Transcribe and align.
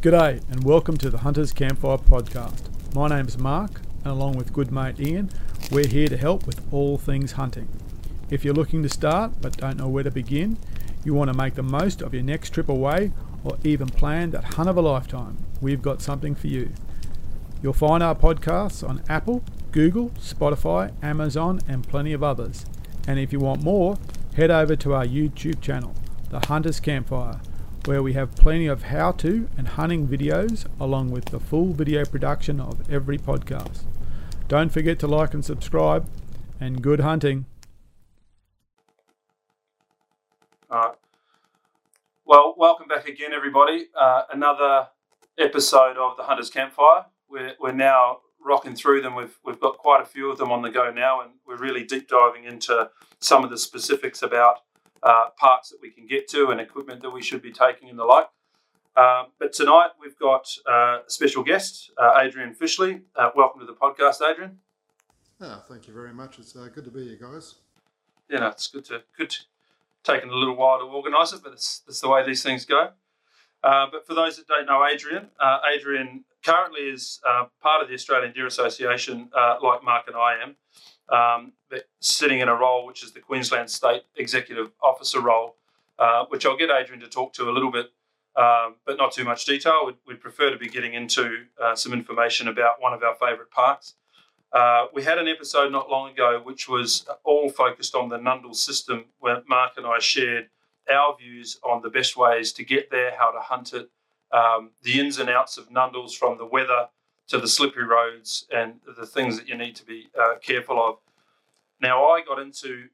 G'day 0.00 0.40
and 0.48 0.62
welcome 0.62 0.96
to 0.98 1.10
the 1.10 1.18
Hunters 1.18 1.52
Campfire 1.52 1.98
Podcast. 1.98 2.94
My 2.94 3.08
name's 3.08 3.36
Mark 3.36 3.80
and 4.04 4.12
along 4.12 4.34
with 4.36 4.52
good 4.52 4.70
mate 4.70 5.00
Ian, 5.00 5.28
we're 5.72 5.88
here 5.88 6.06
to 6.06 6.16
help 6.16 6.46
with 6.46 6.64
all 6.72 6.98
things 6.98 7.32
hunting. 7.32 7.66
If 8.30 8.44
you're 8.44 8.54
looking 8.54 8.84
to 8.84 8.88
start 8.88 9.32
but 9.40 9.56
don't 9.56 9.76
know 9.76 9.88
where 9.88 10.04
to 10.04 10.10
begin, 10.12 10.56
you 11.04 11.14
want 11.14 11.32
to 11.32 11.36
make 11.36 11.56
the 11.56 11.64
most 11.64 12.00
of 12.00 12.14
your 12.14 12.22
next 12.22 12.50
trip 12.50 12.68
away 12.68 13.10
or 13.42 13.58
even 13.64 13.88
plan 13.88 14.30
that 14.30 14.54
hunt 14.54 14.68
of 14.68 14.76
a 14.76 14.80
lifetime, 14.80 15.36
we've 15.60 15.82
got 15.82 16.00
something 16.00 16.36
for 16.36 16.46
you. 16.46 16.70
You'll 17.60 17.72
find 17.72 18.00
our 18.00 18.14
podcasts 18.14 18.88
on 18.88 19.02
Apple, 19.08 19.42
Google, 19.72 20.10
Spotify, 20.10 20.92
Amazon 21.02 21.58
and 21.66 21.88
plenty 21.88 22.12
of 22.12 22.22
others. 22.22 22.64
And 23.08 23.18
if 23.18 23.32
you 23.32 23.40
want 23.40 23.64
more, 23.64 23.98
head 24.36 24.52
over 24.52 24.76
to 24.76 24.94
our 24.94 25.04
YouTube 25.04 25.60
channel, 25.60 25.92
The 26.30 26.46
Hunters 26.46 26.78
Campfire 26.78 27.40
where 27.88 28.02
we 28.02 28.12
have 28.12 28.36
plenty 28.36 28.66
of 28.66 28.82
how 28.82 29.10
to 29.10 29.48
and 29.56 29.66
hunting 29.66 30.06
videos 30.06 30.66
along 30.78 31.10
with 31.10 31.24
the 31.24 31.40
full 31.40 31.72
video 31.72 32.04
production 32.04 32.60
of 32.60 32.78
every 32.92 33.16
podcast. 33.16 33.84
Don't 34.46 34.70
forget 34.70 34.98
to 34.98 35.06
like 35.06 35.32
and 35.32 35.42
subscribe, 35.42 36.06
and 36.60 36.82
good 36.82 37.00
hunting. 37.00 37.46
All 40.70 40.78
right. 40.78 40.94
Well, 42.26 42.54
welcome 42.58 42.88
back 42.88 43.08
again, 43.08 43.32
everybody. 43.32 43.86
Uh, 43.98 44.24
another 44.34 44.88
episode 45.38 45.96
of 45.96 46.18
the 46.18 46.24
Hunters 46.24 46.50
Campfire. 46.50 47.06
We're, 47.30 47.54
we're 47.58 47.72
now 47.72 48.18
rocking 48.38 48.76
through 48.76 49.00
them. 49.00 49.14
We've, 49.14 49.38
we've 49.46 49.60
got 49.60 49.78
quite 49.78 50.02
a 50.02 50.06
few 50.06 50.30
of 50.30 50.36
them 50.36 50.52
on 50.52 50.60
the 50.60 50.68
go 50.70 50.92
now, 50.92 51.22
and 51.22 51.30
we're 51.46 51.56
really 51.56 51.84
deep 51.84 52.06
diving 52.08 52.44
into 52.44 52.90
some 53.18 53.44
of 53.44 53.48
the 53.50 53.56
specifics 53.56 54.20
about 54.20 54.58
uh, 55.02 55.30
parts 55.36 55.70
that 55.70 55.78
we 55.80 55.90
can 55.90 56.06
get 56.06 56.28
to 56.28 56.48
and 56.48 56.60
equipment 56.60 57.02
that 57.02 57.10
we 57.10 57.22
should 57.22 57.42
be 57.42 57.52
taking 57.52 57.88
and 57.88 57.98
the 57.98 58.04
like. 58.04 58.28
Um, 58.96 59.26
but 59.38 59.52
tonight 59.52 59.90
we've 60.00 60.18
got 60.18 60.48
uh, 60.68 60.98
a 61.06 61.10
special 61.10 61.42
guest, 61.44 61.90
uh, 61.98 62.18
Adrian 62.20 62.54
Fischle. 62.54 63.02
Uh, 63.14 63.30
welcome 63.36 63.60
to 63.60 63.66
the 63.66 63.74
podcast, 63.74 64.28
Adrian. 64.28 64.58
Oh, 65.40 65.62
thank 65.68 65.86
you 65.86 65.94
very 65.94 66.12
much. 66.12 66.38
It's 66.38 66.56
uh, 66.56 66.68
good 66.74 66.84
to 66.84 66.90
be 66.90 67.06
here, 67.08 67.18
guys. 67.20 67.56
Yeah, 68.28 68.40
no, 68.40 68.48
it's 68.48 68.66
good 68.66 68.84
to 68.86 69.02
good. 69.16 69.30
To, 69.30 69.38
taken 70.04 70.30
a 70.30 70.34
little 70.34 70.56
while 70.56 70.78
to 70.78 70.84
organise 70.84 71.32
it, 71.32 71.40
but 71.42 71.52
it's, 71.52 71.82
it's 71.86 72.00
the 72.00 72.08
way 72.08 72.24
these 72.24 72.42
things 72.42 72.64
go. 72.64 72.90
Uh, 73.62 73.86
but 73.92 74.06
for 74.06 74.14
those 74.14 74.36
that 74.36 74.46
don't 74.46 74.64
know 74.64 74.86
Adrian, 74.86 75.28
Adrian 75.74 76.24
currently 76.42 76.82
is 76.82 77.20
part 77.60 77.82
of 77.82 77.88
the 77.88 77.94
Australian 77.94 78.32
Deer 78.32 78.46
Association, 78.46 79.28
like 79.62 79.82
Mark 79.82 80.06
and 80.06 80.16
I 80.16 80.40
am 80.40 80.56
um, 81.10 81.52
sitting 82.00 82.40
in 82.40 82.48
a 82.48 82.54
role 82.54 82.86
which 82.86 83.02
is 83.02 83.12
the 83.12 83.20
Queensland 83.20 83.70
State 83.70 84.02
Executive 84.16 84.70
Officer 84.82 85.20
role, 85.20 85.56
uh, 85.98 86.24
which 86.28 86.46
I'll 86.46 86.56
get 86.56 86.70
Adrian 86.70 87.00
to 87.00 87.08
talk 87.08 87.32
to 87.34 87.48
a 87.48 87.52
little 87.52 87.70
bit, 87.70 87.86
um, 88.36 88.76
but 88.86 88.96
not 88.96 89.12
too 89.12 89.24
much 89.24 89.44
detail. 89.44 89.86
We'd, 89.86 89.96
we'd 90.06 90.20
prefer 90.20 90.50
to 90.50 90.58
be 90.58 90.68
getting 90.68 90.94
into 90.94 91.44
uh, 91.62 91.74
some 91.74 91.92
information 91.92 92.48
about 92.48 92.80
one 92.80 92.92
of 92.92 93.02
our 93.02 93.14
favourite 93.14 93.50
parks. 93.50 93.94
Uh, 94.52 94.86
we 94.94 95.02
had 95.02 95.18
an 95.18 95.28
episode 95.28 95.70
not 95.70 95.90
long 95.90 96.10
ago 96.10 96.40
which 96.42 96.68
was 96.68 97.06
all 97.22 97.50
focused 97.50 97.94
on 97.94 98.08
the 98.08 98.18
Nundle 98.18 98.54
system, 98.54 99.06
where 99.18 99.42
Mark 99.46 99.72
and 99.76 99.86
I 99.86 99.98
shared 99.98 100.48
our 100.90 101.16
views 101.16 101.58
on 101.62 101.82
the 101.82 101.90
best 101.90 102.16
ways 102.16 102.52
to 102.52 102.64
get 102.64 102.90
there, 102.90 103.12
how 103.18 103.30
to 103.30 103.40
hunt 103.40 103.74
it, 103.74 103.90
um, 104.32 104.70
the 104.82 105.00
ins 105.00 105.18
and 105.18 105.28
outs 105.28 105.58
of 105.58 105.68
Nundles 105.68 106.14
from 106.14 106.38
the 106.38 106.46
weather 106.46 106.88
to 107.28 107.38
the 107.38 107.48
slippery 107.48 107.84
roads 107.84 108.46
and 108.52 108.80
the 108.96 109.06
things 109.06 109.38
that 109.38 109.48
you 109.48 109.56
need 109.56 109.76
to 109.76 109.84
be 109.84 110.08
uh, 110.18 110.34
careful 110.42 110.82
of. 110.82 110.96
Now, 111.80 112.06
I 112.06 112.22
got 112.22 112.38
into 112.38 112.88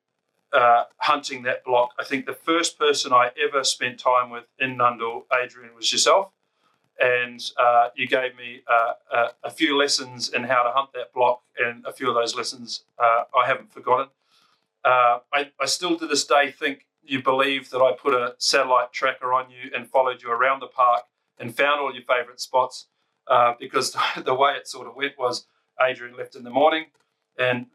uh, 0.53 0.85
hunting 0.99 1.43
that 1.45 1.65
block. 1.65 1.91
I 1.99 2.05
think 2.05 2.27
the 2.27 2.35
first 2.35 2.79
person 2.79 3.13
I 3.13 3.31
ever 3.43 3.65
spent 3.65 3.99
time 3.99 4.31
with 4.31 4.45
in 4.59 4.77
Nundle, 4.77 5.23
Adrian, 5.43 5.75
was 5.75 5.91
yourself. 5.93 6.31
And 7.01 7.43
uh, 7.59 7.89
you 7.97 8.07
gave 8.07 8.37
me 8.37 8.61
uh, 8.69 9.29
a, 9.43 9.51
few 9.51 9.77
lessons 9.77 10.29
in 10.29 10.45
how 10.45 10.63
to 10.63 10.71
hunt 10.71 10.91
that 10.95 11.13
block, 11.13 11.43
and 11.59 11.85
a 11.85 11.93
few 11.93 12.09
of 12.09 12.15
those 12.15 12.37
lessons 12.37 12.85
uh, 13.01 13.25
I 13.37 13.47
haven't 13.48 13.73
forgotten. 13.73 14.07
Uh, 14.85 15.19
I, 15.33 15.51
I 15.61 15.67
still 15.67 15.98
to 15.98 16.07
this 16.07 16.25
day 16.25 16.53
think 16.53 16.87
you 17.03 17.20
believe 17.20 17.70
that 17.70 17.81
I 17.81 17.92
put 17.92 18.14
a 18.14 18.37
satellite 18.39 18.92
tracker 18.92 19.33
on 19.33 19.51
you 19.51 19.73
and 19.75 19.91
followed 19.91 20.23
you 20.23 20.31
around 20.31 20.61
the 20.61 20.69
park 20.69 21.03
and 21.37 21.55
found 21.55 21.81
all 21.81 21.92
your 21.92 22.05
favourite 22.05 22.39
spots 22.39 22.87
uh, 23.29 23.55
because 23.58 23.96
the 24.24 24.35
way 24.35 24.52
it 24.52 24.68
sort 24.68 24.86
of 24.86 24.96
went 24.96 25.18
was 25.18 25.46
Adrian 25.80 26.17
left 26.17 26.36
in 26.36 26.45
the 26.45 26.51
morning, 26.51 26.86
and 27.39 27.67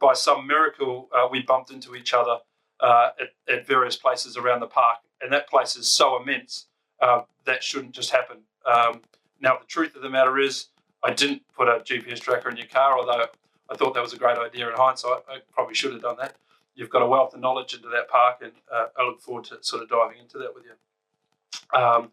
by 0.00 0.14
some 0.14 0.46
miracle, 0.46 1.08
uh, 1.14 1.28
we 1.30 1.42
bumped 1.42 1.70
into 1.70 1.94
each 1.94 2.14
other 2.14 2.38
uh, 2.80 3.10
at, 3.20 3.52
at, 3.52 3.66
various 3.66 3.96
places 3.96 4.36
around 4.36 4.60
the 4.60 4.66
park. 4.66 4.98
And 5.20 5.32
that 5.32 5.48
place 5.48 5.76
is 5.76 5.88
so 5.88 6.20
immense 6.20 6.66
uh, 7.00 7.22
that 7.44 7.62
shouldn't 7.62 7.92
just 7.92 8.10
happen. 8.10 8.38
Um, 8.66 9.02
now, 9.40 9.58
the 9.58 9.66
truth 9.66 9.94
of 9.96 10.02
the 10.02 10.10
matter 10.10 10.38
is, 10.38 10.66
I 11.04 11.12
didn't 11.12 11.42
put 11.56 11.68
a 11.68 11.80
GPS 11.80 12.20
tracker 12.20 12.48
in 12.48 12.56
your 12.56 12.66
car, 12.66 12.98
although 12.98 13.26
I 13.70 13.76
thought 13.76 13.94
that 13.94 14.02
was 14.02 14.12
a 14.12 14.18
great 14.18 14.38
idea 14.38 14.68
in 14.68 14.74
hindsight. 14.76 15.22
I 15.28 15.38
probably 15.52 15.74
should 15.74 15.92
have 15.92 16.02
done 16.02 16.16
that. 16.20 16.36
You've 16.74 16.90
got 16.90 17.02
a 17.02 17.06
wealth 17.06 17.34
of 17.34 17.40
knowledge 17.40 17.74
into 17.74 17.88
that 17.88 18.08
park, 18.08 18.38
and 18.42 18.52
uh, 18.72 18.86
I 18.96 19.04
look 19.04 19.20
forward 19.20 19.44
to 19.46 19.58
sort 19.62 19.82
of 19.82 19.88
diving 19.88 20.18
into 20.18 20.38
that 20.38 20.54
with 20.54 20.64
you. 20.64 21.78
Um, 21.78 22.10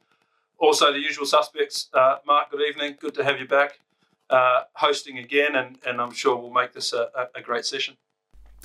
also, 0.59 0.91
the 0.91 0.99
usual 0.99 1.25
suspects. 1.25 1.89
Uh, 1.93 2.17
Mark, 2.25 2.51
good 2.51 2.61
evening. 2.61 2.97
Good 2.99 3.15
to 3.15 3.23
have 3.23 3.39
you 3.39 3.47
back 3.47 3.79
uh, 4.29 4.63
hosting 4.73 5.17
again, 5.17 5.55
and, 5.55 5.77
and 5.85 5.99
I'm 5.99 6.11
sure 6.11 6.35
we'll 6.35 6.51
make 6.51 6.73
this 6.73 6.93
a, 6.93 7.09
a, 7.35 7.41
great 7.41 7.65
session. 7.65 7.95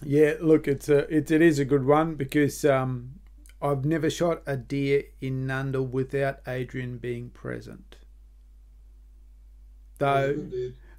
Yeah, 0.03 0.34
look, 0.41 0.69
it's 0.69 0.88
a 0.88 0.99
it, 1.15 1.31
it 1.31 1.41
is 1.41 1.59
a 1.59 1.65
good 1.65 1.84
one 1.84 2.16
because 2.16 2.65
um, 2.65 3.21
I've 3.62 3.84
never 3.84 4.10
shot 4.10 4.43
a 4.47 4.56
deer 4.56 5.05
in 5.21 5.47
Nundle 5.47 5.88
without 5.88 6.41
Adrian 6.47 6.99
being 6.99 7.31
present. 7.31 7.97
Though, 9.99 10.37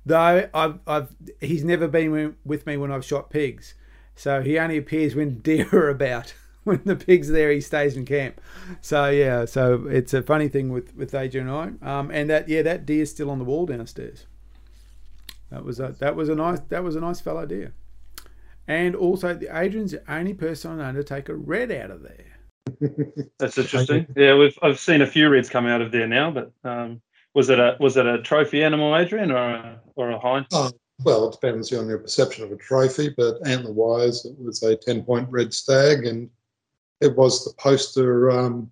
though 0.05 0.49
I've, 0.53 0.79
I've 0.87 1.15
he's 1.41 1.63
never 1.63 1.87
been 1.87 2.35
with 2.43 2.65
me 2.65 2.77
when 2.77 2.91
I've 2.91 3.05
shot 3.05 3.29
pigs, 3.29 3.75
so 4.15 4.41
he 4.41 4.57
only 4.57 4.77
appears 4.77 5.15
when 5.15 5.39
deer 5.41 5.67
are 5.71 5.89
about. 5.89 6.33
when 6.75 6.81
the 6.83 6.95
pig's 6.95 7.29
there, 7.29 7.51
he 7.51 7.61
stays 7.61 7.95
in 7.95 8.05
camp. 8.05 8.41
So 8.81 9.09
yeah, 9.09 9.45
so 9.45 9.85
it's 9.87 10.13
a 10.13 10.21
funny 10.23 10.49
thing 10.49 10.69
with 10.69 10.95
with 10.95 11.13
Adrian 11.13 11.47
and 11.47 11.79
I. 11.81 11.99
Um, 11.99 12.11
and 12.11 12.29
that 12.29 12.49
yeah, 12.49 12.63
that 12.63 12.85
deer's 12.85 13.11
still 13.11 13.29
on 13.29 13.37
the 13.39 13.45
wall 13.45 13.65
downstairs. 13.65 14.25
That 15.51 15.63
was 15.63 15.79
a 15.79 15.95
that 15.99 16.15
was 16.15 16.27
a 16.29 16.35
nice 16.35 16.59
that 16.69 16.83
was 16.83 16.95
a 16.95 16.99
nice 16.99 17.21
fallow 17.21 17.45
deer. 17.45 17.73
And 18.67 18.95
also, 18.95 19.35
the 19.35 19.55
Adrian's 19.55 19.91
the 19.91 20.11
only 20.11 20.33
person 20.33 20.79
I 20.79 20.91
know 20.91 20.97
to 20.97 21.03
take 21.03 21.29
a 21.29 21.35
red 21.35 21.71
out 21.71 21.91
of 21.91 22.01
there. 22.01 22.35
That's 23.39 23.59
interesting. 23.59 24.07
Yeah, 24.15 24.35
we've 24.35 24.57
I've 24.63 24.79
seen 24.79 25.03
a 25.03 25.07
few 25.07 25.29
reds 25.29 25.49
come 25.49 25.67
out 25.67 25.81
of 25.81 25.91
there 25.91 26.07
now, 26.07 26.31
but 26.31 26.51
um, 26.63 26.99
was 27.35 27.49
it 27.49 27.59
a 27.59 27.77
was 27.79 27.95
it 27.95 28.07
a 28.07 28.23
trophy 28.23 28.63
animal, 28.63 28.97
Adrian, 28.97 29.29
or 29.29 29.37
a, 29.37 29.79
or 29.95 30.09
a 30.09 30.19
hind? 30.19 30.47
Oh, 30.51 30.71
well, 31.03 31.27
it 31.27 31.33
depends 31.33 31.71
on 31.73 31.87
your 31.87 31.99
perception 31.99 32.43
of 32.43 32.51
a 32.51 32.55
trophy, 32.55 33.13
but 33.15 33.45
antler 33.45 33.71
wise, 33.71 34.25
it 34.25 34.35
was 34.39 34.63
a 34.63 34.75
ten 34.75 35.03
point 35.03 35.29
red 35.29 35.53
stag, 35.53 36.07
and 36.07 36.27
it 37.01 37.15
was 37.15 37.45
the 37.45 37.53
poster 37.57 38.31
um, 38.31 38.71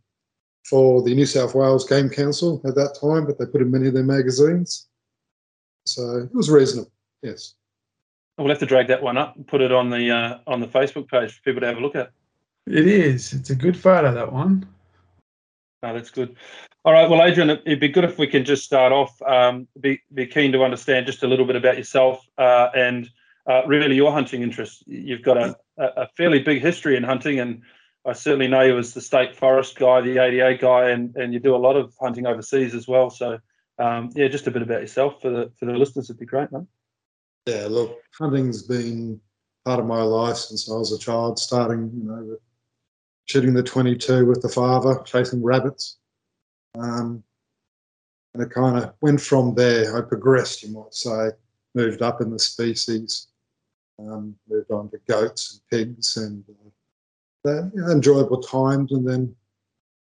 for 0.65 1.01
the 1.01 1.13
New 1.13 1.25
South 1.25 1.55
Wales 1.55 1.87
Game 1.87 2.09
Council 2.09 2.61
at 2.65 2.75
that 2.75 2.97
time, 2.99 3.25
but 3.25 3.37
they 3.37 3.45
put 3.45 3.61
in 3.61 3.71
many 3.71 3.87
of 3.87 3.93
their 3.93 4.03
magazines. 4.03 4.87
So 5.85 6.19
it 6.19 6.33
was 6.33 6.49
reasonable, 6.49 6.91
yes. 7.21 7.55
We'll 8.37 8.49
have 8.49 8.59
to 8.59 8.65
drag 8.65 8.87
that 8.87 9.03
one 9.03 9.17
up 9.17 9.35
and 9.35 9.45
put 9.45 9.61
it 9.61 9.71
on 9.71 9.89
the 9.89 10.09
uh, 10.09 10.37
on 10.47 10.59
the 10.59 10.67
Facebook 10.67 11.07
page 11.07 11.33
for 11.33 11.41
people 11.43 11.61
to 11.61 11.67
have 11.67 11.77
a 11.77 11.81
look 11.81 11.95
at. 11.95 12.11
It 12.65 12.87
is. 12.87 13.33
It's 13.33 13.51
a 13.51 13.55
good 13.55 13.77
photo, 13.77 14.13
that 14.13 14.31
one. 14.31 14.65
Oh, 15.83 15.93
that's 15.93 16.09
good. 16.09 16.35
All 16.85 16.93
right. 16.93 17.09
Well, 17.09 17.21
Adrian, 17.21 17.49
it'd 17.49 17.79
be 17.79 17.89
good 17.89 18.05
if 18.05 18.17
we 18.17 18.25
can 18.25 18.43
just 18.43 18.63
start 18.63 18.91
off. 18.91 19.21
Um, 19.21 19.67
be 19.79 20.01
be 20.13 20.25
keen 20.25 20.51
to 20.53 20.63
understand 20.63 21.05
just 21.05 21.23
a 21.23 21.27
little 21.27 21.45
bit 21.45 21.55
about 21.55 21.77
yourself 21.77 22.25
uh, 22.37 22.69
and 22.75 23.09
uh, 23.47 23.61
really 23.67 23.95
your 23.95 24.11
hunting 24.11 24.41
interests. 24.41 24.83
You've 24.87 25.21
got 25.21 25.37
a, 25.37 25.55
a 25.77 26.07
fairly 26.17 26.39
big 26.39 26.61
history 26.61 26.95
in 26.95 27.03
hunting, 27.03 27.39
and 27.39 27.61
I 28.05 28.13
certainly 28.13 28.47
know 28.47 28.61
you 28.61 28.77
as 28.77 28.93
the 28.93 29.01
state 29.01 29.35
forest 29.35 29.77
guy, 29.77 30.01
the 30.01 30.17
ADA 30.17 30.57
guy, 30.57 30.89
and, 30.89 31.15
and 31.15 31.33
you 31.33 31.39
do 31.39 31.55
a 31.55 31.57
lot 31.57 31.77
of 31.77 31.93
hunting 32.01 32.27
overseas 32.27 32.75
as 32.75 32.87
well. 32.87 33.09
So 33.09 33.39
um, 33.79 34.09
yeah, 34.13 34.27
just 34.27 34.47
a 34.47 34.51
bit 34.51 34.61
about 34.61 34.81
yourself 34.81 35.21
for 35.21 35.29
the 35.29 35.51
for 35.57 35.65
the 35.65 35.73
listeners 35.73 36.09
would 36.09 36.19
be 36.19 36.25
great, 36.25 36.51
man. 36.51 36.67
Yeah, 37.47 37.67
look, 37.69 37.99
hunting's 38.17 38.63
been 38.63 39.19
part 39.65 39.79
of 39.79 39.85
my 39.85 40.01
life 40.01 40.37
since 40.37 40.69
I 40.69 40.75
was 40.75 40.91
a 40.91 40.99
child, 40.99 41.39
starting, 41.39 41.91
you 41.93 42.03
know, 42.03 42.37
shooting 43.25 43.53
the 43.53 43.63
22 43.63 44.25
with 44.25 44.41
the 44.41 44.49
father, 44.49 45.01
chasing 45.05 45.43
rabbits. 45.43 45.97
Um, 46.77 47.23
and 48.33 48.43
it 48.43 48.49
kind 48.49 48.77
of 48.77 48.93
went 49.01 49.21
from 49.21 49.55
there. 49.55 49.95
I 49.97 50.01
progressed, 50.01 50.63
you 50.63 50.73
might 50.73 50.93
say, 50.93 51.29
moved 51.75 52.01
up 52.01 52.21
in 52.21 52.31
the 52.31 52.39
species, 52.39 53.27
um, 53.99 54.35
moved 54.49 54.71
on 54.71 54.89
to 54.89 54.97
goats 55.07 55.53
and 55.53 55.69
pigs 55.69 56.17
and 56.17 56.43
uh, 56.49 56.69
enjoyable 57.45 58.41
times. 58.41 58.91
And 58.91 59.07
then 59.07 59.35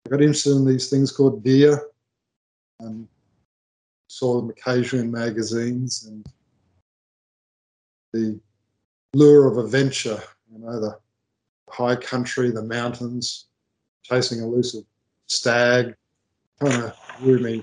I 0.06 0.10
got 0.10 0.20
interested 0.20 0.56
in 0.56 0.66
these 0.66 0.90
things 0.90 1.12
called 1.12 1.44
deer. 1.44 1.88
Um, 2.80 3.08
saw 4.08 4.40
them 4.40 4.50
occasionally 4.50 5.04
in 5.04 5.10
magazines 5.12 6.06
and 6.08 6.26
the 8.12 8.40
lure 9.14 9.46
of 9.46 9.58
adventure, 9.58 10.20
you 10.52 10.58
know, 10.58 10.80
the 10.80 10.98
high 11.68 11.94
country, 11.94 12.50
the 12.50 12.62
mountains, 12.62 13.46
chasing 14.02 14.40
elusive 14.40 14.82
stag, 15.26 15.94
kind 16.60 16.82
of 16.82 16.96
drew 17.18 17.38
me 17.38 17.62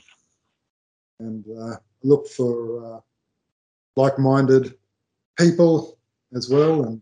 and 1.19 1.43
uh, 1.59 1.75
look 2.03 2.27
for 2.27 2.95
uh, 2.95 2.99
like-minded 3.95 4.75
people 5.37 5.97
as 6.33 6.49
well, 6.49 6.85
and 6.85 7.01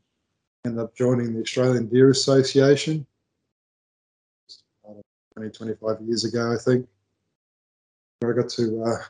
ended 0.65 0.79
up 0.79 0.95
joining 0.95 1.33
the 1.33 1.41
Australian 1.41 1.87
Deer 1.87 2.09
Association 2.09 3.05
20, 5.35 5.49
25 5.51 6.01
years 6.01 6.23
ago, 6.23 6.53
I 6.53 6.57
think. 6.57 6.87
Where 8.19 8.33
I 8.33 8.41
got 8.41 8.49
to 8.51 8.83
uh, 8.83 9.03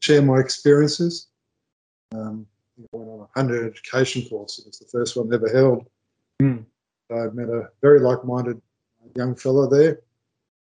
share 0.00 0.22
my 0.22 0.38
experiences. 0.38 1.28
Um, 2.14 2.46
I 2.78 2.96
went 2.96 3.10
on 3.10 3.20
a 3.20 3.38
hunter 3.38 3.66
education 3.66 4.22
course. 4.28 4.58
It 4.58 4.66
was 4.66 4.78
the 4.78 4.86
first 4.86 5.16
one 5.16 5.32
ever 5.34 5.48
held. 5.48 5.86
Mm. 6.40 6.64
I 7.10 7.26
met 7.32 7.48
a 7.48 7.68
very 7.82 8.00
like-minded 8.00 8.60
young 9.16 9.34
fellow 9.34 9.68
there, 9.68 10.00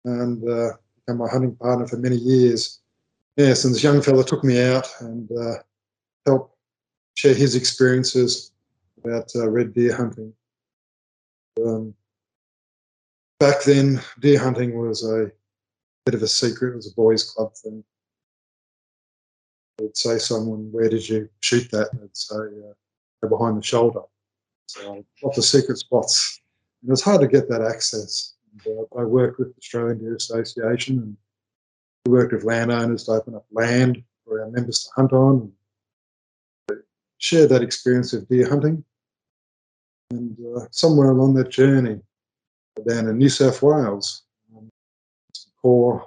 and 0.06 0.48
uh, 0.50 0.72
became 0.96 1.20
my 1.20 1.30
hunting 1.30 1.56
partner 1.56 1.88
for 1.88 1.98
many 1.98 2.18
years. 2.18 2.80
Yes, 3.38 3.64
and 3.64 3.74
this 3.74 3.84
young 3.84 4.02
fellow 4.02 4.24
took 4.24 4.44
me 4.44 4.62
out 4.62 4.88
and 5.00 5.30
uh, 5.32 5.56
helped 6.26 6.56
share 7.16 7.34
his 7.34 7.56
experiences 7.56 8.53
about 9.04 9.32
uh, 9.36 9.50
red 9.50 9.74
deer 9.74 9.96
hunting. 9.96 10.34
Um, 11.64 11.94
back 13.40 13.64
then, 13.64 14.02
deer 14.20 14.40
hunting 14.40 14.78
was 14.78 15.04
a 15.06 15.32
bit 16.06 16.16
of 16.16 16.24
a 16.24 16.28
secret. 16.28 16.74
It 16.74 16.76
was 16.78 16.92
a 16.92 16.96
boys' 16.96 17.30
club 17.30 17.54
thing. 17.56 17.84
They'd 19.78 19.98
say 19.98 20.18
someone, 20.18 20.72
"Where 20.72 20.90
did 20.90 21.08
you 21.08 21.30
shoot 21.42 21.70
that?" 21.72 21.92
And 21.92 22.02
they'd 22.02 22.18
say, 22.18 22.36
uh, 22.36 23.28
"Behind 23.28 23.58
the 23.58 23.64
shoulder." 23.64 24.02
So 24.68 25.06
lots 25.22 25.38
of 25.38 25.44
secret 25.44 25.78
spots. 25.78 26.42
And 26.82 26.90
it 26.90 26.92
was 26.92 27.02
hard 27.02 27.22
to 27.22 27.28
get 27.28 27.50
that 27.50 27.62
access. 27.62 28.34
And, 28.52 28.78
uh, 28.78 29.00
I 29.00 29.04
worked 29.04 29.40
with 29.40 29.54
the 29.54 29.60
Australian 29.60 30.00
Deer 30.00 30.16
Association 30.16 31.00
and 31.00 31.18
we 32.06 32.12
worked 32.12 32.34
with 32.34 32.44
landowners 32.44 33.06
to 33.06 33.12
open 33.12 33.36
up 33.36 33.46
land 33.52 34.04
for 34.26 34.42
our 34.42 34.50
members 34.50 34.84
to 34.84 34.90
hunt 34.96 35.14
on. 35.14 35.54
And 36.70 36.84
share 37.18 37.48
that 37.48 37.62
experience 37.62 38.14
of 38.14 38.28
deer 38.28 38.50
hunting. 38.50 38.84
And 40.12 40.38
uh, 40.56 40.66
somewhere 40.72 41.12
along 41.12 41.34
that 41.36 41.50
journey, 41.50 42.00
down 42.88 43.08
in 43.08 43.18
New 43.18 43.30
South 43.30 43.62
Wales, 43.62 44.24
um, 44.56 44.70
core 45.62 46.06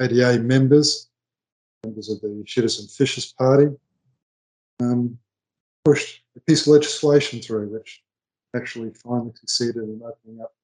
ADA 0.00 0.38
members, 0.40 1.08
members 1.84 2.08
of 2.08 2.20
the 2.20 2.42
Shooters 2.46 2.80
and 2.80 2.90
Fishers 2.90 3.32
Party, 3.32 3.68
um, 4.80 5.18
pushed 5.84 6.22
a 6.36 6.40
piece 6.40 6.62
of 6.62 6.68
legislation 6.68 7.40
through 7.40 7.68
which 7.68 8.02
actually 8.56 8.90
finally 8.90 9.32
succeeded 9.34 9.76
in 9.76 10.00
opening 10.04 10.40
up 10.40 10.54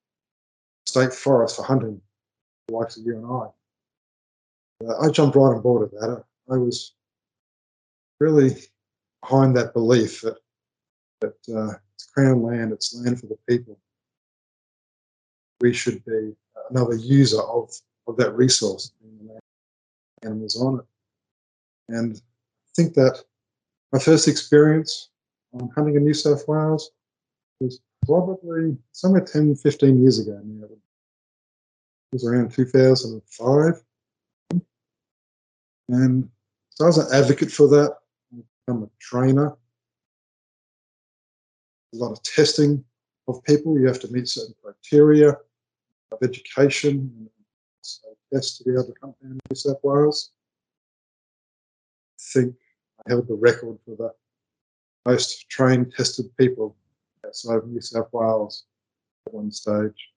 state 0.85 1.13
forests 1.13 1.57
for 1.57 1.63
hunting, 1.63 2.01
the 2.67 2.73
likes 2.73 2.97
of 2.97 3.05
you 3.05 3.17
and 3.17 3.25
I. 3.25 3.47
Uh, 4.87 5.07
I 5.07 5.11
jumped 5.11 5.35
right 5.35 5.55
on 5.55 5.61
board 5.61 5.81
with 5.81 5.99
that. 5.99 6.23
I 6.49 6.57
was 6.57 6.93
really 8.19 8.55
behind 9.21 9.55
that 9.55 9.73
belief 9.73 10.21
that 10.21 10.37
that 11.21 11.55
uh, 11.55 11.73
crown 12.13 12.43
land, 12.43 12.71
it's 12.71 12.95
land 12.95 13.19
for 13.19 13.27
the 13.27 13.37
people. 13.47 13.77
We 15.59 15.73
should 15.73 16.03
be 16.05 16.33
another 16.69 16.95
user 16.95 17.41
of, 17.41 17.71
of 18.07 18.17
that 18.17 18.35
resource, 18.35 18.91
animals 20.23 20.61
on 20.61 20.79
it. 20.79 20.85
And 21.89 22.15
I 22.15 22.71
think 22.75 22.93
that 22.95 23.23
my 23.91 23.99
first 23.99 24.27
experience 24.27 25.09
on 25.53 25.69
hunting 25.75 25.95
in 25.95 26.05
New 26.05 26.13
South 26.13 26.47
Wales 26.47 26.91
was 27.59 27.79
probably 28.05 28.77
somewhere 28.91 29.21
10, 29.21 29.55
15 29.55 30.01
years 30.01 30.19
ago 30.19 30.39
now. 30.43 30.65
It 30.65 30.79
was 32.13 32.25
around 32.25 32.51
2005. 32.51 33.83
And 35.89 36.29
so 36.69 36.85
I 36.85 36.87
was 36.87 36.97
an 36.97 37.13
advocate 37.13 37.51
for 37.51 37.67
that. 37.69 37.97
I'm 38.67 38.83
a 38.83 38.89
trainer. 38.99 39.55
A 41.93 41.97
lot 41.97 42.11
of 42.11 42.23
testing 42.23 42.83
of 43.27 43.43
people. 43.43 43.79
You 43.79 43.87
have 43.87 43.99
to 44.01 44.11
meet 44.11 44.27
certain 44.27 44.55
criteria 44.63 45.29
of 45.29 46.19
education 46.23 47.11
and 47.15 47.29
so 47.81 47.99
to 48.31 48.63
be 48.63 48.71
able 48.71 48.85
to 48.85 48.93
come 48.99 49.13
down 49.21 49.31
to 49.31 49.39
New 49.49 49.55
South 49.55 49.79
Wales. 49.83 50.31
I 52.19 52.39
think 52.39 52.55
I 53.05 53.11
held 53.11 53.27
the 53.27 53.35
record 53.35 53.77
for 53.85 53.95
the 53.95 54.13
most 55.05 55.49
trained, 55.49 55.93
tested 55.95 56.25
people 56.37 56.75
outside 57.25 57.57
of 57.57 57.67
New 57.67 57.81
South 57.81 58.07
Wales 58.11 58.65
at 59.27 59.33
one 59.33 59.51
stage. 59.51 60.09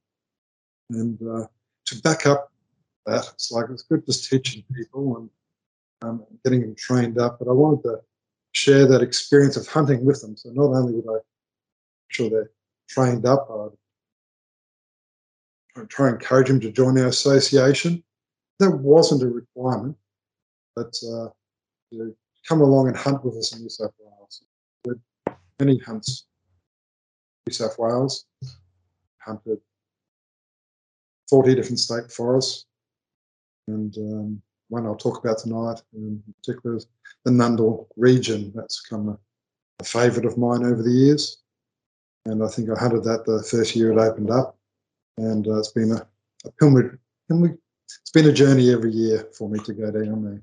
And 0.90 1.18
uh, 1.22 1.46
to 1.86 2.00
back 2.02 2.26
up 2.26 2.52
that, 3.06 3.24
it's 3.32 3.50
like 3.50 3.66
it's 3.70 3.82
good 3.82 4.06
just 4.06 4.30
teaching 4.30 4.62
people 4.74 5.16
and 5.16 5.30
um, 6.02 6.24
getting 6.44 6.60
them 6.60 6.74
trained 6.74 7.18
up, 7.18 7.38
but 7.38 7.48
I 7.48 7.52
wanted 7.52 7.82
to 7.84 8.00
share 8.52 8.86
that 8.86 9.02
experience 9.02 9.56
of 9.56 9.66
hunting 9.66 10.04
with 10.04 10.20
them. 10.20 10.36
So 10.36 10.50
not 10.50 10.76
only 10.76 10.92
would 10.92 11.16
I 11.16 11.18
sure 12.14 12.30
they're 12.30 12.50
trained 12.88 13.26
up, 13.26 13.48
I'd 15.76 15.90
try 15.90 16.08
and 16.08 16.20
encourage 16.20 16.48
them 16.48 16.60
to 16.60 16.70
join 16.70 16.98
our 16.98 17.08
association. 17.08 18.02
That 18.60 18.70
wasn't 18.70 19.22
a 19.22 19.28
requirement, 19.28 19.96
but 20.76 20.94
uh, 21.04 21.28
to 21.92 22.16
come 22.46 22.60
along 22.60 22.88
and 22.88 22.96
hunt 22.96 23.24
with 23.24 23.34
us 23.36 23.54
in 23.54 23.62
New 23.62 23.68
South 23.68 23.92
Wales. 23.98 24.42
We 24.84 24.94
many 25.58 25.78
hunts 25.78 26.26
New 27.46 27.52
South 27.52 27.78
Wales, 27.78 28.26
hunted 29.18 29.58
40 31.28 31.54
different 31.54 31.80
state 31.80 32.10
forests, 32.10 32.66
and 33.66 33.96
um, 33.98 34.42
one 34.68 34.86
I'll 34.86 34.96
talk 34.96 35.22
about 35.22 35.38
tonight 35.38 35.82
in 35.94 36.22
particular 36.40 36.76
is 36.76 36.86
the 37.24 37.30
Nundle 37.30 37.86
region. 37.96 38.52
That's 38.54 38.82
become 38.82 39.08
a, 39.08 39.18
a 39.80 39.84
favourite 39.84 40.26
of 40.26 40.38
mine 40.38 40.64
over 40.64 40.82
the 40.82 40.90
years, 40.90 41.43
and 42.26 42.42
I 42.42 42.48
think 42.48 42.70
I 42.70 42.78
hunted 42.78 43.04
that 43.04 43.24
the 43.24 43.42
first 43.42 43.76
year 43.76 43.92
it 43.92 43.98
opened 43.98 44.30
up, 44.30 44.56
and 45.18 45.46
uh, 45.46 45.58
it's 45.58 45.72
been 45.72 45.92
a, 45.92 46.06
a 46.44 46.50
pilgrimage. 46.58 46.98
It's 47.28 48.10
been 48.12 48.28
a 48.28 48.32
journey 48.32 48.72
every 48.72 48.92
year 48.92 49.28
for 49.36 49.48
me 49.48 49.58
to 49.60 49.72
go 49.72 49.90
down 49.90 50.24
there. 50.24 50.42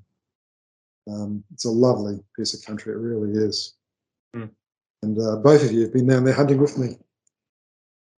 Um, 1.13 1.43
it's 1.53 1.65
a 1.65 1.71
lovely 1.71 2.19
piece 2.35 2.53
of 2.53 2.65
country, 2.65 2.93
it 2.93 2.97
really 2.97 3.31
is. 3.31 3.75
Mm. 4.35 4.49
And 5.01 5.19
uh, 5.19 5.37
both 5.37 5.63
of 5.63 5.71
you 5.71 5.81
have 5.81 5.93
been 5.93 6.07
down 6.07 6.23
there 6.23 6.33
hunting 6.33 6.59
with 6.59 6.77
me. 6.77 6.97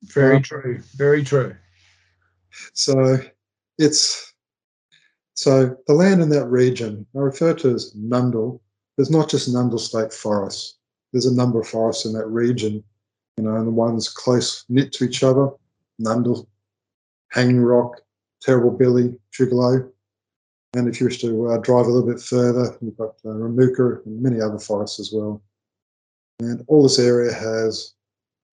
Very 0.02 0.36
um, 0.36 0.42
true. 0.42 0.80
Very 0.96 1.22
true. 1.22 1.54
So 2.74 3.18
it's 3.78 4.34
so 5.34 5.76
the 5.86 5.94
land 5.94 6.20
in 6.20 6.28
that 6.30 6.46
region 6.46 7.06
I 7.16 7.20
refer 7.20 7.54
to 7.54 7.74
as 7.74 7.94
Nundle. 7.94 8.60
There's 8.96 9.10
not 9.10 9.30
just 9.30 9.52
Nundle 9.52 9.80
State 9.80 10.12
Forest. 10.12 10.78
There's 11.12 11.26
a 11.26 11.34
number 11.34 11.60
of 11.60 11.68
forests 11.68 12.04
in 12.04 12.12
that 12.14 12.26
region, 12.26 12.82
you 13.36 13.44
know, 13.44 13.56
and 13.56 13.66
the 13.66 13.72
ones 13.72 14.08
close 14.08 14.64
knit 14.68 14.92
to 14.92 15.04
each 15.04 15.22
other, 15.22 15.50
Nundle, 16.00 16.46
Hanging 17.30 17.60
Rock, 17.60 18.00
Terrible 18.42 18.70
Billy, 18.70 19.14
Sugarlow. 19.30 19.90
And 20.74 20.88
if 20.88 21.00
you 21.00 21.06
wish 21.06 21.20
to 21.20 21.48
uh, 21.48 21.58
drive 21.58 21.86
a 21.86 21.90
little 21.90 22.08
bit 22.08 22.20
further, 22.20 22.76
you've 22.80 22.96
got 22.96 23.14
uh, 23.24 23.28
Riamukka 23.28 24.04
and 24.06 24.22
many 24.22 24.40
other 24.40 24.58
forests 24.58 25.00
as 25.00 25.10
well. 25.12 25.42
And 26.40 26.64
all 26.66 26.82
this 26.82 26.98
area 26.98 27.32
has 27.32 27.94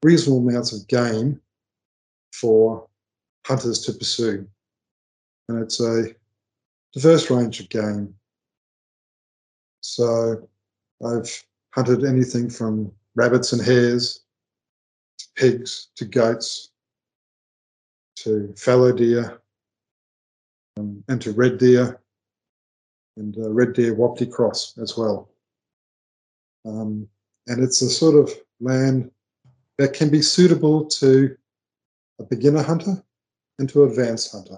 reasonable 0.03 0.47
amounts 0.47 0.73
of 0.73 0.87
game 0.87 1.39
for 2.33 2.87
hunters 3.45 3.81
to 3.81 3.93
pursue. 3.93 4.47
And 5.47 5.63
it's 5.63 5.79
a 5.79 6.05
diverse 6.93 7.29
range 7.29 7.59
of 7.59 7.69
game. 7.69 8.13
So 9.81 10.47
I've 11.05 11.43
hunted 11.73 12.03
anything 12.03 12.49
from 12.49 12.91
rabbits 13.15 13.53
and 13.53 13.61
hares 13.61 14.21
pigs 15.35 15.89
to 15.95 16.05
goats 16.05 16.71
to 18.17 18.53
fallow 18.57 18.91
deer 18.91 19.41
um, 20.77 21.03
and 21.07 21.21
to 21.21 21.31
red 21.31 21.57
deer 21.57 22.01
and 23.17 23.37
uh, 23.37 23.49
red 23.49 23.73
deer 23.73 23.93
wapiti 23.93 24.29
cross 24.29 24.77
as 24.77 24.97
well. 24.97 25.29
Um, 26.65 27.07
and 27.47 27.63
it's 27.63 27.81
a 27.81 27.89
sort 27.89 28.15
of 28.15 28.33
land 28.59 29.11
that 29.77 29.93
can 29.93 30.09
be 30.09 30.21
suitable 30.21 30.85
to 30.85 31.35
a 32.19 32.23
beginner 32.23 32.61
hunter 32.61 33.01
and 33.59 33.69
to 33.69 33.83
an 33.83 33.91
advanced 33.91 34.31
hunter. 34.31 34.57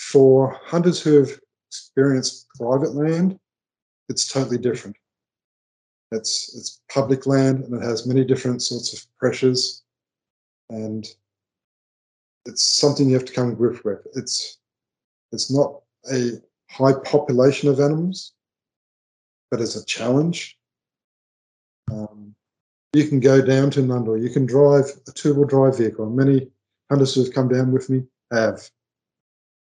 For 0.00 0.58
hunters 0.64 1.00
who 1.00 1.18
have 1.18 1.38
experienced 1.68 2.48
private 2.58 2.94
land, 2.94 3.38
it's 4.08 4.30
totally 4.32 4.58
different. 4.58 4.96
It's 6.12 6.54
it's 6.56 6.80
public 6.88 7.26
land 7.26 7.64
and 7.64 7.74
it 7.74 7.84
has 7.84 8.06
many 8.06 8.24
different 8.24 8.62
sorts 8.62 8.92
of 8.92 9.04
pressures, 9.18 9.82
and 10.70 11.06
it's 12.44 12.62
something 12.62 13.08
you 13.08 13.14
have 13.14 13.24
to 13.24 13.32
come 13.32 13.50
to 13.50 13.56
grips 13.56 13.84
with. 13.84 14.06
It's 14.14 14.58
it's 15.32 15.50
not 15.50 15.80
a 16.12 16.32
high 16.70 16.94
population 17.04 17.68
of 17.68 17.80
animals, 17.80 18.32
but 19.50 19.60
it's 19.60 19.76
a 19.76 19.84
challenge 19.84 20.56
um, 21.90 22.34
you 22.92 23.06
can 23.06 23.20
go 23.20 23.44
down 23.44 23.70
to 23.72 23.80
Nundle. 23.80 24.20
You 24.20 24.30
can 24.30 24.46
drive 24.46 24.86
a 25.06 25.12
two-wheel 25.12 25.46
drive 25.46 25.78
vehicle. 25.78 26.10
Many 26.10 26.48
hunters 26.90 27.14
who 27.14 27.24
have 27.24 27.32
come 27.32 27.48
down 27.48 27.72
with 27.72 27.90
me 27.90 28.04
have. 28.32 28.68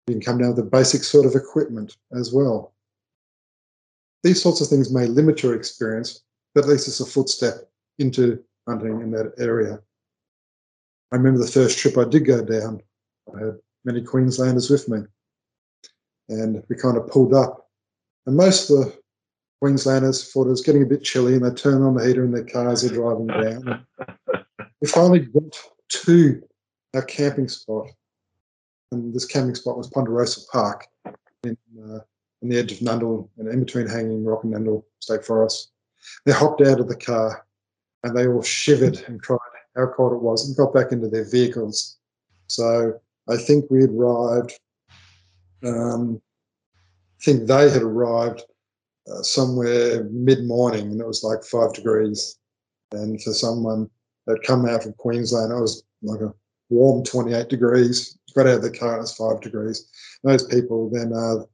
You 0.07 0.15
can 0.15 0.23
come 0.23 0.39
down 0.39 0.49
with 0.49 0.57
the 0.57 0.71
basic 0.71 1.03
sort 1.03 1.25
of 1.25 1.35
equipment 1.35 1.97
as 2.13 2.33
well. 2.33 2.74
These 4.25 4.43
sorts 4.43 4.63
of 4.63 4.69
things 4.69 4.91
may 4.91 5.07
limit 5.07 5.43
your 5.43 5.55
experience, 5.55 6.23
but 6.55 6.65
at 6.65 6.71
least 6.71 6.89
it's 6.89 7.01
a 7.01 7.07
footstep 7.07 7.71
into 7.99 8.43
hunting 8.67 9.03
in 9.03 9.11
that 9.13 9.35
area. 9.39 9.79
I 11.13 11.17
remember 11.17 11.41
the 11.41 11.47
first 11.47 11.79
trip 11.79 11.99
I 11.99 12.05
did 12.05 12.25
go 12.25 12.43
down, 12.43 12.81
I 13.33 13.45
had 13.45 13.59
many 13.85 14.03
Queenslanders 14.03 14.71
with 14.71 14.89
me, 14.89 15.01
and 16.31 16.65
we 16.69 16.77
kind 16.77 16.97
of 16.97 17.07
pulled 17.07 17.35
up. 17.35 17.69
And 18.27 18.35
most 18.35 18.71
of 18.71 18.79
the 18.79 18.99
Queenslanders 19.61 20.33
thought 20.33 20.47
it 20.47 20.51
was 20.51 20.63
getting 20.63 20.83
a 20.83 20.87
bit 20.87 21.05
chilly 21.05 21.35
and 21.35 21.45
they 21.45 21.51
turned 21.51 21.85
on 21.85 21.95
the 21.95 22.05
heater 22.05 22.25
in 22.25 22.33
their 22.33 22.45
cars, 22.45 22.81
they're 22.81 22.95
driving 22.95 23.27
down. 23.27 23.87
we 24.81 24.89
finally 24.89 25.21
got 25.21 25.55
to 25.91 26.43
our 26.95 27.03
camping 27.03 27.49
spot, 27.49 27.89
and 28.91 29.13
this 29.13 29.27
camping 29.27 29.55
spot 29.55 29.77
was 29.77 29.91
Ponderosa 29.91 30.41
Park 30.51 30.87
in, 31.45 31.59
uh, 31.93 31.99
on 32.45 32.51
the 32.51 32.59
edge 32.59 32.73
of 32.73 32.79
Nundle 32.79 33.29
and 33.39 33.49
in 33.49 33.61
between 33.65 33.87
Hanging 33.87 34.25
Rock 34.25 34.45
and 34.45 34.53
Nundle 34.53 34.85
State 35.01 35.25
Forest. 35.25 35.73
They 36.27 36.33
hopped 36.33 36.61
out 36.61 36.79
of 36.79 36.89
the 36.89 36.97
car 36.97 37.45
and 38.05 38.17
they 38.17 38.29
all 38.29 38.43
shivered 38.43 39.03
and 39.09 39.21
cried 39.21 39.39
how 39.75 39.87
cold 39.87 40.13
it 40.13 40.23
was 40.23 40.47
and 40.47 40.57
got 40.57 40.75
back 40.75 40.93
into 40.93 41.09
their 41.09 41.29
vehicles. 41.29 41.97
So 42.47 43.01
I 43.29 43.37
think 43.39 43.65
we 43.71 43.81
had 43.81 43.91
arrived, 43.91 44.53
um, 45.65 46.21
I 47.21 47.25
think 47.25 47.49
they 47.49 47.71
had 47.71 47.83
arrived 47.83 48.43
uh, 49.11 49.23
somewhere 49.23 50.05
mid 50.05 50.45
morning 50.45 50.93
and 50.93 51.01
it 51.01 51.07
was 51.07 51.25
like 51.25 51.43
five 51.45 51.73
degrees. 51.73 52.39
And 52.93 53.21
for 53.23 53.33
someone 53.33 53.91
that 54.27 54.43
come 54.43 54.67
out 54.67 54.83
from 54.83 54.93
Queensland, 54.93 55.51
it 55.51 55.61
was 55.61 55.83
like 56.03 56.21
a 56.21 56.35
warm 56.69 57.03
28 57.05 57.49
degrees. 57.49 58.19
Got 58.35 58.49
out 58.49 58.57
of 58.57 58.63
the 58.63 58.71
car, 58.71 58.99
it 58.99 59.01
was 59.01 59.17
five 59.17 59.41
degrees. 59.41 59.89
Those 60.23 60.45
people 60.47 60.91
then 60.91 61.13
uh, 61.13 61.45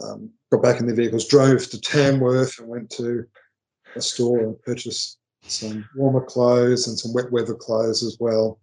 um, 0.00 0.30
got 0.50 0.62
back 0.62 0.80
in 0.80 0.86
their 0.86 0.96
vehicles, 0.96 1.26
drove 1.26 1.68
to 1.68 1.80
Tamworth 1.80 2.58
and 2.58 2.68
went 2.68 2.90
to 2.90 3.24
a 3.96 4.00
store 4.00 4.40
and 4.40 4.62
purchased 4.62 5.18
some 5.42 5.88
warmer 5.94 6.24
clothes 6.24 6.88
and 6.88 6.98
some 6.98 7.12
wet 7.12 7.30
weather 7.32 7.54
clothes 7.54 8.02
as 8.02 8.16
well. 8.20 8.60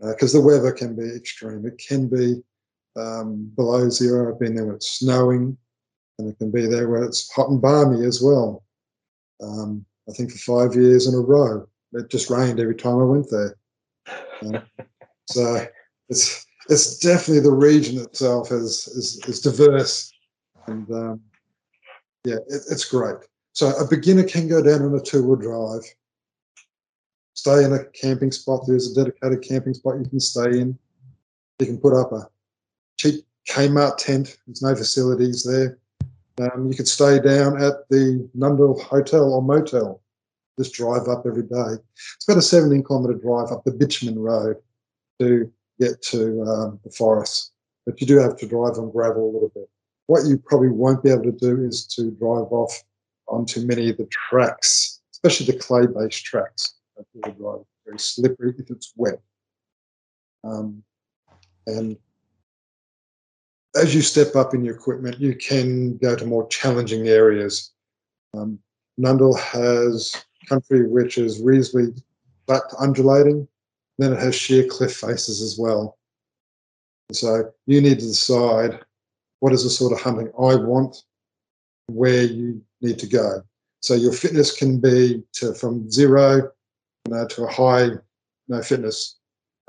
Because 0.00 0.34
uh, 0.34 0.38
the 0.38 0.46
weather 0.46 0.72
can 0.72 0.94
be 0.94 1.14
extreme. 1.14 1.66
It 1.66 1.78
can 1.78 2.08
be 2.08 2.42
um, 2.96 3.50
below 3.56 3.88
zero. 3.88 4.32
I've 4.32 4.40
been 4.40 4.54
there 4.54 4.66
when 4.66 4.76
it's 4.76 4.98
snowing, 4.98 5.56
and 6.18 6.28
it 6.28 6.38
can 6.38 6.50
be 6.50 6.66
there 6.66 6.88
where 6.88 7.04
it's 7.04 7.32
hot 7.32 7.48
and 7.48 7.60
balmy 7.60 8.04
as 8.06 8.22
well. 8.22 8.64
Um, 9.40 9.84
I 10.08 10.12
think 10.12 10.30
for 10.30 10.68
five 10.68 10.76
years 10.76 11.06
in 11.06 11.14
a 11.14 11.20
row, 11.20 11.68
it 11.92 12.10
just 12.10 12.30
rained 12.30 12.60
every 12.60 12.74
time 12.74 12.98
I 12.98 13.04
went 13.04 13.30
there. 13.30 13.56
Uh, 14.42 14.60
so 15.28 15.66
it's 16.08 16.46
it's 16.68 16.98
definitely 16.98 17.40
the 17.40 17.52
region 17.52 17.98
itself 17.98 18.50
is 18.52 18.86
is, 18.88 19.22
is 19.26 19.40
diverse, 19.40 20.12
and 20.66 20.90
um, 20.90 21.20
yeah, 22.24 22.36
it, 22.48 22.62
it's 22.70 22.84
great. 22.84 23.16
So 23.52 23.70
a 23.76 23.86
beginner 23.88 24.24
can 24.24 24.48
go 24.48 24.62
down 24.62 24.82
on 24.82 24.94
a 24.94 25.00
two-wheel 25.00 25.36
drive, 25.36 25.82
stay 27.34 27.64
in 27.64 27.72
a 27.72 27.84
camping 27.86 28.30
spot. 28.30 28.64
There's 28.66 28.92
a 28.92 28.94
dedicated 28.94 29.42
camping 29.42 29.74
spot 29.74 29.98
you 29.98 30.08
can 30.08 30.20
stay 30.20 30.60
in. 30.60 30.78
You 31.58 31.66
can 31.66 31.78
put 31.78 31.94
up 31.94 32.12
a 32.12 32.28
cheap 32.96 33.24
Kmart 33.48 33.96
tent. 33.96 34.36
There's 34.46 34.62
no 34.62 34.76
facilities 34.76 35.42
there. 35.42 35.78
Um, 36.40 36.68
you 36.70 36.76
could 36.76 36.86
stay 36.86 37.18
down 37.18 37.60
at 37.60 37.88
the 37.88 38.28
Nundle 38.36 38.80
Hotel 38.80 39.32
or 39.32 39.42
Motel. 39.42 40.00
Just 40.56 40.74
drive 40.74 41.08
up 41.08 41.24
every 41.26 41.42
day. 41.42 41.82
It's 42.16 42.28
about 42.28 42.38
a 42.38 42.42
17 42.42 42.84
kilometre 42.84 43.14
drive 43.14 43.50
up 43.50 43.64
the 43.64 43.72
Bitchman 43.72 44.16
Road 44.16 44.56
to 45.20 45.50
get 45.80 46.02
to 46.02 46.42
um, 46.42 46.80
the 46.84 46.90
forest. 46.90 47.52
But 47.86 48.00
you 48.00 48.06
do 48.06 48.18
have 48.18 48.36
to 48.38 48.46
drive 48.46 48.78
on 48.78 48.90
gravel 48.90 49.30
a 49.30 49.32
little 49.32 49.52
bit. 49.54 49.68
What 50.06 50.26
you 50.26 50.38
probably 50.38 50.68
won't 50.68 51.02
be 51.02 51.10
able 51.10 51.24
to 51.24 51.32
do 51.32 51.64
is 51.64 51.86
to 51.96 52.10
drive 52.12 52.50
off 52.50 52.82
onto 53.28 53.60
many 53.66 53.90
of 53.90 53.96
the 53.98 54.06
tracks, 54.06 55.00
especially 55.12 55.46
the 55.46 55.58
clay-based 55.58 56.24
tracks. 56.24 56.74
Very 57.14 57.98
slippery 57.98 58.54
if 58.58 58.70
it's 58.70 58.92
wet. 58.96 59.20
Um, 60.44 60.82
and 61.66 61.96
as 63.76 63.94
you 63.94 64.00
step 64.00 64.34
up 64.34 64.54
in 64.54 64.64
your 64.64 64.74
equipment, 64.74 65.20
you 65.20 65.34
can 65.36 65.96
go 65.98 66.16
to 66.16 66.24
more 66.24 66.46
challenging 66.48 67.08
areas. 67.08 67.72
Um, 68.34 68.58
Nundle 68.98 69.38
has 69.38 70.14
country 70.48 70.88
which 70.88 71.18
is 71.18 71.40
reasonably 71.40 72.02
flat 72.46 72.62
undulating. 72.78 73.46
Then 73.98 74.12
it 74.12 74.20
has 74.20 74.34
sheer 74.34 74.66
cliff 74.66 74.96
faces 74.96 75.42
as 75.42 75.58
well. 75.58 75.98
So 77.12 77.52
you 77.66 77.80
need 77.80 77.98
to 78.00 78.06
decide 78.06 78.80
what 79.40 79.52
is 79.52 79.64
the 79.64 79.70
sort 79.70 79.92
of 79.92 80.00
hunting 80.00 80.30
I 80.38 80.54
want, 80.56 81.04
where 81.86 82.22
you 82.22 82.62
need 82.80 82.98
to 82.98 83.06
go. 83.06 83.42
So 83.80 83.94
your 83.94 84.12
fitness 84.12 84.56
can 84.56 84.80
be 84.80 85.22
to, 85.34 85.54
from 85.54 85.90
zero 85.90 86.50
you 87.06 87.14
know, 87.14 87.26
to 87.26 87.44
a 87.44 87.50
high 87.50 87.84
you 87.84 88.00
know, 88.48 88.62
fitness. 88.62 89.16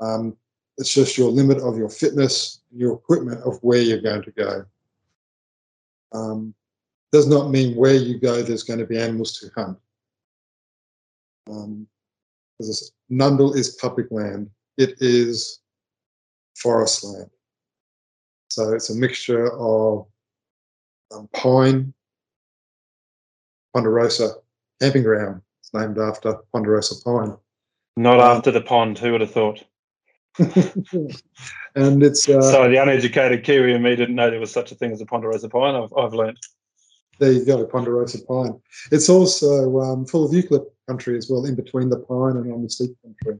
Um, 0.00 0.36
it's 0.78 0.92
just 0.92 1.18
your 1.18 1.30
limit 1.30 1.58
of 1.58 1.76
your 1.76 1.88
fitness, 1.88 2.60
your 2.74 2.94
equipment 2.94 3.42
of 3.42 3.58
where 3.62 3.80
you're 3.80 4.00
going 4.00 4.22
to 4.22 4.30
go. 4.32 4.64
Um, 6.12 6.54
does 7.12 7.26
not 7.26 7.50
mean 7.50 7.76
where 7.76 7.94
you 7.94 8.18
go 8.18 8.42
there's 8.42 8.62
going 8.62 8.78
to 8.78 8.86
be 8.86 8.98
animals 8.98 9.38
to 9.38 9.50
hunt. 9.54 9.78
Um, 11.50 11.86
Nundle 13.10 13.56
is 13.56 13.76
public 13.76 14.06
land. 14.10 14.50
It 14.76 14.94
is 15.00 15.60
forest 16.56 17.04
land. 17.04 17.30
So 18.48 18.72
it's 18.72 18.90
a 18.90 18.94
mixture 18.94 19.52
of 19.52 20.06
um, 21.14 21.28
pine, 21.32 21.92
Ponderosa 23.74 24.34
camping 24.80 25.02
ground. 25.02 25.42
It's 25.60 25.72
named 25.72 25.98
after 25.98 26.34
Ponderosa 26.52 26.96
pine. 27.04 27.36
Not 27.96 28.20
um, 28.20 28.36
after 28.36 28.50
the 28.50 28.60
pond. 28.60 28.98
Who 28.98 29.12
would 29.12 29.20
have 29.20 29.32
thought? 29.32 29.62
and 30.38 32.02
it's 32.02 32.28
uh, 32.28 32.40
so 32.40 32.68
the 32.68 32.80
uneducated 32.80 33.44
Kiwi 33.44 33.74
and 33.74 33.82
me 33.82 33.96
didn't 33.96 34.14
know 34.14 34.30
there 34.30 34.40
was 34.40 34.52
such 34.52 34.72
a 34.72 34.74
thing 34.74 34.92
as 34.92 35.00
a 35.00 35.06
Ponderosa 35.06 35.48
pine. 35.48 35.74
I've, 35.74 35.92
I've 35.96 36.14
learned. 36.14 36.38
There 37.18 37.32
you 37.32 37.44
go, 37.44 37.64
Ponderosa 37.66 38.18
pine. 38.26 38.60
It's 38.90 39.08
also 39.08 39.80
um, 39.80 40.06
full 40.06 40.24
of 40.24 40.32
eucalypt 40.32 40.70
country 40.90 41.16
as 41.16 41.30
well, 41.30 41.44
in 41.46 41.54
between 41.54 41.88
the 41.88 42.00
pine 42.10 42.36
and 42.36 42.52
on 42.52 42.62
the 42.62 42.70
steep 42.70 42.96
country. 43.02 43.38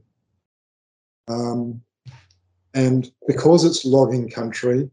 Um, 1.27 1.81
and 2.73 3.11
because 3.27 3.65
it's 3.65 3.83
logging 3.85 4.29
country, 4.29 4.89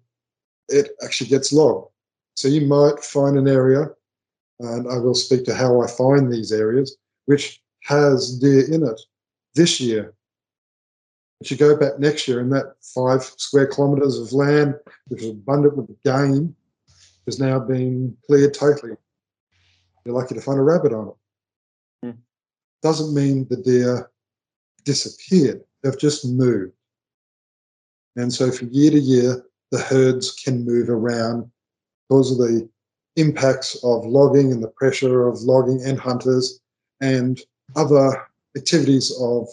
it 0.68 0.90
actually 1.04 1.30
gets 1.30 1.52
logged. 1.52 1.90
So 2.34 2.48
you 2.48 2.62
might 2.66 2.98
find 3.02 3.38
an 3.38 3.48
area 3.48 3.86
and 4.60 4.90
I 4.90 4.98
will 4.98 5.14
speak 5.14 5.44
to 5.44 5.54
how 5.54 5.80
I 5.82 5.86
find 5.86 6.32
these 6.32 6.52
areas, 6.52 6.96
which 7.26 7.62
has 7.84 8.38
deer 8.38 8.64
in 8.72 8.82
it 8.84 9.00
this 9.54 9.80
year. 9.80 10.14
But 11.38 11.50
you 11.50 11.56
go 11.56 11.76
back 11.76 12.00
next 12.00 12.26
year, 12.26 12.40
and 12.40 12.52
that 12.52 12.74
five 12.82 13.22
square 13.22 13.68
kilometres 13.68 14.18
of 14.18 14.32
land, 14.32 14.74
which 15.06 15.22
is 15.22 15.30
abundant 15.30 15.76
with 15.76 16.02
game, 16.02 16.56
has 17.26 17.38
now 17.38 17.60
been 17.60 18.16
cleared 18.26 18.54
totally. 18.54 18.96
You're 20.04 20.16
lucky 20.16 20.34
to 20.34 20.40
find 20.40 20.58
a 20.58 20.62
rabbit 20.62 20.92
on 20.92 21.08
it. 21.08 21.17
Doesn't 22.82 23.14
mean 23.14 23.46
the 23.48 23.56
deer 23.56 24.10
disappeared, 24.84 25.62
they've 25.82 25.98
just 25.98 26.26
moved. 26.26 26.72
And 28.16 28.32
so, 28.32 28.50
from 28.50 28.70
year 28.70 28.90
to 28.90 28.98
year, 28.98 29.44
the 29.70 29.80
herds 29.80 30.32
can 30.32 30.64
move 30.64 30.88
around 30.88 31.50
because 32.08 32.32
of 32.32 32.38
the 32.38 32.68
impacts 33.16 33.74
of 33.84 34.06
logging 34.06 34.52
and 34.52 34.62
the 34.62 34.68
pressure 34.68 35.28
of 35.28 35.40
logging 35.40 35.82
and 35.84 35.98
hunters 35.98 36.60
and 37.00 37.40
other 37.76 38.26
activities 38.56 39.12
of 39.20 39.48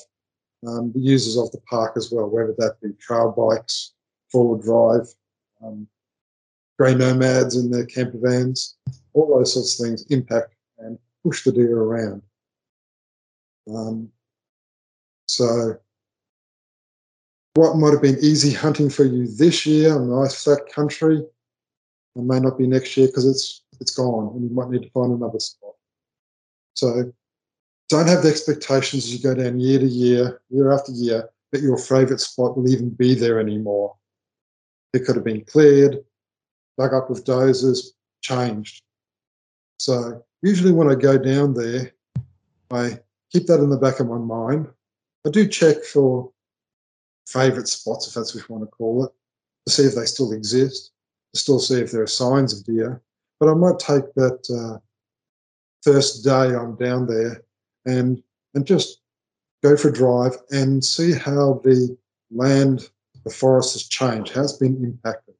um, 0.67 0.91
the 0.93 0.99
users 0.99 1.37
of 1.37 1.51
the 1.51 1.59
park 1.69 1.93
as 1.97 2.11
well, 2.11 2.27
whether 2.27 2.55
that 2.57 2.79
be 2.81 2.93
trail 2.93 3.31
bikes, 3.31 3.91
four-wheel 4.31 4.61
drive, 4.61 5.13
um, 5.63 5.87
grey 6.77 6.95
nomads 6.95 7.55
in 7.55 7.69
their 7.69 7.85
camper 7.85 8.17
vans, 8.21 8.75
all 9.13 9.27
those 9.27 9.53
sorts 9.53 9.79
of 9.79 9.85
things 9.85 10.05
impact 10.09 10.55
and 10.79 10.97
push 11.23 11.43
the 11.43 11.51
deer 11.51 11.77
around. 11.77 12.21
Um, 13.67 14.09
so 15.27 15.77
what 17.55 17.77
might 17.77 17.93
have 17.93 18.01
been 18.01 18.19
easy 18.21 18.51
hunting 18.51 18.89
for 18.89 19.05
you 19.05 19.27
this 19.27 19.65
year, 19.65 19.97
a 19.97 20.05
nice 20.05 20.43
flat 20.43 20.67
country, 20.71 21.17
it 21.17 22.21
may 22.23 22.39
not 22.39 22.57
be 22.57 22.67
next 22.67 22.95
year 22.95 23.07
because 23.07 23.25
it's 23.25 23.63
it's 23.81 23.91
gone 23.91 24.33
and 24.35 24.49
you 24.49 24.55
might 24.55 24.69
need 24.69 24.83
to 24.83 24.89
find 24.91 25.11
another 25.11 25.39
spot. 25.39 25.73
So 26.75 27.11
don't 27.89 28.07
have 28.07 28.23
the 28.23 28.29
expectations 28.29 29.05
as 29.05 29.13
you 29.13 29.21
go 29.21 29.35
down 29.35 29.59
year 29.59 29.79
to 29.79 29.85
year, 29.85 30.41
year 30.49 30.71
after 30.71 30.91
year, 30.91 31.29
that 31.51 31.61
your 31.61 31.77
favourite 31.77 32.19
spot 32.19 32.57
will 32.57 32.69
even 32.69 32.89
be 32.89 33.15
there 33.15 33.39
anymore. 33.39 33.95
It 34.93 35.05
could 35.05 35.15
have 35.15 35.25
been 35.25 35.43
cleared, 35.45 36.03
dug 36.77 36.93
up 36.93 37.09
with 37.09 37.25
dozers, 37.25 37.87
changed. 38.21 38.81
So 39.77 40.23
usually 40.41 40.71
when 40.71 40.89
I 40.89 40.95
go 40.95 41.17
down 41.17 41.53
there, 41.53 41.91
I 42.71 42.99
keep 43.31 43.47
that 43.47 43.59
in 43.59 43.69
the 43.69 43.77
back 43.77 43.99
of 43.99 44.07
my 44.07 44.17
mind. 44.17 44.67
I 45.25 45.29
do 45.29 45.47
check 45.47 45.83
for 45.83 46.31
favourite 47.27 47.67
spots, 47.67 48.07
if 48.07 48.13
that's 48.13 48.35
what 48.35 48.47
you 48.47 48.55
want 48.55 48.69
to 48.69 48.75
call 48.75 49.05
it, 49.05 49.11
to 49.65 49.73
see 49.73 49.83
if 49.83 49.95
they 49.95 50.05
still 50.05 50.31
exist 50.31 50.91
to 51.35 51.41
still 51.41 51.59
see 51.59 51.81
if 51.81 51.91
there 51.91 52.01
are 52.01 52.07
signs 52.07 52.57
of 52.57 52.65
deer, 52.65 53.01
but 53.39 53.49
I 53.49 53.53
might 53.53 53.77
take 53.77 54.13
that 54.15 54.49
uh, 54.49 54.79
first 55.83 56.23
day 56.23 56.55
I'm 56.55 56.75
down 56.77 57.07
there 57.07 57.43
and 57.85 58.23
and 58.53 58.65
just 58.65 59.01
go 59.61 59.75
for 59.75 59.89
a 59.89 59.93
drive 59.93 60.37
and 60.51 60.83
see 60.83 61.11
how 61.11 61.59
the 61.65 61.95
land, 62.31 62.89
the 63.25 63.29
forest 63.29 63.73
has 63.73 63.83
changed, 63.83 64.33
how 64.33 64.43
it's 64.43 64.53
been 64.53 64.81
impacted. 64.81 65.35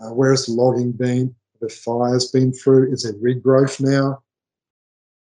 Uh, 0.00 0.12
where 0.12 0.32
has 0.32 0.46
the 0.46 0.52
logging 0.52 0.90
been? 0.90 1.34
The 1.60 1.68
fires 1.68 2.32
been 2.32 2.52
through? 2.52 2.92
Is 2.92 3.04
there 3.04 3.12
regrowth 3.14 3.80
now? 3.80 4.20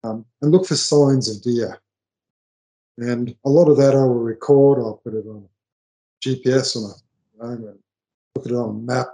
Um, 0.05 0.25
and 0.43 0.53
look 0.53 0.67
for 0.67 0.77
signs 0.77 1.29
of 1.29 1.43
deer. 1.43 1.81
And 2.99 3.35
a 3.45 3.51
lot 3.51 3.69
of 3.69 3.77
that 3.79 3.95
I 3.95 4.01
will 4.01 4.21
record. 4.21 4.79
I'll 4.79 5.01
put 5.05 5.15
it 5.15 5.27
on 5.27 5.49
GPS 6.25 6.77
on 6.77 6.91
a 6.91 6.95
and 7.41 7.65
look 8.35 8.47
at 8.47 8.53
it 8.53 8.57
on 8.57 8.71
a 8.71 8.73
map, 8.73 9.07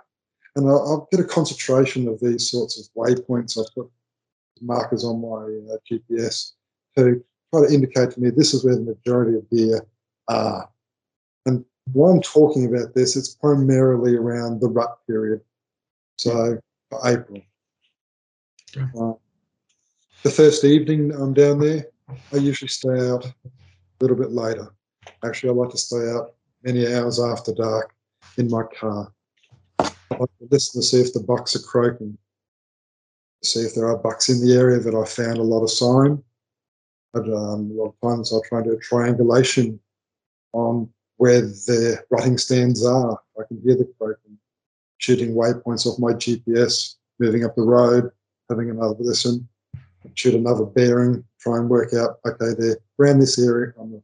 and 0.57 0.67
I'll, 0.67 0.81
I'll, 0.81 1.09
get 1.11 1.21
a 1.21 1.25
concentration 1.25 2.09
of 2.09 2.21
these 2.21 2.51
sorts 2.51 2.79
of 2.79 2.87
waypoints. 2.97 3.59
I 3.59 3.65
put 3.75 3.91
markers 4.63 5.05
on 5.05 5.21
my 5.21 5.73
uh, 5.73 5.77
GPS 5.91 6.53
to 6.97 7.23
try 7.53 7.67
to 7.67 7.75
indicate 7.75 8.13
to 8.13 8.21
me 8.21 8.31
this 8.31 8.55
is 8.55 8.65
where 8.65 8.77
the 8.77 8.81
majority 8.81 9.37
of 9.37 9.49
deer 9.51 9.87
are. 10.29 10.69
And 11.47 11.65
while 11.93 12.13
I'm 12.13 12.23
talking 12.23 12.67
about 12.67 12.95
this, 12.95 13.17
it's 13.17 13.35
primarily 13.35 14.17
around 14.17 14.61
the 14.61 14.69
rut 14.69 14.99
period, 15.07 15.41
so 16.17 16.59
for 16.91 17.01
April. 17.05 17.43
Uh, 18.77 19.13
the 20.25 20.31
first 20.31 20.65
evening 20.65 21.13
I'm 21.13 21.35
down 21.35 21.61
there, 21.61 21.87
I 22.33 22.37
usually 22.37 22.69
stay 22.69 23.11
out 23.11 23.27
a 23.27 23.43
little 24.01 24.17
bit 24.17 24.33
later. 24.33 24.69
Actually, 25.23 25.51
I 25.51 25.53
like 25.53 25.71
to 25.71 25.79
stay 25.79 26.11
out 26.11 26.33
many 26.63 26.93
hours 26.93 27.21
after 27.21 27.53
dark 27.53 27.95
in 28.39 28.51
my 28.51 28.63
car. 28.79 29.13
I 29.79 29.93
like 30.19 30.31
to 30.39 30.49
listen 30.51 30.81
to 30.81 30.87
see 30.87 31.01
if 31.01 31.13
the 31.13 31.21
bucks 31.21 31.55
are 31.55 31.63
croaking, 31.63 32.17
see 33.43 33.61
if 33.61 33.75
there 33.75 33.87
are 33.87 33.99
bucks 33.99 34.31
in 34.31 34.41
the 34.41 34.55
area 34.55 34.79
that 34.79 34.95
I 34.95 35.05
found 35.05 35.37
a 35.37 35.43
lot 35.43 35.63
of 35.63 35.71
sign. 35.71 36.23
But 37.13 37.25
um, 37.25 37.71
a 37.71 37.75
lot 37.75 37.95
of 37.95 38.09
times 38.09 38.33
I'll 38.33 38.43
try 38.43 38.61
and 38.61 38.67
do 38.67 38.73
a 38.73 38.79
triangulation 38.79 39.79
on 40.55 40.89
where 41.19 41.43
the 41.43 42.03
rutting 42.11 42.39
stands 42.39 42.85
are. 42.85 43.21
I 43.39 43.43
can 43.47 43.61
hear 43.63 43.77
the 43.77 43.93
croaking, 43.99 44.39
shooting 44.97 45.35
waypoints 45.35 45.85
off 45.85 45.99
my 45.99 46.13
GPS, 46.13 46.95
moving 47.19 47.45
up 47.45 47.55
the 47.57 47.63
road, 47.63 48.11
having 48.49 48.71
another 48.71 48.97
listen, 48.99 49.47
shoot 50.15 50.35
another 50.35 50.65
bearing, 50.65 51.25
try 51.41 51.57
and 51.57 51.69
work 51.69 51.95
out, 51.95 52.19
okay, 52.27 52.55
they're 52.59 52.79
around 52.99 53.21
this 53.21 53.39
area 53.39 53.73
on, 53.79 53.91
the, 53.93 54.03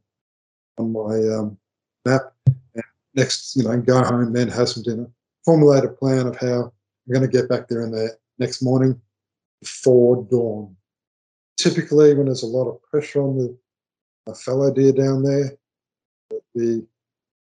on 0.77 0.91
my 0.91 1.35
um, 1.35 1.57
map. 2.05 2.33
And 2.75 2.83
next, 3.13 3.55
you 3.55 3.63
know, 3.63 3.77
go 3.81 4.03
home, 4.03 4.33
then 4.33 4.47
have 4.47 4.69
some 4.69 4.83
dinner, 4.83 5.07
formulate 5.45 5.85
a 5.85 5.89
plan 5.89 6.27
of 6.27 6.37
how 6.37 6.71
I'm 7.07 7.13
going 7.13 7.21
to 7.21 7.27
get 7.27 7.49
back 7.49 7.67
there 7.67 7.81
in 7.81 7.91
the 7.91 8.17
next 8.39 8.61
morning 8.61 8.99
before 9.61 10.27
dawn. 10.29 10.75
Typically, 11.57 12.13
when 12.15 12.25
there's 12.25 12.43
a 12.43 12.47
lot 12.47 12.69
of 12.69 12.81
pressure 12.83 13.21
on 13.21 13.57
the 14.25 14.35
fallow 14.35 14.73
deer 14.73 14.91
down 14.91 15.23
there, 15.23 15.57
the 16.55 16.85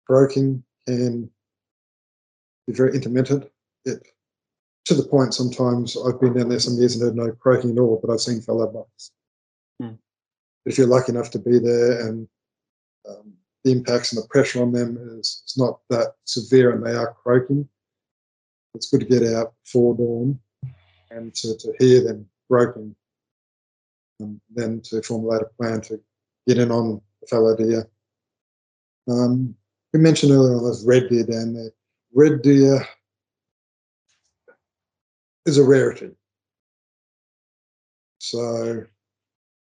croaking 0.08 0.64
can 0.88 1.30
be 2.68 2.74
very 2.74 2.96
intermittent. 2.96 3.50
It 3.86 4.08
to 4.86 4.94
the 4.94 5.04
point 5.04 5.34
sometimes 5.34 5.98
I've 5.98 6.22
been 6.22 6.34
down 6.34 6.50
there 6.50 6.60
some 6.60 6.76
years 6.76 6.96
and 6.96 7.04
heard 7.04 7.16
no 7.16 7.32
croaking 7.32 7.72
at 7.72 7.80
all, 7.80 8.00
but 8.02 8.12
I've 8.12 8.22
seen 8.22 8.42
fallow 8.42 8.68
bucks. 8.68 9.12
Hmm. 9.82 9.96
If 10.66 10.78
you're 10.78 10.88
lucky 10.88 11.12
enough 11.12 11.32
to 11.32 11.40
be 11.40 11.60
there 11.60 12.08
and 12.08 12.28
um, 13.10 13.34
the 13.64 13.72
impacts 13.72 14.14
and 14.14 14.24
the 14.24 14.28
pressure 14.28 14.62
on 14.62 14.72
them 14.72 14.98
is, 15.20 15.44
is 15.46 15.56
not 15.58 15.80
that 15.90 16.14
severe 16.26 16.72
and 16.72 16.86
they 16.86 16.94
are 16.94 17.14
croaking, 17.14 17.68
it's 18.76 18.90
good 18.90 19.02
to 19.02 19.06
get 19.06 19.24
out 19.34 19.54
before 19.64 19.96
dawn 19.96 20.40
and 21.10 21.34
to, 21.36 21.58
to 21.58 21.74
hear 21.80 22.04
them 22.04 22.28
croaking 22.50 22.96
and 24.20 24.40
then 24.54 24.82
to 24.82 25.02
formulate 25.02 25.42
a 25.42 25.62
plan 25.62 25.82
to 25.82 26.00
get 26.48 26.58
in 26.60 26.72
on 26.72 27.02
the 27.22 27.28
fallow 27.28 27.56
deer. 27.56 27.90
Um, 29.08 29.56
we 29.94 30.00
mentioned 30.00 30.32
earlier 30.32 30.56
on 30.56 30.64
those 30.64 30.86
red 30.86 31.10
deer 31.10 31.24
down 31.24 31.54
there. 31.54 31.72
Red 32.14 32.42
deer 32.42 32.88
is 35.46 35.58
a 35.58 35.64
rarity. 35.64 36.12
So 38.20 38.86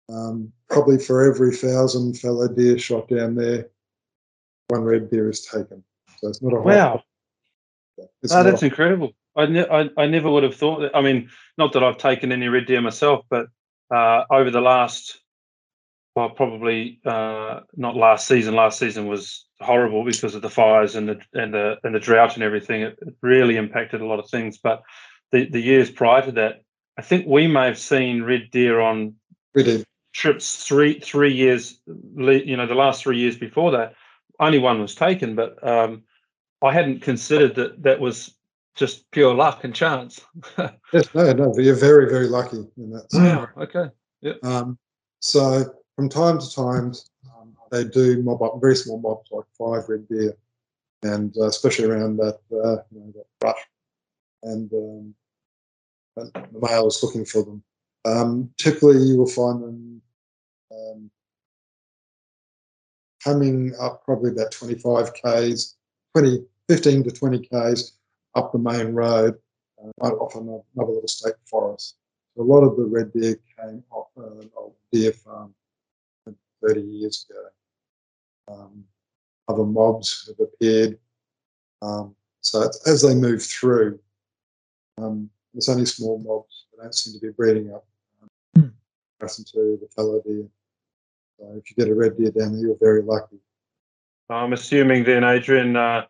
um, 0.09 0.51
probably 0.69 0.97
for 0.99 1.23
every 1.23 1.55
thousand 1.55 2.19
fallow 2.19 2.47
deer 2.47 2.77
shot 2.77 3.07
down 3.07 3.35
there, 3.35 3.69
one 4.67 4.83
red 4.83 5.09
deer 5.09 5.29
is 5.29 5.45
taken. 5.45 5.83
So 6.17 6.27
it's 6.27 6.41
not 6.41 6.53
a 6.53 6.59
wow. 6.59 7.03
oh, 7.99 8.43
that's 8.43 8.63
incredible. 8.63 9.13
I, 9.35 9.45
ne- 9.45 9.67
I, 9.67 9.89
I 9.97 10.07
never 10.07 10.29
would 10.29 10.43
have 10.43 10.55
thought 10.55 10.81
that. 10.81 10.95
I 10.95 11.01
mean, 11.01 11.29
not 11.57 11.73
that 11.73 11.83
I've 11.83 11.97
taken 11.97 12.31
any 12.31 12.49
red 12.49 12.65
deer 12.65 12.81
myself, 12.81 13.25
but 13.29 13.47
uh, 13.89 14.25
over 14.29 14.51
the 14.51 14.61
last, 14.61 15.19
well, 16.15 16.29
probably 16.29 16.99
uh, 17.05 17.61
not 17.75 17.95
last 17.95 18.27
season. 18.27 18.55
Last 18.55 18.79
season 18.79 19.07
was 19.07 19.45
horrible 19.61 20.03
because 20.03 20.35
of 20.35 20.41
the 20.41 20.49
fires 20.49 20.95
and 20.95 21.07
the 21.07 21.21
and 21.33 21.53
the 21.53 21.77
and 21.83 21.95
the 21.95 21.99
drought 21.99 22.35
and 22.35 22.43
everything. 22.43 22.81
It, 22.81 22.99
it 23.01 23.15
really 23.21 23.55
impacted 23.55 24.01
a 24.01 24.05
lot 24.05 24.19
of 24.19 24.29
things. 24.29 24.57
But 24.57 24.83
the, 25.31 25.45
the 25.49 25.59
years 25.59 25.89
prior 25.89 26.23
to 26.25 26.31
that, 26.33 26.63
I 26.97 27.01
think 27.01 27.25
we 27.25 27.47
may 27.47 27.65
have 27.65 27.79
seen 27.79 28.23
red 28.23 28.51
deer 28.51 28.79
on 28.79 29.15
trips 30.13 30.65
three 30.65 30.99
three 30.99 31.33
years. 31.33 31.79
You 31.87 32.57
know, 32.57 32.67
the 32.67 32.75
last 32.75 33.03
three 33.03 33.17
years 33.17 33.37
before 33.37 33.71
that, 33.71 33.95
only 34.39 34.59
one 34.59 34.81
was 34.81 34.93
taken. 34.93 35.35
But 35.35 35.65
um, 35.67 36.03
I 36.61 36.73
hadn't 36.73 37.01
considered 37.01 37.55
that 37.55 37.81
that 37.83 37.99
was 37.99 38.35
just 38.75 39.09
pure 39.11 39.33
luck 39.33 39.63
and 39.63 39.73
chance. 39.73 40.21
yes, 40.93 41.07
no, 41.15 41.31
no, 41.33 41.53
but 41.53 41.63
you're 41.63 41.75
very 41.75 42.09
very 42.09 42.27
lucky 42.27 42.65
in 42.77 42.91
that. 42.91 43.07
Wow. 43.13 43.47
Okay. 43.57 43.89
Yeah. 44.21 44.33
Um, 44.43 44.77
so 45.19 45.73
from 45.95 46.09
time 46.09 46.39
to 46.39 46.53
time, 46.53 46.93
um, 47.39 47.55
they 47.71 47.85
do 47.85 48.21
mob 48.21 48.43
up 48.43 48.59
very 48.61 48.75
small 48.75 48.99
mobs 48.99 49.29
like 49.31 49.45
five 49.57 49.87
red 49.89 50.07
deer, 50.07 50.35
and 51.03 51.35
uh, 51.37 51.47
especially 51.47 51.85
around 51.85 52.17
that 52.17 52.39
uh, 52.51 52.83
you 52.91 52.99
know, 52.99 53.13
that 53.15 53.25
brush 53.39 53.65
and 54.43 54.71
um, 54.73 55.15
the 56.15 56.31
male 56.61 56.87
is 56.87 57.01
looking 57.03 57.25
for 57.25 57.43
them. 57.43 57.63
Um, 58.05 58.49
typically, 58.57 58.97
you 58.97 59.17
will 59.17 59.27
find 59.27 59.63
them 59.63 60.01
um, 60.71 61.11
coming 63.23 63.73
up 63.79 64.03
probably 64.03 64.31
about 64.31 64.51
25 64.51 65.13
k's, 65.13 65.75
20, 66.15 66.43
15 66.67 67.03
to 67.03 67.11
20 67.11 67.39
k's 67.47 67.93
up 68.35 68.51
the 68.51 68.59
main 68.59 68.93
road, 68.93 69.35
uh, 70.01 70.07
off 70.07 70.35
another 70.35 70.63
little 70.93 71.07
state 71.07 71.35
forest. 71.45 71.95
So 72.35 72.43
a 72.43 72.45
lot 72.45 72.61
of 72.61 72.77
the 72.77 72.85
red 72.85 73.11
deer 73.13 73.35
came 73.59 73.83
off 73.91 74.07
an 74.17 74.49
old 74.55 74.75
deer 74.91 75.11
farm 75.11 75.53
30 76.65 76.81
years 76.81 77.25
ago. 77.29 77.45
Um, 78.47 78.83
other 79.47 79.65
mobs 79.65 80.27
have 80.27 80.47
appeared. 80.47 80.97
Um, 81.81 82.15
so 82.41 82.69
as 82.85 83.01
they 83.01 83.15
move 83.15 83.43
through, 83.43 83.99
um, 84.97 85.29
there's 85.53 85.69
only 85.69 85.85
small 85.85 86.17
mobs 86.19 86.65
that 86.71 86.83
don't 86.83 86.95
seem 86.95 87.13
to 87.13 87.19
be 87.19 87.31
breeding 87.31 87.73
up 87.73 87.85
um, 88.21 88.29
hmm. 88.55 88.69
comparison 89.19 89.45
to 89.45 89.79
the 89.81 89.87
fallow 89.95 90.21
deer. 90.21 90.47
So 91.39 91.53
if 91.57 91.69
you 91.69 91.75
get 91.75 91.91
a 91.91 91.95
red 91.95 92.17
deer 92.17 92.31
down 92.31 92.53
there, 92.53 92.61
you're 92.61 92.77
very 92.79 93.01
lucky. 93.01 93.37
I'm 94.29 94.53
assuming 94.53 95.03
then, 95.03 95.23
Adrian, 95.23 95.75
uh, 95.75 96.05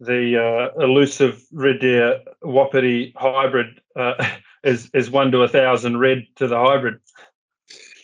the 0.00 0.72
uh, 0.76 0.82
elusive 0.82 1.44
red 1.52 1.80
deer 1.80 2.20
wapiti 2.42 3.12
hybrid 3.16 3.80
uh, 3.96 4.14
is 4.64 4.90
is 4.94 5.10
one 5.10 5.30
to 5.32 5.42
a 5.42 5.48
thousand 5.48 5.98
red 5.98 6.26
to 6.36 6.46
the 6.46 6.58
hybrid. 6.58 6.98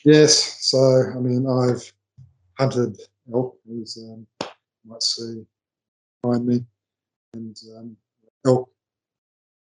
Yes, 0.04 0.58
so 0.60 0.78
I 1.14 1.18
mean 1.18 1.46
I've 1.46 1.92
hunted 2.58 2.98
elk, 3.32 3.56
as 3.82 3.98
um, 3.98 4.26
you 4.40 4.48
might 4.84 5.02
see 5.02 5.44
behind 6.22 6.46
me, 6.46 6.64
and 7.34 7.56
um, 7.76 7.96
elk 8.46 8.68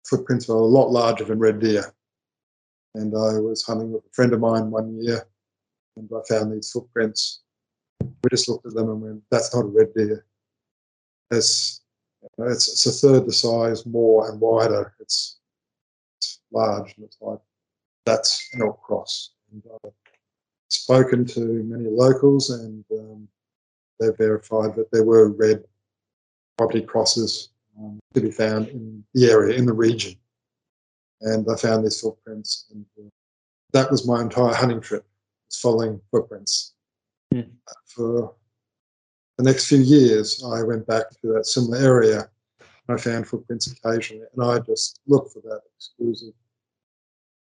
footprints 0.05 0.49
are 0.49 0.57
a 0.57 0.65
lot 0.65 0.91
larger 0.91 1.23
than 1.23 1.39
red 1.39 1.59
deer. 1.59 1.93
And 2.95 3.13
I 3.15 3.39
was 3.39 3.63
hunting 3.63 3.91
with 3.91 4.05
a 4.05 4.13
friend 4.13 4.33
of 4.33 4.39
mine 4.39 4.69
one 4.69 5.01
year, 5.01 5.25
and 5.97 6.09
I 6.15 6.21
found 6.27 6.51
these 6.51 6.71
footprints. 6.71 7.41
We 8.01 8.29
just 8.29 8.47
looked 8.47 8.67
at 8.67 8.73
them 8.73 8.89
and 8.89 9.01
went, 9.01 9.23
"That's 9.31 9.53
not 9.55 9.65
a 9.65 9.67
red 9.67 9.93
deer. 9.95 10.25
It's 11.31 11.81
it's, 12.37 12.85
a 12.85 12.91
third 12.91 13.25
the 13.25 13.33
size, 13.33 13.85
more 13.85 14.29
and 14.29 14.39
wider. 14.39 14.93
It's, 14.99 15.39
it's 16.17 16.39
large, 16.51 16.93
and 16.95 17.05
it's 17.05 17.17
like 17.19 17.39
that's 18.05 18.49
an 18.53 18.61
elk 18.61 18.81
cross." 18.83 19.31
And 19.51 19.63
I've 19.83 19.91
spoken 20.69 21.25
to 21.25 21.39
many 21.39 21.89
locals, 21.89 22.51
and 22.51 22.85
um, 22.91 23.27
they 23.99 24.09
verified 24.17 24.75
that 24.75 24.91
there 24.91 25.03
were 25.03 25.29
red 25.29 25.63
wapiti 26.59 26.85
crosses 26.85 27.52
um, 27.77 27.99
to 28.13 28.21
be 28.21 28.31
found 28.31 28.67
in 28.67 29.03
the 29.13 29.29
area, 29.29 29.57
in 29.57 29.65
the 29.65 29.73
region. 29.73 30.15
And 31.21 31.45
I 31.49 31.55
found 31.55 31.85
these 31.85 32.01
footprints, 32.01 32.65
and 32.71 32.85
uh, 32.99 33.09
that 33.71 33.89
was 33.89 34.07
my 34.07 34.21
entire 34.21 34.53
hunting 34.53 34.81
trip, 34.81 35.05
was 35.49 35.59
following 35.59 36.01
footprints. 36.11 36.73
Mm. 37.33 37.49
For 37.85 38.33
the 39.37 39.43
next 39.43 39.67
few 39.67 39.79
years, 39.79 40.43
I 40.43 40.63
went 40.63 40.85
back 40.85 41.09
to 41.09 41.33
that 41.33 41.45
similar 41.45 41.77
area. 41.77 42.29
I 42.89 42.97
found 42.97 43.27
footprints 43.27 43.67
occasionally, 43.67 44.25
and 44.33 44.43
I 44.43 44.59
just 44.59 44.99
looked 45.07 45.31
for 45.33 45.41
that 45.43 45.61
exclusive 45.77 46.33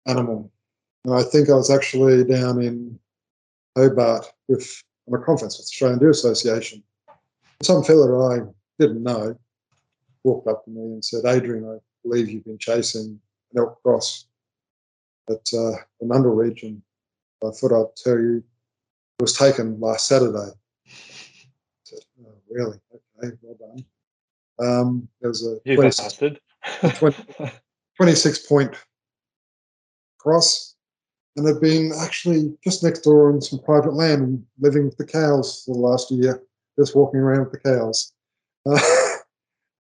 animal. 0.07 0.51
And 1.05 1.15
I 1.15 1.23
think 1.23 1.51
I 1.51 1.55
was 1.55 1.71
actually 1.71 2.25
down 2.25 2.63
in 2.63 2.99
Hobart 3.77 4.33
with 4.49 4.83
on 5.07 5.21
a 5.21 5.25
conference 5.25 5.59
with 5.59 5.67
the 5.67 5.71
Australian 5.71 5.99
Deer 5.99 6.11
Association. 6.11 6.83
Some 7.63 7.85
fella 7.85 8.37
I 8.37 8.41
didn't 8.79 9.03
know 9.03 9.39
walked 10.29 10.49
up 10.49 10.65
to 10.65 10.71
me 10.71 10.83
and 10.83 11.05
said, 11.05 11.25
Adrian, 11.25 11.69
I 11.69 11.79
believe 12.03 12.29
you've 12.29 12.45
been 12.45 12.59
chasing 12.59 13.19
an 13.53 13.59
elk 13.59 13.83
cross 13.83 14.27
at 15.29 15.37
uh, 15.53 15.77
the 16.01 16.05
Nundle 16.07 16.37
region. 16.37 16.83
I 17.45 17.51
thought 17.51 17.73
I'd 17.73 17.97
tell 17.97 18.19
you 18.19 18.37
it 19.19 19.23
was 19.23 19.33
taken 19.33 19.81
last 19.81 20.07
Saturday. 20.09 20.51
I 20.87 20.93
said, 21.85 22.01
oh, 22.25 22.35
really? 22.51 22.79
Okay, 22.95 23.37
well 23.43 23.57
done. 23.59 23.85
Um, 24.61 25.09
there 25.21 25.31
was 25.31 25.47
a 25.47 25.59
You 25.65 25.77
26, 25.77 26.03
bastard. 26.03 26.41
20 26.99 27.17
26 27.97 28.47
point 28.47 28.75
cross, 30.19 30.75
and 31.37 31.47
they've 31.47 31.61
been 31.61 31.93
actually 32.01 32.57
just 32.63 32.83
next 32.83 33.01
door 33.01 33.33
on 33.33 33.41
some 33.41 33.61
private 33.61 33.95
land 33.95 34.23
and 34.23 34.45
living 34.61 34.85
with 34.85 34.97
the 34.97 35.07
cows 35.07 35.63
for 35.65 35.75
the 35.75 35.81
last 35.81 36.11
year, 36.11 36.43
just 36.79 36.97
walking 36.97 37.21
around 37.21 37.45
with 37.45 37.53
the 37.53 37.59
cows. 37.59 38.13
Uh, 38.67 38.79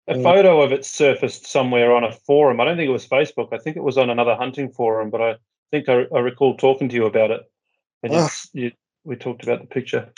A 0.09 0.15
Mm. 0.15 0.23
photo 0.23 0.61
of 0.63 0.73
it 0.73 0.85
surfaced 0.85 1.47
somewhere 1.47 1.93
on 1.93 2.05
a 2.05 2.13
forum. 2.13 2.61
I 2.61 2.65
don't 2.65 2.77
think 2.77 2.89
it 2.89 2.93
was 2.93 3.07
Facebook. 3.09 3.53
I 3.53 3.59
think 3.59 3.77
it 3.77 3.83
was 3.83 3.99
on 3.99 4.09
another 4.09 4.37
hunting 4.37 4.71
forum, 4.71 5.11
but 5.11 5.21
I 5.21 5.37
think 5.73 5.89
I, 5.89 6.05
I 6.15 6.21
recall 6.21 6.57
talking 6.57 6.89
to 6.89 6.95
you 6.95 7.07
about 7.07 7.33
it. 7.33 7.41
And 8.05 8.13
you, 8.13 8.19
Ah. 8.21 8.31
you, 8.53 8.73
we 9.05 9.17
talked 9.17 9.43
about 9.43 9.61
the 9.63 9.67
picture. 9.67 10.13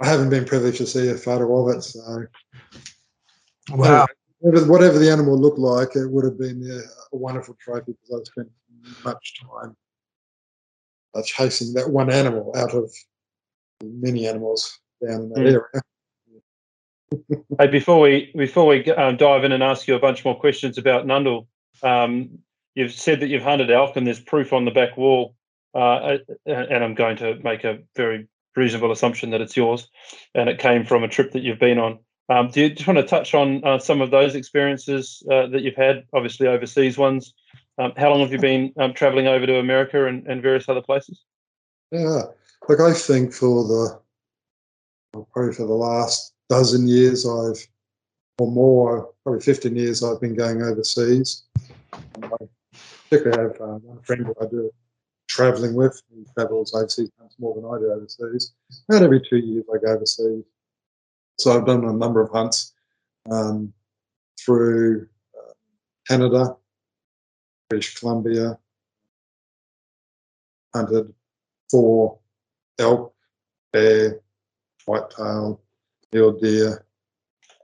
I 0.00 0.06
haven't 0.06 0.30
been 0.30 0.44
privileged 0.44 0.78
to 0.78 0.86
see 0.86 1.08
a 1.08 1.14
photo 1.16 1.68
of 1.68 1.76
it, 1.76 1.82
so 1.82 2.26
Wow. 3.70 4.06
whatever, 4.40 4.66
whatever 4.72 4.98
the 4.98 5.10
animal 5.10 5.38
looked 5.38 5.58
like, 5.58 5.94
it 5.94 6.08
would 6.08 6.24
have 6.24 6.38
been 6.38 6.62
a, 6.68 6.78
a 7.14 7.16
wonderful 7.16 7.56
trophy 7.60 7.92
because 7.92 8.20
I 8.20 8.24
spent 8.24 8.50
much 9.04 9.40
time 9.40 9.76
uh, 11.14 11.22
chasing 11.24 11.74
that 11.74 11.90
one 11.90 12.10
animal 12.10 12.52
out 12.56 12.74
of 12.74 12.92
many 13.84 14.26
animals 14.26 14.78
down 15.04 15.22
in 15.22 15.28
that 15.30 15.38
Mm. 15.38 15.46
area. 15.46 15.82
Hey, 17.58 17.66
before 17.66 18.00
we 18.00 18.30
before 18.36 18.66
we 18.66 18.84
um, 18.92 19.16
dive 19.16 19.44
in 19.44 19.52
and 19.52 19.62
ask 19.62 19.88
you 19.88 19.94
a 19.94 19.98
bunch 19.98 20.24
more 20.24 20.38
questions 20.38 20.78
about 20.78 21.06
Nundle, 21.06 21.46
um, 21.82 22.38
you've 22.74 22.92
said 22.92 23.20
that 23.20 23.28
you've 23.28 23.42
hunted 23.42 23.70
elk, 23.70 23.96
and 23.96 24.06
there's 24.06 24.20
proof 24.20 24.52
on 24.52 24.64
the 24.64 24.70
back 24.70 24.96
wall. 24.96 25.34
Uh, 25.74 26.18
and 26.46 26.82
I'm 26.82 26.94
going 26.94 27.16
to 27.18 27.36
make 27.44 27.64
a 27.64 27.78
very 27.94 28.26
reasonable 28.56 28.90
assumption 28.90 29.30
that 29.30 29.40
it's 29.40 29.56
yours, 29.56 29.88
and 30.34 30.48
it 30.48 30.58
came 30.58 30.84
from 30.84 31.04
a 31.04 31.08
trip 31.08 31.32
that 31.32 31.42
you've 31.42 31.58
been 31.58 31.78
on. 31.78 31.98
Um, 32.30 32.50
do 32.50 32.62
you 32.62 32.70
just 32.70 32.86
want 32.86 32.98
to 32.98 33.04
touch 33.04 33.34
on 33.34 33.64
uh, 33.64 33.78
some 33.78 34.00
of 34.00 34.10
those 34.10 34.34
experiences 34.34 35.22
uh, 35.30 35.46
that 35.48 35.62
you've 35.62 35.76
had, 35.76 36.04
obviously 36.12 36.46
overseas 36.46 36.98
ones? 36.98 37.32
Um, 37.78 37.92
how 37.96 38.10
long 38.10 38.20
have 38.20 38.32
you 38.32 38.38
been 38.38 38.72
um, 38.78 38.92
traveling 38.92 39.28
over 39.28 39.46
to 39.46 39.58
America 39.58 40.06
and, 40.06 40.26
and 40.26 40.42
various 40.42 40.68
other 40.68 40.82
places? 40.82 41.22
Yeah, 41.90 42.22
look, 42.68 42.80
I 42.80 42.92
think 42.92 43.32
for 43.32 43.64
the 43.64 44.00
probably 45.32 45.54
for 45.54 45.66
the 45.66 45.74
last 45.74 46.34
dozen 46.48 46.88
years, 46.88 47.26
I've 47.26 47.66
or 48.38 48.50
more, 48.50 49.10
probably 49.24 49.40
15 49.40 49.74
years, 49.74 50.02
I've 50.02 50.20
been 50.20 50.34
going 50.34 50.62
overseas. 50.62 51.44
I 51.92 52.28
particularly 53.10 53.52
have 53.52 53.60
uh, 53.60 53.78
one 53.78 54.00
friend 54.02 54.26
who 54.26 54.34
I 54.40 54.46
do 54.46 54.70
traveling 55.28 55.74
with. 55.74 56.00
He 56.14 56.24
travels 56.34 56.74
overseas 56.74 57.10
more 57.38 57.54
than 57.54 57.64
I 57.64 57.78
do 57.78 57.92
overseas. 57.92 58.52
About 58.88 59.02
every 59.02 59.20
two 59.28 59.38
years, 59.38 59.64
I 59.72 59.78
go 59.78 59.92
overseas. 59.92 60.44
So 61.38 61.56
I've 61.56 61.66
done 61.66 61.84
a 61.84 61.92
number 61.92 62.20
of 62.20 62.30
hunts 62.30 62.74
um, 63.30 63.72
through 64.40 65.08
uh, 65.36 65.52
Canada, 66.06 66.56
British 67.68 67.98
Columbia, 67.98 68.58
hunted 70.74 71.12
for 71.70 72.18
elk, 72.78 73.14
bear, 73.72 74.20
whitetail, 74.86 75.60
deer, 76.12 76.84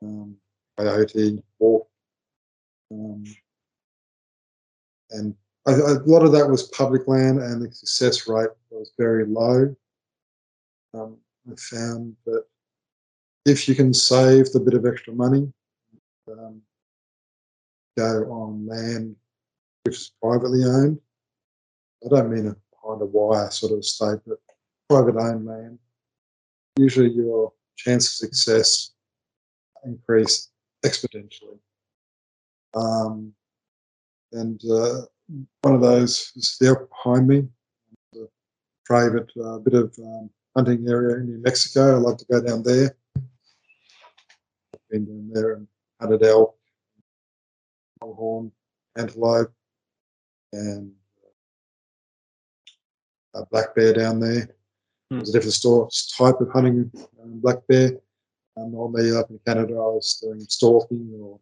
um, 0.02 0.36
wolf. 1.58 1.86
Um, 2.90 3.24
and 5.10 5.34
a 5.66 5.72
lot 6.06 6.24
of 6.24 6.32
that 6.32 6.48
was 6.48 6.64
public 6.68 7.08
land, 7.08 7.40
and 7.40 7.62
the 7.62 7.72
success 7.72 8.28
rate 8.28 8.50
was 8.70 8.92
very 8.98 9.26
low. 9.26 9.74
Um, 10.92 11.16
I 11.50 11.54
found 11.56 12.16
that 12.26 12.44
if 13.46 13.68
you 13.68 13.74
can 13.74 13.92
save 13.92 14.52
the 14.52 14.60
bit 14.60 14.74
of 14.74 14.86
extra 14.86 15.12
money, 15.12 15.52
um, 16.30 16.60
go 17.96 18.24
on 18.30 18.66
land 18.66 19.16
which 19.84 19.96
is 19.96 20.12
privately 20.20 20.64
owned. 20.64 20.98
I 22.04 22.08
don't 22.08 22.30
mean 22.30 22.46
a 22.48 22.56
behind 22.82 23.02
a 23.02 23.06
wire 23.06 23.50
sort 23.50 23.72
of 23.72 23.84
state, 23.84 24.18
but 24.26 24.38
private 24.88 25.16
owned 25.16 25.46
land. 25.46 25.78
Usually 26.76 27.10
your 27.10 27.52
chance 27.76 28.06
of 28.06 28.28
success 28.28 28.90
increase 29.84 30.50
exponentially. 30.84 31.58
Um, 32.74 33.32
and 34.32 34.60
uh, 34.70 35.02
one 35.62 35.74
of 35.74 35.80
those 35.80 36.32
is 36.36 36.56
the 36.60 36.68
elk 36.68 36.88
behind 36.88 37.28
me, 37.28 37.48
a 38.14 38.26
private 38.84 39.30
uh, 39.42 39.58
bit 39.58 39.74
of 39.74 39.94
um, 39.98 40.30
hunting 40.56 40.86
area 40.88 41.16
in 41.16 41.26
New 41.26 41.42
Mexico. 41.42 41.94
I 41.94 41.98
like 41.98 42.18
to 42.18 42.26
go 42.30 42.40
down 42.40 42.62
there. 42.62 42.96
Been 44.90 45.06
down 45.06 45.30
there 45.32 45.52
and 45.54 45.68
hunted 46.00 46.22
elk, 46.24 46.56
pronghorn, 48.00 48.52
antelope, 48.96 49.52
and 50.52 50.92
a 53.34 53.46
black 53.46 53.74
bear 53.74 53.92
down 53.92 54.20
there. 54.20 54.54
Hmm. 55.10 55.18
There's 55.18 55.30
a 55.30 55.32
different 55.32 55.54
store, 55.54 55.88
type 56.16 56.40
of 56.40 56.50
hunting 56.50 56.90
um, 57.22 57.40
black 57.40 57.58
bear. 57.68 57.92
Um, 58.56 58.72
normally 58.72 59.14
up 59.16 59.30
in 59.30 59.40
Canada, 59.46 59.74
I 59.74 59.78
was 59.78 60.18
doing 60.22 60.40
stalking 60.40 61.10
or 61.20 61.40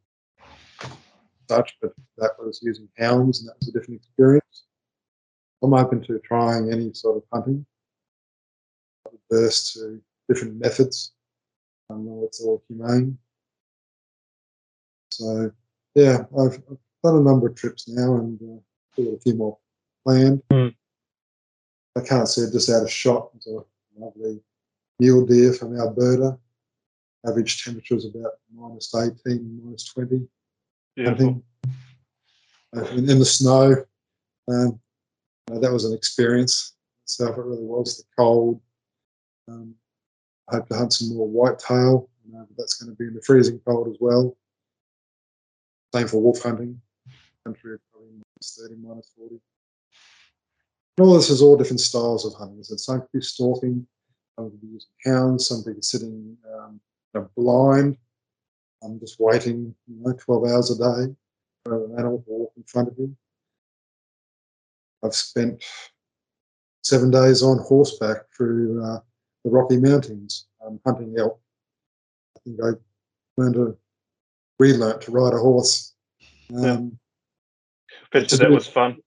such, 1.48 1.76
but 1.80 1.92
that 2.16 2.30
was 2.38 2.60
using 2.62 2.88
hounds, 2.98 3.40
and 3.40 3.48
that 3.48 3.56
was 3.60 3.68
a 3.68 3.72
different 3.72 4.00
experience. 4.00 4.64
I'm 5.62 5.74
open 5.74 6.02
to 6.04 6.18
trying 6.20 6.72
any 6.72 6.92
sort 6.92 7.18
of 7.18 7.22
hunting. 7.32 7.64
Averse 9.30 9.74
to 9.74 10.00
different 10.28 10.58
methods. 10.58 11.12
I 11.90 11.94
know 11.94 12.22
it's 12.24 12.40
all 12.40 12.62
humane. 12.68 13.18
So, 15.10 15.52
yeah, 15.94 16.24
I've, 16.38 16.54
I've 16.70 16.78
done 17.04 17.16
a 17.16 17.20
number 17.20 17.48
of 17.48 17.54
trips 17.54 17.88
now, 17.88 18.14
and 18.16 18.40
uh, 18.42 19.02
got 19.02 19.14
a 19.14 19.20
few 19.20 19.34
more 19.34 19.58
planned. 20.04 20.42
Hmm. 20.50 20.68
I 21.96 22.00
can't 22.00 22.28
see 22.28 22.42
it 22.42 22.52
just 22.52 22.70
out 22.70 22.82
of 22.82 22.90
shot. 22.90 23.30
It's 23.36 23.46
a 23.46 23.58
lovely 23.98 24.40
mule 24.98 25.26
deer 25.26 25.52
from 25.52 25.78
Alberta. 25.78 26.38
Average 27.26 27.64
temperature 27.64 27.96
is 27.96 28.06
about 28.06 28.32
minus 28.54 28.94
18, 28.94 29.60
minus 29.62 29.84
20. 29.84 30.26
Beautiful. 30.96 31.42
In, 32.74 33.18
the 33.18 33.24
snow. 33.24 33.76
Um, 34.48 34.80
uh, 35.50 35.58
that 35.58 35.72
was 35.72 35.84
an 35.84 35.94
experience 35.94 36.74
itself. 37.04 37.36
It 37.36 37.42
really 37.42 37.62
was 37.62 37.98
the 37.98 38.04
cold. 38.16 38.60
Um, 39.48 39.74
I 40.48 40.56
hope 40.56 40.68
to 40.68 40.76
hunt 40.76 40.92
some 40.92 41.14
more 41.14 41.28
whitetail. 41.28 42.08
You 42.24 42.32
know, 42.32 42.46
but 42.48 42.56
that's 42.56 42.74
going 42.74 42.90
to 42.90 42.96
be 42.96 43.08
in 43.08 43.14
the 43.14 43.22
freezing 43.22 43.60
cold 43.66 43.88
as 43.88 43.96
well. 44.00 44.36
Same 45.94 46.08
for 46.08 46.22
wolf 46.22 46.42
hunting. 46.42 46.80
Country 47.44 47.74
of 47.74 47.80
probably 47.92 48.12
minus 48.12 48.58
30, 48.60 48.76
minus 48.80 49.10
40. 49.16 49.40
All 51.00 51.14
this 51.14 51.30
is 51.30 51.40
all 51.40 51.56
different 51.56 51.80
styles 51.80 52.26
of 52.26 52.34
hunting. 52.34 52.62
So 52.62 52.76
some 52.76 53.00
could 53.00 53.12
be 53.12 53.20
stalking, 53.22 53.86
some 54.36 54.50
could 54.50 54.60
be 54.60 54.66
using 54.68 54.90
hounds, 55.04 55.46
some 55.46 55.62
could 55.62 55.76
be 55.76 55.82
sitting 55.82 56.36
um, 56.54 56.80
blind. 57.36 57.96
I'm 58.82 58.98
just 59.00 59.18
waiting, 59.18 59.74
you 59.86 59.96
know, 60.02 60.12
12 60.12 60.44
hours 60.46 60.70
a 60.70 60.78
day 60.78 61.14
for 61.64 61.84
an 61.86 61.98
animal 61.98 62.18
to 62.18 62.24
walk 62.30 62.52
in 62.56 62.64
front 62.64 62.88
of 62.88 62.94
you. 62.98 63.16
I've 65.04 65.14
spent 65.14 65.64
seven 66.82 67.10
days 67.10 67.42
on 67.42 67.58
horseback 67.58 68.30
through 68.36 68.84
uh, 68.84 69.00
the 69.44 69.50
Rocky 69.50 69.78
Mountains 69.78 70.46
um, 70.64 70.80
hunting 70.84 71.14
elk. 71.18 71.40
I 72.36 72.40
think 72.44 72.60
I 72.62 72.70
learned 73.36 73.54
to 73.54 73.76
relearn 74.58 75.00
to 75.00 75.10
ride 75.10 75.32
a 75.32 75.38
horse. 75.38 75.94
Yeah. 76.50 76.72
Um, 76.72 76.98
Bet 78.10 78.30
you 78.30 78.38
that 78.38 78.50
was 78.50 78.66
fun. 78.66 79.01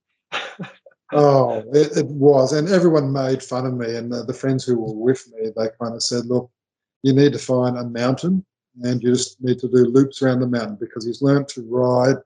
Oh, 1.12 1.62
it, 1.72 1.96
it 1.96 2.06
was, 2.06 2.52
and 2.52 2.68
everyone 2.68 3.12
made 3.12 3.42
fun 3.42 3.66
of 3.66 3.74
me. 3.74 3.94
And 3.94 4.12
the, 4.12 4.24
the 4.24 4.34
friends 4.34 4.64
who 4.64 4.78
were 4.78 4.92
with 4.92 5.26
me, 5.32 5.50
they 5.56 5.68
kind 5.80 5.94
of 5.94 6.02
said, 6.02 6.26
"Look, 6.26 6.50
you 7.02 7.12
need 7.12 7.32
to 7.32 7.38
find 7.38 7.78
a 7.78 7.84
mountain, 7.84 8.44
and 8.82 9.02
you 9.02 9.12
just 9.12 9.40
need 9.42 9.58
to 9.60 9.68
do 9.68 9.84
loops 9.84 10.20
around 10.20 10.40
the 10.40 10.48
mountain 10.48 10.76
because 10.80 11.06
he's 11.06 11.22
learned 11.22 11.48
to 11.48 11.62
ride 11.68 12.16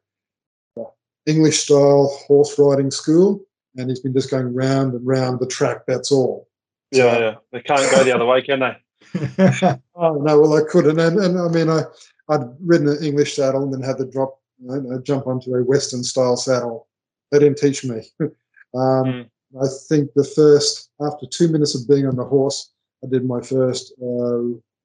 English 1.26 1.60
style 1.60 2.08
horse 2.26 2.58
riding 2.58 2.90
school, 2.90 3.44
and 3.76 3.90
he's 3.90 4.00
been 4.00 4.14
just 4.14 4.30
going 4.30 4.54
round 4.54 4.94
and 4.94 5.06
round 5.06 5.40
the 5.40 5.46
track. 5.46 5.84
That's 5.86 6.10
all." 6.10 6.48
Yeah, 6.90 7.18
yeah. 7.18 7.34
They 7.52 7.60
can't 7.60 7.90
go 7.90 8.02
the 8.02 8.14
other 8.14 8.26
way, 8.26 8.42
can 8.42 8.60
they? 8.60 8.76
Oh 9.94 10.14
no, 10.14 10.40
well 10.40 10.54
I 10.54 10.62
couldn't, 10.66 10.98
and, 10.98 11.18
and 11.18 11.38
I 11.38 11.48
mean 11.48 11.68
I 11.68 11.82
I'd 12.30 12.46
ridden 12.60 12.88
an 12.88 13.04
English 13.04 13.36
saddle 13.36 13.62
and 13.64 13.74
then 13.74 13.82
had 13.82 13.98
to 13.98 14.06
drop, 14.06 14.40
you 14.58 14.68
know, 14.68 15.00
jump 15.02 15.26
onto 15.26 15.54
a 15.54 15.62
Western 15.62 16.04
style 16.04 16.36
saddle. 16.36 16.88
They 17.30 17.40
didn't 17.40 17.58
teach 17.58 17.84
me. 17.84 18.02
um, 18.74 19.04
Mm. 19.04 19.30
I 19.60 19.66
think 19.88 20.12
the 20.14 20.24
first, 20.24 20.90
after 21.00 21.26
two 21.26 21.48
minutes 21.48 21.74
of 21.74 21.88
being 21.88 22.06
on 22.06 22.14
the 22.14 22.24
horse, 22.24 22.72
I 23.02 23.08
did 23.08 23.24
my 23.24 23.40
first 23.40 23.92
uh, 24.00 24.42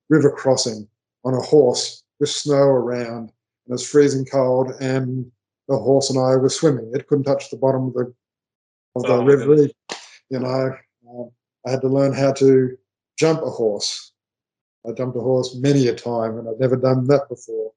river 0.09 0.31
crossing 0.31 0.87
on 1.23 1.35
a 1.35 1.41
horse 1.41 2.03
with 2.19 2.29
snow 2.29 2.63
around. 2.63 3.29
And 3.29 3.69
it 3.69 3.73
was 3.73 3.87
freezing 3.87 4.25
cold, 4.25 4.71
and 4.79 5.31
the 5.67 5.77
horse 5.77 6.09
and 6.09 6.17
I 6.19 6.35
were 6.35 6.49
swimming. 6.49 6.91
It 6.95 7.07
couldn't 7.07 7.25
touch 7.25 7.49
the 7.49 7.57
bottom 7.57 7.87
of 7.87 7.93
the 7.93 8.13
of 8.95 9.03
the 9.03 9.13
Oh, 9.13 9.23
river. 9.23 9.67
You 10.29 10.39
know, 10.39 10.75
um, 11.09 11.29
I 11.67 11.71
had 11.71 11.81
to 11.81 11.87
learn 11.87 12.13
how 12.13 12.31
to 12.33 12.75
jump 13.19 13.41
a 13.43 13.49
horse. 13.49 14.13
I 14.87 14.93
jumped 14.93 15.17
a 15.17 15.21
horse 15.21 15.55
many 15.55 15.87
a 15.87 15.95
time, 15.95 16.37
and 16.37 16.47
I'd 16.47 16.59
never 16.59 16.75
done 16.75 17.05
that 17.07 17.27
before. 17.29 17.71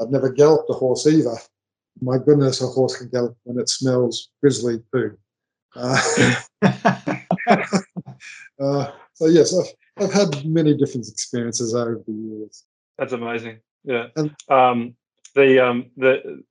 I'd 0.00 0.10
never 0.10 0.30
galloped 0.30 0.70
a 0.70 0.74
horse 0.74 1.06
either. 1.06 1.36
My 2.00 2.18
goodness, 2.18 2.60
a 2.60 2.66
horse 2.66 2.96
can 2.96 3.08
gallop 3.08 3.36
when 3.44 3.58
it 3.58 3.68
smells 3.68 4.30
grizzly 4.40 4.78
poo. 4.92 5.16
Uh, 5.76 6.34
uh, 8.60 8.90
so 9.14 9.26
yes, 9.26 9.54
I've, 9.56 10.04
I've 10.04 10.12
had 10.12 10.44
many 10.44 10.76
different 10.76 11.08
experiences 11.08 11.74
over 11.74 12.02
the 12.06 12.12
years. 12.12 12.64
That's 12.98 13.12
amazing. 13.12 13.60
Yeah. 13.84 14.08
And- 14.16 14.34
Um, 14.48 14.94
the 15.34 15.64
um, 15.64 15.90
the 15.96 16.42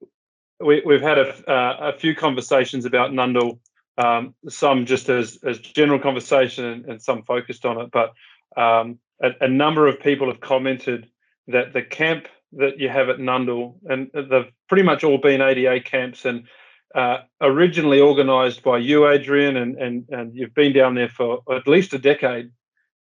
we 0.62 0.82
we've 0.86 1.01
had 1.01 1.17
a 1.17 1.51
uh, 1.51 1.91
a 1.93 1.97
few 1.99 2.15
conversations 2.15 2.86
about 2.86 3.12
Nundle. 3.12 3.60
Um, 3.97 4.34
some 4.47 4.86
just 4.86 5.10
as 5.10 5.38
as 5.43 5.60
general 5.60 5.99
conversation 5.99 6.63
and, 6.63 6.86
and 6.86 7.01
some 7.01 7.23
focused 7.23 7.65
on 7.65 7.82
it. 7.82 7.91
But 7.91 8.13
um, 8.55 8.99
a, 9.21 9.32
a 9.41 9.47
number 9.49 9.88
of 9.88 9.99
people 9.99 10.27
have 10.27 10.39
commented 10.39 11.10
that 11.47 11.73
the 11.73 11.82
camp 11.82 12.27
that 12.53 12.79
you 12.79 12.88
have 12.88 13.10
at 13.10 13.17
Nundle, 13.17 13.75
and 13.89 14.10
they've 14.13 14.49
pretty 14.69 14.84
much 14.84 15.03
all 15.03 15.17
been 15.17 15.41
ADA 15.41 15.82
camps, 15.82 16.23
and 16.23 16.47
uh, 16.95 17.19
originally 17.41 18.02
organised 18.02 18.63
by 18.63 18.78
you, 18.78 19.08
Adrian, 19.08 19.58
and 19.58 19.78
and 19.78 20.06
and 20.10 20.36
you've 20.36 20.54
been 20.54 20.73
down 20.73 20.95
there 20.95 21.10
for 21.10 21.41
at 21.52 21.67
least 21.67 21.93
a 21.93 21.99
decade 21.99 22.52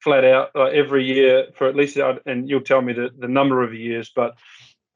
flat 0.04 0.26
out 0.26 0.50
uh, 0.56 0.66
every 0.66 1.06
year 1.06 1.48
for 1.58 1.68
at 1.68 1.76
least, 1.76 1.98
uh, 1.98 2.16
and 2.26 2.50
you'll 2.50 2.62
tell 2.62 2.82
me 2.82 2.94
the, 2.94 3.10
the 3.18 3.28
number 3.28 3.64
of 3.64 3.74
years, 3.74 4.12
but 4.14 4.36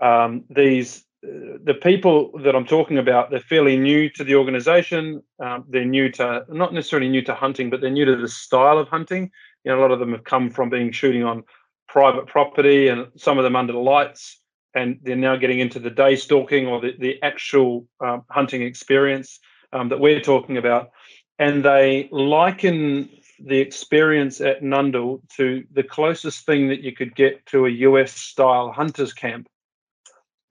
um, 0.01 0.43
these, 0.49 1.05
uh, 1.25 1.57
the 1.63 1.77
people 1.81 2.31
that 2.43 2.55
I'm 2.55 2.65
talking 2.65 2.97
about, 2.97 3.31
they're 3.31 3.39
fairly 3.39 3.77
new 3.77 4.09
to 4.11 4.23
the 4.23 4.35
organization. 4.35 5.23
Um, 5.41 5.63
they're 5.69 5.85
new 5.85 6.11
to, 6.13 6.45
not 6.49 6.73
necessarily 6.73 7.09
new 7.09 7.21
to 7.23 7.33
hunting, 7.33 7.69
but 7.69 7.79
they're 7.79 7.89
new 7.89 8.05
to 8.05 8.17
the 8.17 8.27
style 8.27 8.77
of 8.77 8.89
hunting. 8.89 9.31
You 9.63 9.71
know, 9.71 9.79
a 9.79 9.81
lot 9.81 9.91
of 9.91 9.99
them 9.99 10.11
have 10.11 10.25
come 10.25 10.49
from 10.49 10.69
being 10.69 10.91
shooting 10.91 11.23
on 11.23 11.43
private 11.87 12.27
property 12.27 12.89
and 12.89 13.07
some 13.15 13.37
of 13.37 13.43
them 13.43 13.55
under 13.55 13.73
the 13.73 13.79
lights. 13.79 14.41
And 14.77 14.99
they're 15.01 15.15
now 15.15 15.35
getting 15.35 15.59
into 15.59 15.79
the 15.79 15.89
day 15.89 16.15
stalking 16.15 16.67
or 16.67 16.79
the, 16.79 16.93
the 16.99 17.21
actual 17.23 17.87
um, 17.99 18.23
hunting 18.29 18.61
experience 18.61 19.39
um, 19.73 19.89
that 19.89 19.99
we're 19.99 20.21
talking 20.21 20.57
about. 20.57 20.91
And 21.39 21.65
they 21.65 22.09
liken 22.11 23.09
the 23.39 23.59
experience 23.59 24.41
at 24.41 24.61
Nundle 24.61 25.21
to 25.37 25.63
the 25.71 25.83
closest 25.83 26.45
thing 26.45 26.69
that 26.69 26.81
you 26.81 26.91
could 26.91 27.15
get 27.15 27.45
to 27.47 27.65
a 27.65 27.69
US 27.69 28.11
style 28.11 28.71
hunters 28.71 29.13
camp. 29.13 29.47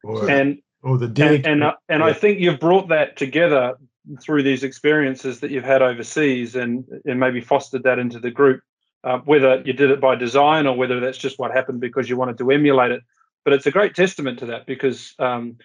And 0.04 0.58
or 0.82 0.98
the 0.98 1.08
dig. 1.08 1.44
and 1.44 1.46
and, 1.46 1.64
uh, 1.64 1.74
and 1.88 2.02
I 2.02 2.12
think 2.12 2.38
you've 2.38 2.60
brought 2.60 2.88
that 2.88 3.16
together 3.16 3.74
through 4.20 4.44
these 4.44 4.62
experiences 4.62 5.40
that 5.40 5.50
you've 5.50 5.64
had 5.64 5.82
overseas 5.82 6.54
and 6.54 6.84
and 7.04 7.18
maybe 7.18 7.40
fostered 7.40 7.82
that 7.84 7.98
into 7.98 8.20
the 8.20 8.30
group. 8.30 8.60
Uh, 9.02 9.18
whether 9.24 9.62
you 9.64 9.72
did 9.72 9.90
it 9.90 10.00
by 10.00 10.14
design 10.14 10.66
or 10.66 10.76
whether 10.76 10.98
that's 11.00 11.18
just 11.18 11.38
what 11.38 11.52
happened 11.52 11.80
because 11.80 12.08
you 12.08 12.16
wanted 12.16 12.38
to 12.38 12.50
emulate 12.50 12.90
it, 12.90 13.02
but 13.46 13.54
it's 13.54 13.66
a 13.66 13.70
great 13.70 13.94
testament 13.94 14.40
to 14.40 14.46
that 14.46 14.66
because 14.66 15.14
um, 15.18 15.56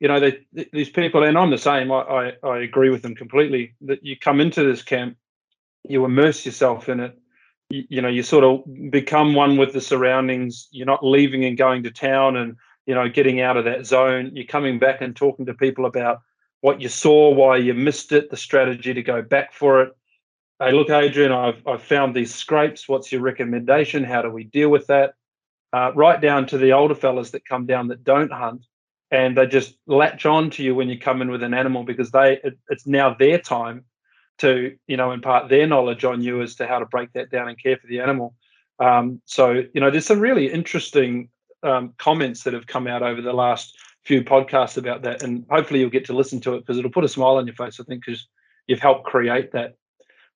you 0.00 0.08
know 0.08 0.18
they, 0.18 0.46
these 0.72 0.90
people 0.90 1.22
and 1.22 1.38
I'm 1.38 1.50
the 1.50 1.58
same. 1.58 1.92
I, 1.92 2.00
I 2.00 2.32
I 2.42 2.58
agree 2.58 2.90
with 2.90 3.02
them 3.02 3.14
completely 3.14 3.74
that 3.82 4.04
you 4.04 4.18
come 4.18 4.40
into 4.40 4.64
this 4.64 4.82
camp, 4.82 5.16
you 5.88 6.04
immerse 6.04 6.44
yourself 6.44 6.88
in 6.88 6.98
it. 6.98 7.16
You, 7.70 7.84
you 7.88 8.02
know 8.02 8.08
you 8.08 8.24
sort 8.24 8.42
of 8.42 8.90
become 8.90 9.34
one 9.34 9.56
with 9.56 9.72
the 9.72 9.80
surroundings. 9.80 10.66
You're 10.72 10.86
not 10.86 11.04
leaving 11.04 11.44
and 11.44 11.56
going 11.56 11.84
to 11.84 11.92
town 11.92 12.36
and 12.36 12.56
you 12.88 12.94
know, 12.94 13.06
getting 13.06 13.42
out 13.42 13.58
of 13.58 13.66
that 13.66 13.84
zone. 13.84 14.30
You're 14.34 14.46
coming 14.46 14.78
back 14.78 15.02
and 15.02 15.14
talking 15.14 15.44
to 15.44 15.52
people 15.52 15.84
about 15.84 16.22
what 16.62 16.80
you 16.80 16.88
saw, 16.88 17.30
why 17.34 17.58
you 17.58 17.74
missed 17.74 18.12
it, 18.12 18.30
the 18.30 18.36
strategy 18.38 18.94
to 18.94 19.02
go 19.02 19.20
back 19.20 19.52
for 19.52 19.82
it. 19.82 19.92
Hey, 20.58 20.72
look, 20.72 20.88
Adrian, 20.88 21.30
I've, 21.30 21.60
I've 21.66 21.82
found 21.82 22.16
these 22.16 22.34
scrapes. 22.34 22.88
What's 22.88 23.12
your 23.12 23.20
recommendation? 23.20 24.04
How 24.04 24.22
do 24.22 24.30
we 24.30 24.44
deal 24.44 24.70
with 24.70 24.86
that? 24.86 25.12
Uh, 25.72 25.92
right 25.94 26.20
down 26.20 26.46
to 26.46 26.56
the 26.56 26.72
older 26.72 26.94
fellas 26.94 27.30
that 27.32 27.44
come 27.44 27.66
down 27.66 27.88
that 27.88 28.02
don't 28.02 28.32
hunt 28.32 28.64
and 29.10 29.36
they 29.36 29.46
just 29.46 29.76
latch 29.86 30.24
on 30.24 30.48
to 30.48 30.62
you 30.62 30.74
when 30.74 30.88
you 30.88 30.98
come 30.98 31.20
in 31.20 31.30
with 31.30 31.42
an 31.42 31.52
animal 31.52 31.84
because 31.84 32.10
they 32.10 32.40
it, 32.42 32.58
it's 32.70 32.86
now 32.86 33.14
their 33.14 33.38
time 33.38 33.84
to 34.38 34.74
you 34.86 34.96
know 34.96 35.12
impart 35.12 35.48
their 35.50 35.66
knowledge 35.66 36.04
on 36.04 36.22
you 36.22 36.40
as 36.40 36.54
to 36.54 36.66
how 36.66 36.78
to 36.78 36.86
break 36.86 37.12
that 37.12 37.30
down 37.30 37.48
and 37.48 37.62
care 37.62 37.76
for 37.76 37.86
the 37.86 38.00
animal 38.00 38.34
um, 38.78 39.20
so 39.26 39.62
you 39.74 39.80
know 39.80 39.90
there's 39.90 40.06
some 40.06 40.20
really 40.20 40.50
interesting 40.50 41.28
um, 41.62 41.94
comments 41.98 42.44
that 42.44 42.54
have 42.54 42.66
come 42.66 42.86
out 42.86 43.02
over 43.02 43.20
the 43.20 43.32
last 43.32 43.76
few 44.04 44.22
podcasts 44.22 44.76
about 44.76 45.02
that, 45.02 45.22
and 45.22 45.44
hopefully 45.50 45.80
you'll 45.80 45.90
get 45.90 46.06
to 46.06 46.16
listen 46.16 46.40
to 46.40 46.54
it 46.54 46.60
because 46.60 46.78
it'll 46.78 46.90
put 46.90 47.04
a 47.04 47.08
smile 47.08 47.36
on 47.36 47.46
your 47.46 47.54
face. 47.54 47.80
I 47.80 47.84
think 47.84 48.04
because 48.04 48.26
you've 48.66 48.80
helped 48.80 49.04
create 49.04 49.52
that. 49.52 49.74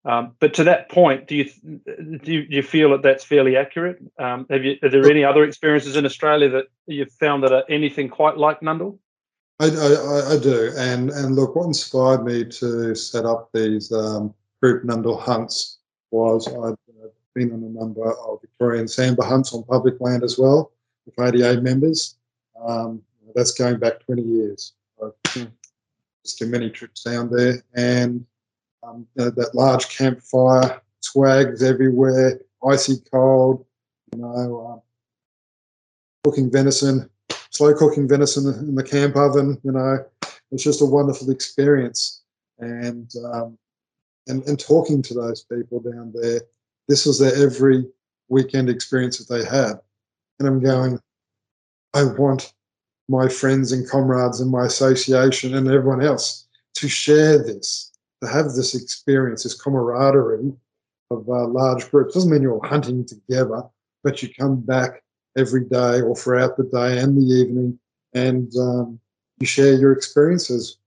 Um, 0.06 0.36
but 0.40 0.54
to 0.56 0.64
that 0.64 0.90
point, 0.90 1.28
do 1.28 1.36
you 1.36 1.46
do 1.64 2.32
you, 2.32 2.48
do 2.48 2.56
you 2.56 2.64
feel 2.64 2.92
that 2.92 3.02
that's 3.02 3.24
fairly 3.24 3.58
accurate? 3.58 4.00
Um, 4.18 4.46
have 4.50 4.64
you 4.64 4.78
are 4.82 4.90
there 4.90 5.10
any 5.10 5.24
other 5.24 5.44
experiences 5.44 5.98
in 5.98 6.06
Australia 6.06 6.50
that 6.50 6.66
you've 6.88 7.12
found 7.12 7.44
that 7.44 7.52
are 7.52 7.66
anything 7.70 8.10
quite 8.10 8.38
like 8.38 8.62
Nundle? 8.62 8.98
I, 9.60 9.66
I, 9.66 10.36
I 10.36 10.40
do, 10.40 10.72
and 10.78 11.10
and 11.10 11.36
look, 11.36 11.56
what 11.56 11.66
inspired 11.66 12.24
me 12.24 12.46
to 12.46 12.96
set 12.96 13.26
up 13.26 13.50
these 13.54 13.92
um, 13.92 14.34
group 14.62 14.84
Nundle 14.84 15.20
hunts 15.20 15.80
was 16.12 16.48
I'd 16.48 16.54
uh, 16.56 17.10
been 17.36 17.52
on 17.52 17.64
a 17.64 17.70
number 17.70 18.10
of 18.10 18.42
Victorian 18.42 18.86
sambar 18.86 19.26
hunts 19.26 19.54
on 19.54 19.64
public 19.64 20.00
land 20.00 20.24
as 20.24 20.38
well 20.40 20.72
with 21.06 21.20
ADA 21.20 21.62
members. 21.62 22.16
Um, 22.66 23.02
that's 23.36 23.52
going 23.52 23.80
back 23.80 24.00
20 24.06 24.22
years. 24.22 24.74
I've 25.04 25.14
just 26.24 26.38
too 26.38 26.48
many 26.48 26.70
trips 26.70 27.04
down 27.04 27.30
there, 27.30 27.64
and 27.74 28.26
um, 28.84 29.08
know, 29.16 29.30
that 29.30 29.56
large 29.56 29.90
campfire, 29.90 30.82
swags 31.02 31.64
everywhere, 31.64 32.40
icy 32.68 32.98
cold, 33.12 33.66
you 34.14 34.22
know, 34.22 34.68
um, 34.68 34.82
cooking 36.24 36.52
venison, 36.52 37.10
slow 37.52 37.74
cooking 37.74 38.08
venison 38.08 38.54
in 38.60 38.76
the 38.76 38.84
camp 38.84 39.16
oven. 39.16 39.60
You 39.64 39.72
know, 39.72 40.06
it's 40.52 40.64
just 40.64 40.82
a 40.82 40.86
wonderful 40.86 41.30
experience, 41.30 42.22
and 42.60 43.12
um, 43.32 43.58
and 44.28 44.44
and 44.48 44.60
talking 44.60 45.02
to 45.04 45.14
those 45.14 45.44
people 45.44 45.80
down 45.80 46.14
there. 46.14 46.42
This 46.88 47.06
was 47.06 47.20
their 47.20 47.36
every 47.36 47.86
weekend 48.30 48.70
experience 48.70 49.18
that 49.18 49.34
they 49.34 49.46
had, 49.46 49.80
and 50.40 50.48
I'm 50.48 50.60
going. 50.60 51.00
I 51.96 52.04
want 52.04 52.54
my 53.08 53.28
friends 53.28 53.72
and 53.72 53.90
comrades 53.90 54.40
and 54.40 54.52
my 54.52 54.66
association 54.66 55.56
and 55.56 55.68
everyone 55.68 56.04
else 56.04 56.48
to 56.76 56.88
share 56.88 57.40
this, 57.40 57.92
to 58.22 58.28
have 58.28 58.54
this 58.54 58.76
experience, 58.76 59.44
this 59.44 59.60
camaraderie 59.60 60.54
of 61.12 61.28
uh, 61.30 61.48
large 61.48 61.90
groups. 61.90 62.14
Doesn't 62.14 62.32
mean 62.32 62.42
you're 62.42 62.66
hunting 62.66 63.06
together, 63.06 63.64
but 64.04 64.22
you 64.22 64.30
come 64.34 64.62
back 64.62 65.04
every 65.38 65.66
day 65.66 66.02
or 66.02 66.16
throughout 66.16 66.58
the 66.58 66.64
day 66.64 67.00
and 67.00 67.18
the 67.18 67.34
evening 67.34 67.80
and 68.14 68.52
um, 68.58 69.00
you 69.40 69.48
share 69.48 69.74
your 69.74 69.92
experiences. 69.92 70.78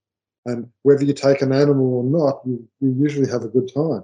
And 0.44 0.68
whether 0.82 1.04
you 1.04 1.12
take 1.12 1.40
an 1.40 1.52
animal 1.52 1.94
or 1.94 2.04
not, 2.04 2.40
you, 2.44 2.68
you 2.80 2.94
usually 2.98 3.30
have 3.30 3.44
a 3.44 3.48
good 3.48 3.72
time. 3.72 4.02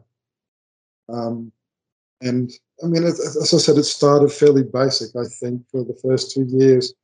Um, 1.08 1.52
and 2.20 2.50
I 2.82 2.86
mean, 2.86 3.04
as, 3.04 3.36
I 3.36 3.58
said, 3.58 3.76
it 3.76 3.84
started 3.84 4.30
fairly 4.30 4.62
basic, 4.62 5.16
I 5.16 5.24
think, 5.24 5.62
for 5.70 5.84
the 5.84 5.98
first 6.02 6.32
two 6.32 6.44
years. 6.44 6.94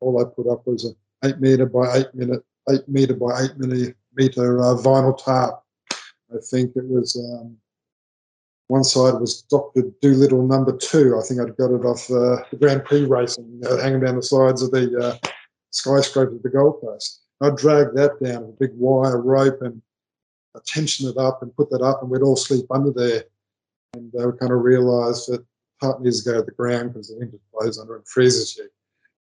All 0.00 0.20
I 0.20 0.24
put 0.24 0.50
up 0.50 0.66
was 0.66 0.84
an 0.84 0.94
eight 1.24 1.40
meter 1.40 1.66
by 1.66 1.98
eight 1.98 2.14
minute, 2.14 2.42
eight 2.70 2.86
meter 2.86 3.14
by 3.14 3.44
eight 3.44 3.58
meter, 3.58 3.94
meter 4.18 4.60
uh, 4.60 4.74
vinyl 4.74 5.16
tarp. 5.16 5.62
I 6.30 6.38
think 6.50 6.76
it 6.76 6.84
was 6.84 7.16
um, 7.16 7.56
one 8.66 8.84
side 8.84 9.14
was 9.14 9.42
Doctor 9.42 9.84
Dolittle 10.02 10.46
number 10.46 10.76
two. 10.76 11.18
I 11.18 11.26
think 11.26 11.40
I'd 11.40 11.56
got 11.56 11.72
it 11.72 11.84
off 11.84 12.10
uh, 12.10 12.44
the 12.50 12.58
Grand 12.60 12.84
Prix 12.84 13.06
racing, 13.06 13.62
uh, 13.68 13.78
hanging 13.78 14.00
down 14.00 14.16
the 14.16 14.22
sides 14.22 14.62
of 14.62 14.70
the 14.70 14.94
uh, 14.98 15.28
skyscraper 15.70 16.36
of 16.36 16.42
the 16.42 16.50
Gold 16.50 16.80
Coast. 16.82 17.22
I'd 17.40 17.56
drag 17.56 17.94
that 17.94 18.22
down 18.22 18.46
with 18.46 18.56
a 18.56 18.58
big 18.58 18.70
wire 18.74 19.22
rope 19.22 19.62
and 19.62 19.80
uh, 20.54 20.60
tension 20.66 21.08
it 21.08 21.16
up 21.16 21.42
and 21.42 21.54
put 21.56 21.70
that 21.70 21.82
up, 21.82 22.02
and 22.02 22.10
we'd 22.10 22.22
all 22.22 22.36
sleep 22.36 22.66
under 22.70 22.90
there. 22.90 23.24
And 23.94 24.12
they 24.12 24.26
would 24.26 24.38
kind 24.38 24.52
of 24.52 24.60
realise 24.60 25.24
that 25.26 25.44
heart 25.80 26.02
needs 26.02 26.22
to 26.22 26.30
go 26.30 26.38
to 26.38 26.44
the 26.44 26.52
ground 26.52 26.92
because 26.92 27.08
the 27.08 27.24
just 27.24 27.42
blows 27.52 27.78
under 27.78 27.96
and 27.96 28.06
freezes 28.06 28.56
you. 28.56 28.68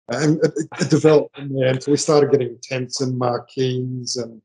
And 0.10 0.40
it, 0.44 0.54
it, 0.80 0.90
developed 0.90 1.36
from 1.36 1.54
there. 1.54 1.68
And 1.68 1.82
so 1.82 1.92
we 1.92 1.98
started 1.98 2.32
getting 2.32 2.58
tents 2.62 3.02
and 3.02 3.18
marquees 3.18 4.16
and 4.16 4.42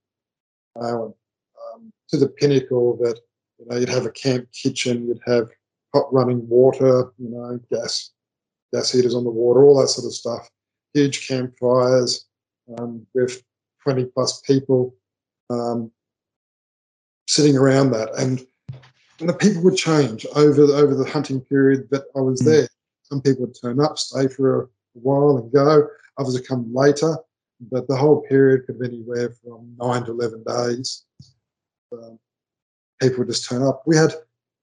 uh, 0.77 1.05
um, 1.05 1.93
to 2.09 2.17
the 2.17 2.29
pinnacle 2.29 2.97
that 2.99 3.19
you 3.59 3.67
know, 3.67 3.77
you'd 3.77 3.89
have 3.89 4.07
a 4.07 4.11
camp 4.11 4.51
kitchen, 4.53 5.07
you'd 5.07 5.21
have 5.27 5.49
hot 5.95 6.13
running 6.13 6.49
water, 6.49 7.13
you 7.19 7.29
know, 7.31 7.61
gas, 7.71 8.11
gas 8.73 8.91
heaters 8.93 9.15
on 9.15 9.25
the 9.25 9.31
water, 9.31 9.65
all 9.65 9.81
that 9.81 9.89
sort 9.89 10.07
of 10.07 10.15
stuff. 10.15 10.49
Huge 10.95 11.27
campfires 11.29 12.27
um, 12.79 13.07
with 13.15 13.43
20 13.83 14.07
plus 14.07 14.41
people 14.41 14.95
um, 15.51 15.91
sitting 17.29 17.57
around 17.57 17.91
that, 17.93 18.11
and 18.19 18.45
and 19.21 19.29
the 19.29 19.35
people 19.35 19.63
would 19.63 19.77
change 19.77 20.25
over 20.35 20.67
the, 20.67 20.73
over 20.75 20.95
the 20.95 21.05
hunting 21.09 21.43
period 21.43 21.89
that 21.91 22.05
I 22.17 22.21
was 22.21 22.41
Mm. 22.41 22.47
there. 22.47 22.69
Some 23.03 23.21
people 23.21 23.47
would 23.47 23.61
turn 23.61 23.79
up, 23.81 23.99
stay 23.99 24.29
for 24.29 24.63
a 24.63 24.69
while, 24.95 25.37
and 25.37 25.53
go. 25.53 25.87
Others 26.17 26.35
would 26.35 26.49
come 26.49 26.73
later, 26.73 27.17
but 27.61 27.87
the 27.89 27.97
whole 27.97 28.23
period 28.23 28.67
could 28.67 28.79
be 28.79 28.87
anywhere 28.87 29.31
from 29.43 29.75
nine 29.79 30.05
to 30.05 30.13
eleven 30.13 30.43
days. 30.45 31.05
Um, 31.93 32.19
people 33.01 33.25
just 33.25 33.49
turn 33.49 33.63
up. 33.63 33.83
We 33.87 33.97
had 33.97 34.15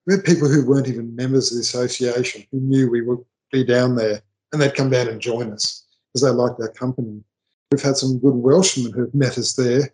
we 0.05 0.13
had 0.13 0.23
people 0.23 0.47
who 0.47 0.65
weren't 0.65 0.87
even 0.87 1.15
members 1.15 1.51
of 1.51 1.57
the 1.57 1.61
association 1.61 2.45
who 2.51 2.59
knew 2.59 2.89
we 2.89 3.01
would 3.01 3.23
be 3.51 3.63
down 3.63 3.95
there, 3.95 4.21
and 4.51 4.61
they'd 4.61 4.75
come 4.75 4.89
down 4.89 5.07
and 5.07 5.21
join 5.21 5.51
us 5.51 5.85
because 6.13 6.23
they 6.23 6.29
liked 6.29 6.59
our 6.61 6.69
company. 6.69 7.21
We've 7.71 7.81
had 7.81 7.97
some 7.97 8.19
good 8.19 8.35
Welshmen 8.35 8.93
who've 8.93 9.13
met 9.13 9.37
us 9.37 9.53
there, 9.53 9.93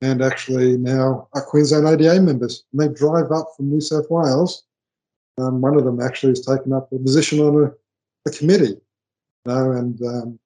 and 0.00 0.22
actually 0.22 0.76
now 0.78 1.28
are 1.34 1.44
Queensland 1.44 1.86
ADA 1.86 2.20
members. 2.20 2.64
And 2.72 2.80
they 2.80 2.94
drive 2.94 3.32
up 3.32 3.48
from 3.56 3.70
New 3.70 3.80
South 3.80 4.06
Wales. 4.08 4.64
Um, 5.38 5.60
one 5.60 5.76
of 5.76 5.84
them 5.84 6.00
actually 6.00 6.30
has 6.32 6.46
taken 6.46 6.72
up 6.72 6.92
a 6.92 6.98
position 6.98 7.40
on 7.40 7.64
a, 7.64 7.72
a 8.28 8.32
committee, 8.32 8.76
you 9.44 9.46
know, 9.46 9.72
and, 9.72 10.00
um, 10.02 10.38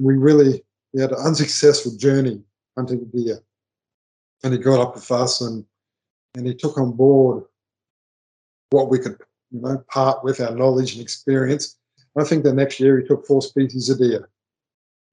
we 0.00 0.16
really 0.16 0.62
we 0.92 1.00
had 1.00 1.12
an 1.12 1.18
unsuccessful 1.24 1.96
journey 1.96 2.42
hunting 2.76 3.04
deer, 3.14 3.40
and 4.42 4.52
he 4.52 4.58
got 4.58 4.80
up 4.80 4.94
with 4.94 5.10
us 5.10 5.40
and 5.40 5.64
and 6.34 6.46
he 6.46 6.54
took 6.54 6.78
on 6.78 6.92
board 6.92 7.44
what 8.70 8.88
we 8.88 8.98
could, 8.98 9.18
you 9.50 9.60
know, 9.60 9.82
part 9.88 10.24
with 10.24 10.40
our 10.40 10.54
knowledge 10.54 10.94
and 10.94 11.02
experience. 11.02 11.76
I 12.18 12.24
think 12.24 12.44
the 12.44 12.52
next 12.52 12.80
year 12.80 13.00
he 13.00 13.06
took 13.06 13.26
four 13.26 13.42
species 13.42 13.90
of 13.90 13.98
deer. 13.98 14.28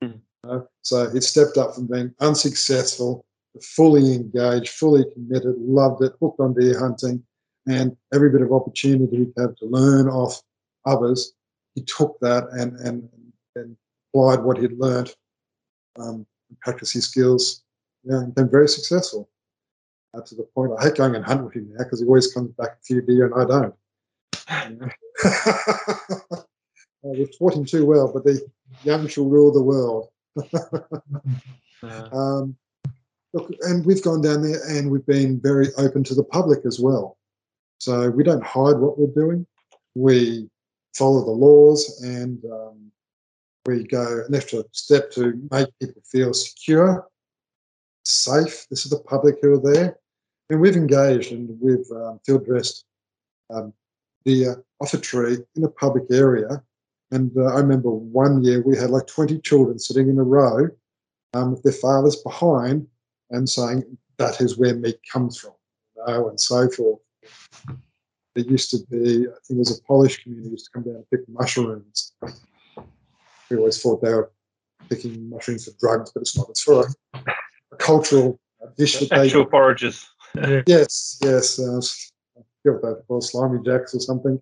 Hmm. 0.02 0.12
You 0.44 0.50
know, 0.50 0.68
so 0.82 1.10
he 1.10 1.20
stepped 1.22 1.58
up 1.58 1.76
from 1.76 1.88
being 1.88 2.14
unsuccessful 2.20 3.26
to 3.54 3.62
fully 3.62 4.16
engaged, 4.16 4.70
fully 4.70 5.06
committed, 5.14 5.56
loved 5.58 6.04
it, 6.04 6.14
hooked 6.22 6.40
on 6.40 6.54
deer 6.54 6.80
hunting, 6.80 7.24
and 7.68 7.96
every 8.14 8.30
bit 8.30 8.42
of 8.42 8.52
opportunity 8.52 9.18
he 9.18 9.42
had 9.42 9.58
to 9.58 9.66
learn 9.66 10.08
off 10.08 10.42
others, 10.86 11.34
he 11.76 11.84
took 11.84 12.18
that 12.22 12.46
and 12.52 12.78
and, 12.80 13.10
and 13.56 13.76
applied 14.10 14.44
what 14.44 14.58
he'd 14.58 14.78
learned, 14.78 15.14
um, 16.00 16.26
and 16.50 16.60
practiced 16.62 16.94
his 16.94 17.06
skills, 17.06 17.64
yeah, 18.04 18.18
and 18.18 18.34
became 18.34 18.50
very 18.50 18.68
successful. 18.68 19.30
Uh, 20.14 20.22
to 20.22 20.36
the 20.36 20.44
point, 20.56 20.72
I 20.80 20.84
hate 20.86 20.96
going 20.96 21.16
and 21.16 21.26
hunt 21.26 21.44
with 21.44 21.54
him 21.54 21.70
now 21.72 21.84
because 21.84 22.00
he 22.02 22.08
always 22.08 22.34
comes 22.34 22.52
back 22.54 22.70
a 22.70 22.84
few 22.84 23.02
deer 23.02 23.28
and 23.28 23.36
I 23.36 23.46
don't. 23.46 23.76
You? 24.70 24.90
Uh, 27.02 27.12
we've 27.12 27.38
taught 27.38 27.56
him 27.56 27.64
too 27.64 27.86
well, 27.86 28.12
but 28.12 28.26
the 28.26 28.46
young 28.84 29.08
shall 29.08 29.24
rule 29.24 29.54
the 29.54 29.64
world. 29.64 30.10
Um, 31.82 32.58
look, 33.34 33.50
and 33.62 33.86
we've 33.86 34.04
gone 34.04 34.22
down 34.22 34.42
there 34.42 34.60
and 34.68 34.92
we've 34.92 35.06
been 35.06 35.40
very 35.40 35.68
open 35.78 36.04
to 36.04 36.14
the 36.14 36.26
public 36.26 36.66
as 36.66 36.78
well. 36.78 37.18
So 37.78 38.10
we 38.10 38.24
don't 38.24 38.44
hide 38.44 38.78
what 38.78 39.00
we're 39.00 39.14
doing. 39.14 39.48
We 39.96 40.50
follow 40.94 41.24
the 41.24 41.32
laws 41.32 42.02
and 42.04 42.44
um, 42.52 42.92
we 43.70 43.84
go 43.84 44.24
an 44.28 44.34
extra 44.34 44.64
step 44.72 45.12
to 45.12 45.40
make 45.52 45.68
people 45.80 46.02
feel 46.12 46.34
secure, 46.34 47.08
safe. 48.04 48.66
This 48.70 48.86
is 48.86 48.92
the 48.92 49.00
public 49.00 49.36
who 49.42 49.54
are 49.54 49.74
there. 49.74 49.98
And 50.50 50.60
we've 50.60 50.76
engaged 50.76 51.32
and 51.32 51.56
we've 51.62 51.90
um, 51.92 52.20
field 52.26 52.46
dressed 52.46 52.86
um, 53.52 53.74
deer 54.26 54.64
off 54.82 54.94
a 54.94 54.98
tree 54.98 55.38
in 55.56 55.64
a 55.64 55.70
public 55.70 56.06
area. 56.12 56.64
And 57.12 57.32
uh, 57.38 57.46
I 57.46 57.60
remember 57.60 57.92
one 57.92 58.44
year 58.44 58.62
we 58.62 58.78
had 58.78 58.90
like 58.90 59.08
20 59.08 59.40
children 59.40 59.78
sitting 59.78 60.10
in 60.10 60.20
a 60.20 60.24
row 60.24 60.68
um, 61.34 61.52
with 61.52 61.64
their 61.64 61.74
fathers 61.74 62.16
behind 62.18 62.88
and 63.30 63.48
saying, 63.48 63.84
that 64.18 64.42
is 64.42 64.58
where 64.58 64.76
meat 64.76 65.00
comes 65.12 65.38
from, 65.38 65.54
you 65.96 66.04
know, 66.06 66.30
and 66.30 66.40
so 66.40 66.70
forth. 66.70 67.00
There 68.36 68.46
used 68.46 68.72
to 68.72 68.80
be, 68.90 69.28
I 69.28 69.38
think 69.46 69.58
it 69.58 69.58
was 69.58 69.80
a 69.80 69.84
Polish 69.84 70.24
community 70.24 70.50
used 70.50 70.66
to 70.66 70.72
come 70.72 70.84
down 70.84 70.96
and 70.96 71.10
pick 71.10 71.28
mushrooms. 71.30 72.14
We 73.50 73.58
always 73.58 73.82
thought 73.82 74.02
they 74.02 74.14
were 74.14 74.32
picking 74.90 75.30
mushrooms 75.30 75.66
for 75.66 75.72
drugs, 75.80 76.12
but 76.12 76.22
it's 76.22 76.38
not. 76.38 76.50
It's 76.50 76.64
for 76.64 76.86
a, 77.14 77.20
a 77.72 77.78
cultural 77.78 78.40
dish 78.78 79.00
that 79.00 79.10
they 79.10 79.26
actual 79.26 79.50
forages. 79.50 80.08
Yes, 80.68 81.20
yes. 81.24 81.60
Uh, 81.60 81.78
I 81.78 82.42
forget 82.62 82.74
what 82.74 82.82
they're 82.82 83.04
called, 83.08 83.24
slimy 83.24 83.60
jacks 83.64 83.96
or 83.96 84.00
something. 84.00 84.42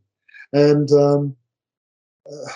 And 0.53 0.91
um, 0.91 1.35
uh, 2.29 2.51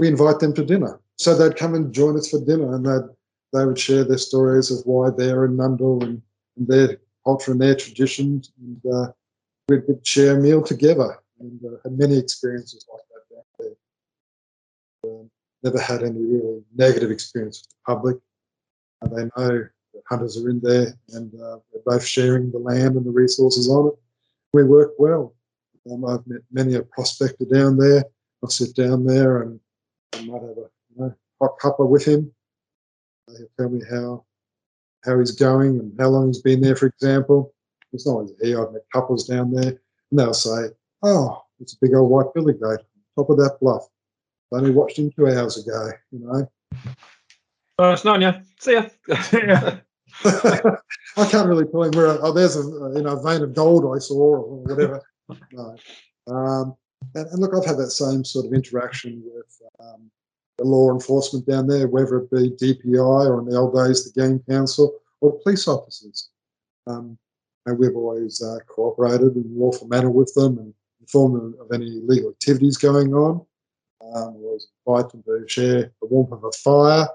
we 0.00 0.08
invite 0.08 0.40
them 0.40 0.54
to 0.54 0.64
dinner. 0.64 1.00
So 1.18 1.36
they'd 1.36 1.56
come 1.56 1.74
and 1.74 1.92
join 1.92 2.16
us 2.16 2.30
for 2.30 2.40
dinner 2.44 2.74
and 2.74 2.84
they'd, 2.84 3.08
they 3.52 3.64
would 3.64 3.78
share 3.78 4.04
their 4.04 4.18
stories 4.18 4.70
of 4.70 4.84
why 4.84 5.10
they're 5.10 5.44
in 5.46 5.56
Nundle 5.56 6.02
and, 6.02 6.20
and 6.56 6.68
their 6.68 6.98
culture 7.24 7.52
and 7.52 7.60
their 7.60 7.74
traditions. 7.74 8.52
And 8.60 8.92
uh, 8.92 9.12
we'd, 9.68 9.82
we'd 9.88 10.06
share 10.06 10.36
a 10.36 10.40
meal 10.40 10.62
together 10.62 11.18
and 11.40 11.60
uh, 11.64 11.76
had 11.84 11.98
many 11.98 12.18
experiences 12.18 12.84
like 12.92 13.02
that 13.10 13.34
down 13.34 13.44
there. 15.02 15.10
Um, 15.10 15.30
never 15.66 15.80
had 15.80 16.02
any 16.02 16.22
really 16.24 16.62
negative 16.74 17.10
experience 17.10 17.62
with 17.62 17.70
the 17.70 17.94
public. 17.94 18.16
And 19.02 19.12
they 19.12 19.24
know 19.36 19.58
that 19.58 20.02
hunters 20.08 20.38
are 20.38 20.48
in 20.48 20.60
there 20.60 20.94
and 21.12 21.34
uh, 21.34 21.58
we're 21.72 21.82
both 21.84 22.06
sharing 22.06 22.50
the 22.50 22.58
land 22.58 22.96
and 22.96 23.04
the 23.04 23.10
resources 23.10 23.68
on 23.68 23.88
it. 23.88 23.94
We 24.52 24.64
work 24.64 24.92
well. 24.98 25.34
Um, 25.90 26.04
I've 26.04 26.26
met 26.26 26.42
many 26.52 26.74
a 26.74 26.82
prospector 26.82 27.44
down 27.44 27.76
there. 27.76 28.04
I'll 28.42 28.48
sit 28.48 28.74
down 28.76 29.04
there 29.04 29.42
and 29.42 29.60
I 30.14 30.24
might 30.24 30.42
have 30.42 30.50
a 30.50 30.70
you 30.94 30.96
know, 30.98 31.14
hot 31.40 31.58
cuppa 31.60 31.86
with 31.86 32.04
him. 32.04 32.32
He'll 33.28 33.48
tell 33.58 33.68
me 33.68 33.82
how 33.90 34.24
how 35.04 35.18
he's 35.18 35.32
going 35.32 35.78
and 35.78 35.92
how 36.00 36.08
long 36.08 36.28
he's 36.28 36.42
been 36.42 36.60
there, 36.60 36.74
for 36.74 36.86
example. 36.86 37.54
It's 37.92 38.06
not 38.06 38.12
always 38.12 38.32
he. 38.40 38.54
I've 38.54 38.72
met 38.72 38.82
couples 38.92 39.26
down 39.26 39.52
there 39.52 39.80
and 40.10 40.18
they'll 40.18 40.34
say, 40.34 40.68
oh, 41.02 41.42
it's 41.60 41.74
a 41.74 41.78
big 41.80 41.94
old 41.94 42.10
white 42.10 42.32
billy 42.34 42.54
goat 42.54 42.80
top 43.16 43.30
of 43.30 43.38
that 43.38 43.58
bluff. 43.60 43.86
I 44.52 44.58
only 44.58 44.70
watched 44.70 44.98
him 44.98 45.10
two 45.10 45.26
hours 45.26 45.58
ago, 45.58 45.90
you 46.12 46.20
know. 46.20 46.48
Oh, 47.78 47.92
it's 47.92 48.04
known 48.04 48.22
you. 48.22 48.32
See 48.60 48.72
ya. 48.72 48.86
Yeah. 49.32 49.78
I 50.24 51.26
can't 51.28 51.48
really 51.48 51.66
tell 51.66 51.82
him 51.82 51.92
where. 51.92 52.18
Oh, 52.24 52.32
there's 52.32 52.56
a 52.56 52.62
you 52.96 53.02
know 53.02 53.20
vein 53.22 53.42
of 53.42 53.54
gold 53.54 53.84
I 53.94 53.98
saw 53.98 54.36
or 54.36 54.58
whatever. 54.60 55.02
no. 55.52 55.76
Um, 56.28 56.76
and, 57.14 57.26
and 57.26 57.38
look, 57.40 57.54
I've 57.54 57.66
had 57.66 57.76
that 57.78 57.90
same 57.90 58.24
sort 58.24 58.46
of 58.46 58.52
interaction 58.52 59.22
with 59.24 59.60
um, 59.80 60.10
the 60.58 60.64
law 60.64 60.92
enforcement 60.92 61.46
down 61.46 61.66
there, 61.66 61.88
whether 61.88 62.18
it 62.18 62.30
be 62.30 62.50
DPI 62.50 63.26
or 63.26 63.40
in 63.40 63.46
the 63.46 63.56
old 63.56 63.74
days 63.74 64.10
the 64.10 64.20
Game 64.20 64.42
Council 64.48 64.94
or 65.20 65.38
police 65.40 65.68
officers. 65.68 66.30
Um, 66.86 67.18
and 67.66 67.78
we've 67.78 67.96
always 67.96 68.42
uh, 68.42 68.58
cooperated 68.68 69.36
in 69.36 69.42
a 69.42 69.58
lawful 69.60 69.88
manner 69.88 70.10
with 70.10 70.32
them 70.34 70.58
and 70.58 70.72
informed 71.00 71.36
them 71.36 71.56
of 71.60 71.72
any 71.72 71.98
illegal 71.98 72.30
activities 72.30 72.76
going 72.76 73.12
on. 73.12 73.44
Um, 74.16 74.38
we 74.38 74.46
always 74.46 74.68
invite 74.86 75.10
them 75.10 75.22
to 75.24 75.44
share 75.46 75.92
the 76.00 76.08
warmth 76.08 76.32
of 76.32 76.44
a 76.44 76.52
fire 76.52 77.08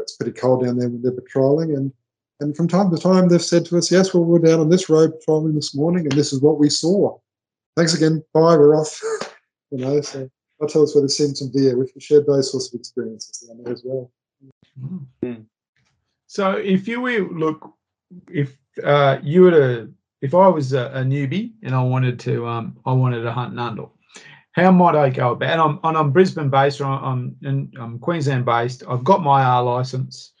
it's 0.00 0.16
pretty 0.16 0.32
cold 0.32 0.64
down 0.64 0.78
there 0.78 0.88
when 0.88 1.02
they're 1.02 1.12
patrolling. 1.12 1.74
And, 1.74 1.92
and 2.40 2.56
from 2.56 2.68
time 2.68 2.90
to 2.90 2.98
time, 2.98 3.28
they've 3.28 3.42
said 3.42 3.64
to 3.66 3.78
us, 3.78 3.90
yes, 3.90 4.14
well, 4.14 4.24
we're 4.24 4.38
down 4.38 4.60
on 4.60 4.70
this 4.70 4.88
road 4.88 5.12
patrolling 5.18 5.54
this 5.54 5.74
morning, 5.74 6.04
and 6.04 6.12
this 6.12 6.32
is 6.32 6.40
what 6.40 6.58
we 6.58 6.70
saw. 6.70 7.18
Thanks 7.76 7.94
again. 7.94 8.22
Bye, 8.32 8.56
we're 8.56 8.76
off. 8.76 9.00
you 9.70 9.78
know, 9.78 10.00
so 10.00 10.28
they'll 10.58 10.68
tell 10.68 10.82
us 10.82 10.94
where 10.94 11.02
they've 11.02 11.10
seen 11.10 11.34
some 11.34 11.50
deer. 11.50 11.76
We've 11.76 11.90
shared 11.98 12.26
those 12.26 12.50
sorts 12.50 12.72
of 12.72 12.80
experiences 12.80 13.48
down 13.48 13.62
there 13.62 13.72
as 13.72 13.82
well. 13.84 14.10
Mm. 15.24 15.44
So 16.26 16.52
if 16.52 16.86
you 16.86 17.00
were 17.00 17.28
look, 17.30 17.72
if 18.30 18.56
uh, 18.84 19.18
you 19.22 19.42
were 19.42 19.50
to, 19.50 19.92
if 20.20 20.34
I 20.34 20.48
was 20.48 20.72
a, 20.72 20.86
a 20.86 21.02
newbie 21.02 21.52
and 21.62 21.74
I 21.74 21.82
wanted 21.82 22.20
to, 22.20 22.46
um, 22.46 22.76
I 22.84 22.92
wanted 22.92 23.22
to 23.22 23.32
hunt 23.32 23.54
Nundle, 23.54 23.90
how 24.58 24.70
might 24.72 24.96
I 24.96 25.10
go 25.10 25.32
about? 25.32 25.50
And 25.50 25.60
I'm, 25.60 25.80
and 25.84 25.96
I'm 25.96 26.10
Brisbane 26.10 26.50
based, 26.50 26.80
or 26.80 26.86
I'm, 26.86 27.36
I'm 27.44 27.98
Queensland 27.98 28.44
based. 28.44 28.82
I've 28.88 29.04
got 29.04 29.22
my 29.22 29.42
R 29.42 29.62
license. 29.62 30.32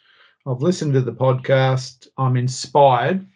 I've 0.46 0.62
listened 0.62 0.94
to 0.94 1.00
the 1.00 1.12
podcast. 1.12 2.08
I'm 2.16 2.36
inspired. 2.36 3.26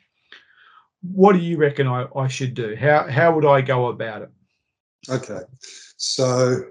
What 1.02 1.34
do 1.34 1.40
you 1.40 1.56
reckon 1.58 1.86
I, 1.86 2.06
I 2.16 2.28
should 2.28 2.54
do? 2.54 2.76
How 2.76 3.08
how 3.08 3.34
would 3.34 3.44
I 3.44 3.60
go 3.60 3.88
about 3.88 4.22
it? 4.22 4.30
Okay. 5.08 5.40
So, 5.96 6.64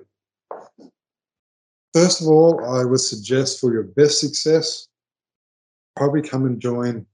first 1.93 2.21
of 2.21 2.27
all, 2.27 2.63
I 2.65 2.85
would 2.85 3.01
suggest 3.01 3.59
for 3.59 3.71
your 3.71 3.83
best 3.83 4.19
success, 4.19 4.87
probably 5.95 6.21
come 6.21 6.45
and 6.45 6.59
join 6.59 6.89
an 6.89 7.05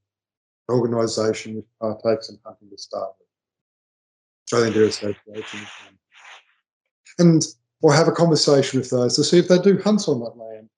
organisation 0.69 1.55
which 1.55 1.65
partakes 1.81 2.29
in 2.29 2.39
hunting 2.45 2.69
to 2.69 2.77
start 2.77 3.09
with. 3.19 3.27
Australian 4.45 4.73
Deer 4.73 4.87
Association. 4.87 5.67
And 7.19 7.45
or 7.81 7.93
have 7.93 8.07
a 8.07 8.11
conversation 8.11 8.79
with 8.79 8.89
those 8.89 9.15
to 9.15 9.23
see 9.23 9.37
if 9.37 9.47
they 9.47 9.59
do 9.59 9.79
hunt 9.79 10.07
on 10.07 10.19
that 10.19 10.37
land. 10.37 10.69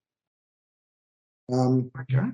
Um, 1.51 1.91
Okay. 1.99 2.29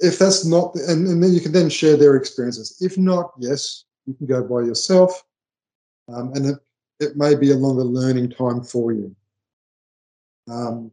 if 0.00 0.18
that's 0.18 0.44
not, 0.44 0.74
and, 0.76 1.06
and 1.06 1.22
then 1.22 1.32
you 1.32 1.40
can 1.40 1.52
then 1.52 1.68
share 1.68 1.96
their 1.96 2.16
experiences. 2.16 2.78
If 2.80 2.96
not, 2.96 3.32
yes, 3.38 3.84
you 4.06 4.14
can 4.14 4.26
go 4.26 4.42
by 4.42 4.66
yourself, 4.66 5.24
um, 6.08 6.32
and 6.34 6.46
it, 6.46 6.58
it 7.00 7.16
may 7.16 7.34
be 7.34 7.50
a 7.50 7.56
longer 7.56 7.82
learning 7.82 8.30
time 8.30 8.62
for 8.62 8.92
you. 8.92 9.14
Um, 10.48 10.92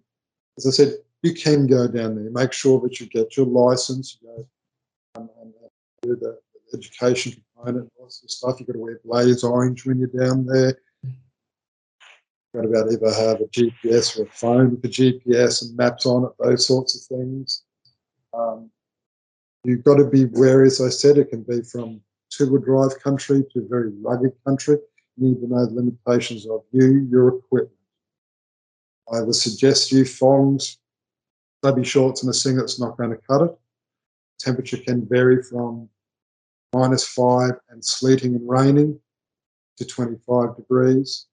as 0.58 0.68
I 0.68 0.72
said, 0.72 0.96
you 1.22 1.34
can 1.34 1.68
go 1.68 1.88
down 1.88 2.16
there. 2.16 2.32
Make 2.32 2.52
sure 2.52 2.80
that 2.82 3.00
you 3.00 3.08
get 3.08 3.38
your 3.38 3.46
license. 3.46 4.18
You 4.22 4.28
go 4.28 4.48
um, 5.16 5.30
and 5.42 5.54
do 6.02 6.16
the 6.16 6.40
education 6.74 7.42
component, 7.56 7.92
lots 8.00 8.24
of 8.24 8.32
stuff. 8.32 8.60
You've 8.60 8.68
got 8.68 8.74
to 8.74 8.80
wear 8.80 9.00
blaze 9.06 9.44
orange 9.44 9.86
when 9.86 10.00
you're 10.00 10.08
down 10.08 10.46
there. 10.46 10.78
To 12.54 12.60
about 12.60 12.92
either 12.92 13.12
have 13.12 13.42
a 13.42 13.46
GPS 13.46 14.20
or 14.20 14.24
a 14.24 14.28
phone 14.28 14.72
with 14.72 14.86
a 14.86 14.88
GPS 14.88 15.64
and 15.64 15.76
maps 15.76 16.06
on 16.06 16.26
it, 16.26 16.32
those 16.38 16.68
sorts 16.68 16.96
of 16.96 17.18
things. 17.18 17.64
Um, 18.32 18.70
you've 19.64 19.84
got 19.84 19.96
to 19.96 20.06
be 20.06 20.26
wary, 20.26 20.68
as 20.68 20.80
I 20.80 20.90
said, 20.90 21.18
it 21.18 21.32
can 21.32 21.42
be 21.42 21.64
from 21.64 22.00
two-wheel 22.30 22.62
drive 22.62 23.00
country 23.02 23.44
to 23.54 23.68
very 23.68 23.90
rugged 24.04 24.34
country. 24.46 24.78
You 25.18 25.30
need 25.30 25.42
to 25.42 25.48
know 25.48 25.66
the 25.66 25.74
limitations 25.74 26.48
of 26.48 26.62
you, 26.72 27.08
your 27.10 27.40
equipment. 27.40 27.72
I 29.12 29.22
would 29.22 29.36
suggest 29.36 29.92
you 29.92 30.06
thongs, 30.06 30.78
stubby 31.58 31.84
shorts 31.84 32.22
and 32.22 32.30
a 32.30 32.34
singlet's 32.36 32.80
not 32.80 32.98
going 32.98 33.10
to 33.10 33.20
cut 33.28 33.42
it. 33.42 33.58
Temperature 34.38 34.78
can 34.78 35.08
vary 35.08 35.42
from 35.42 35.90
minus 36.72 37.08
five 37.08 37.54
and 37.70 37.84
sleeting 37.84 38.36
and 38.36 38.48
raining 38.48 39.00
to 39.78 39.86
25 39.86 40.56
degrees. 40.56 41.26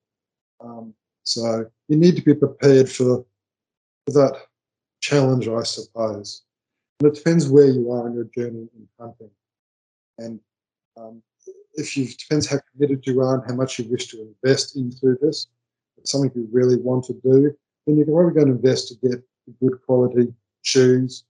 Um, 0.60 0.94
so 1.30 1.64
you 1.86 1.96
need 1.96 2.16
to 2.16 2.22
be 2.22 2.34
prepared 2.34 2.90
for, 2.90 3.24
for 4.04 4.12
that 4.12 4.46
challenge, 5.00 5.46
I 5.46 5.62
suppose. 5.62 6.42
And 6.98 7.08
it 7.08 7.14
depends 7.14 7.48
where 7.48 7.68
you 7.68 7.92
are 7.92 8.08
in 8.08 8.14
your 8.14 8.28
journey 8.36 8.68
in 8.74 8.88
hunting. 8.98 9.30
And 10.18 10.40
um, 10.96 11.22
if 11.74 11.96
you 11.96 12.08
depends 12.08 12.48
how 12.48 12.58
committed 12.72 13.06
you 13.06 13.20
are 13.20 13.36
and 13.36 13.44
how 13.48 13.54
much 13.54 13.78
you 13.78 13.88
wish 13.88 14.08
to 14.08 14.26
invest 14.42 14.76
into 14.76 15.16
this, 15.22 15.46
it's 15.98 16.10
something 16.10 16.32
you 16.34 16.48
really 16.50 16.78
want 16.78 17.04
to 17.04 17.12
do, 17.12 17.54
then 17.86 17.96
you're 17.96 18.06
probably 18.06 18.34
going 18.34 18.48
to 18.48 18.54
invest 18.54 18.88
to 18.88 19.08
get 19.08 19.22
good 19.60 19.78
quality 19.86 20.34
shoes, 20.62 21.24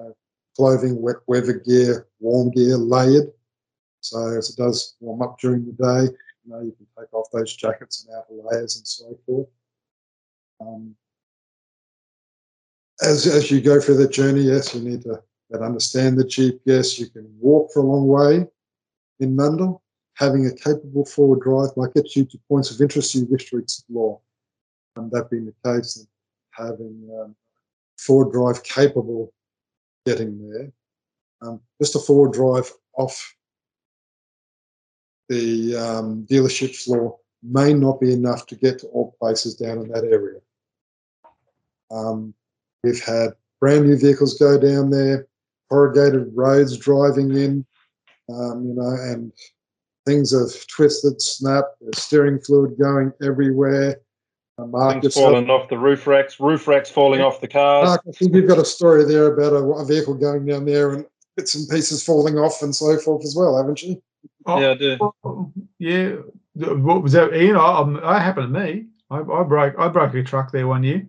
uh, 0.00 0.10
clothing, 0.54 1.00
wet 1.00 1.16
weather 1.26 1.54
gear, 1.54 2.08
warm 2.20 2.50
gear, 2.50 2.76
layered. 2.76 3.32
So 4.02 4.36
as 4.36 4.50
it 4.50 4.56
does 4.56 4.96
warm 5.00 5.22
up 5.22 5.40
during 5.40 5.64
the 5.64 5.72
day, 5.72 6.14
you 6.44 6.52
know, 6.52 6.60
you 6.60 6.72
can 6.72 6.86
take 6.98 7.12
off 7.12 7.30
those 7.32 7.54
jackets 7.54 8.04
and 8.04 8.16
outer 8.16 8.42
layers 8.42 8.76
and 8.76 8.86
so 8.86 9.18
forth. 9.26 9.48
Um, 10.60 10.94
as, 13.02 13.26
as 13.26 13.50
you 13.50 13.60
go 13.60 13.80
through 13.80 13.96
the 13.96 14.08
journey, 14.08 14.42
yes, 14.42 14.74
you 14.74 14.80
need 14.80 15.02
to 15.02 15.22
understand 15.60 16.18
the 16.18 16.24
GPS. 16.24 16.98
You 16.98 17.08
can 17.08 17.26
walk 17.38 17.70
for 17.72 17.80
a 17.80 17.86
long 17.86 18.06
way 18.06 18.46
in 19.20 19.36
Nundle. 19.36 19.80
Having 20.14 20.46
a 20.46 20.54
capable 20.54 21.04
forward 21.04 21.40
drive 21.40 21.76
might 21.76 21.92
get 21.94 22.14
you 22.14 22.24
to 22.24 22.38
points 22.48 22.70
of 22.70 22.80
interest 22.80 23.14
you 23.14 23.26
wish 23.26 23.50
to 23.50 23.58
explore. 23.58 24.20
And 24.96 25.10
that 25.10 25.28
being 25.28 25.46
the 25.46 25.54
case, 25.68 25.96
and 25.96 26.06
having 26.52 27.08
um, 27.20 27.34
forward 27.98 28.32
drive 28.32 28.62
capable 28.62 29.32
getting 30.06 30.50
there. 30.50 30.72
Um, 31.42 31.60
just 31.80 31.96
a 31.96 31.98
forward 31.98 32.32
drive 32.32 32.70
off 32.96 33.34
the 35.28 35.76
um, 35.76 36.26
dealership 36.30 36.76
floor 36.76 37.18
may 37.42 37.72
not 37.72 38.00
be 38.00 38.12
enough 38.12 38.46
to 38.46 38.56
get 38.56 38.78
to 38.80 38.86
all 38.88 39.16
places 39.20 39.54
down 39.54 39.78
in 39.78 39.88
that 39.88 40.04
area. 40.04 40.40
Um, 41.90 42.34
we've 42.82 43.02
had 43.02 43.30
brand 43.60 43.86
new 43.86 43.98
vehicles 43.98 44.38
go 44.38 44.58
down 44.58 44.90
there, 44.90 45.26
corrugated 45.68 46.30
roads 46.34 46.76
driving 46.76 47.36
in, 47.36 47.66
um, 48.32 48.66
you 48.66 48.74
know, 48.74 48.90
and 48.90 49.32
things 50.06 50.32
have 50.32 50.66
twisted, 50.66 51.20
snapped, 51.20 51.76
there's 51.80 52.02
steering 52.02 52.40
fluid 52.40 52.78
going 52.78 53.12
everywhere. 53.22 54.00
Uh, 54.56 55.00
Things 55.00 55.14
falling 55.14 55.50
off 55.50 55.68
the 55.68 55.76
roof 55.76 56.06
racks, 56.06 56.38
roof 56.38 56.68
racks 56.68 56.88
falling 56.88 57.20
off 57.20 57.40
the 57.40 57.48
cars. 57.48 57.88
Mark, 57.88 58.02
I 58.08 58.12
think 58.12 58.34
you've 58.34 58.46
got 58.46 58.58
a 58.58 58.64
story 58.64 59.04
there 59.04 59.34
about 59.34 59.52
a, 59.52 59.56
a, 59.56 59.84
vehicle 59.84 60.14
going 60.14 60.46
down 60.46 60.64
there 60.64 60.92
and 60.92 61.04
bits 61.36 61.56
and 61.56 61.68
pieces 61.68 62.04
falling 62.04 62.38
off 62.38 62.62
and 62.62 62.72
so 62.74 62.96
forth 62.98 63.24
as 63.24 63.34
well, 63.34 63.56
haven't 63.56 63.82
you? 63.82 64.00
Oh, 64.46 64.60
yeah, 64.60 64.70
I 64.70 64.74
do. 64.74 65.12
Oh, 65.24 65.52
yeah. 65.78 66.16
What 66.54 67.02
was 67.02 67.12
that, 67.12 67.34
Ian? 67.34 67.56
I, 67.56 68.00
I 68.04 68.18
happened 68.18 68.54
to 68.54 68.60
me. 68.60 68.86
I, 69.10 69.18
I 69.18 69.42
broke 69.42 69.74
I 69.78 69.88
broke 69.88 70.14
a 70.14 70.22
truck 70.22 70.52
there 70.52 70.66
one 70.66 70.82
year. 70.82 71.06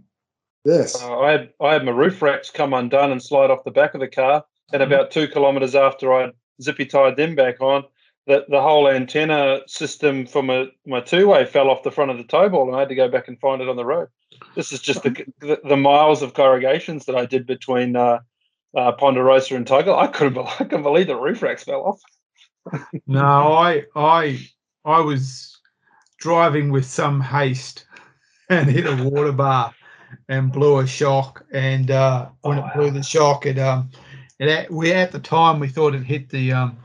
Yes. 0.64 1.02
Uh, 1.02 1.20
I 1.20 1.32
had 1.32 1.54
I 1.62 1.74
had 1.74 1.86
my 1.86 1.92
roof 1.92 2.22
racks 2.22 2.50
come 2.50 2.74
undone 2.74 3.12
and 3.12 3.22
slide 3.22 3.52
off 3.52 3.64
the 3.64 3.72
back 3.72 3.94
of 3.94 4.00
the 4.00 4.08
car, 4.08 4.44
and 4.74 4.82
mm-hmm. 4.82 4.92
about 4.92 5.12
two 5.12 5.28
kilometres 5.28 5.76
after 5.76 6.14
I 6.14 6.32
zippy 6.62 6.86
tied 6.86 7.18
them 7.18 7.36
back 7.36 7.62
on, 7.62 7.84
the, 8.28 8.46
the 8.50 8.62
whole 8.62 8.90
antenna 8.90 9.62
system 9.68 10.26
for 10.26 10.42
my, 10.42 10.68
my 10.86 11.00
two 11.02 11.28
way 11.28 11.46
fell 11.46 11.70
off 11.70 11.84
the 11.84 11.92
front 11.92 12.12
of 12.12 12.18
the 12.18 12.24
tow 12.24 12.50
ball 12.50 12.68
and 12.68 12.76
I 12.76 12.80
had 12.80 12.90
to 12.90 12.96
go 12.96 13.08
back 13.08 13.28
and 13.28 13.40
find 13.40 13.62
it 13.62 13.70
on 13.70 13.76
the 13.76 13.86
road. 13.86 14.08
This 14.56 14.72
is 14.72 14.80
just 14.80 15.04
the, 15.04 15.12
the, 15.40 15.60
the 15.64 15.78
miles 15.78 16.22
of 16.22 16.34
corrugations 16.34 17.06
that 17.06 17.16
I 17.16 17.26
did 17.26 17.46
between 17.46 17.96
uh, 17.96 18.20
uh, 18.76 18.92
Ponderosa 18.94 19.56
and 19.56 19.66
Tuggolo. 19.66 19.98
I 19.98 20.08
couldn't, 20.08 20.38
I 20.60 20.64
couldn't 20.64 20.84
believe 20.84 21.08
the 21.08 21.16
roof 21.16 21.42
racks 21.42 21.64
fell 21.64 21.82
off. 21.82 22.02
No, 23.07 23.53
I, 23.53 23.84
I, 23.95 24.47
I 24.84 24.99
was 24.99 25.57
driving 26.20 26.72
with 26.72 26.86
some 26.86 27.22
haste 27.22 27.86
and 28.49 28.70
hit 28.70 28.86
a 28.86 29.03
water 29.03 29.32
bar 29.32 29.74
and 30.30 30.51
blew 30.51 30.80
a 30.80 30.88
shock. 30.88 31.45
And 31.51 31.91
uh, 31.91 32.30
when 32.41 32.59
oh, 32.59 32.66
it 32.66 32.74
blew 32.76 32.91
the 32.91 33.03
shock, 33.03 33.45
it 33.45 33.59
um, 33.59 33.89
it 34.39 34.72
we 34.72 34.91
at 34.91 35.11
the 35.11 35.20
time 35.20 35.59
we 35.59 35.68
thought 35.68 35.95
it 35.95 36.03
hit 36.03 36.30
the 36.30 36.51
um, 36.51 36.78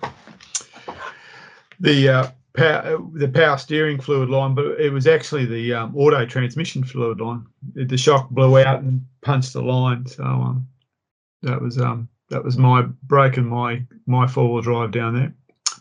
the 1.78 2.08
uh, 2.08 2.30
power, 2.54 2.98
the 3.12 3.28
power 3.28 3.56
steering 3.58 4.00
fluid 4.00 4.30
line, 4.30 4.54
but 4.54 4.66
it 4.80 4.92
was 4.92 5.06
actually 5.06 5.46
the 5.46 5.74
um, 5.74 5.96
auto 5.96 6.24
transmission 6.26 6.84
fluid 6.84 7.20
line. 7.20 7.46
The 7.74 7.96
shock 7.96 8.30
blew 8.30 8.58
out 8.58 8.82
and 8.82 9.04
punched 9.22 9.52
the 9.52 9.62
line. 9.62 10.06
So 10.06 10.24
um, 10.24 10.68
that 11.42 11.60
was 11.60 11.78
um, 11.78 12.08
that 12.28 12.44
was 12.44 12.56
my 12.56 12.82
breaking 13.04 13.46
my 13.46 13.82
my 14.06 14.26
four 14.26 14.52
wheel 14.52 14.62
drive 14.62 14.92
down 14.92 15.14
there. 15.14 15.34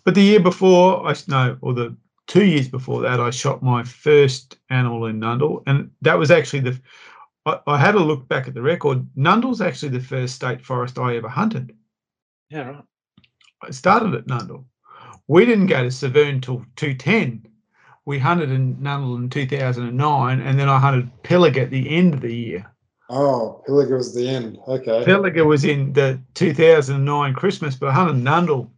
But 0.10 0.16
the 0.16 0.24
year 0.24 0.39
before, 0.39 1.07
I 1.07 1.14
no, 1.28 1.55
or 1.62 1.76
the 1.76 1.95
two 2.26 2.43
years 2.43 2.68
before 2.68 2.99
that, 3.03 3.20
I 3.20 3.30
shot 3.30 3.62
my 3.62 3.84
first 3.84 4.57
animal 4.72 5.05
in 5.05 5.20
Nundle, 5.20 5.62
and 5.68 5.91
that 6.01 6.18
was 6.18 6.32
actually 6.32 6.62
the. 6.62 6.82
I, 7.45 7.60
I 7.68 7.78
had 7.78 7.93
a 7.93 7.99
look 7.99 8.28
back 8.28 8.47
at 8.47 8.55
the 8.55 8.62
record. 8.64 9.05
Nundle's 9.16 9.62
actually 9.62 9.89
the 9.89 9.99
first 9.99 10.34
state 10.34 10.66
forest 10.66 10.97
I 10.97 11.16
ever 11.16 11.30
hunted. 11.30 11.78
Yeah, 12.49 12.70
right. 12.70 12.84
I 13.62 13.70
started 13.70 14.16
at 14.16 14.26
Nundle. 14.26 14.64
We 15.28 15.45
didn't 15.45 15.68
go 15.68 15.84
to 15.84 15.91
Severn 15.91 16.41
till 16.41 16.66
210. 16.76 17.47
We 18.05 18.18
hunted 18.18 18.49
in 18.49 18.78
Nundle 18.78 19.16
in 19.16 19.30
2009, 19.30 20.41
and 20.41 20.60
then 20.60 20.70
I 20.70 20.80
hunted 20.80 21.12
Pilliga 21.22 21.57
at 21.57 21.70
the 21.70 21.88
end 21.88 22.16
of 22.16 22.22
the 22.22 22.36
year. 22.36 22.66
Oh, 23.12 23.64
Pilliga 23.68 23.91
was 23.91 24.16
the 24.16 24.28
end. 24.28 24.57
Okay. 24.68 25.03
Pilliga 25.05 25.45
was 25.45 25.66
in 25.66 25.93
the 25.93 26.20
2009 26.34 27.36
Christmas, 27.36 27.76
but 27.76 27.89
I 27.89 27.93
hunted 27.93 28.24
Nundle, 28.24 28.72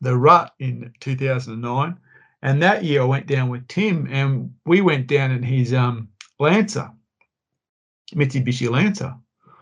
the 0.00 0.16
rut 0.16 0.52
in 0.58 0.92
2009. 1.00 1.98
And 2.42 2.62
that 2.62 2.84
year 2.84 3.02
I 3.02 3.06
went 3.06 3.26
down 3.26 3.48
with 3.48 3.66
Tim, 3.68 4.06
and 4.10 4.54
we 4.66 4.82
went 4.82 5.06
down 5.06 5.30
in 5.30 5.42
his 5.42 5.72
um, 5.72 6.08
Lancer, 6.38 6.90
Mitsubishi 8.14 8.68
Lancer. 8.68 9.14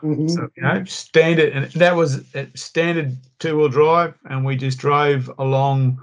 Mm-hmm. 0.02 0.28
So 0.28 0.48
you 0.56 0.62
know, 0.62 0.84
standard, 0.84 1.52
and 1.52 1.70
that 1.72 1.94
was 1.94 2.24
a 2.34 2.48
standard 2.56 3.16
two 3.38 3.56
wheel 3.56 3.68
drive, 3.68 4.14
and 4.24 4.44
we 4.44 4.56
just 4.56 4.78
drove 4.78 5.30
along 5.38 6.02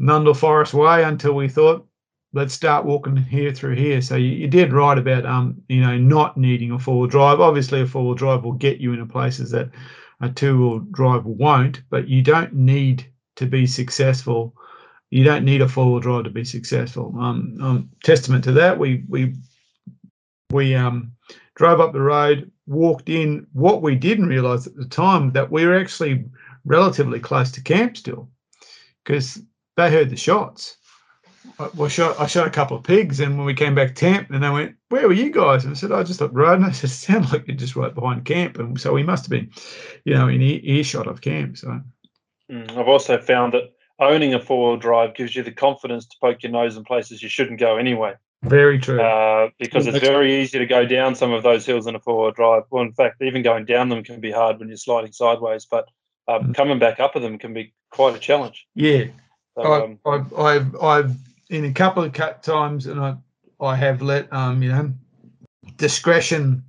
Nundle 0.00 0.36
Forest 0.36 0.74
Way 0.74 1.04
until 1.04 1.34
we 1.34 1.48
thought, 1.48 1.86
let's 2.32 2.54
start 2.54 2.84
walking 2.84 3.16
here 3.16 3.52
through 3.52 3.76
here. 3.76 4.00
So 4.00 4.16
you, 4.16 4.30
you 4.30 4.48
did 4.48 4.72
right 4.72 4.98
about 4.98 5.26
um, 5.26 5.62
you 5.68 5.80
know, 5.80 5.96
not 5.96 6.36
needing 6.36 6.72
a 6.72 6.78
four 6.78 7.00
wheel 7.00 7.08
drive. 7.08 7.40
Obviously, 7.40 7.82
a 7.82 7.86
four 7.86 8.04
wheel 8.04 8.14
drive 8.14 8.42
will 8.42 8.52
get 8.52 8.78
you 8.78 8.92
into 8.92 9.06
places 9.06 9.50
that 9.52 9.70
a 10.20 10.28
two 10.28 10.58
wheel 10.58 10.78
drive 10.90 11.24
won't, 11.24 11.82
but 11.90 12.08
you 12.08 12.22
don't 12.22 12.52
need 12.52 13.06
to 13.36 13.46
be 13.46 13.66
successful. 13.66 14.54
You 15.10 15.24
don't 15.24 15.44
need 15.44 15.62
a 15.62 15.68
four 15.68 15.90
wheel 15.90 16.00
drive 16.00 16.24
to 16.24 16.30
be 16.30 16.44
successful. 16.44 17.14
Um, 17.18 17.58
um, 17.60 17.90
testament 18.04 18.44
to 18.44 18.52
that, 18.52 18.78
we 18.78 19.04
we 19.08 19.34
we 20.50 20.74
um 20.74 21.12
drove 21.56 21.80
up 21.80 21.92
the 21.92 22.00
road, 22.00 22.50
walked 22.66 23.08
in. 23.08 23.46
What 23.52 23.82
we 23.82 23.96
didn't 23.96 24.28
realize 24.28 24.66
at 24.66 24.76
the 24.76 24.84
time 24.86 25.32
that 25.32 25.50
we 25.50 25.66
were 25.66 25.78
actually 25.78 26.24
relatively 26.64 27.20
close 27.20 27.50
to 27.52 27.62
camp 27.62 27.96
still, 27.96 28.28
because 29.04 29.42
they 29.76 29.90
heard 29.90 30.10
the 30.10 30.16
shots. 30.16 30.76
I, 31.58 31.88
shot, 31.88 32.18
I 32.20 32.26
shot 32.26 32.46
a 32.46 32.50
couple 32.50 32.76
of 32.76 32.84
pigs, 32.84 33.20
and 33.20 33.36
when 33.36 33.46
we 33.46 33.54
came 33.54 33.74
back 33.74 33.88
to 33.88 33.94
camp, 33.94 34.30
and 34.30 34.42
they 34.42 34.50
went, 34.50 34.76
"Where 34.88 35.06
were 35.06 35.12
you 35.12 35.30
guys?" 35.30 35.64
And 35.64 35.72
I 35.72 35.74
said, 35.74 35.92
"I 35.92 36.02
just 36.02 36.22
up 36.22 36.30
road." 36.32 36.54
And 36.54 36.64
I 36.64 36.70
said, 36.70 36.90
"It 36.90 36.94
sounded 36.94 37.32
like 37.32 37.46
you're 37.46 37.56
just 37.56 37.76
right 37.76 37.94
behind 37.94 38.24
camp." 38.24 38.58
And 38.58 38.80
so 38.80 38.92
we 38.92 39.02
must 39.02 39.24
have 39.24 39.30
been, 39.30 39.50
you 40.04 40.14
know, 40.14 40.28
in 40.28 40.40
earshot 40.40 41.06
of 41.06 41.20
camp. 41.20 41.58
So 41.58 41.80
I've 42.50 42.88
also 42.88 43.18
found 43.18 43.54
that 43.54 43.72
owning 43.98 44.34
a 44.34 44.40
four 44.40 44.70
wheel 44.70 44.76
drive 44.76 45.14
gives 45.14 45.36
you 45.36 45.42
the 45.42 45.52
confidence 45.52 46.06
to 46.06 46.16
poke 46.20 46.42
your 46.42 46.52
nose 46.52 46.76
in 46.76 46.84
places 46.84 47.22
you 47.22 47.28
shouldn't 47.28 47.60
go 47.60 47.76
anyway. 47.76 48.14
Very 48.42 48.78
true. 48.78 49.00
Uh, 49.00 49.50
because 49.58 49.86
it's 49.86 49.98
very 49.98 50.40
easy 50.42 50.58
to 50.58 50.66
go 50.66 50.86
down 50.86 51.14
some 51.14 51.32
of 51.32 51.42
those 51.42 51.66
hills 51.66 51.86
in 51.86 51.94
a 51.94 52.00
four-wheel 52.00 52.32
drive. 52.32 52.62
Well, 52.70 52.82
in 52.82 52.92
fact, 52.92 53.20
even 53.20 53.42
going 53.42 53.66
down 53.66 53.90
them 53.90 54.02
can 54.02 54.20
be 54.20 54.30
hard 54.30 54.58
when 54.58 54.68
you're 54.68 54.78
sliding 54.78 55.12
sideways, 55.12 55.66
but 55.70 55.88
um, 56.26 56.44
mm. 56.44 56.54
coming 56.54 56.78
back 56.78 57.00
up 57.00 57.16
of 57.16 57.22
them 57.22 57.38
can 57.38 57.52
be 57.52 57.74
quite 57.90 58.16
a 58.16 58.18
challenge. 58.18 58.66
Yeah, 58.74 59.06
so, 59.56 59.62
I, 59.62 59.84
um, 59.84 59.98
I've, 60.06 60.34
I've, 60.34 60.82
I've 60.82 61.16
in 61.50 61.64
a 61.66 61.72
couple 61.72 62.02
of 62.02 62.12
cut 62.12 62.42
times, 62.42 62.86
and 62.86 63.00
I, 63.00 63.16
I 63.60 63.76
have 63.76 64.00
let 64.00 64.32
um, 64.32 64.62
you 64.62 64.70
know, 64.70 64.92
discretion 65.76 66.64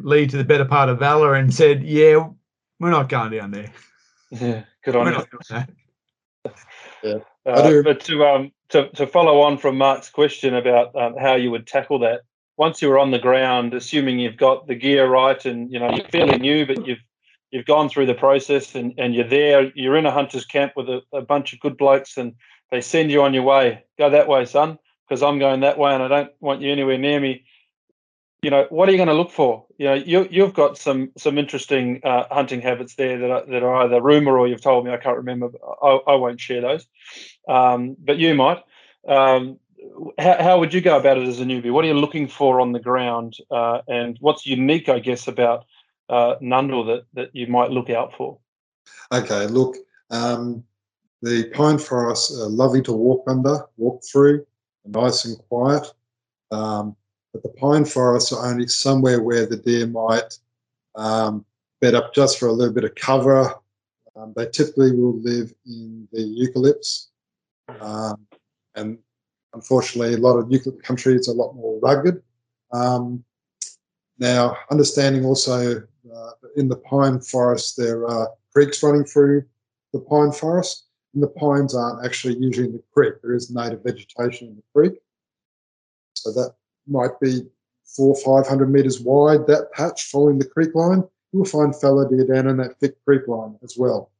lead 0.00 0.30
to 0.30 0.36
the 0.36 0.44
better 0.44 0.64
part 0.64 0.88
of 0.88 0.98
valor, 0.98 1.34
and 1.34 1.54
said, 1.54 1.84
yeah, 1.84 2.28
we're 2.80 2.90
not 2.90 3.08
going 3.08 3.32
down 3.32 3.50
there. 3.50 3.72
Yeah, 4.30 4.64
good 4.92 4.96
on 4.96 5.06
you. 5.06 5.12
not 5.12 5.30
doing 5.30 5.42
that. 5.50 5.70
I 7.46 7.50
Uh, 7.50 7.82
but 7.82 8.00
to 8.00 8.24
um 8.24 8.52
to, 8.70 8.88
to 8.90 9.06
follow 9.06 9.40
on 9.40 9.56
from 9.56 9.78
Mark's 9.78 10.10
question 10.10 10.54
about 10.54 10.94
um, 10.94 11.16
how 11.16 11.34
you 11.34 11.50
would 11.50 11.66
tackle 11.66 11.98
that, 12.00 12.20
once 12.58 12.82
you're 12.82 12.98
on 12.98 13.10
the 13.10 13.18
ground, 13.18 13.72
assuming 13.72 14.18
you've 14.18 14.36
got 14.36 14.66
the 14.66 14.74
gear 14.74 15.08
right 15.08 15.42
and 15.44 15.72
you 15.72 15.78
know 15.78 15.90
you're 15.90 16.08
fairly 16.08 16.38
new, 16.38 16.66
but 16.66 16.86
you've 16.86 16.98
you've 17.50 17.66
gone 17.66 17.88
through 17.88 18.06
the 18.06 18.14
process 18.14 18.74
and, 18.74 18.92
and 18.98 19.14
you're 19.14 19.28
there, 19.28 19.72
you're 19.74 19.96
in 19.96 20.04
a 20.04 20.10
hunter's 20.10 20.44
camp 20.44 20.72
with 20.76 20.88
a, 20.88 21.00
a 21.12 21.22
bunch 21.22 21.52
of 21.52 21.60
good 21.60 21.78
blokes 21.78 22.18
and 22.18 22.34
they 22.70 22.82
send 22.82 23.10
you 23.10 23.22
on 23.22 23.32
your 23.32 23.44
way. 23.44 23.84
Go 23.96 24.10
that 24.10 24.28
way, 24.28 24.44
son, 24.44 24.78
because 25.08 25.22
I'm 25.22 25.38
going 25.38 25.60
that 25.60 25.78
way 25.78 25.94
and 25.94 26.02
I 26.02 26.08
don't 26.08 26.32
want 26.40 26.60
you 26.60 26.70
anywhere 26.70 26.98
near 26.98 27.18
me. 27.18 27.44
You 28.42 28.50
know, 28.50 28.66
what 28.70 28.88
are 28.88 28.92
you 28.92 28.98
going 28.98 29.08
to 29.08 29.14
look 29.14 29.32
for? 29.32 29.66
You 29.78 29.86
know, 29.86 29.94
you 29.94 30.28
you've 30.30 30.54
got 30.54 30.78
some 30.78 31.10
some 31.16 31.38
interesting 31.38 32.00
uh, 32.04 32.24
hunting 32.30 32.60
habits 32.60 32.94
there 32.94 33.18
that 33.18 33.30
are, 33.30 33.46
that 33.46 33.62
are 33.64 33.84
either 33.84 34.00
rumor 34.00 34.38
or 34.38 34.46
you've 34.46 34.60
told 34.60 34.84
me. 34.84 34.92
I 34.92 34.96
can't 34.96 35.16
remember. 35.16 35.50
I, 35.82 35.98
I 36.06 36.14
won't 36.14 36.40
share 36.40 36.60
those, 36.60 36.86
um, 37.48 37.96
but 37.98 38.18
you 38.18 38.34
might. 38.34 38.62
Um, 39.08 39.58
how, 40.18 40.42
how 40.42 40.58
would 40.60 40.72
you 40.72 40.80
go 40.80 40.98
about 40.98 41.18
it 41.18 41.26
as 41.26 41.40
a 41.40 41.44
newbie? 41.44 41.72
What 41.72 41.84
are 41.84 41.88
you 41.88 41.94
looking 41.94 42.28
for 42.28 42.60
on 42.60 42.72
the 42.72 42.78
ground, 42.80 43.36
uh, 43.50 43.80
and 43.88 44.16
what's 44.20 44.46
unique, 44.46 44.88
I 44.88 45.00
guess, 45.00 45.26
about 45.26 45.64
uh, 46.08 46.36
Nundle 46.40 46.86
that 46.86 47.06
that 47.14 47.34
you 47.34 47.48
might 47.48 47.72
look 47.72 47.90
out 47.90 48.14
for? 48.14 48.38
Okay, 49.10 49.46
look, 49.46 49.76
um, 50.12 50.62
the 51.22 51.50
pine 51.50 51.78
forests 51.78 52.38
are 52.38 52.48
lovely 52.48 52.82
to 52.82 52.92
walk 52.92 53.24
under, 53.26 53.64
walk 53.76 54.02
through, 54.04 54.46
nice 54.84 55.24
and 55.24 55.36
quiet. 55.48 55.92
Um, 56.52 56.94
but 57.32 57.42
the 57.42 57.48
pine 57.50 57.84
forests 57.84 58.32
are 58.32 58.46
only 58.46 58.66
somewhere 58.66 59.22
where 59.22 59.46
the 59.46 59.56
deer 59.56 59.86
might 59.86 60.38
um, 60.94 61.44
bed 61.80 61.94
up 61.94 62.14
just 62.14 62.38
for 62.38 62.48
a 62.48 62.52
little 62.52 62.74
bit 62.74 62.84
of 62.84 62.94
cover. 62.94 63.54
Um, 64.16 64.32
they 64.36 64.46
typically 64.46 64.92
will 64.92 65.18
live 65.20 65.52
in 65.66 66.08
the 66.12 66.20
eucalypts. 66.20 67.06
Um, 67.80 68.26
and 68.74 68.98
unfortunately, 69.54 70.14
a 70.14 70.18
lot 70.18 70.38
of 70.38 70.48
eucalypt 70.48 70.82
country 70.82 71.14
is 71.14 71.28
a 71.28 71.32
lot 71.32 71.54
more 71.54 71.78
rugged. 71.80 72.22
Um, 72.72 73.24
now, 74.18 74.56
understanding 74.70 75.24
also 75.24 75.82
uh, 76.14 76.30
in 76.56 76.68
the 76.68 76.76
pine 76.76 77.20
forest, 77.20 77.76
there 77.76 78.06
are 78.08 78.30
creeks 78.52 78.82
running 78.82 79.04
through 79.04 79.44
the 79.92 80.00
pine 80.00 80.32
forest, 80.32 80.86
and 81.14 81.22
the 81.22 81.28
pines 81.28 81.74
aren't 81.74 82.04
actually 82.04 82.36
usually 82.38 82.66
in 82.66 82.72
the 82.72 82.82
creek. 82.92 83.14
There 83.22 83.34
is 83.34 83.50
native 83.50 83.84
vegetation 83.84 84.48
in 84.48 84.56
the 84.56 84.62
creek. 84.74 85.00
So 86.14 86.32
that 86.32 86.54
might 86.88 87.18
be 87.20 87.42
four 87.84 88.14
or 88.14 88.42
five 88.42 88.48
hundred 88.48 88.70
metres 88.70 89.00
wide, 89.00 89.46
that 89.46 89.72
patch 89.72 90.04
following 90.04 90.38
the 90.38 90.46
creek 90.46 90.74
line. 90.74 91.02
You'll 91.32 91.44
find 91.44 91.74
fallow 91.74 92.08
deer 92.08 92.26
down 92.26 92.48
in 92.48 92.56
that 92.58 92.78
thick 92.80 93.02
creek 93.04 93.28
line 93.28 93.58
as 93.62 93.76
well. 93.76 94.10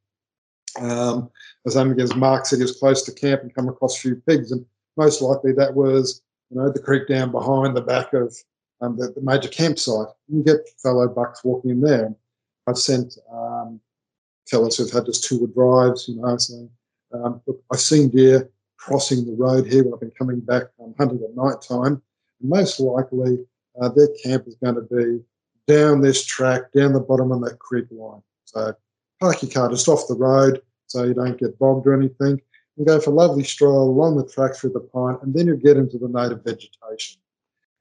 Um, 0.79 1.29
as 1.65 1.75
as 1.75 2.15
Mark 2.15 2.45
said, 2.45 2.57
he 2.57 2.63
was 2.63 2.77
close 2.77 3.03
to 3.03 3.11
camp 3.11 3.41
and 3.41 3.53
come 3.53 3.67
across 3.67 3.97
a 3.97 4.01
few 4.01 4.15
pigs, 4.27 4.51
and 4.51 4.65
most 4.97 5.21
likely 5.21 5.53
that 5.53 5.73
was 5.73 6.21
you 6.49 6.57
know 6.57 6.71
the 6.71 6.81
creek 6.81 7.07
down 7.07 7.31
behind 7.31 7.75
the 7.75 7.81
back 7.81 8.13
of 8.13 8.35
um, 8.81 8.97
the, 8.97 9.11
the, 9.11 9.21
major 9.21 9.49
campsite. 9.49 10.07
You 10.27 10.43
get 10.43 10.69
fallow 10.81 11.07
bucks 11.07 11.43
walking 11.43 11.71
in 11.71 11.81
there. 11.81 12.13
I've 12.67 12.77
sent 12.77 13.17
um, 13.31 13.81
fellows 14.49 14.77
who've 14.77 14.91
had 14.91 15.05
just 15.05 15.23
two-wheel 15.25 15.47
drives, 15.47 16.07
you 16.07 16.15
know, 16.15 16.37
saying, 16.37 16.69
um, 17.13 17.41
look, 17.45 17.61
I've 17.71 17.79
seen 17.79 18.09
deer 18.09 18.49
crossing 18.77 19.25
the 19.25 19.33
road 19.33 19.67
here 19.67 19.83
when 19.83 19.93
I've 19.93 19.99
been 19.99 20.11
coming 20.11 20.39
back 20.39 20.63
um, 20.81 20.93
hunting 20.97 21.21
at 21.23 21.35
night 21.35 21.61
time. 21.61 22.01
Most 22.41 22.79
likely 22.79 23.39
uh, 23.81 23.89
their 23.89 24.09
camp 24.23 24.47
is 24.47 24.55
going 24.63 24.75
to 24.75 24.81
be 24.81 25.21
down 25.67 26.01
this 26.01 26.25
track, 26.25 26.71
down 26.73 26.93
the 26.93 26.99
bottom 26.99 27.31
of 27.31 27.41
that 27.41 27.59
creek 27.59 27.85
line. 27.91 28.21
So 28.45 28.73
park 29.19 29.41
your 29.41 29.51
car 29.51 29.69
just 29.69 29.87
off 29.87 30.07
the 30.07 30.15
road 30.15 30.61
so 30.87 31.03
you 31.03 31.13
don't 31.13 31.37
get 31.37 31.59
bogged 31.59 31.85
or 31.85 31.93
anything 31.93 32.41
and 32.77 32.87
go 32.87 32.99
for 32.99 33.11
a 33.11 33.13
lovely 33.13 33.43
stroll 33.43 33.89
along 33.89 34.17
the 34.17 34.27
track 34.27 34.55
through 34.55 34.71
the 34.71 34.79
pine 34.79 35.17
and 35.21 35.33
then 35.33 35.47
you'll 35.47 35.57
get 35.57 35.77
into 35.77 35.97
the 35.97 36.07
native 36.07 36.43
vegetation. 36.43 37.21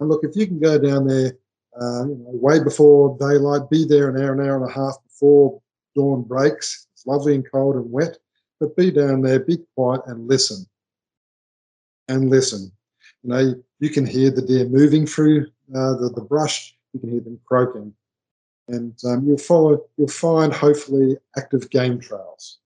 And 0.00 0.08
look, 0.08 0.22
if 0.22 0.36
you 0.36 0.46
can 0.46 0.58
go 0.58 0.78
down 0.78 1.06
there 1.06 1.32
uh, 1.80 2.06
you 2.06 2.16
know, 2.16 2.30
way 2.32 2.62
before 2.62 3.16
daylight, 3.18 3.70
be 3.70 3.84
there 3.84 4.08
an 4.08 4.20
hour, 4.22 4.32
an 4.32 4.46
hour 4.46 4.56
and 4.56 4.68
a 4.68 4.72
half 4.72 4.96
before 5.04 5.60
dawn 5.94 6.22
breaks. 6.22 6.88
It's 6.92 7.06
lovely 7.06 7.34
and 7.34 7.48
cold 7.50 7.76
and 7.76 7.90
wet, 7.90 8.18
but 8.58 8.76
be 8.76 8.90
down 8.90 9.22
there, 9.22 9.40
be 9.40 9.58
quiet 9.76 10.02
and 10.06 10.28
listen. 10.28 10.66
And 12.08 12.30
listen. 12.30 12.72
You 13.22 13.30
know, 13.30 13.54
you 13.80 13.90
can 13.90 14.06
hear 14.06 14.30
the 14.30 14.42
deer 14.42 14.66
moving 14.66 15.06
through 15.06 15.46
uh, 15.74 15.94
the, 15.96 16.12
the 16.14 16.22
brush, 16.22 16.76
you 16.92 17.00
can 17.00 17.10
hear 17.10 17.20
them 17.20 17.38
croaking. 17.44 17.92
And 18.68 18.98
um, 19.06 19.26
you'll 19.26 19.38
follow, 19.38 19.82
you'll 19.96 20.08
find 20.08 20.52
hopefully 20.52 21.16
active 21.36 21.70
game 21.70 22.00
trails. 22.00 22.58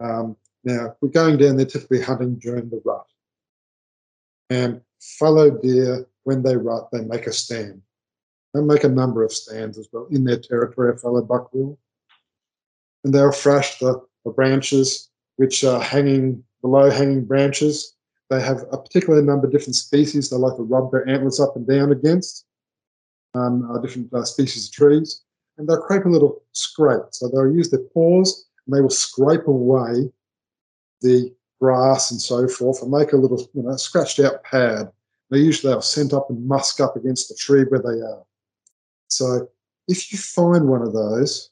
Um, 0.00 0.36
now, 0.64 0.96
we're 1.00 1.08
going 1.08 1.38
down 1.38 1.56
there 1.56 1.66
typically 1.66 2.00
hunting 2.00 2.36
during 2.36 2.70
the 2.70 2.80
rut. 2.84 3.06
And 4.50 4.80
fallow 5.00 5.50
deer, 5.50 6.06
when 6.24 6.42
they 6.42 6.56
rut, 6.56 6.88
they 6.92 7.00
make 7.00 7.26
a 7.26 7.32
stand. 7.32 7.82
They 8.54 8.60
make 8.60 8.84
a 8.84 8.88
number 8.88 9.24
of 9.24 9.32
stands 9.32 9.78
as 9.78 9.88
well 9.92 10.06
in 10.10 10.24
their 10.24 10.38
territory, 10.38 10.96
fallow 10.98 11.22
buck 11.22 11.52
will. 11.52 11.78
And 13.04 13.12
they'll 13.12 13.32
thrash 13.32 13.78
the, 13.78 14.00
the 14.24 14.30
branches 14.30 15.08
which 15.36 15.64
are 15.64 15.80
hanging, 15.80 16.44
below 16.60 16.90
hanging 16.90 17.24
branches. 17.24 17.94
They 18.32 18.40
have 18.40 18.64
a 18.72 18.78
particular 18.78 19.20
number 19.20 19.46
of 19.46 19.52
different 19.52 19.74
species 19.74 20.30
they 20.30 20.36
like 20.36 20.56
to 20.56 20.62
rub 20.62 20.90
their 20.90 21.06
antlers 21.06 21.38
up 21.38 21.54
and 21.54 21.66
down 21.66 21.92
against, 21.92 22.46
um, 23.34 23.70
uh, 23.70 23.78
different 23.78 24.10
uh, 24.14 24.24
species 24.24 24.68
of 24.68 24.72
trees. 24.72 25.20
And 25.58 25.68
they'll 25.68 25.82
create 25.82 26.06
a 26.06 26.08
little 26.08 26.42
scrape. 26.52 27.02
So 27.10 27.28
they'll 27.28 27.54
use 27.54 27.68
their 27.68 27.82
paws 27.92 28.48
and 28.66 28.74
they 28.74 28.80
will 28.80 28.88
scrape 28.88 29.46
away 29.46 30.10
the 31.02 31.30
grass 31.60 32.10
and 32.10 32.18
so 32.18 32.48
forth 32.48 32.80
and 32.80 32.90
make 32.90 33.12
a 33.12 33.18
little, 33.18 33.46
you 33.52 33.64
know, 33.64 33.76
scratched 33.76 34.18
out 34.18 34.42
pad. 34.44 34.90
They 35.28 35.40
usually 35.40 35.74
are 35.74 35.82
sent 35.82 36.14
up 36.14 36.30
and 36.30 36.48
musk 36.48 36.80
up 36.80 36.96
against 36.96 37.28
the 37.28 37.34
tree 37.34 37.64
where 37.64 37.82
they 37.82 38.00
are. 38.00 38.24
So 39.08 39.46
if 39.88 40.10
you 40.10 40.16
find 40.16 40.68
one 40.68 40.80
of 40.80 40.94
those 40.94 41.50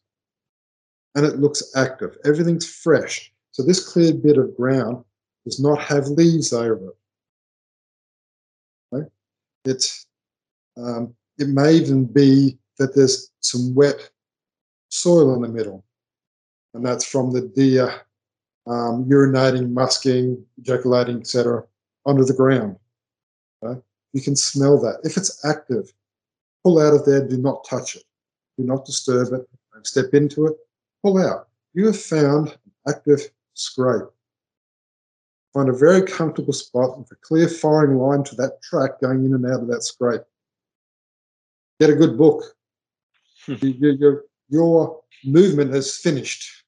and 1.15 1.27
it 1.27 1.41
looks 1.41 1.77
active, 1.77 2.17
everything's 2.25 2.67
fresh. 2.67 3.31
So 3.51 3.63
this 3.63 3.87
cleared 3.87 4.23
bit 4.23 4.39
of 4.39 4.57
ground 4.57 5.05
does 5.45 5.61
not 5.61 5.81
have 5.81 6.07
leaves 6.09 6.53
over 6.53 6.91
it. 6.91 6.97
Okay? 8.93 9.09
It's, 9.65 10.07
um, 10.77 11.15
it 11.39 11.49
may 11.49 11.75
even 11.75 12.05
be 12.05 12.59
that 12.79 12.95
there's 12.95 13.31
some 13.41 13.75
wet 13.75 14.11
soil 14.91 15.35
in 15.35 15.43
the 15.43 15.49
middle, 15.49 15.85
and 16.75 16.85
that's 16.85 17.05
from 17.05 17.33
the 17.33 17.43
deer 17.43 18.03
um, 18.67 19.05
urinating, 19.07 19.73
musking, 19.73 20.43
ejaculating, 20.59 21.21
etc., 21.21 21.65
under 22.07 22.25
the 22.25 22.35
ground. 22.35 22.77
Okay? 23.63 23.81
You 24.13 24.23
can 24.23 24.37
smell 24.37 24.81
that. 24.81 25.01
If 25.05 25.17
it's 25.17 25.45
active, 25.45 25.93
pull 26.63 26.79
out 26.79 26.95
of 26.95 27.05
there. 27.05 27.27
Do 27.27 27.37
not 27.39 27.65
touch 27.69 27.97
it. 27.97 28.05
Do 28.59 28.65
not 28.65 28.85
disturb 28.85 29.33
it. 29.33 29.49
Don't 29.73 29.87
step 29.87 30.13
into 30.15 30.47
it. 30.47 30.57
Pull 31.03 31.19
out. 31.19 31.49
You 31.75 31.87
have 31.87 32.01
found 32.01 32.49
an 32.49 32.59
active 32.89 33.21
scrape. 33.55 34.09
Find 35.53 35.69
a 35.69 35.73
very 35.73 36.03
comfortable 36.03 36.53
spot 36.53 36.99
with 36.99 37.11
a 37.11 37.17
clear 37.17 37.49
firing 37.49 37.99
line 37.99 38.23
to 38.25 38.37
that 38.37 38.63
track 38.63 39.01
going 39.01 39.25
in 39.25 39.35
and 39.35 39.47
out 39.47 39.61
of 39.61 39.69
that 39.69 39.83
scrape. 39.83 40.23
Get 41.81 41.91
a 41.91 41.97
good 41.97 42.17
book. 42.17 42.45
Hmm. 43.47 43.55
your, 43.61 43.93
your, 43.95 44.25
your 44.49 45.01
movement 45.25 45.73
has 45.73 45.97
finished. 45.97 46.65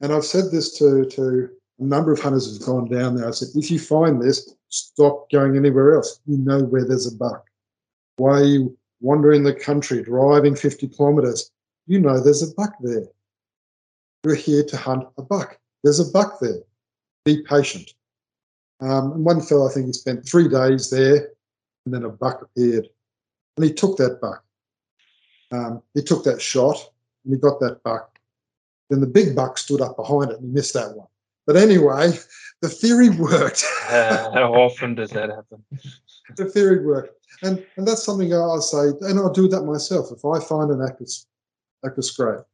And 0.00 0.12
I've 0.12 0.24
said 0.24 0.50
this 0.50 0.76
to, 0.78 1.06
to 1.06 1.48
a 1.78 1.84
number 1.84 2.12
of 2.12 2.20
hunters 2.20 2.46
who've 2.46 2.66
gone 2.66 2.88
down 2.88 3.16
there. 3.16 3.28
I 3.28 3.30
said, 3.30 3.48
if 3.54 3.70
you 3.70 3.78
find 3.78 4.20
this, 4.20 4.54
stop 4.68 5.30
going 5.30 5.56
anywhere 5.56 5.94
else. 5.94 6.20
You 6.26 6.38
know 6.38 6.62
where 6.64 6.84
there's 6.84 7.06
a 7.06 7.16
buck. 7.16 7.46
Why 8.16 8.40
are 8.40 8.44
you 8.44 8.78
wandering 9.00 9.44
the 9.44 9.54
country, 9.54 10.02
driving 10.02 10.56
50 10.56 10.88
kilometers? 10.88 11.50
You 11.86 12.00
know 12.00 12.20
there's 12.20 12.42
a 12.42 12.54
buck 12.54 12.74
there. 12.80 13.06
You're 14.24 14.34
here 14.34 14.64
to 14.64 14.76
hunt 14.76 15.06
a 15.18 15.22
buck. 15.22 15.58
There's 15.84 16.00
a 16.00 16.10
buck 16.10 16.40
there. 16.40 16.62
Be 17.26 17.42
patient. 17.42 17.92
Um, 18.80 19.12
and 19.12 19.24
one 19.24 19.40
fellow, 19.40 19.68
I 19.68 19.72
think 19.72 19.86
he 19.86 19.92
spent 19.92 20.26
three 20.26 20.48
days 20.48 20.90
there, 20.90 21.30
and 21.84 21.92
then 21.92 22.04
a 22.04 22.08
buck 22.08 22.40
appeared. 22.40 22.88
And 23.56 23.64
he 23.66 23.72
took 23.72 23.96
that 23.98 24.20
buck. 24.20 24.44
Um, 25.50 25.82
he 25.94 26.02
took 26.02 26.22
that 26.24 26.40
shot, 26.40 26.76
and 27.24 27.34
he 27.34 27.40
got 27.40 27.58
that 27.60 27.82
buck. 27.82 28.18
Then 28.90 29.00
the 29.00 29.06
big 29.08 29.34
buck 29.34 29.58
stood 29.58 29.80
up 29.80 29.96
behind 29.96 30.30
it 30.30 30.38
and 30.38 30.46
he 30.46 30.54
missed 30.54 30.74
that 30.74 30.96
one. 30.96 31.08
But 31.46 31.56
anyway, 31.56 32.12
the 32.62 32.68
theory 32.68 33.10
worked. 33.10 33.64
Uh, 33.88 34.30
how 34.34 34.54
often 34.54 34.94
does 34.94 35.10
that 35.10 35.30
happen? 35.30 35.64
the 36.36 36.44
theory 36.44 36.84
worked. 36.84 37.14
And, 37.42 37.64
and 37.76 37.86
that's 37.86 38.04
something 38.04 38.32
I'll 38.32 38.60
say, 38.60 38.92
and 39.00 39.18
I'll 39.18 39.32
do 39.32 39.48
that 39.48 39.62
myself. 39.62 40.10
If 40.10 40.24
I 40.24 40.40
find 40.40 40.70
an 40.70 40.80
active, 40.80 41.08
active 41.84 42.04
scrape 42.04 42.44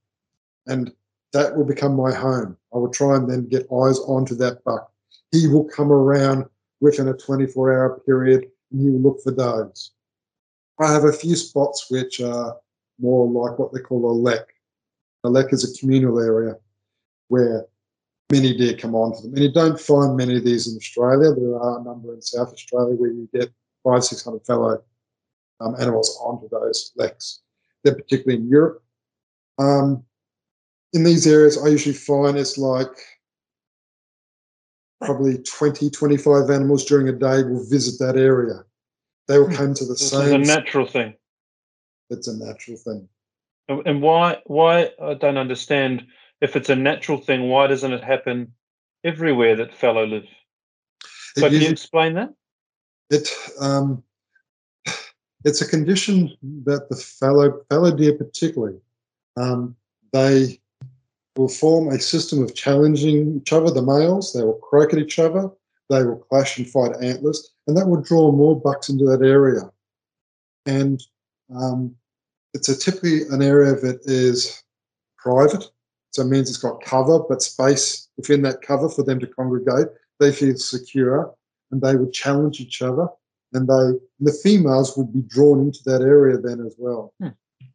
and 0.67 0.93
that 1.33 1.57
will 1.57 1.65
become 1.65 1.97
my 1.97 2.13
home, 2.13 2.57
I 2.75 2.79
will 2.79 2.91
try 2.91 3.17
and 3.17 3.31
then 3.31 3.49
get 3.49 3.71
eyes 3.73 3.99
onto 4.01 4.35
that 4.37 4.63
buck. 4.65 4.91
He 5.31 5.49
will 5.49 5.65
come 5.65 5.91
around 5.91 6.45
within 6.81 7.09
a 7.09 7.15
24 7.15 7.73
hour 7.73 8.01
period 8.05 8.47
and 8.71 8.93
will 8.93 9.13
look 9.13 9.23
for 9.23 9.33
does. 9.33 9.93
I 10.81 10.93
have 10.93 11.05
a 11.05 11.13
few 11.13 11.37
spots 11.37 11.87
which 11.91 12.21
are 12.21 12.57
more 13.01 13.27
like 13.29 13.59
what 13.59 13.73
they 13.73 13.81
call 13.81 14.11
a 14.11 14.13
lek. 14.13 14.47
A 15.25 15.31
lek 15.31 15.53
is 15.53 15.65
a 15.65 15.79
communal 15.79 16.21
area 16.21 16.57
where 17.29 17.67
many 18.31 18.57
deer 18.57 18.77
come 18.77 18.95
onto 18.95 19.23
them. 19.23 19.35
And 19.35 19.43
you 19.43 19.53
don't 19.53 19.79
find 19.79 20.17
many 20.17 20.37
of 20.37 20.45
these 20.45 20.67
in 20.67 20.77
Australia. 20.77 21.33
There 21.33 21.55
are 21.55 21.81
a 21.81 21.85
number 21.85 22.15
in 22.15 22.23
South 22.23 22.53
Australia 22.53 22.95
where 22.95 23.11
you 23.11 23.29
get 23.33 23.51
five, 23.85 24.05
600 24.05 24.45
fallow 24.45 24.83
um, 25.61 25.77
animals 25.79 26.19
onto 26.23 26.49
those 26.49 26.93
leks. 26.97 27.41
They're 27.85 27.95
particularly 27.95 28.43
in 28.43 28.49
Europe. 28.49 28.83
Um, 29.59 30.05
in 30.93 31.05
these 31.05 31.27
areas, 31.27 31.59
I 31.63 31.69
usually 31.69 31.95
find 31.95 32.37
it's 32.37 32.59
like 32.59 32.91
probably 35.01 35.39
20, 35.39 35.91
25 35.91 36.51
animals 36.51 36.85
during 36.85 37.09
a 37.09 37.13
day 37.13 37.43
will 37.43 37.65
visit 37.69 37.99
that 38.05 38.17
area. 38.17 38.65
They 39.29 39.39
will 39.39 39.51
come 39.51 39.75
to 39.75 39.85
the 39.85 39.95
This 39.95 40.11
same. 40.11 40.41
It's 40.41 40.51
a 40.51 40.55
natural 40.55 40.87
thing. 40.87 41.15
It's 42.11 42.29
a 42.29 42.37
natural 42.37 42.77
thing. 42.77 43.09
And 43.69 43.87
and 43.87 44.03
why? 44.03 44.43
Why 44.47 44.91
I 45.01 45.15
don't 45.15 45.39
understand. 45.39 46.07
If 46.41 46.57
it's 46.57 46.71
a 46.71 46.77
natural 46.77 47.19
thing, 47.19 47.49
why 47.49 47.69
doesn't 47.69 47.93
it 47.93 48.03
happen 48.03 48.53
everywhere 49.05 49.55
that 49.57 49.73
fallow 49.73 50.05
live? 50.05 50.25
It 51.37 51.41
So 51.41 51.49
can 51.49 51.61
you 51.61 51.69
explain 51.69 52.15
that? 52.15 52.35
it 53.13 53.29
um, 53.61 54.03
it's 55.45 55.61
a 55.61 55.69
condition 55.69 56.35
that 56.65 56.89
the 56.89 56.97
fallow 56.97 57.61
fallow 57.69 57.95
deer 57.95 58.15
particularly 58.15 58.81
um, 59.37 59.77
they 60.13 60.61
will 61.37 61.49
form 61.49 61.89
a 61.89 61.99
system 61.99 62.43
of 62.43 62.55
challenging 62.55 63.37
each 63.41 63.53
other 63.53 63.71
the 63.71 63.83
males 63.83 64.33
they 64.33 64.43
will 64.43 64.55
croak 64.55 64.93
at 64.93 64.99
each 64.99 65.19
other 65.19 65.51
they 65.93 66.05
will 66.05 66.17
clash 66.17 66.59
and 66.59 66.69
fight 66.69 66.93
antlers 67.03 67.53
and 67.67 67.77
that 67.77 67.87
will 67.87 68.01
draw 68.01 68.33
more 68.33 68.59
bucks 68.59 68.89
into 68.89 69.05
that 69.05 69.23
area. 69.23 69.71
And 70.67 71.03
um, 71.55 71.95
it's 72.55 72.69
a 72.69 72.77
typically 72.77 73.23
an 73.29 73.43
area 73.43 73.75
that 73.75 74.01
is 74.05 74.63
private 75.19 75.65
so 76.11 76.23
it 76.23 76.27
means 76.27 76.49
it's 76.49 76.59
got 76.59 76.83
cover 76.83 77.21
but 77.21 77.43
space 77.43 78.09
within 78.17 78.43
that 78.43 78.63
cover 78.63 78.89
for 78.89 79.03
them 79.03 79.21
to 79.21 79.27
congregate 79.27 79.87
they 80.19 80.33
feel 80.33 80.57
secure 80.57 81.33
and 81.71 81.81
they 81.81 81.95
will 81.97 82.11
challenge 82.11 82.61
each 82.61 82.83
other 82.83 83.07
and 83.53 83.69
they 83.69 83.99
the 84.21 84.33
females 84.43 84.97
will 84.97 85.07
be 85.07 85.23
drawn 85.23 85.61
into 85.61 85.81
that 85.85 86.03
area 86.03 86.39
then 86.39 86.61
as 86.67 86.75
well. 86.79 87.13
Hmm. 87.21 87.29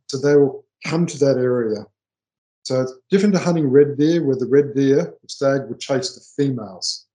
so 0.07 0.17
they 0.17 0.35
will 0.35 0.65
come 0.85 1.05
to 1.05 1.17
that 1.19 1.37
area 1.37 1.85
so 2.67 2.81
it's 2.81 2.91
different 3.09 3.33
to 3.33 3.39
hunting 3.39 3.65
red 3.65 3.97
deer 3.97 4.21
where 4.21 4.35
the 4.35 4.45
red 4.45 4.75
deer 4.75 5.15
the 5.23 5.29
stag 5.29 5.69
will 5.69 5.77
chase 5.77 6.15
the 6.15 6.43
females. 6.43 7.05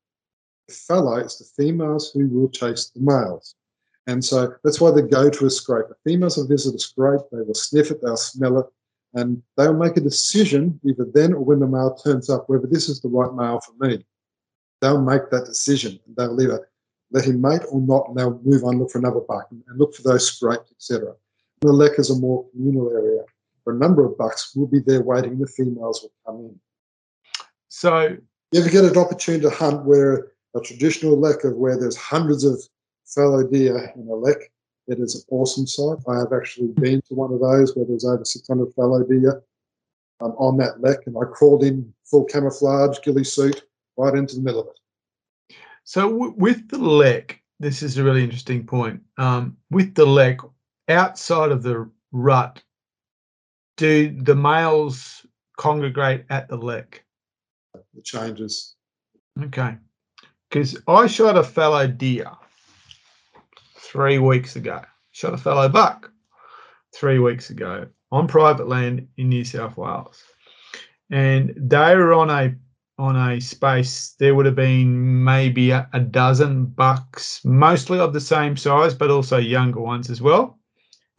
The 0.66 0.72
fallow 0.72 1.16
it's 1.16 1.36
the 1.36 1.62
females 1.62 2.10
who 2.10 2.26
will 2.28 2.48
chase 2.48 2.88
the 2.88 3.00
males. 3.02 3.54
And 4.06 4.24
so 4.24 4.54
that's 4.64 4.80
why 4.80 4.92
they 4.92 5.02
go 5.02 5.28
to 5.28 5.44
a 5.44 5.50
scrape. 5.50 5.88
The 5.88 6.10
females 6.10 6.38
will 6.38 6.48
visit 6.48 6.74
a 6.74 6.78
scrape 6.78 7.20
they 7.30 7.42
will 7.42 7.52
sniff 7.52 7.90
it 7.90 8.00
they'll 8.00 8.16
smell 8.16 8.60
it 8.60 8.66
and 9.12 9.42
they'll 9.58 9.74
make 9.74 9.98
a 9.98 10.00
decision 10.00 10.80
either 10.88 11.06
then 11.12 11.34
or 11.34 11.44
when 11.44 11.60
the 11.60 11.66
male 11.66 11.94
turns 11.96 12.30
up 12.30 12.48
whether 12.48 12.66
this 12.66 12.88
is 12.88 13.02
the 13.02 13.08
right 13.08 13.34
male 13.34 13.60
for 13.60 13.74
me. 13.86 14.06
They'll 14.80 15.02
make 15.02 15.28
that 15.32 15.44
decision. 15.44 16.00
They'll 16.16 16.40
either 16.40 16.66
let 17.10 17.26
him 17.26 17.42
mate 17.42 17.60
or 17.70 17.82
not, 17.82 18.08
and 18.08 18.16
they'll 18.16 18.40
move 18.42 18.64
on, 18.64 18.78
look 18.78 18.90
for 18.90 18.98
another 18.98 19.20
buck, 19.20 19.48
and 19.50 19.62
and 19.68 19.78
look 19.78 19.94
for 19.94 20.02
those 20.02 20.26
scrapes, 20.26 20.72
etc. 20.72 21.12
The 21.60 21.72
lek 21.72 21.98
is 21.98 22.08
a 22.08 22.16
more 22.16 22.48
communal 22.50 22.90
area. 22.90 23.22
For 23.64 23.72
a 23.74 23.78
number 23.78 24.04
of 24.04 24.18
bucks 24.18 24.54
will 24.54 24.66
be 24.66 24.80
there 24.80 25.02
waiting, 25.02 25.38
the 25.38 25.46
females 25.46 26.02
will 26.02 26.12
come 26.26 26.44
in. 26.46 26.60
So 27.68 28.16
You 28.52 28.60
ever 28.60 28.70
get 28.70 28.84
an 28.84 28.96
opportunity 28.96 29.42
to 29.42 29.50
hunt 29.50 29.84
where 29.84 30.32
a 30.54 30.60
traditional 30.60 31.18
lek 31.18 31.44
of 31.44 31.56
where 31.56 31.78
there's 31.78 31.96
hundreds 31.96 32.44
of 32.44 32.60
fallow 33.06 33.46
deer 33.46 33.92
in 33.96 34.08
a 34.08 34.14
lek, 34.14 34.50
it 34.88 34.98
is 34.98 35.14
an 35.14 35.22
awesome 35.30 35.66
sight. 35.66 35.98
I 36.08 36.18
have 36.18 36.32
actually 36.32 36.68
been 36.68 37.00
to 37.08 37.14
one 37.14 37.32
of 37.32 37.40
those 37.40 37.74
where 37.76 37.86
there's 37.86 38.04
over 38.04 38.24
600 38.24 38.74
fallow 38.74 39.04
deer 39.04 39.42
um, 40.20 40.32
on 40.32 40.56
that 40.58 40.80
lek, 40.80 41.06
and 41.06 41.16
I 41.16 41.24
crawled 41.24 41.62
in 41.62 41.92
full 42.04 42.24
camouflage, 42.24 42.98
ghillie 43.02 43.24
suit, 43.24 43.62
right 43.96 44.14
into 44.14 44.36
the 44.36 44.42
middle 44.42 44.60
of 44.62 44.68
it. 44.68 45.54
So 45.84 46.10
w- 46.10 46.34
with 46.36 46.68
the 46.68 46.78
lek, 46.78 47.42
this 47.60 47.82
is 47.82 47.96
a 47.96 48.04
really 48.04 48.24
interesting 48.24 48.66
point. 48.66 49.00
Um, 49.18 49.56
with 49.70 49.94
the 49.94 50.06
lek, 50.06 50.40
outside 50.88 51.52
of 51.52 51.62
the 51.62 51.88
rut, 52.10 52.62
do 53.82 54.16
the 54.22 54.36
males 54.36 55.26
congregate 55.58 56.24
at 56.30 56.48
the 56.48 56.56
lek? 56.56 57.04
It 57.96 58.04
changes. 58.04 58.76
Okay, 59.42 59.76
because 60.48 60.80
I 60.86 61.08
shot 61.08 61.36
a 61.36 61.42
fallow 61.42 61.88
deer 61.88 62.30
three 63.76 64.18
weeks 64.18 64.54
ago. 64.54 64.82
Shot 65.10 65.34
a 65.34 65.36
fallow 65.36 65.68
buck 65.68 66.12
three 66.94 67.18
weeks 67.18 67.50
ago 67.50 67.86
on 68.12 68.28
private 68.28 68.68
land 68.68 69.08
in 69.16 69.28
New 69.28 69.44
South 69.44 69.76
Wales, 69.76 70.22
and 71.10 71.52
they 71.56 71.96
were 71.96 72.12
on 72.12 72.30
a 72.30 72.54
on 72.98 73.16
a 73.16 73.40
space. 73.40 74.14
There 74.20 74.36
would 74.36 74.46
have 74.46 74.54
been 74.54 75.24
maybe 75.24 75.72
a, 75.72 75.88
a 75.92 75.98
dozen 75.98 76.66
bucks, 76.66 77.40
mostly 77.44 77.98
of 77.98 78.12
the 78.12 78.20
same 78.20 78.56
size, 78.56 78.94
but 78.94 79.10
also 79.10 79.38
younger 79.38 79.80
ones 79.80 80.08
as 80.08 80.22
well. 80.22 80.60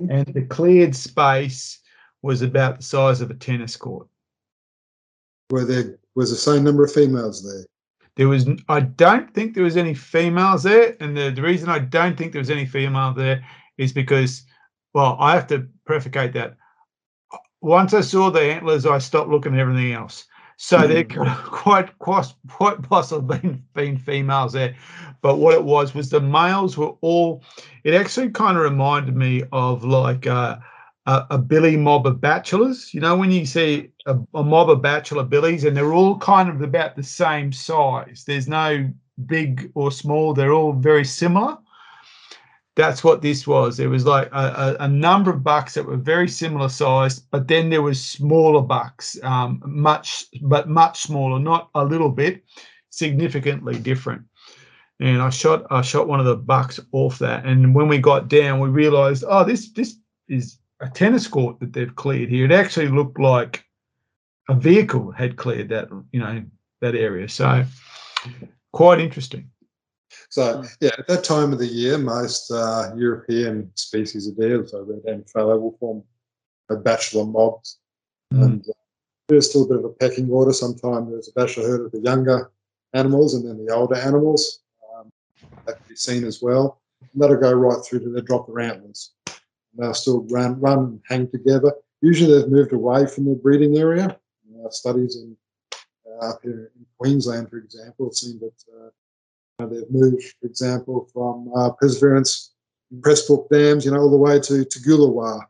And 0.09 0.27
the 0.33 0.43
cleared 0.43 0.95
space 0.95 1.82
was 2.23 2.41
about 2.41 2.77
the 2.77 2.83
size 2.83 3.21
of 3.21 3.29
a 3.29 3.35
tennis 3.35 3.77
court. 3.77 4.07
Where 5.49 5.65
there 5.65 5.99
was 6.15 6.31
the 6.31 6.35
same 6.35 6.63
number 6.63 6.83
of 6.83 6.91
females 6.91 7.43
there. 7.43 7.65
There 8.15 8.29
was. 8.29 8.47
I 8.69 8.79
don't 8.79 9.31
think 9.33 9.53
there 9.53 9.63
was 9.63 9.77
any 9.77 9.93
females 9.93 10.63
there, 10.63 10.95
and 10.99 11.15
the, 11.15 11.29
the 11.29 11.41
reason 11.41 11.69
I 11.69 11.79
don't 11.79 12.17
think 12.17 12.31
there 12.31 12.41
was 12.41 12.49
any 12.49 12.65
female 12.65 13.13
there 13.13 13.45
is 13.77 13.91
because, 13.91 14.43
well, 14.93 15.17
I 15.19 15.33
have 15.33 15.47
to 15.47 15.67
prefacate 15.85 16.33
that. 16.33 16.57
Once 17.61 17.93
I 17.93 18.01
saw 18.01 18.29
the 18.29 18.41
antlers, 18.41 18.85
I 18.85 18.99
stopped 18.99 19.29
looking 19.29 19.53
at 19.53 19.59
everything 19.59 19.93
else. 19.93 20.25
So 20.57 20.87
there 20.87 21.03
could 21.03 21.27
quite, 21.43 21.97
quite, 21.97 22.27
quite 22.49 22.81
possibly 22.83 23.39
been, 23.39 23.63
been 23.73 23.97
females 23.97 24.53
there, 24.53 24.75
but 25.21 25.37
what 25.37 25.55
it 25.55 25.63
was 25.63 25.95
was 25.95 26.09
the 26.09 26.21
males 26.21 26.77
were 26.77 26.93
all. 27.01 27.43
It 27.83 27.95
actually 27.95 28.29
kind 28.29 28.57
of 28.57 28.63
reminded 28.63 29.15
me 29.15 29.43
of 29.51 29.83
like 29.83 30.27
uh, 30.27 30.57
a, 31.05 31.25
a 31.31 31.37
billy 31.37 31.77
mob 31.77 32.07
of 32.07 32.21
bachelors. 32.21 32.93
You 32.93 33.01
know, 33.01 33.15
when 33.15 33.31
you 33.31 33.45
see 33.45 33.91
a, 34.05 34.17
a 34.33 34.43
mob 34.43 34.69
of 34.69 34.81
bachelor 34.81 35.23
billies, 35.23 35.63
and 35.63 35.75
they're 35.75 35.93
all 35.93 36.17
kind 36.17 36.49
of 36.49 36.61
about 36.61 36.95
the 36.95 37.03
same 37.03 37.51
size. 37.51 38.23
There's 38.25 38.47
no 38.47 38.89
big 39.25 39.71
or 39.75 39.91
small. 39.91 40.33
They're 40.33 40.53
all 40.53 40.73
very 40.73 41.05
similar. 41.05 41.57
That's 42.75 43.03
what 43.03 43.21
this 43.21 43.45
was. 43.45 43.77
There 43.77 43.89
was 43.89 44.05
like 44.05 44.29
a, 44.31 44.77
a, 44.79 44.87
number 44.87 45.29
of 45.29 45.43
bucks 45.43 45.75
that 45.75 45.85
were 45.85 45.95
very 45.95 46.27
similar 46.27 46.69
sized, 46.69 47.29
but 47.29 47.47
then 47.47 47.69
there 47.69 47.83
was 47.83 48.03
smaller 48.03 48.63
bucks, 48.63 49.15
um, 49.21 49.61
much 49.63 50.25
but 50.41 50.67
much 50.67 51.03
smaller, 51.03 51.37
not 51.37 51.69
a 51.75 51.85
little 51.85 52.09
bit, 52.09 52.43
significantly 52.89 53.77
different. 53.77 54.23
And 54.99 55.21
I 55.21 55.29
shot 55.29 55.67
I 55.69 55.83
shot 55.83 56.07
one 56.07 56.19
of 56.19 56.25
the 56.25 56.35
bucks 56.35 56.79
off 56.93 57.19
that, 57.19 57.45
and 57.45 57.75
when 57.75 57.87
we 57.87 57.99
got 57.99 58.27
down, 58.27 58.59
we 58.59 58.69
realised, 58.69 59.23
oh, 59.27 59.43
this 59.43 59.71
this 59.73 59.97
is 60.27 60.57
a 60.83 60.89
tennis 60.89 61.27
court 61.27 61.59
that 61.59 61.73
they've 61.73 61.95
cleared 61.95 62.29
here. 62.29 62.45
It 62.45 62.51
actually 62.51 62.87
looked 62.87 63.19
like 63.19 63.63
a 64.49 64.55
vehicle 64.55 65.11
had 65.11 65.37
cleared 65.37 65.69
that, 65.69 65.87
you 66.11 66.19
know, 66.19 66.43
that 66.81 66.95
area. 66.95 67.29
So 67.29 67.63
quite 68.73 68.99
interesting. 68.99 69.49
So 70.29 70.63
yeah, 70.81 70.91
at 70.97 71.07
that 71.07 71.23
time 71.23 71.53
of 71.53 71.59
the 71.59 71.67
year, 71.67 71.97
most 71.97 72.51
uh, 72.51 72.91
European 72.95 73.71
species 73.75 74.27
of 74.27 74.37
deer, 74.37 74.65
so 74.67 74.83
red 74.83 75.01
and 75.05 75.29
fallow, 75.29 75.57
will 75.57 75.77
form 75.79 76.03
a 76.69 76.75
bachelor 76.75 77.25
mobs, 77.25 77.79
Mm. 78.33 78.43
and 78.45 78.61
uh, 78.67 78.73
there's 79.27 79.49
still 79.49 79.63
a 79.63 79.67
bit 79.67 79.77
of 79.77 79.85
a 79.85 79.89
pecking 79.89 80.27
order. 80.29 80.51
Sometimes 80.51 81.09
there's 81.11 81.29
a 81.29 81.33
bachelor 81.33 81.67
herd 81.67 81.85
of 81.85 81.91
the 81.91 81.99
younger 81.99 82.51
animals, 82.93 83.35
and 83.35 83.47
then 83.47 83.63
the 83.63 83.71
older 83.71 83.95
animals 83.95 84.61
um, 84.91 85.11
that 85.65 85.77
can 85.77 85.85
be 85.87 85.95
seen 85.95 86.23
as 86.23 86.41
well. 86.41 86.81
And 87.01 87.21
that'll 87.21 87.37
go 87.37 87.53
right 87.53 87.83
through 87.85 87.99
to 87.99 88.09
the 88.09 88.23
drop 88.23 88.47
their 88.47 88.59
antlers. 88.59 89.11
They'll 89.77 89.93
still 89.93 90.25
run, 90.29 90.59
run 90.59 90.79
and 90.79 91.01
hang 91.07 91.29
together. 91.29 91.73
Usually, 92.01 92.37
they've 92.37 92.51
moved 92.51 92.73
away 92.73 93.07
from 93.07 93.25
their 93.25 93.35
breeding 93.35 93.77
area. 93.77 94.17
Uh, 94.63 94.69
studies 94.69 95.15
in 95.15 95.35
uh, 96.05 96.29
up 96.29 96.39
here 96.43 96.71
in 96.75 96.85
Queensland, 96.97 97.49
for 97.49 97.57
example, 97.57 98.07
have 98.07 98.13
seen 98.13 98.39
that. 98.39 98.53
Uh, 98.71 99.65
they've 99.67 99.89
moved, 99.89 100.23
for 100.39 100.47
example, 100.47 101.09
from 101.13 101.51
uh, 101.55 101.71
Perseverance 101.71 102.53
in 102.91 103.01
Cressbrook 103.01 103.49
Dams, 103.49 103.85
you 103.85 103.91
know, 103.91 103.99
all 103.99 104.11
the 104.11 104.17
way 104.17 104.39
to 104.39 104.65
Toogoolawah, 104.65 105.41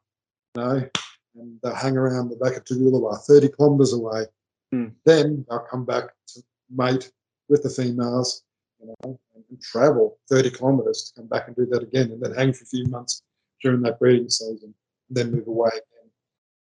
you 0.55 0.61
know, 0.61 0.89
and 1.35 1.59
they'll 1.61 1.75
hang 1.75 1.97
around 1.97 2.29
the 2.29 2.35
back 2.35 2.55
of 2.55 2.63
Toogoolawah, 2.65 3.19
30 3.21 3.49
kilometres 3.57 3.93
away. 3.93 4.25
Hmm. 4.71 4.87
Then 5.05 5.45
they'll 5.49 5.59
come 5.59 5.85
back 5.85 6.05
to 6.29 6.43
mate 6.69 7.11
with 7.49 7.63
the 7.63 7.69
females, 7.69 8.43
you 8.79 8.87
know, 8.87 9.19
and, 9.35 9.43
and 9.49 9.61
travel 9.61 10.17
30 10.29 10.51
kilometres 10.51 11.11
to 11.11 11.21
come 11.21 11.27
back 11.27 11.47
and 11.47 11.55
do 11.55 11.65
that 11.67 11.83
again, 11.83 12.11
and 12.11 12.21
then 12.21 12.33
hang 12.33 12.53
for 12.53 12.63
a 12.63 12.67
few 12.67 12.85
months 12.87 13.23
during 13.63 13.81
that 13.81 13.99
breeding 13.99 14.29
season, 14.29 14.73
then 15.09 15.31
move 15.31 15.47
away 15.47 15.69
again. 15.69 16.09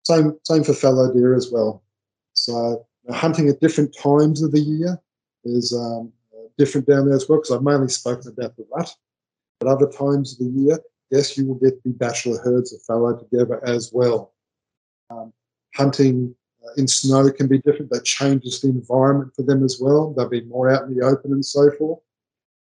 Same, 0.04 0.38
same 0.44 0.64
for 0.64 0.72
fallow 0.72 1.12
deer 1.12 1.34
as 1.34 1.50
well. 1.50 1.82
So 2.34 2.86
uh, 3.08 3.12
hunting 3.12 3.48
at 3.48 3.60
different 3.60 3.94
times 3.96 4.42
of 4.42 4.52
the 4.52 4.60
year 4.60 4.98
is 5.44 5.72
um, 5.72 6.12
uh, 6.32 6.48
different 6.56 6.86
down 6.86 7.06
there 7.06 7.16
as 7.16 7.28
well, 7.28 7.38
because 7.38 7.50
I've 7.50 7.62
mainly 7.62 7.88
spoken 7.88 8.28
about 8.32 8.56
the 8.56 8.66
rut. 8.74 8.94
But 9.60 9.68
other 9.68 9.90
times 9.90 10.32
of 10.32 10.38
the 10.38 10.60
year, 10.60 10.78
yes, 11.10 11.36
you 11.36 11.46
will 11.46 11.56
get 11.56 11.82
the 11.84 11.90
bachelor 11.90 12.38
herds 12.38 12.72
of 12.72 12.82
fallow 12.82 13.16
together 13.16 13.64
as 13.66 13.90
well. 13.92 14.32
Um, 15.10 15.32
hunting 15.74 16.34
uh, 16.64 16.72
in 16.76 16.88
snow 16.88 17.30
can 17.30 17.48
be 17.48 17.58
different. 17.58 17.90
That 17.90 18.04
changes 18.04 18.60
the 18.60 18.68
environment 18.68 19.32
for 19.34 19.42
them 19.42 19.64
as 19.64 19.78
well. 19.80 20.12
They'll 20.12 20.28
be 20.28 20.42
more 20.42 20.70
out 20.70 20.84
in 20.84 20.96
the 20.96 21.04
open 21.04 21.32
and 21.32 21.44
so 21.44 21.70
forth. 21.72 22.00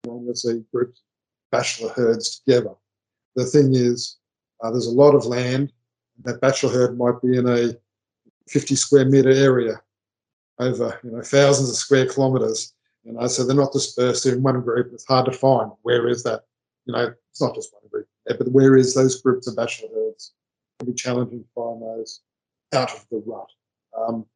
And 0.05 0.25
you'll 0.25 0.35
see 0.35 0.65
groups, 0.73 1.03
bachelor 1.53 1.91
herds 1.91 2.41
together. 2.41 2.75
The 3.37 3.45
thing 3.45 3.75
is, 3.75 4.17
uh, 4.63 4.71
there's 4.71 4.87
a 4.87 4.93
lot 4.93 5.15
of 5.15 5.27
land. 5.27 5.73
That 6.25 6.41
bachelor 6.41 6.71
herd 6.71 6.99
might 6.99 7.21
be 7.23 7.37
in 7.37 7.49
a 7.49 7.73
50 8.49 8.75
square 8.77 9.05
meter 9.05 9.31
area 9.31 9.81
over 10.59 11.01
you 11.03 11.11
know 11.11 11.23
thousands 11.23 11.71
of 11.71 11.77
square 11.77 12.07
kilometers. 12.07 12.75
You 13.05 13.13
know, 13.13 13.27
so 13.29 13.47
they're 13.47 13.57
not 13.57 13.73
dispersed 13.73 14.27
in 14.27 14.43
one 14.43 14.61
group. 14.61 14.91
It's 14.93 15.07
hard 15.07 15.25
to 15.27 15.33
find 15.33 15.71
where 15.83 16.09
is 16.09 16.23
that. 16.25 16.45
You 16.85 16.95
know, 16.95 17.15
it's 17.31 17.41
not 17.41 17.55
just 17.55 17.73
one 17.73 17.89
group, 17.91 18.09
but 18.27 18.49
where 18.49 18.77
is 18.77 18.95
those 18.95 19.21
groups 19.21 19.47
of 19.47 19.57
bachelor 19.57 19.89
herds? 19.95 20.33
It 20.75 20.85
can 20.85 20.93
be 20.93 20.97
challenging 20.97 21.41
to 21.41 21.49
find 21.55 21.81
those 21.81 22.21
out 22.75 22.93
of 22.93 23.07
the 23.11 23.23
rut. 23.27 23.49
Um, 23.97 24.27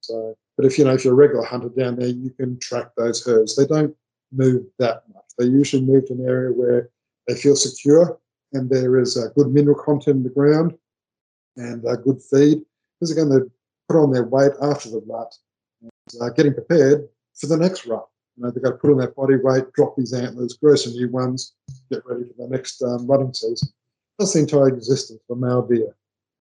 so, 0.00 0.36
but 0.56 0.66
if 0.66 0.78
you 0.78 0.84
know 0.84 0.94
if 0.94 1.04
you're 1.04 1.14
a 1.14 1.16
regular 1.16 1.44
hunter 1.44 1.68
down 1.68 1.96
there, 1.96 2.08
you 2.08 2.30
can 2.30 2.58
track 2.58 2.90
those 2.96 3.24
herds. 3.24 3.56
They 3.56 3.66
don't 3.66 3.94
move 4.32 4.66
that 4.78 5.04
much. 5.14 5.24
They 5.38 5.46
usually 5.46 5.82
move 5.82 6.06
to 6.06 6.14
an 6.14 6.26
area 6.26 6.52
where 6.52 6.90
they 7.26 7.34
feel 7.34 7.56
secure 7.56 8.18
and 8.52 8.68
there 8.68 8.98
is 8.98 9.16
a 9.16 9.30
good 9.30 9.52
mineral 9.52 9.80
content 9.82 10.18
in 10.18 10.22
the 10.22 10.30
ground 10.30 10.74
and 11.56 11.84
a 11.84 11.96
good 11.96 12.20
feed. 12.22 12.62
Because 12.98 13.14
going 13.14 13.30
to 13.30 13.50
put 13.88 13.96
on 13.96 14.12
their 14.12 14.24
weight 14.24 14.52
after 14.62 14.90
the 14.90 15.02
rut 15.06 15.34
and 15.82 15.90
uh, 16.22 16.30
getting 16.30 16.54
prepared 16.54 17.08
for 17.34 17.46
the 17.46 17.56
next 17.56 17.86
rut. 17.86 18.06
You 18.36 18.44
know, 18.44 18.50
they've 18.50 18.62
got 18.62 18.70
to 18.70 18.76
put 18.76 18.90
on 18.90 18.98
their 18.98 19.10
body 19.10 19.36
weight, 19.36 19.72
drop 19.72 19.96
these 19.96 20.12
antlers, 20.12 20.54
grow 20.54 20.74
some 20.74 20.92
new 20.92 21.08
ones, 21.08 21.54
get 21.90 22.02
ready 22.06 22.24
for 22.24 22.46
the 22.46 22.48
next 22.48 22.82
um, 22.82 23.06
rutting 23.06 23.32
season. 23.34 23.68
That's 24.18 24.34
the 24.34 24.40
entire 24.40 24.68
existence 24.68 25.20
of 25.28 25.38
a 25.38 25.40
male 25.40 25.66
deer, 25.66 25.94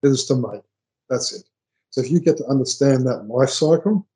is 0.04 0.26
to 0.26 0.36
mate. 0.36 0.62
That's 1.10 1.34
it. 1.34 1.44
So 1.92 2.02
if 2.02 2.12
you 2.12 2.20
get 2.20 2.38
to 2.38 2.46
understand 2.48 3.06
that 3.08 3.28
life 3.28 3.50
cycle, 3.50 4.08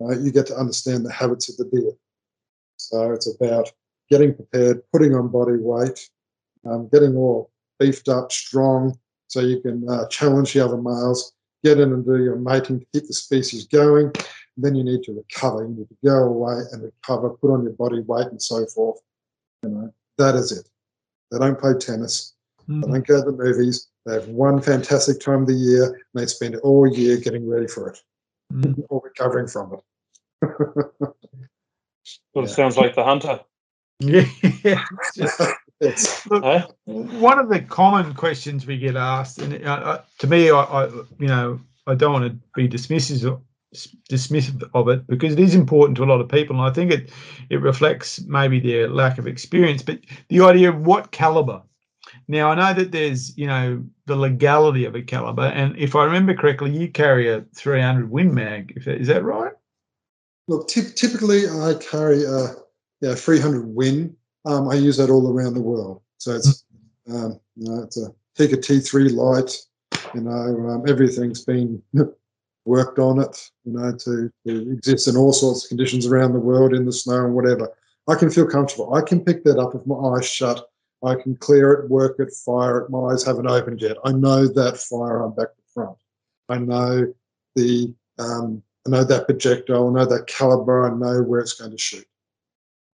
uh, 0.00 0.18
you 0.18 0.30
get 0.30 0.46
to 0.46 0.56
understand 0.56 1.04
the 1.04 1.12
habits 1.12 1.48
of 1.48 1.56
the 1.56 1.64
deer. 1.64 1.92
So 2.76 3.12
it's 3.12 3.32
about 3.34 3.72
getting 4.10 4.34
prepared, 4.34 4.82
putting 4.92 5.14
on 5.14 5.28
body 5.28 5.56
weight, 5.56 6.10
um, 6.66 6.88
getting 6.92 7.16
all 7.16 7.50
beefed 7.78 8.08
up, 8.08 8.32
strong, 8.32 8.98
so 9.28 9.40
you 9.40 9.60
can 9.60 9.88
uh, 9.88 10.06
challenge 10.08 10.52
the 10.52 10.64
other 10.64 10.76
males, 10.76 11.32
get 11.64 11.80
in 11.80 11.92
and 11.92 12.04
do 12.04 12.22
your 12.22 12.36
mating 12.36 12.80
to 12.80 12.86
keep 12.92 13.06
the 13.06 13.14
species 13.14 13.66
going. 13.66 14.06
And 14.56 14.64
then 14.64 14.74
you 14.74 14.84
need 14.84 15.02
to 15.04 15.12
recover. 15.12 15.64
You 15.64 15.74
need 15.74 15.88
to 15.88 15.96
go 16.04 16.24
away 16.24 16.60
and 16.72 16.82
recover, 16.82 17.30
put 17.30 17.52
on 17.52 17.64
your 17.64 17.72
body 17.72 18.00
weight 18.00 18.28
and 18.28 18.40
so 18.40 18.64
forth. 18.66 19.00
You 19.62 19.70
know, 19.70 19.94
that 20.18 20.34
is 20.36 20.52
it. 20.52 20.68
They 21.30 21.38
don't 21.38 21.58
play 21.58 21.72
tennis. 21.74 22.34
Mm. 22.68 22.82
They 22.82 22.92
don't 22.92 23.06
go 23.06 23.24
to 23.24 23.30
the 23.30 23.36
movies. 23.36 23.88
They 24.06 24.14
have 24.14 24.28
one 24.28 24.60
fantastic 24.60 25.20
time 25.20 25.42
of 25.42 25.46
the 25.48 25.54
year 25.54 25.84
and 25.86 26.22
they 26.22 26.26
spend 26.26 26.56
all 26.56 26.86
year 26.86 27.16
getting 27.16 27.48
ready 27.48 27.66
for 27.66 27.88
it 27.88 27.98
mm. 28.52 28.84
or 28.88 29.00
recovering 29.02 29.48
from 29.48 29.74
it. 29.74 29.80
well, 30.60 31.14
yeah. 32.34 32.42
it 32.42 32.48
sounds 32.48 32.76
like 32.76 32.94
the 32.94 33.04
hunter. 33.04 33.40
Yeah. 34.64 34.84
Look, 36.30 36.44
huh? 36.44 36.66
one 36.84 37.38
of 37.38 37.48
the 37.48 37.60
common 37.60 38.14
questions 38.14 38.66
we 38.66 38.78
get 38.78 38.96
asked, 38.96 39.38
and 39.38 39.66
uh, 39.66 39.70
uh, 39.70 40.02
to 40.20 40.26
me, 40.26 40.50
I, 40.50 40.60
I, 40.60 40.86
you 41.18 41.26
know, 41.26 41.60
I 41.86 41.94
don't 41.94 42.12
want 42.12 42.32
to 42.32 42.38
be 42.54 42.68
dismissive 42.68 43.26
of, 43.26 43.42
dismissive 44.10 44.62
of 44.72 44.88
it 44.88 45.06
because 45.06 45.32
it 45.32 45.40
is 45.40 45.54
important 45.54 45.96
to 45.96 46.04
a 46.04 46.06
lot 46.06 46.20
of 46.20 46.28
people, 46.28 46.56
and 46.56 46.64
I 46.64 46.72
think 46.72 46.92
it 46.92 47.10
it 47.50 47.60
reflects 47.60 48.20
maybe 48.22 48.60
their 48.60 48.88
lack 48.88 49.18
of 49.18 49.26
experience. 49.26 49.82
But 49.82 50.00
the 50.28 50.40
idea 50.40 50.70
of 50.70 50.80
what 50.80 51.10
caliber. 51.10 51.62
Now 52.28 52.50
I 52.50 52.54
know 52.54 52.72
that 52.74 52.92
there's 52.92 53.36
you 53.36 53.46
know 53.46 53.84
the 54.06 54.16
legality 54.16 54.84
of 54.84 54.94
a 54.94 55.02
caliber, 55.02 55.46
and 55.46 55.76
if 55.76 55.96
I 55.96 56.04
remember 56.04 56.34
correctly, 56.34 56.70
you 56.70 56.88
carry 56.88 57.28
a 57.28 57.44
300 57.54 58.10
Win 58.10 58.32
Mag. 58.32 58.72
Is 58.86 59.08
that 59.08 59.24
right? 59.24 59.52
Look, 60.46 60.68
t- 60.68 60.92
typically 60.94 61.48
I 61.48 61.74
carry 61.74 62.24
a 62.24 62.54
yeah 63.00 63.14
300 63.14 63.66
Win 63.66 64.16
um, 64.44 64.68
I 64.68 64.74
use 64.74 64.96
that 64.98 65.10
all 65.10 65.30
around 65.30 65.54
the 65.54 65.60
world. 65.60 66.02
So 66.18 66.32
it's 66.32 66.64
um, 67.08 67.40
you 67.56 67.68
know 67.68 67.82
it's 67.82 67.96
a 67.96 68.14
Tikka 68.36 68.58
T3 68.58 69.12
Lite. 69.12 69.56
You 70.14 70.22
know 70.22 70.70
um, 70.70 70.84
everything's 70.88 71.44
been 71.44 71.82
worked 72.64 72.98
on 72.98 73.20
it. 73.20 73.50
You 73.64 73.72
know 73.72 73.96
to, 73.96 74.30
to 74.46 74.72
exist 74.72 75.08
in 75.08 75.16
all 75.16 75.32
sorts 75.32 75.64
of 75.64 75.68
conditions 75.68 76.06
around 76.06 76.32
the 76.32 76.40
world 76.40 76.74
in 76.74 76.84
the 76.84 76.92
snow 76.92 77.24
and 77.24 77.34
whatever. 77.34 77.72
I 78.06 78.16
can 78.16 78.30
feel 78.30 78.46
comfortable. 78.46 78.94
I 78.94 79.00
can 79.00 79.24
pick 79.24 79.44
that 79.44 79.58
up 79.58 79.74
with 79.74 79.86
my 79.86 79.96
eyes 79.96 80.28
shut. 80.28 80.68
I 81.02 81.14
can 81.14 81.36
clear 81.36 81.72
it, 81.72 81.90
work 81.90 82.16
it, 82.18 82.32
fire 82.32 82.80
it. 82.80 82.90
My 82.90 83.12
eyes 83.12 83.24
haven't 83.24 83.46
opened 83.46 83.80
yet. 83.80 83.96
I 84.04 84.12
know 84.12 84.46
that 84.46 84.78
firearm 84.78 85.34
back 85.34 85.54
to 85.54 85.62
front. 85.72 85.96
I 86.48 86.58
know 86.58 87.12
the 87.56 87.94
um, 88.18 88.62
I 88.86 88.90
know 88.90 89.04
that 89.04 89.24
projectile. 89.26 89.88
I 89.88 89.92
know 89.92 90.04
that 90.06 90.26
caliber. 90.26 90.90
I 90.90 90.94
know 90.94 91.22
where 91.22 91.40
it's 91.40 91.54
going 91.54 91.70
to 91.70 91.78
shoot. 91.78 92.06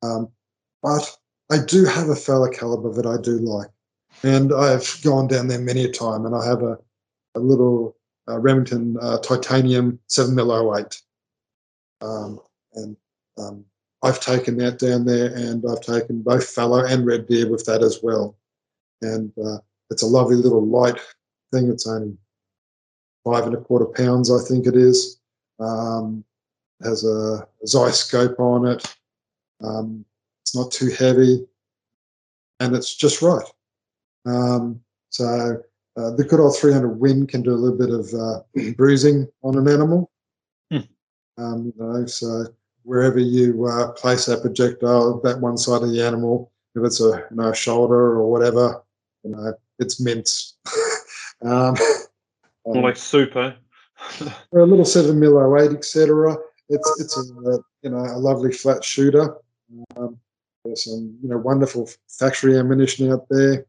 Um, 0.02 0.30
but 0.82 1.18
I 1.52 1.58
do 1.66 1.86
have 1.86 2.10
a 2.10 2.16
fella 2.16 2.50
caliber 2.50 2.92
that 2.94 3.06
I 3.06 3.22
do 3.22 3.38
like, 3.40 3.70
and 4.24 4.54
I've 4.54 5.00
gone 5.04 5.28
down 5.28 5.48
there 5.48 5.60
many 5.60 5.84
a 5.84 5.92
time, 5.92 6.26
and 6.26 6.36
I 6.36 6.46
have 6.46 6.62
a, 6.62 6.78
a 7.36 7.40
little 7.40 7.96
uh, 8.28 8.40
Remington 8.40 8.98
uh, 9.02 9.18
titanium 9.20 10.00
7mm08. 10.10 11.02
Um, 12.02 12.40
and 12.76 12.96
um, 13.38 13.66
I've 14.04 14.20
taken 14.20 14.58
that 14.58 14.80
down 14.80 15.06
there, 15.06 15.34
and 15.36 15.64
I've 15.70 15.82
taken 15.82 16.22
both 16.22 16.48
fallow 16.48 16.86
and 16.86 17.06
red 17.06 17.28
deer 17.28 17.50
with 17.50 17.66
that 17.66 17.82
as 17.82 18.00
well. 18.02 18.38
And 19.02 19.32
uh, 19.44 19.58
it's 19.90 20.04
a 20.04 20.08
lovely 20.08 20.36
little 20.36 20.66
light 20.66 21.00
thing. 21.52 21.70
It's 21.70 21.88
only 21.88 22.18
five 23.26 23.46
and 23.46 23.56
a 23.56 23.58
quarter 23.62 23.86
pounds, 23.86 24.32
I 24.32 24.42
think 24.48 24.68
it 24.68 24.76
is. 24.76 25.20
Um, 25.60 26.24
has 26.84 27.04
a, 27.04 27.48
Zeiss 27.66 28.00
scope 28.00 28.40
on 28.40 28.66
it. 28.66 28.96
Um, 29.64 30.06
it's 30.42 30.56
not 30.56 30.72
too 30.72 30.90
heavy, 30.90 31.46
and 32.60 32.76
it's 32.76 32.96
just 32.96 33.22
right. 33.22 33.46
Um, 34.26 34.82
so 35.10 35.62
uh, 35.98 36.12
the 36.12 36.24
good 36.24 36.40
old 36.40 36.58
300 36.58 37.00
Win 37.00 37.28
can 37.28 37.42
do 37.42 37.52
a 37.52 37.56
little 37.56 37.78
bit 37.78 37.90
of 37.90 38.14
uh, 38.14 38.72
bruising 38.78 39.28
on 39.44 39.58
an 39.58 39.68
animal. 39.68 40.12
Hmm. 40.72 40.80
Um, 41.38 41.66
you 41.66 41.74
know, 41.78 42.06
so 42.06 42.46
wherever 42.84 43.20
you 43.20 43.66
uh, 43.66 43.92
place 43.92 44.26
that 44.26 44.42
projectile, 44.42 45.20
that 45.22 45.40
one 45.40 45.58
side 45.58 45.84
of 45.84 45.92
the 45.92 46.02
animal, 46.02 46.52
if 46.76 46.84
it's 46.84 47.02
a 47.02 47.26
you 47.30 47.38
know, 47.38 47.54
shoulder 47.54 47.96
or 47.96 48.32
whatever, 48.32 48.84
you 49.24 49.32
know, 49.32 49.54
it's 49.80 50.00
mince. 50.00 50.58
um, 51.44 51.76
More 52.66 52.84
like 52.84 52.98
super. 52.98 53.56
a 54.54 54.58
little 54.58 54.86
seven 54.86 55.20
mil 55.20 55.56
08, 55.58 55.72
etc. 55.72 56.38
It's 56.70 57.00
it's 57.00 57.18
a 57.18 57.60
you 57.82 57.90
know 57.90 57.98
a 57.98 58.20
lovely 58.20 58.52
flat 58.52 58.84
shooter. 58.84 59.36
Um, 59.96 60.18
there's 60.64 60.86
some, 60.86 61.18
you 61.22 61.30
know, 61.30 61.38
wonderful 61.38 61.90
factory 62.08 62.58
ammunition 62.58 63.12
out 63.12 63.28
there. 63.30 63.66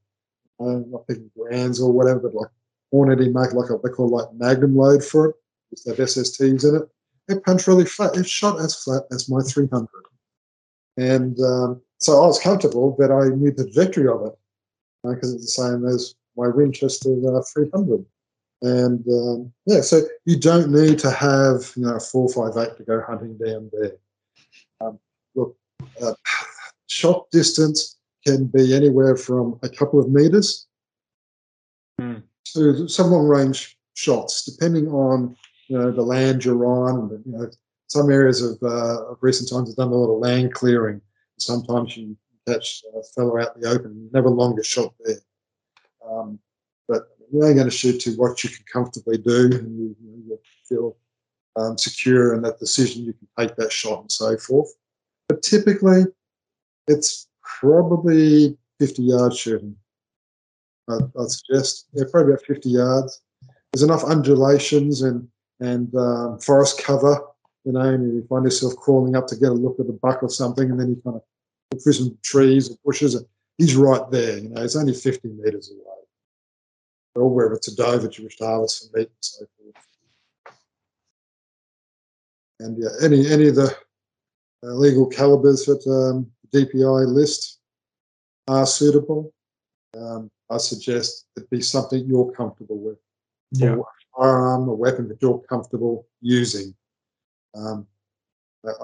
I'm 0.59 0.91
not 0.91 1.07
thinking 1.07 1.31
brands 1.37 1.81
or 1.81 1.93
whatever, 1.93 2.21
but 2.21 2.35
like 2.35 2.49
Hornady 2.93 3.33
make 3.33 3.53
like 3.53 3.71
a, 3.71 3.79
they 3.83 3.91
call 3.91 4.09
like 4.09 4.33
Magnum 4.35 4.77
load 4.77 5.05
for 5.05 5.31
it. 5.31 5.37
It's 5.73 5.87
have 5.87 5.97
SSTs 5.97 6.69
in 6.69 6.83
it. 6.83 6.89
It 7.29 7.45
punched 7.45 7.67
really 7.67 7.85
flat. 7.85 8.17
It 8.17 8.29
shot 8.29 8.61
as 8.61 8.75
flat 8.75 9.05
as 9.13 9.29
my 9.29 9.41
300. 9.41 9.89
And 10.97 11.39
um, 11.41 11.81
so 11.99 12.23
I 12.23 12.27
was 12.27 12.41
comfortable 12.41 12.95
but 12.99 13.11
I 13.11 13.29
knew 13.29 13.53
the 13.53 13.65
trajectory 13.65 14.09
of 14.09 14.27
it 14.27 14.39
because 15.03 15.33
uh, 15.33 15.37
it's 15.37 15.57
the 15.57 15.63
same 15.63 15.87
as 15.87 16.15
my 16.37 16.49
Winchester 16.49 17.17
uh, 17.35 17.43
300. 17.55 18.05
And 18.63 19.07
um, 19.09 19.53
yeah, 19.65 19.81
so 19.81 20.03
you 20.27 20.39
don't 20.39 20.71
need 20.71 20.99
to 20.99 21.11
have 21.11 21.73
you 21.77 21.85
know 21.85 21.95
a 21.95 22.01
458 22.01 22.77
to 22.77 22.83
go 22.85 23.03
hunting 23.07 23.39
down 23.39 23.71
there. 23.73 23.93
Um, 24.81 24.99
uh, 26.03 26.15
shot 26.87 27.31
distance 27.31 27.97
can 28.27 28.47
be 28.47 28.75
anywhere 28.75 29.17
from 29.17 29.59
a 29.63 29.69
couple 29.69 29.99
of 29.99 30.11
meters 30.11 30.67
mm. 32.01 32.23
to 32.45 32.89
some 32.89 33.11
long 33.11 33.27
range 33.27 33.79
shots, 33.95 34.45
depending 34.45 34.89
on 34.89 35.37
you 35.69 35.79
know 35.79 35.91
the 35.91 36.03
land 36.03 36.45
you're 36.45 36.67
on. 36.67 37.23
You 37.25 37.33
know, 37.33 37.51
some 37.87 38.11
areas 38.11 38.43
of, 38.43 38.59
uh, 38.63 39.11
of 39.11 39.19
recent 39.21 39.51
times 39.51 39.69
have 39.69 39.77
done 39.77 39.89
a 39.89 39.95
lot 39.95 40.15
of 40.15 40.21
land 40.21 40.55
clearing. 40.55 41.01
Sometimes 41.39 41.97
you 41.97 42.17
catch 42.47 42.85
a 42.95 43.03
fallow 43.15 43.41
out 43.41 43.57
in 43.57 43.63
the 43.63 43.69
open, 43.69 44.11
never 44.13 44.29
longer 44.29 44.63
shot 44.63 44.95
there. 45.05 45.17
Um, 46.09 46.39
but 46.89 47.03
you 47.33 47.45
ain't 47.45 47.57
going 47.57 47.69
to 47.69 47.77
shoot 47.77 48.01
to 48.03 48.13
what 48.13 48.45
you 48.45 48.51
can 48.51 48.65
comfortably 48.73 49.19
do, 49.19 49.51
and 49.53 49.79
you, 49.79 49.97
you 50.01 50.39
feel 50.69 50.97
um, 51.57 51.77
secure 51.79 52.35
in 52.35 52.43
that 52.43 52.59
decision. 52.59 53.05
You 53.05 53.13
can 53.13 53.29
take 53.39 53.57
that 53.57 53.73
shot 53.73 54.03
and 54.03 54.13
so 54.13 54.37
forth. 54.37 54.73
But 55.31 55.43
typically, 55.43 56.07
it's 56.89 57.28
probably 57.61 58.59
50 58.81 59.01
yards 59.01 59.39
shooting. 59.39 59.76
I'd, 60.89 61.05
I'd 61.16 61.31
suggest, 61.31 61.87
yeah, 61.93 62.03
probably 62.11 62.33
about 62.33 62.45
50 62.47 62.68
yards. 62.68 63.22
There's 63.72 63.85
enough 63.85 64.03
undulations 64.03 65.03
and 65.03 65.28
and 65.61 65.95
um, 65.95 66.41
forest 66.41 66.83
cover, 66.83 67.20
you 67.64 67.70
know, 67.70 67.81
and 67.81 68.12
you 68.12 68.26
find 68.28 68.45
yourself 68.45 68.74
crawling 68.74 69.14
up 69.14 69.28
to 69.28 69.37
get 69.37 69.51
a 69.51 69.53
look 69.53 69.78
at 69.78 69.89
a 69.89 69.93
buck 69.93 70.20
or 70.24 70.31
something, 70.31 70.68
and 70.68 70.81
then 70.81 70.89
you 70.89 71.01
kind 71.05 71.14
of 71.14 71.22
look 71.70 71.81
through 71.81 71.93
some 71.93 72.18
trees 72.24 72.68
or 72.68 72.76
bushes, 72.85 73.14
and 73.14 73.24
he's 73.57 73.76
right 73.76 74.11
there. 74.11 74.39
You 74.39 74.49
know, 74.49 74.62
it's 74.62 74.74
only 74.74 74.95
50 74.95 75.28
meters 75.28 75.70
away. 75.70 75.97
Or 77.14 77.31
wherever 77.31 77.55
it's 77.55 77.68
a 77.68 77.76
doe 77.76 77.99
that 77.99 78.18
you 78.18 78.24
wish 78.24 78.37
to 78.39 78.47
harvest 78.47 78.91
for 78.91 78.99
meat 78.99 79.07
and 79.07 79.16
so 79.20 79.47
forth. 79.57 80.57
And 82.59 82.83
yeah, 82.83 83.07
any 83.07 83.31
any 83.31 83.47
of 83.47 83.55
the 83.55 83.76
legal 84.63 85.07
calibers 85.07 85.65
that 85.65 85.87
um, 85.87 86.31
DPI 86.53 87.07
list 87.13 87.61
are 88.49 88.67
suitable. 88.67 89.33
Um, 89.97 90.31
I 90.51 90.59
suggest 90.59 91.27
it 91.37 91.49
be 91.51 91.61
something 91.61 92.07
you're 92.07 92.33
comfortable 92.33 92.79
with. 92.79 92.99
Yeah. 93.53 93.77
A 93.77 93.83
firearm, 94.17 94.69
a 94.69 94.75
weapon 94.75 95.09
that 95.09 95.23
you're 95.23 95.41
comfortable 95.49 96.07
using. 96.21 96.75
Um, 97.55 97.87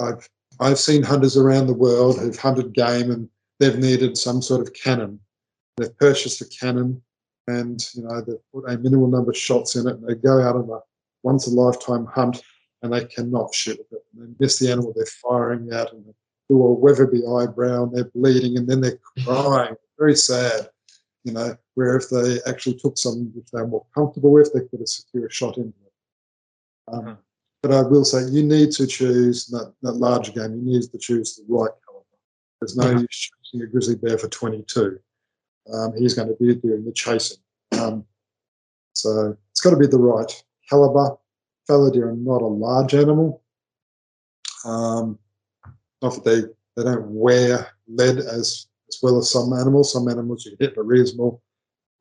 I've 0.00 0.28
I've 0.58 0.78
seen 0.78 1.02
hunters 1.02 1.36
around 1.36 1.66
the 1.66 1.74
world 1.74 2.18
who've 2.18 2.38
hunted 2.38 2.72
game 2.72 3.10
and 3.10 3.28
they've 3.60 3.78
needed 3.78 4.16
some 4.16 4.40
sort 4.40 4.62
of 4.62 4.72
cannon. 4.72 5.20
They've 5.76 5.96
purchased 5.98 6.40
a 6.40 6.46
cannon 6.46 7.02
and 7.46 7.80
you 7.94 8.02
know 8.02 8.20
they've 8.20 8.36
put 8.52 8.70
a 8.70 8.78
minimal 8.78 9.08
number 9.08 9.30
of 9.30 9.36
shots 9.36 9.76
in 9.76 9.86
it 9.86 9.96
and 9.96 10.08
they 10.08 10.14
go 10.14 10.40
out 10.40 10.56
on 10.56 10.68
a 10.70 10.78
once 11.22 11.46
a 11.46 11.50
lifetime 11.50 12.06
hunt 12.06 12.42
and 12.86 12.94
they 12.94 13.04
cannot 13.06 13.54
shoot 13.54 13.78
with 13.78 13.92
it. 13.92 14.04
And 14.18 14.28
they 14.28 14.34
miss 14.38 14.58
the 14.58 14.70
animal 14.70 14.92
they're 14.94 15.06
firing 15.06 15.70
at 15.72 15.92
and 15.92 16.04
they 16.06 16.12
do 16.48 16.62
a 16.62 16.72
Weatherby 16.72 17.22
eyebrow 17.26 17.84
and 17.84 17.92
they're 17.94 18.10
bleeding 18.14 18.56
and 18.56 18.68
then 18.68 18.80
they're 18.80 18.98
crying. 19.24 19.76
Very 19.98 20.16
sad. 20.16 20.70
You 21.24 21.32
know, 21.32 21.56
where 21.74 21.96
if 21.96 22.08
they 22.08 22.38
actually 22.46 22.76
took 22.76 22.96
something 22.96 23.32
which 23.34 23.50
they're 23.52 23.66
more 23.66 23.84
comfortable 23.94 24.30
with, 24.30 24.52
they 24.52 24.60
could 24.60 24.78
have 24.80 24.88
secured 24.88 25.30
a 25.30 25.34
shot 25.34 25.56
into 25.56 25.68
it. 25.84 25.92
Um, 26.92 27.04
Mhm. 27.04 27.18
But 27.62 27.72
I 27.72 27.82
will 27.82 28.04
say 28.04 28.28
you 28.28 28.44
need 28.44 28.70
to 28.72 28.86
choose 28.86 29.46
that, 29.48 29.72
that 29.82 29.92
large 29.94 30.32
game, 30.34 30.54
you 30.54 30.62
need 30.62 30.82
to 30.82 30.98
choose 30.98 31.34
the 31.34 31.44
right 31.48 31.72
caliber. 31.84 32.06
There's 32.60 32.76
no 32.76 32.84
Mhm. 32.84 33.00
use 33.00 33.30
choosing 33.50 33.66
a 33.66 33.66
grizzly 33.66 33.96
bear 33.96 34.16
for 34.18 34.28
22. 34.28 35.00
Um, 35.72 35.96
he's 35.96 36.14
going 36.14 36.28
to 36.28 36.34
be 36.34 36.54
doing 36.54 36.84
the 36.84 36.92
chasing. 36.92 37.38
Um, 37.80 38.06
so 38.92 39.36
it's 39.50 39.60
got 39.60 39.70
to 39.70 39.76
be 39.76 39.88
the 39.88 39.98
right 39.98 40.44
caliber. 40.70 41.16
Deer 41.66 42.10
are 42.10 42.16
not 42.16 42.42
a 42.42 42.46
large 42.46 42.94
animal. 42.94 43.42
Um, 44.64 45.18
not 46.02 46.14
that 46.14 46.24
they, 46.24 46.40
they 46.76 46.88
don't 46.88 47.10
wear 47.10 47.68
lead 47.88 48.18
as, 48.18 48.66
as 48.88 48.98
well 49.02 49.18
as 49.18 49.30
some 49.30 49.52
animals. 49.52 49.92
Some 49.92 50.08
animals 50.08 50.44
you 50.44 50.56
can 50.56 50.68
hit 50.68 50.76
a 50.76 50.82
reasonable 50.82 51.42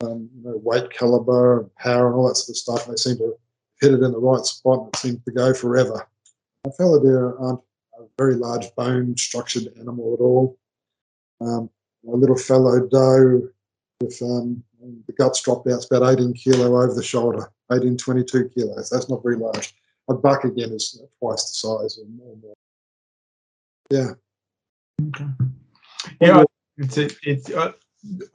um, 0.03 0.29
you 0.35 0.43
know, 0.43 0.57
weight 0.63 0.91
caliber 0.91 1.61
and 1.61 1.75
power 1.75 2.07
and 2.07 2.15
all 2.15 2.27
that 2.27 2.35
sort 2.35 2.49
of 2.49 2.57
stuff. 2.57 2.87
And 2.87 2.93
they 2.93 2.97
seem 2.97 3.17
to 3.17 3.35
hit 3.81 3.93
it 3.93 4.03
in 4.03 4.11
the 4.11 4.19
right 4.19 4.45
spot 4.45 4.79
and 4.79 4.87
it 4.89 4.97
seems 4.97 5.23
to 5.23 5.31
go 5.31 5.53
forever. 5.53 6.07
A 6.65 6.71
fallow 6.71 7.01
deer 7.01 7.37
aren't 7.37 7.61
a 7.99 8.03
very 8.17 8.35
large 8.35 8.73
bone 8.75 9.15
structured 9.17 9.67
animal 9.79 10.13
at 10.13 10.21
all. 10.21 10.57
Um, 11.41 11.69
a 12.07 12.15
little 12.15 12.37
fallow 12.37 12.87
doe 12.87 13.49
with 14.01 14.21
um, 14.21 14.63
the 15.07 15.13
guts 15.13 15.41
dropped 15.41 15.67
out, 15.67 15.75
it's 15.75 15.91
about 15.91 16.13
18 16.13 16.33
kilo 16.33 16.81
over 16.81 16.93
the 16.93 17.03
shoulder, 17.03 17.51
18, 17.71 17.97
22 17.97 18.49
kilos. 18.49 18.89
That's 18.89 19.09
not 19.09 19.23
very 19.23 19.37
large. 19.37 19.73
A 20.09 20.13
buck 20.13 20.43
again 20.43 20.71
is 20.71 21.01
twice 21.19 21.45
the 21.45 21.53
size 21.53 21.97
or 21.97 22.05
more. 22.07 22.37
more. 22.37 22.53
Yeah. 23.89 24.11
Okay. 25.07 25.25
Yeah, 26.21 26.43
it's 26.77 26.97
a, 26.97 27.09
it's. 27.23 27.49
Uh, 27.49 27.71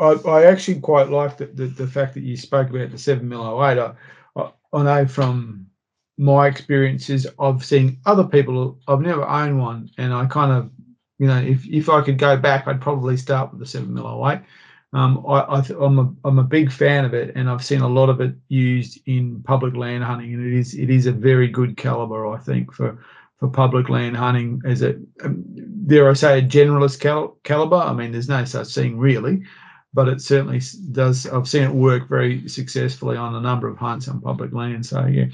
I, 0.01 0.13
I 0.29 0.45
actually 0.47 0.81
quite 0.81 1.11
like 1.11 1.37
the, 1.37 1.47
the, 1.47 1.67
the 1.67 1.87
fact 1.87 2.15
that 2.15 2.25
you 2.25 2.37
spoke 2.37 2.71
about 2.71 2.91
the 2.91 2.99
seven 2.99 3.29
mil 3.29 3.43
oh 3.43 3.65
eight. 3.65 3.79
I, 3.79 3.93
I, 4.37 4.51
I 4.73 4.83
know 4.83 5.07
from 5.07 5.71
my 6.21 6.47
experiences, 6.47 7.27
of 7.39 7.65
seeing 7.65 7.99
other 8.05 8.25
people. 8.25 8.79
I've 8.87 9.01
never 9.01 9.27
owned 9.27 9.59
one, 9.59 9.91
and 9.97 10.13
I 10.13 10.27
kind 10.27 10.53
of, 10.53 10.71
you 11.19 11.27
know, 11.27 11.39
if 11.39 11.67
if 11.67 11.89
I 11.89 12.03
could 12.03 12.19
go 12.19 12.37
back, 12.37 12.67
I'd 12.67 12.81
probably 12.81 13.17
start 13.17 13.51
with 13.51 13.61
the 13.61 13.67
seven 13.67 13.95
mil 13.95 14.07
oh 14.07 14.29
eight. 14.29 14.41
Um, 14.93 15.25
I, 15.29 15.41
I 15.41 15.65
I'm 15.81 15.99
a 15.99 16.13
I'm 16.25 16.39
a 16.39 16.45
big 16.45 16.73
fan 16.73 17.05
of 17.05 17.15
it, 17.15 17.33
and 17.37 17.49
I've 17.49 17.65
seen 17.65 17.81
a 17.81 17.89
lot 17.89 18.09
of 18.09 18.21
it 18.21 18.35
used 18.49 19.01
in 19.07 19.43
public 19.43 19.77
land 19.77 20.03
hunting, 20.03 20.35
and 20.35 20.45
it 20.45 20.59
is 20.59 20.75
it 20.75 20.91
is 20.91 21.07
a 21.07 21.13
very 21.13 21.49
good 21.49 21.77
caliber, 21.77 22.27
I 22.27 22.39
think, 22.39 22.73
for 22.73 22.99
for 23.39 23.49
public 23.49 23.89
land 23.89 24.17
hunting 24.17 24.61
as 24.67 24.83
a 24.83 24.97
um, 25.23 25.45
dare 25.87 26.11
I 26.11 26.15
say 26.15 26.39
a 26.39 26.43
generalist 26.43 27.01
cal- 27.01 27.37
caliber. 27.45 27.77
I 27.77 27.93
mean, 27.93 28.11
there's 28.13 28.29
no 28.29 28.45
such 28.45 28.75
thing 28.75 28.99
really, 28.99 29.43
but 29.95 30.09
it 30.09 30.21
certainly 30.21 30.61
does. 30.91 31.25
I've 31.27 31.49
seen 31.49 31.63
it 31.63 31.71
work 31.71 32.09
very 32.09 32.49
successfully 32.49 33.17
on 33.17 33.37
a 33.37 33.41
number 33.41 33.69
of 33.69 33.79
hunts 33.79 34.09
on 34.09 34.21
public 34.21 34.53
land. 34.53 34.85
So 34.85 35.07
yeah, 35.07 35.27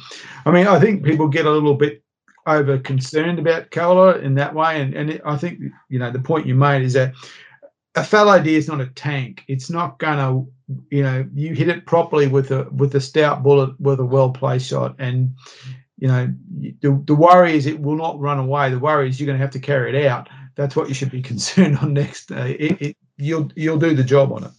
I 0.44 0.50
mean, 0.50 0.66
I 0.66 0.78
think 0.78 1.02
people 1.02 1.28
get 1.28 1.46
a 1.46 1.50
little 1.50 1.74
bit 1.74 2.02
over 2.46 2.78
concerned 2.78 3.38
about 3.38 3.70
caliber 3.70 4.20
in 4.20 4.34
that 4.34 4.54
way, 4.54 4.82
and 4.82 4.94
and 4.94 5.10
it, 5.10 5.22
I 5.24 5.38
think 5.38 5.60
you 5.88 5.98
know 5.98 6.10
the 6.10 6.20
point 6.20 6.46
you 6.46 6.54
made 6.54 6.82
is 6.82 6.92
that 6.92 7.14
a 7.96 8.04
fallow 8.04 8.40
deer 8.40 8.58
is 8.58 8.68
not 8.68 8.80
a 8.80 8.86
tank. 8.86 9.42
It's 9.48 9.70
not 9.70 9.98
going 9.98 10.18
to, 10.18 10.52
you 10.90 11.02
know, 11.02 11.28
you 11.34 11.54
hit 11.54 11.68
it 11.68 11.86
properly 11.86 12.26
with 12.26 12.50
a 12.50 12.64
with 12.70 12.94
a 12.94 13.00
stout 13.00 13.42
bullet 13.42 13.78
with 13.80 14.00
a 14.00 14.04
well 14.04 14.30
placed 14.30 14.68
shot, 14.68 14.94
and 14.98 15.34
you 15.98 16.08
know, 16.08 16.32
the, 16.80 17.02
the 17.06 17.14
worry 17.14 17.56
is 17.56 17.66
it 17.66 17.80
will 17.80 17.96
not 17.96 18.20
run 18.20 18.38
away. 18.38 18.70
The 18.70 18.78
worry 18.78 19.08
is 19.08 19.18
you're 19.18 19.26
going 19.26 19.38
to 19.38 19.44
have 19.44 19.52
to 19.52 19.60
carry 19.60 19.96
it 19.96 20.06
out. 20.06 20.28
That's 20.54 20.76
what 20.76 20.88
you 20.88 20.94
should 20.94 21.10
be 21.10 21.22
concerned 21.32 21.78
on 21.78 21.94
next. 21.94 22.30
Uh, 22.30 22.54
it, 22.58 22.82
it, 22.82 22.96
you'll 23.16 23.50
you'll 23.56 23.78
do 23.78 23.94
the 23.94 24.04
job 24.04 24.32
on 24.32 24.44
it. 24.44 24.52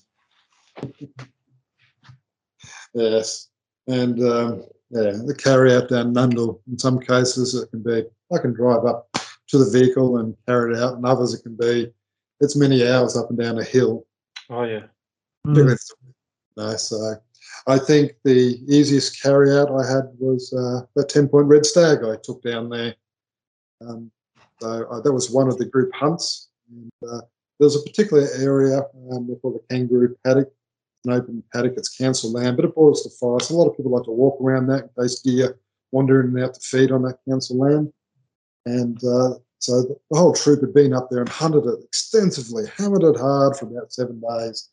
Yes. 2.94 3.50
And 3.88 4.22
um, 4.24 4.64
yeah, 4.90 5.14
the 5.26 5.36
carry 5.38 5.74
out 5.74 5.90
down 5.90 6.14
Nundle, 6.14 6.60
in 6.70 6.80
some 6.80 7.00
cases, 7.00 7.56
it 7.56 7.70
can 7.70 7.84
be, 7.84 8.04
I 8.34 8.38
can 8.40 8.54
drive 8.54 8.86
up 8.86 9.10
to 9.48 9.58
the 9.58 9.70
vehicle 9.70 10.18
and 10.18 10.36
carry 10.48 10.74
it 10.74 10.80
out, 10.80 10.96
and 10.96 11.06
others 11.06 11.34
it 11.34 11.44
can 11.44 11.56
be, 11.56 11.92
it's 12.40 12.56
many 12.56 12.88
hours 12.88 13.16
up 13.18 13.30
and 13.30 13.38
down 13.40 13.60
a 13.60 13.64
hill. 13.64 14.06
Oh 14.50 14.64
yeah. 14.64 14.84
particularly 15.44 15.74
if- 15.74 15.82
No, 16.56 16.76
so 16.76 17.16
I 17.68 17.78
think 17.78 18.14
the 18.24 18.60
easiest 18.68 19.22
carry 19.22 19.56
out 19.56 19.70
I 19.72 19.86
had 19.90 20.06
was 20.20 20.52
uh, 20.54 20.86
the 20.96 21.06
10 21.06 21.28
point 21.30 21.48
red 21.48 21.66
stag 21.66 22.00
I 22.04 22.16
took 22.24 22.42
down 22.42 22.70
there. 22.70 22.96
Um, 23.82 24.12
so 24.62 24.88
uh, 24.90 25.02
that 25.02 25.14
was 25.14 25.30
one 25.30 25.48
of 25.48 25.58
the 25.58 25.66
group 25.66 25.94
hunts. 25.94 26.50
And, 26.70 26.92
uh, 27.10 27.22
there's 27.60 27.76
a 27.76 27.82
particular 27.82 28.28
area 28.38 28.80
um, 29.12 29.28
we 29.28 29.36
call 29.36 29.52
the 29.54 29.76
kangaroo 29.76 30.16
paddock, 30.24 30.50
an 31.06 31.14
open 31.14 31.44
paddock, 31.54 31.74
it's 31.78 31.96
council 31.98 32.32
land, 32.32 32.56
but 32.56 32.66
it 32.66 32.76
borders 32.76 33.04
the 33.04 33.10
forest. 33.20 33.50
A 33.50 33.56
lot 33.56 33.68
of 33.68 33.76
people 33.78 33.92
like 33.92 34.04
to 34.06 34.12
walk 34.12 34.40
around 34.42 34.68
that 34.68 34.84
in 34.96 35.04
case 35.04 35.20
deer 35.22 35.58
wander 35.92 36.22
in 36.22 36.28
and 36.36 36.44
out 36.44 36.54
to 36.54 36.60
feed 36.60 36.92
on 36.92 37.02
that 37.04 37.18
council 37.28 37.58
land. 37.58 37.92
And 38.66 39.02
uh, 39.04 39.36
so 39.60 39.82
the, 39.82 40.18
whole 40.18 40.34
troop 40.34 40.62
had 40.62 40.74
been 40.74 40.94
up 40.94 41.10
there 41.10 41.20
and 41.20 41.30
hunted 41.30 41.66
it 41.66 41.84
extensively, 41.84 42.66
hammered 42.78 43.04
it 43.04 43.18
hard 43.18 43.58
for 43.58 43.66
about 43.66 43.92
seven 43.92 44.22
days, 44.22 44.70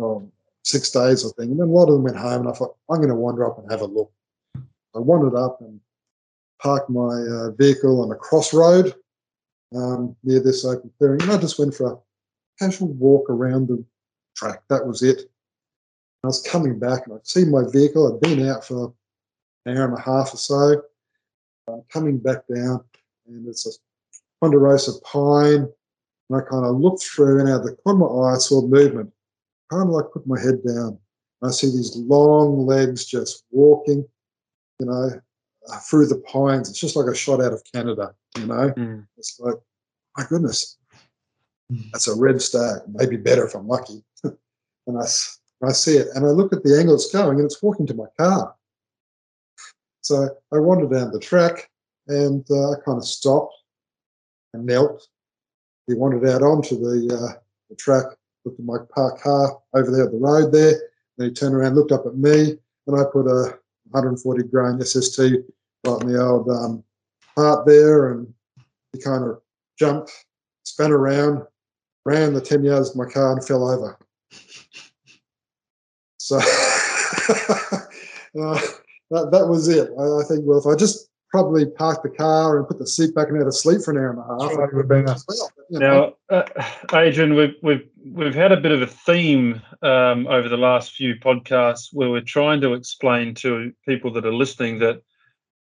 um, 0.00 0.30
six 0.62 0.90
days, 0.90 1.24
I 1.24 1.28
think. 1.38 1.52
And 1.52 1.60
then 1.60 1.68
a 1.68 1.70
lot 1.70 1.88
of 1.88 1.94
them 1.94 2.02
went 2.04 2.16
home, 2.16 2.40
and 2.40 2.48
I 2.48 2.52
thought, 2.52 2.76
I'm 2.90 2.98
going 2.98 3.08
to 3.08 3.14
wander 3.14 3.46
up 3.46 3.58
and 3.58 3.70
have 3.70 3.80
a 3.80 3.86
look. 3.86 4.12
I 4.94 4.98
wandered 4.98 5.36
up 5.36 5.60
and 5.60 5.80
parked 6.60 6.90
my 6.90 7.22
uh, 7.22 7.50
vehicle 7.52 8.02
on 8.02 8.10
a 8.12 8.14
crossroad 8.14 8.94
um, 9.74 10.16
near 10.22 10.40
this 10.40 10.64
open 10.64 10.90
clearing, 10.98 11.22
and 11.22 11.32
I 11.32 11.38
just 11.38 11.58
went 11.58 11.74
for 11.74 11.92
a 11.92 11.98
casual 12.58 12.88
walk 12.88 13.28
around 13.30 13.68
the 13.68 13.82
track. 14.36 14.62
That 14.68 14.86
was 14.86 15.02
it. 15.02 15.30
I 16.24 16.26
was 16.26 16.42
coming 16.42 16.78
back, 16.78 17.06
and 17.06 17.14
I'd 17.14 17.26
seen 17.26 17.50
my 17.50 17.62
vehicle. 17.70 18.12
I'd 18.12 18.20
been 18.20 18.48
out 18.48 18.64
for 18.64 18.92
an 19.64 19.76
hour 19.76 19.84
and 19.86 19.98
a 19.98 20.00
half 20.00 20.34
or 20.34 20.36
so. 20.36 20.82
I'm 21.68 21.82
coming 21.90 22.18
back 22.18 22.46
down, 22.52 22.84
and 23.26 23.46
it's 23.48 23.66
a 23.66 23.70
ponderosa 24.40 24.92
pine. 25.00 25.68
And 26.28 26.38
I 26.38 26.40
kind 26.40 26.66
of 26.66 26.76
looked 26.76 27.02
through, 27.04 27.40
and 27.40 27.48
out 27.48 27.60
of 27.60 27.66
the 27.66 27.76
corner 27.76 28.04
of 28.04 28.12
my 28.12 28.28
eye, 28.30 28.34
I 28.34 28.38
saw 28.38 28.66
movement. 28.66 29.12
Kind 29.70 29.82
of 29.84 29.88
like 29.90 30.12
put 30.12 30.26
my 30.26 30.40
head 30.40 30.62
down. 30.66 30.98
And 31.40 31.48
I 31.48 31.50
see 31.50 31.68
these 31.68 31.96
long 31.96 32.66
legs 32.66 33.04
just 33.04 33.44
walking, 33.50 34.04
you 34.80 34.86
know, 34.86 35.10
uh, 35.68 35.78
through 35.78 36.06
the 36.06 36.22
pines. 36.32 36.68
It's 36.68 36.80
just 36.80 36.96
like 36.96 37.06
a 37.06 37.14
shot 37.14 37.40
out 37.40 37.52
of 37.52 37.62
Canada, 37.72 38.14
you 38.38 38.46
know. 38.46 38.70
Mm. 38.76 39.06
It's 39.16 39.38
like, 39.38 39.56
my 40.16 40.24
goodness, 40.28 40.78
that's 41.92 42.08
a 42.08 42.14
red 42.14 42.40
stag. 42.40 42.80
Maybe 42.88 43.16
better 43.16 43.46
if 43.46 43.54
I'm 43.54 43.68
lucky. 43.68 44.02
and 44.24 44.98
I, 44.98 45.06
I 45.62 45.72
see 45.72 45.96
it, 45.96 46.08
and 46.14 46.24
I 46.24 46.30
look 46.30 46.52
at 46.52 46.62
the 46.62 46.78
angle 46.78 46.94
it's 46.94 47.10
going, 47.10 47.38
and 47.38 47.46
it's 47.46 47.62
walking 47.62 47.86
to 47.86 47.94
my 47.94 48.06
car. 48.18 48.54
So 50.02 50.28
I 50.52 50.58
wander 50.58 50.86
down 50.86 51.10
the 51.10 51.18
track, 51.18 51.68
and 52.06 52.44
uh, 52.50 52.72
I 52.72 52.74
kind 52.84 52.98
of 52.98 53.04
stopped 53.04 53.54
and 54.56 54.66
knelt. 54.66 55.06
He 55.86 55.94
wandered 55.94 56.28
out 56.28 56.42
onto 56.42 56.76
the, 56.78 57.14
uh, 57.14 57.40
the 57.70 57.76
track, 57.76 58.04
looked 58.44 58.58
at 58.58 58.66
my 58.66 58.78
parked 58.94 59.22
car 59.22 59.58
over 59.74 59.90
there 59.90 60.06
at 60.06 60.12
the 60.12 60.18
road 60.18 60.52
there. 60.52 60.74
Then 61.16 61.28
he 61.28 61.34
turned 61.34 61.54
around, 61.54 61.74
looked 61.74 61.92
up 61.92 62.06
at 62.06 62.16
me, 62.16 62.58
and 62.86 63.00
I 63.00 63.04
put 63.10 63.26
a 63.26 63.58
140 63.90 64.42
grain 64.44 64.80
SST 64.80 65.18
right 65.18 66.02
in 66.02 66.08
the 66.12 66.20
old 66.20 66.48
um, 66.50 66.82
heart 67.36 67.66
there, 67.66 68.12
and 68.12 68.32
he 68.92 69.00
kind 69.00 69.24
of 69.24 69.40
jumped, 69.78 70.12
spun 70.64 70.92
around, 70.92 71.42
ran 72.04 72.34
the 72.34 72.40
10 72.40 72.64
yards 72.64 72.90
to 72.90 72.98
my 72.98 73.06
car, 73.06 73.32
and 73.32 73.46
fell 73.46 73.68
over. 73.68 73.98
So 76.18 76.36
uh, 76.38 76.42
that, 78.34 79.30
that 79.30 79.46
was 79.48 79.68
it. 79.68 79.90
I, 79.98 80.02
I 80.02 80.24
think, 80.24 80.44
well, 80.44 80.58
if 80.58 80.66
I 80.66 80.74
just 80.74 81.05
probably 81.30 81.66
park 81.66 82.02
the 82.02 82.08
car 82.08 82.58
and 82.58 82.68
put 82.68 82.78
the 82.78 82.86
seat 82.86 83.14
back 83.14 83.28
and 83.28 83.36
had 83.36 83.46
a 83.46 83.52
sleep 83.52 83.82
for 83.82 83.90
an 83.90 83.98
hour 83.98 84.10
and 84.10 84.18
a 84.18 84.22
half, 84.22 84.40
That's 84.40 84.56
right, 84.56 84.68
it 84.68 84.74
would 84.74 84.82
have 84.82 84.88
been 84.88 85.08
a- 85.08 85.18
well, 85.28 85.50
you 85.68 85.78
know, 85.78 86.14
Now, 86.30 86.36
uh, 86.36 86.98
Adrian, 86.98 87.34
we've 87.34 87.54
we've 87.62 87.88
we've 88.12 88.34
had 88.34 88.52
a 88.52 88.56
bit 88.56 88.72
of 88.72 88.82
a 88.82 88.86
theme 88.86 89.60
um, 89.82 90.26
over 90.28 90.48
the 90.48 90.56
last 90.56 90.92
few 90.92 91.16
podcasts 91.16 91.88
where 91.92 92.10
we're 92.10 92.20
trying 92.20 92.60
to 92.60 92.74
explain 92.74 93.34
to 93.36 93.72
people 93.86 94.12
that 94.12 94.24
are 94.24 94.34
listening 94.34 94.78
that 94.80 95.02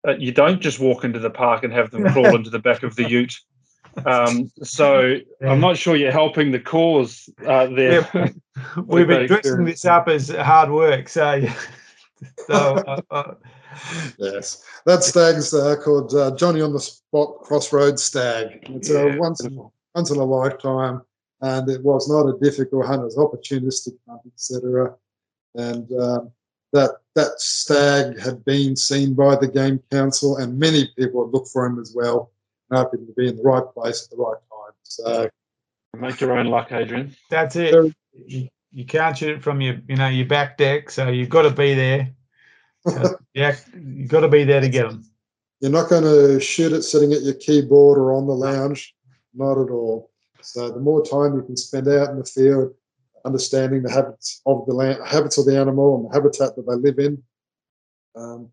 uh, 0.07 0.15
you 0.17 0.31
don't 0.31 0.61
just 0.61 0.79
walk 0.79 1.03
into 1.03 1.19
the 1.19 1.29
park 1.29 1.63
and 1.63 1.73
have 1.73 1.91
them 1.91 2.03
crawl 2.11 2.35
into 2.35 2.49
the 2.49 2.59
back 2.59 2.83
of 2.83 2.95
the 2.95 3.09
ute. 3.09 3.35
Um, 4.05 4.51
so 4.63 5.17
I'm 5.41 5.59
not 5.59 5.77
sure 5.77 5.95
you're 5.95 6.11
helping 6.11 6.51
the 6.51 6.59
cause 6.59 7.29
uh, 7.45 7.67
there. 7.67 8.07
Yeah, 8.13 8.29
we've 8.85 9.07
been 9.07 9.27
dressing 9.27 9.65
this 9.65 9.85
up 9.85 10.07
as 10.07 10.29
hard 10.29 10.71
work. 10.71 11.09
So, 11.09 11.43
so 12.47 12.55
uh, 12.55 13.01
uh, 13.11 13.33
yes, 14.17 14.63
that 14.85 15.03
stag's 15.03 15.53
uh, 15.53 15.75
called 15.83 16.13
uh, 16.13 16.35
Johnny 16.35 16.61
on 16.61 16.73
the 16.73 16.79
Spot 16.79 17.39
Crossroads 17.41 18.03
Stag. 18.03 18.59
It's 18.69 18.89
a 18.89 19.17
once 19.17 19.43
in, 19.43 19.57
once 19.95 20.11
in 20.11 20.17
a 20.17 20.23
lifetime, 20.23 21.01
and 21.41 21.69
it 21.69 21.83
was 21.83 22.09
not 22.09 22.27
a 22.27 22.37
difficult 22.39 22.85
hunt. 22.85 23.01
It 23.01 23.05
was 23.05 23.17
opportunistic 23.17 23.97
hunt, 24.07 24.21
etc. 24.33 24.95
And 25.55 25.91
um, 25.99 26.31
that 26.73 26.91
that 27.15 27.39
stag 27.39 28.19
had 28.19 28.43
been 28.45 28.75
seen 28.75 29.13
by 29.13 29.35
the 29.35 29.47
Game 29.47 29.81
Council, 29.91 30.37
and 30.37 30.57
many 30.57 30.89
people 30.97 31.25
had 31.25 31.33
looked 31.33 31.49
for 31.49 31.65
him 31.65 31.79
as 31.79 31.93
well. 31.95 32.31
And 32.69 32.77
happened 32.79 33.07
to 33.07 33.13
be 33.13 33.27
in 33.27 33.35
the 33.35 33.43
right 33.43 33.63
place 33.73 34.05
at 34.05 34.09
the 34.11 34.23
right 34.23 34.37
time. 34.49 34.73
So 34.83 35.29
Make 35.97 36.21
your 36.21 36.37
own 36.37 36.45
luck, 36.45 36.71
Adrian. 36.71 37.13
that's 37.29 37.57
it. 37.57 37.71
Very- 37.73 37.93
You, 38.13 38.47
you 38.71 38.85
can't 38.85 39.17
shoot 39.17 39.35
it 39.37 39.43
from 39.43 39.59
your, 39.59 39.75
you 39.89 39.97
know, 39.97 40.07
your 40.07 40.25
back 40.25 40.57
deck. 40.57 40.89
So 40.89 41.09
you've 41.09 41.27
got 41.27 41.41
to 41.41 41.49
be 41.51 41.73
there. 41.73 42.09
Yeah, 43.33 43.55
you've 43.73 44.09
got 44.09 44.21
to 44.21 44.27
be 44.27 44.43
there 44.43 44.61
to 44.61 44.69
get 44.69 44.89
them. 44.89 45.05
You're 45.61 45.71
not 45.71 45.89
going 45.89 46.03
to 46.03 46.39
shoot 46.39 46.73
it 46.73 46.81
sitting 46.81 47.13
at 47.13 47.21
your 47.21 47.35
keyboard 47.35 47.97
or 47.97 48.13
on 48.13 48.27
the 48.27 48.33
lounge, 48.33 48.95
not 49.33 49.61
at 49.61 49.69
all. 49.69 50.11
So 50.41 50.69
the 50.69 50.79
more 50.79 51.05
time 51.05 51.35
you 51.35 51.43
can 51.43 51.55
spend 51.55 51.87
out 51.87 52.09
in 52.09 52.17
the 52.17 52.25
field, 52.25 52.73
understanding 53.25 53.83
the 53.83 53.91
habits 53.91 54.41
of 54.45 54.65
the 54.65 54.73
land, 54.73 54.99
habits 55.05 55.37
of 55.37 55.45
the 55.45 55.57
animal 55.57 55.95
and 55.95 56.09
the 56.09 56.13
habitat 56.13 56.55
that 56.55 56.67
they 56.67 56.75
live 56.75 56.99
in, 56.99 57.21
um, 58.15 58.49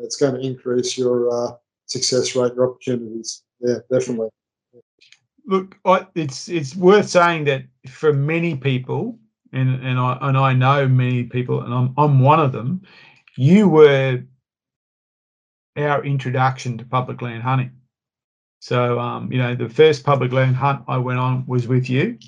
it's 0.00 0.16
going 0.16 0.34
to 0.34 0.40
increase 0.40 0.98
your 0.98 1.32
uh, 1.32 1.52
success 1.86 2.34
rate, 2.34 2.54
your 2.54 2.70
opportunities. 2.70 3.44
Yeah, 3.60 3.76
definitely. 3.90 4.28
Look, 5.46 5.76
I, 5.84 6.06
it's 6.14 6.48
it's 6.48 6.76
worth 6.76 7.08
saying 7.08 7.44
that 7.44 7.64
for 7.88 8.12
many 8.12 8.56
people, 8.56 9.18
and 9.52 9.82
and 9.84 9.98
I 9.98 10.18
and 10.20 10.36
I 10.36 10.52
know 10.54 10.88
many 10.88 11.24
people, 11.24 11.62
and 11.62 11.72
I'm 11.72 11.94
I'm 11.96 12.20
one 12.20 12.40
of 12.40 12.52
them. 12.52 12.82
You 13.36 13.68
were 13.68 14.22
our 15.76 16.04
introduction 16.04 16.78
to 16.78 16.84
public 16.84 17.22
land 17.22 17.42
hunting. 17.42 17.72
So, 18.60 18.98
um, 18.98 19.32
you 19.32 19.38
know, 19.38 19.54
the 19.54 19.68
first 19.68 20.04
public 20.04 20.32
land 20.32 20.56
hunt 20.56 20.84
I 20.86 20.98
went 20.98 21.18
on 21.18 21.44
was 21.46 21.66
with 21.66 21.90
you, 21.90 22.18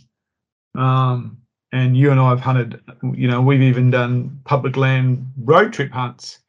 um, 0.75 1.39
and 1.73 1.97
you 1.97 2.11
and 2.11 2.19
I 2.19 2.31
have 2.31 2.41
hunted. 2.41 2.81
You 3.03 3.29
know, 3.29 3.41
we've 3.41 3.63
even 3.63 3.91
done 3.91 4.41
public 4.45 4.77
land 4.77 5.33
road 5.37 5.73
trip 5.73 5.93
hunts 5.93 6.41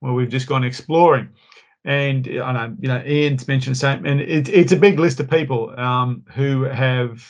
where 0.00 0.12
we've 0.12 0.28
just 0.28 0.46
gone 0.46 0.62
exploring 0.62 1.30
and 1.86 2.26
I 2.26 2.52
know 2.52 2.76
you 2.80 2.88
know 2.88 3.02
Ian's 3.06 3.46
mentioned 3.46 3.76
the 3.76 3.78
same, 3.78 4.04
and 4.04 4.20
it's 4.20 4.50
it's 4.50 4.72
a 4.72 4.76
big 4.76 4.98
list 4.98 5.20
of 5.20 5.30
people 5.30 5.72
um, 5.78 6.24
who 6.34 6.64
have 6.64 7.24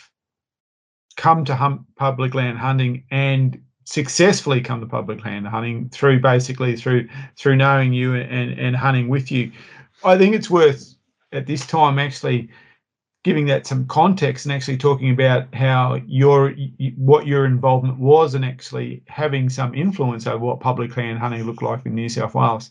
come 1.16 1.44
to 1.44 1.54
hunt 1.54 1.82
public 1.96 2.34
land 2.34 2.58
hunting 2.58 3.04
and 3.10 3.60
successfully 3.86 4.60
come 4.60 4.80
to 4.80 4.86
public 4.86 5.24
land 5.24 5.46
hunting 5.46 5.88
through 5.90 6.20
basically 6.20 6.76
through 6.76 7.08
through 7.36 7.56
knowing 7.56 7.92
you 7.92 8.14
and 8.14 8.58
and 8.58 8.76
hunting 8.76 9.08
with 9.08 9.30
you. 9.30 9.50
I 10.04 10.18
think 10.18 10.34
it's 10.34 10.50
worth 10.50 10.94
at 11.32 11.46
this 11.46 11.64
time 11.66 11.98
actually 11.98 12.50
giving 13.22 13.46
that 13.46 13.66
some 13.66 13.86
context 13.86 14.44
and 14.44 14.52
actually 14.52 14.76
talking 14.76 15.10
about 15.10 15.52
how 15.54 16.00
your 16.06 16.52
what 16.96 17.26
your 17.26 17.46
involvement 17.46 17.98
was 17.98 18.34
and 18.34 18.44
actually 18.44 19.02
having 19.06 19.48
some 19.48 19.74
influence 19.74 20.26
over 20.26 20.44
what 20.44 20.60
public 20.60 20.96
land 20.96 21.18
hunting 21.18 21.44
looked 21.44 21.62
like 21.62 21.86
in 21.86 21.94
New 21.94 22.08
South 22.08 22.34
Wales. 22.34 22.70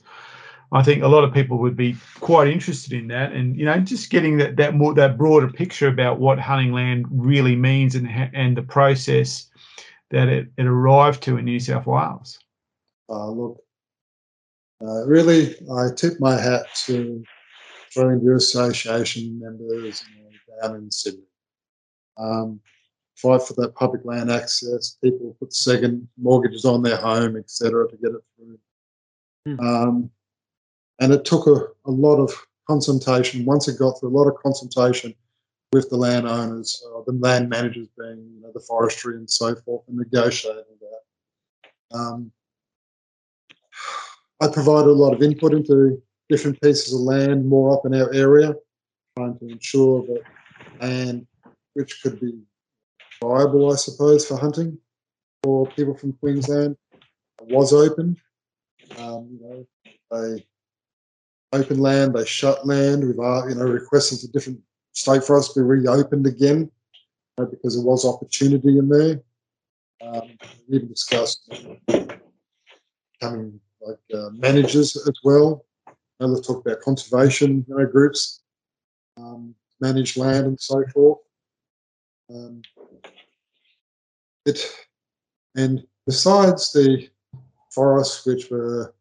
I 0.71 0.83
think 0.83 1.01
a 1.03 1.07
lot 1.07 1.23
of 1.23 1.33
people 1.33 1.59
would 1.59 1.77
be 1.77 1.95
quite 2.19 2.49
interested 2.49 2.91
in 2.91 3.07
that, 3.07 3.31
and 3.31 3.55
you 3.55 3.65
know, 3.65 3.77
just 3.79 4.09
getting 4.09 4.37
that 4.37 4.57
that 4.57 4.75
more 4.75 4.93
that 4.95 5.17
broader 5.17 5.49
picture 5.49 5.87
about 5.87 6.19
what 6.19 6.39
hunting 6.39 6.73
land 6.73 7.05
really 7.09 7.55
means 7.55 7.95
and 7.95 8.09
and 8.33 8.57
the 8.57 8.63
process 8.63 9.47
that 10.11 10.27
it, 10.27 10.47
it 10.57 10.65
arrived 10.65 11.23
to 11.23 11.37
in 11.37 11.45
New 11.45 11.59
South 11.59 11.85
Wales. 11.85 12.39
Uh, 13.09 13.29
look, 13.29 13.63
uh, 14.81 15.05
really, 15.05 15.55
I 15.73 15.87
tip 15.95 16.19
my 16.19 16.39
hat 16.39 16.65
to 16.85 17.23
Australian 17.87 18.23
Deer 18.23 18.35
Association 18.35 19.39
members 19.39 20.03
down 20.61 20.75
in 20.75 20.91
Sydney. 20.91 21.23
Um, 22.17 22.59
fight 23.15 23.41
for 23.41 23.53
that 23.53 23.75
public 23.75 24.03
land 24.05 24.31
access. 24.31 24.97
People 25.03 25.35
put 25.39 25.53
second 25.53 26.07
mortgages 26.17 26.65
on 26.65 26.81
their 26.81 26.97
home, 26.97 27.37
etc., 27.37 27.89
to 27.89 27.97
get 27.97 28.11
it 28.11 28.21
through. 28.35 28.59
Hmm. 29.45 29.59
Um, 29.59 30.09
and 30.99 31.13
it 31.13 31.25
took 31.25 31.47
a, 31.47 31.67
a 31.85 31.91
lot 31.91 32.17
of 32.17 32.33
consultation. 32.67 33.45
Once 33.45 33.67
it 33.67 33.79
got 33.79 33.99
through, 33.99 34.09
a 34.09 34.17
lot 34.17 34.27
of 34.27 34.35
consultation 34.41 35.13
with 35.73 35.89
the 35.89 35.97
landowners, 35.97 36.83
uh, 36.87 37.01
the 37.05 37.13
land 37.13 37.49
managers 37.49 37.87
being 37.97 38.29
you 38.35 38.41
know, 38.41 38.51
the 38.53 38.59
forestry 38.59 39.15
and 39.15 39.29
so 39.29 39.55
forth, 39.55 39.83
and 39.87 39.97
negotiating 39.97 40.63
that. 40.81 41.97
Um, 41.97 42.31
I 44.41 44.47
provided 44.47 44.89
a 44.89 44.93
lot 44.93 45.13
of 45.13 45.21
input 45.21 45.53
into 45.53 46.01
different 46.29 46.59
pieces 46.61 46.93
of 46.93 47.01
land 47.01 47.47
more 47.47 47.73
up 47.73 47.85
in 47.85 47.93
our 47.93 48.13
area, 48.13 48.53
trying 49.17 49.37
to 49.39 49.47
ensure 49.47 50.05
that 50.07 50.23
land 50.81 51.27
which 51.73 52.01
could 52.01 52.19
be 52.19 52.39
viable, 53.21 53.71
I 53.71 53.75
suppose, 53.75 54.25
for 54.25 54.37
hunting 54.37 54.77
for 55.43 55.67
people 55.67 55.95
from 55.95 56.13
Queensland 56.13 56.75
was 57.41 57.71
open. 57.71 58.17
Um, 58.97 59.29
you 59.31 59.39
know, 59.41 59.67
they 60.11 60.45
open 61.53 61.79
land, 61.79 62.15
they 62.15 62.25
shut 62.25 62.65
land. 62.65 63.05
We've 63.05 63.19
uh, 63.19 63.45
you 63.47 63.55
know 63.55 63.65
requested 63.65 64.19
to 64.19 64.27
different 64.31 64.59
state 64.95 65.23
for 65.23 65.37
us 65.37 65.53
be 65.53 65.61
reopened 65.61 66.25
again 66.25 66.71
because 67.37 67.75
there 67.75 67.85
was 67.85 68.05
opportunity 68.05 68.77
in 68.77 68.89
there. 68.89 69.21
Um, 70.01 70.37
we 70.67 70.77
even 70.77 70.87
discussed 70.87 71.49
becoming 73.19 73.59
like 73.81 73.99
uh, 74.13 74.29
managers 74.31 74.95
as 74.95 75.19
well. 75.23 75.65
And 76.19 76.33
let's 76.33 76.47
talk 76.47 76.65
about 76.65 76.81
conservation 76.81 77.65
you 77.67 77.77
know, 77.77 77.85
groups, 77.85 78.41
um, 79.17 79.53
manage 79.81 80.17
land 80.17 80.47
and 80.47 80.59
so 80.59 80.83
forth. 80.93 81.19
Um, 82.33 82.61
it 84.45 84.65
and 85.55 85.85
besides 86.05 86.71
the 86.71 87.09
forests 87.71 88.25
which 88.25 88.49
were 88.49 88.93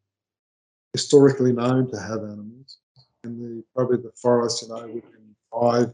historically 0.93 1.53
known 1.53 1.91
to 1.91 2.01
have 2.01 2.19
animals, 2.19 2.79
and 3.23 3.41
the 3.41 3.65
probably 3.75 3.99
the 3.99 4.13
forests 4.17 4.63
you 4.63 4.69
know 4.69 4.87
within 4.87 5.24
five 5.61 5.93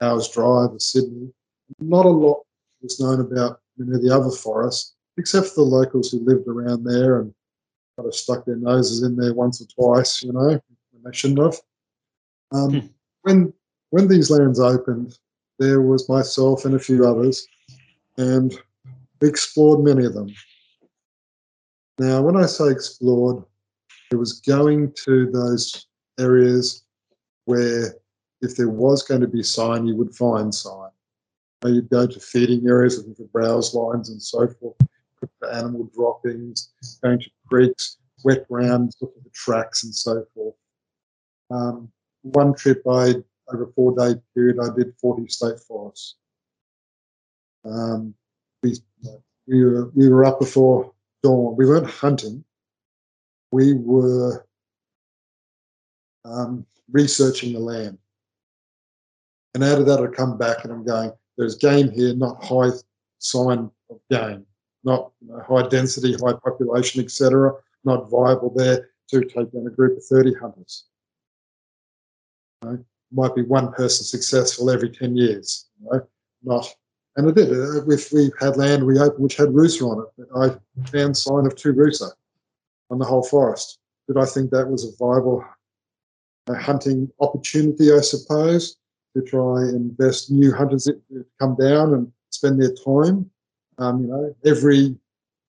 hours 0.00 0.28
drive 0.28 0.72
of 0.72 0.82
Sydney, 0.82 1.32
not 1.80 2.06
a 2.06 2.10
lot 2.10 2.44
was 2.80 3.00
known 3.00 3.20
about 3.20 3.60
many 3.76 3.96
of 3.96 4.02
the 4.02 4.14
other 4.14 4.30
forests, 4.30 4.94
except 5.16 5.48
for 5.48 5.56
the 5.56 5.62
locals 5.62 6.10
who 6.10 6.20
lived 6.20 6.46
around 6.46 6.84
there 6.84 7.20
and 7.20 7.34
kind 7.96 8.08
of 8.08 8.14
stuck 8.14 8.44
their 8.44 8.56
noses 8.56 9.02
in 9.02 9.16
there 9.16 9.34
once 9.34 9.60
or 9.60 9.66
twice, 9.66 10.22
you 10.22 10.32
know, 10.32 10.60
when 10.92 11.02
they 11.04 11.12
shouldn't 11.12 11.40
have. 11.40 11.60
Um, 12.52 12.70
Hmm. 12.70 12.86
When 13.22 13.52
when 13.90 14.08
these 14.08 14.30
lands 14.30 14.60
opened, 14.60 15.18
there 15.58 15.82
was 15.82 16.08
myself 16.08 16.64
and 16.64 16.74
a 16.74 16.78
few 16.78 17.06
others, 17.06 17.46
and 18.16 18.56
we 19.20 19.28
explored 19.28 19.80
many 19.80 20.06
of 20.06 20.14
them. 20.14 20.32
Now, 21.98 22.22
when 22.22 22.36
I 22.36 22.46
say 22.46 22.70
explored, 22.70 23.42
it 24.12 24.16
was 24.16 24.40
going 24.40 24.92
to 25.04 25.30
those 25.30 25.86
areas 26.18 26.84
where 27.46 27.94
if 28.40 28.56
there 28.56 28.68
was 28.68 29.02
going 29.02 29.20
to 29.20 29.28
be 29.28 29.42
sign, 29.42 29.86
you 29.86 29.96
would 29.96 30.14
find 30.14 30.54
sign. 30.54 30.90
You'd 31.64 31.90
go 31.90 32.06
to 32.06 32.20
feeding 32.20 32.66
areas 32.68 32.98
looking 32.98 33.14
for 33.14 33.24
browse 33.24 33.74
lines 33.74 34.10
and 34.10 34.22
so 34.22 34.46
forth, 34.46 34.76
look 35.20 35.30
for 35.40 35.50
animal 35.50 35.90
droppings, 35.94 36.70
going 37.02 37.18
to 37.18 37.30
creeks, 37.48 37.98
wet 38.24 38.46
grounds, 38.48 38.96
looking 39.00 39.22
for 39.22 39.30
tracks 39.34 39.82
and 39.82 39.94
so 39.94 40.24
forth. 40.34 40.54
Um, 41.50 41.90
one 42.22 42.54
trip 42.54 42.82
I 42.88 43.14
over 43.52 43.64
a 43.64 43.72
four 43.72 43.94
day 43.96 44.20
period 44.34 44.58
I 44.62 44.74
did 44.76 44.94
40 45.00 45.26
state 45.28 45.58
forests. 45.66 46.16
Um, 47.64 48.14
we, 48.62 48.76
we, 49.46 49.64
were, 49.64 49.90
we 49.94 50.08
were 50.08 50.24
up 50.24 50.38
before 50.38 50.92
dawn. 51.22 51.56
We 51.56 51.66
weren't 51.66 51.90
hunting. 51.90 52.44
We 53.50 53.74
were 53.74 54.46
um, 56.24 56.66
researching 56.90 57.52
the 57.52 57.60
land. 57.60 57.98
And 59.54 59.64
out 59.64 59.78
of 59.78 59.86
that, 59.86 60.00
I 60.00 60.06
come 60.08 60.36
back 60.36 60.64
and 60.64 60.72
I'm 60.72 60.84
going, 60.84 61.12
there's 61.36 61.56
game 61.56 61.90
here, 61.90 62.14
not 62.14 62.42
high 62.44 62.70
sign 63.18 63.70
of 63.90 64.00
game, 64.10 64.44
not 64.84 65.12
you 65.20 65.28
know, 65.28 65.42
high 65.48 65.66
density, 65.68 66.14
high 66.14 66.34
population, 66.34 67.02
etc. 67.02 67.52
Not 67.84 68.10
viable 68.10 68.52
there 68.54 68.90
to 69.10 69.20
take 69.22 69.52
down 69.52 69.66
a 69.66 69.70
group 69.70 69.96
of 69.96 70.04
30 70.04 70.34
hunters. 70.34 70.84
You 72.62 72.70
know, 72.70 72.84
might 73.12 73.34
be 73.34 73.42
one 73.42 73.72
person 73.72 74.04
successful 74.04 74.70
every 74.70 74.90
10 74.90 75.16
years, 75.16 75.66
you 75.80 75.88
know, 75.90 76.06
not. 76.42 76.74
And 77.16 77.28
I 77.28 77.32
did. 77.32 77.50
Uh, 77.50 77.88
If 77.88 78.12
we 78.12 78.30
had 78.38 78.56
land 78.56 78.86
we 78.86 78.98
opened 78.98 79.22
which 79.22 79.36
had 79.36 79.48
rusa 79.48 79.82
on 79.82 80.04
it, 80.04 80.28
but 80.30 80.40
I 80.40 80.88
found 80.90 81.16
sign 81.16 81.46
of 81.46 81.56
two 81.56 81.72
rusa 81.72 82.10
on 82.90 82.98
the 82.98 83.04
whole 83.04 83.22
forest. 83.22 83.78
Did 84.06 84.18
I 84.18 84.24
think 84.24 84.50
that 84.50 84.68
was 84.68 84.84
a 84.84 84.96
viable 84.98 85.44
a 86.48 86.54
hunting 86.54 87.10
opportunity, 87.20 87.92
I 87.92 88.00
suppose, 88.00 88.76
to 89.16 89.22
try 89.22 89.62
and 89.62 89.90
invest 89.90 90.30
new 90.30 90.52
hunters 90.52 90.84
that 90.84 91.00
come 91.38 91.56
down 91.56 91.94
and 91.94 92.12
spend 92.30 92.60
their 92.60 92.74
time. 92.74 93.30
Um, 93.78 94.02
you 94.02 94.08
know, 94.08 94.34
every, 94.44 94.76
you 94.76 94.98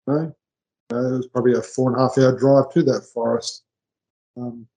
know, 0.07 0.35
uh, 0.91 1.13
it 1.13 1.17
was 1.17 1.27
probably 1.27 1.53
a 1.53 1.61
four 1.61 1.91
and 1.91 1.99
a 1.99 2.03
half 2.03 2.17
hour 2.17 2.37
drive 2.37 2.71
to 2.73 2.83
that 2.83 3.03
forest. 3.13 3.63
Um, 4.37 4.67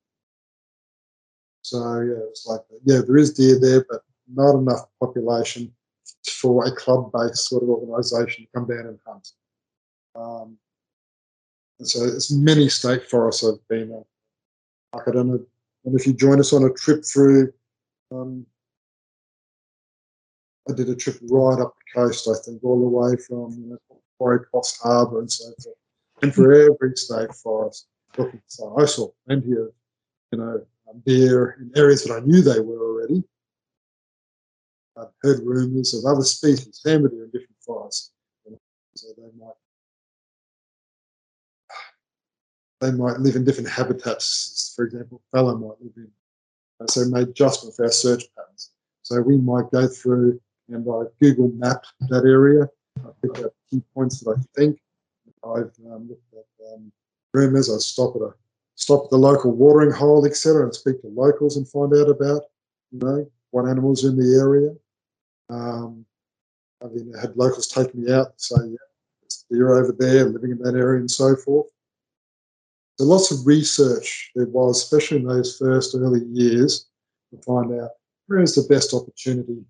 so 1.62 2.00
yeah, 2.00 2.24
it's 2.28 2.46
like 2.46 2.60
yeah, 2.84 3.00
there 3.06 3.16
is 3.16 3.32
deer 3.32 3.58
there, 3.58 3.84
but 3.88 4.02
not 4.32 4.56
enough 4.56 4.86
population 5.00 5.72
for 6.26 6.66
a 6.66 6.74
club-based 6.74 7.48
sort 7.48 7.62
of 7.62 7.68
organisation 7.68 8.44
to 8.44 8.50
come 8.54 8.66
down 8.66 8.86
and 8.86 8.98
hunt. 9.06 9.28
Um, 10.14 10.58
and 11.78 11.88
so 11.88 12.04
it's 12.04 12.30
many 12.30 12.68
state 12.68 13.08
forests 13.08 13.44
I've 13.44 13.66
been 13.68 13.92
at. 13.92 14.04
Like 14.94 15.08
I 15.08 15.10
don't 15.12 15.28
know, 15.28 15.46
and 15.84 15.98
if 15.98 16.06
you 16.06 16.12
join 16.12 16.40
us 16.40 16.52
on 16.52 16.64
a 16.64 16.70
trip 16.70 17.04
through, 17.04 17.52
um, 18.10 18.44
I 20.68 20.72
did 20.74 20.88
a 20.88 20.94
trip 20.94 21.16
right 21.22 21.60
up 21.60 21.74
the 21.74 22.00
coast, 22.00 22.28
I 22.28 22.34
think, 22.44 22.62
all 22.62 22.80
the 22.80 22.88
way 22.88 23.16
from 23.16 23.52
you 23.52 23.70
know, 23.70 23.78
Quarry 24.18 24.40
Cross 24.50 24.78
Harbour 24.78 25.20
and 25.20 25.30
so 25.30 25.52
forth. 25.62 25.76
And 26.22 26.32
for 26.32 26.52
every 26.52 26.96
state 26.96 27.34
forest, 27.34 27.88
looking 28.16 28.40
so 28.46 28.76
I 28.78 28.84
saw 28.84 29.10
plenty 29.26 29.52
of, 29.52 29.72
you 30.30 30.38
know, 30.38 30.64
um, 30.88 31.02
deer 31.04 31.58
in 31.60 31.72
areas 31.76 32.04
that 32.04 32.14
I 32.14 32.20
knew 32.20 32.42
they 32.42 32.60
were 32.60 32.80
already. 32.80 33.24
I've 34.96 35.08
heard 35.22 35.40
rumours 35.42 35.94
of 35.94 36.04
other 36.04 36.22
species, 36.22 36.80
deer 36.84 37.22
in 37.22 37.26
different 37.26 37.56
forests. 37.60 38.12
So 38.94 39.08
they 39.16 39.30
might 39.38 39.54
they 42.80 42.90
might 42.92 43.20
live 43.20 43.36
in 43.36 43.44
different 43.44 43.70
habitats. 43.70 44.74
For 44.76 44.84
example, 44.84 45.22
fallow 45.32 45.56
might 45.56 45.80
live 45.80 45.92
in. 45.96 46.10
So 46.88 47.04
made 47.06 47.28
adjustment 47.28 47.74
for 47.74 47.84
our 47.84 47.92
search 47.92 48.24
patterns. 48.36 48.70
So 49.02 49.20
we 49.22 49.38
might 49.38 49.70
go 49.70 49.86
through 49.86 50.40
and 50.74 50.86
I 50.88 51.04
Google 51.20 51.48
map 51.50 51.82
that 52.08 52.24
area. 52.24 52.68
I 52.98 53.08
pick 53.22 53.44
up 53.44 53.52
key 53.70 53.82
points 53.94 54.20
that 54.20 54.36
I 54.38 54.40
think. 54.58 54.78
I've 55.44 55.72
um, 55.90 56.08
looked 56.08 56.34
at 56.34 56.74
um, 56.74 56.92
rumours. 57.32 57.70
I 57.72 57.78
stop 57.78 58.14
at 58.16 58.22
a 58.22 58.34
stop 58.76 59.04
at 59.04 59.10
the 59.10 59.16
local 59.16 59.52
watering 59.52 59.92
hole, 59.92 60.26
etc., 60.26 60.64
and 60.64 60.74
speak 60.74 61.00
to 61.02 61.08
locals 61.08 61.56
and 61.56 61.68
find 61.68 61.92
out 61.94 62.08
about 62.08 62.42
you 62.90 62.98
know 63.00 63.30
what 63.50 63.68
animals 63.68 64.04
in 64.04 64.16
the 64.16 64.38
area. 64.38 64.74
Um, 65.50 66.04
I've 66.82 66.92
had 67.20 67.36
locals 67.36 67.68
take 67.68 67.94
me 67.94 68.12
out 68.12 68.26
and 68.26 68.34
say, 68.38 68.56
yeah, 68.64 68.76
there's 69.20 69.44
deer 69.50 69.74
over 69.74 69.94
there 69.98 70.24
living 70.24 70.52
in 70.52 70.58
that 70.58 70.74
area 70.74 71.00
and 71.00 71.10
so 71.10 71.36
forth. 71.36 71.68
So 72.98 73.04
lots 73.04 73.30
of 73.30 73.46
research 73.46 74.30
there 74.34 74.46
was, 74.46 74.82
especially 74.82 75.18
in 75.18 75.26
those 75.26 75.56
first 75.56 75.94
early 75.94 76.24
years, 76.26 76.86
to 77.30 77.40
find 77.42 77.72
out 77.80 77.90
where 78.26 78.40
is 78.40 78.54
the 78.54 78.72
best 78.72 78.94
opportunity, 78.94 79.64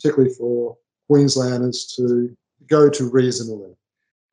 particularly 0.00 0.34
for 0.34 0.76
Queenslanders 1.08 1.86
to 1.96 2.34
go 2.68 2.88
to 2.88 3.10
reasonably. 3.10 3.74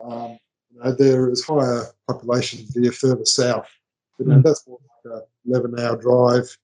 Um, 0.02 0.38
you 0.72 0.80
know, 0.84 0.92
there 0.92 1.30
is 1.30 1.44
higher 1.44 1.86
population 2.08 2.66
deer 2.74 2.92
further 2.92 3.26
south. 3.26 3.68
You 4.20 4.26
know, 4.26 4.36
mm. 4.36 4.44
That's 4.44 4.68
more 4.68 4.80
like 5.06 5.22
a 5.22 5.50
11 5.50 5.80
hour 5.80 5.98
drive, 5.98 6.58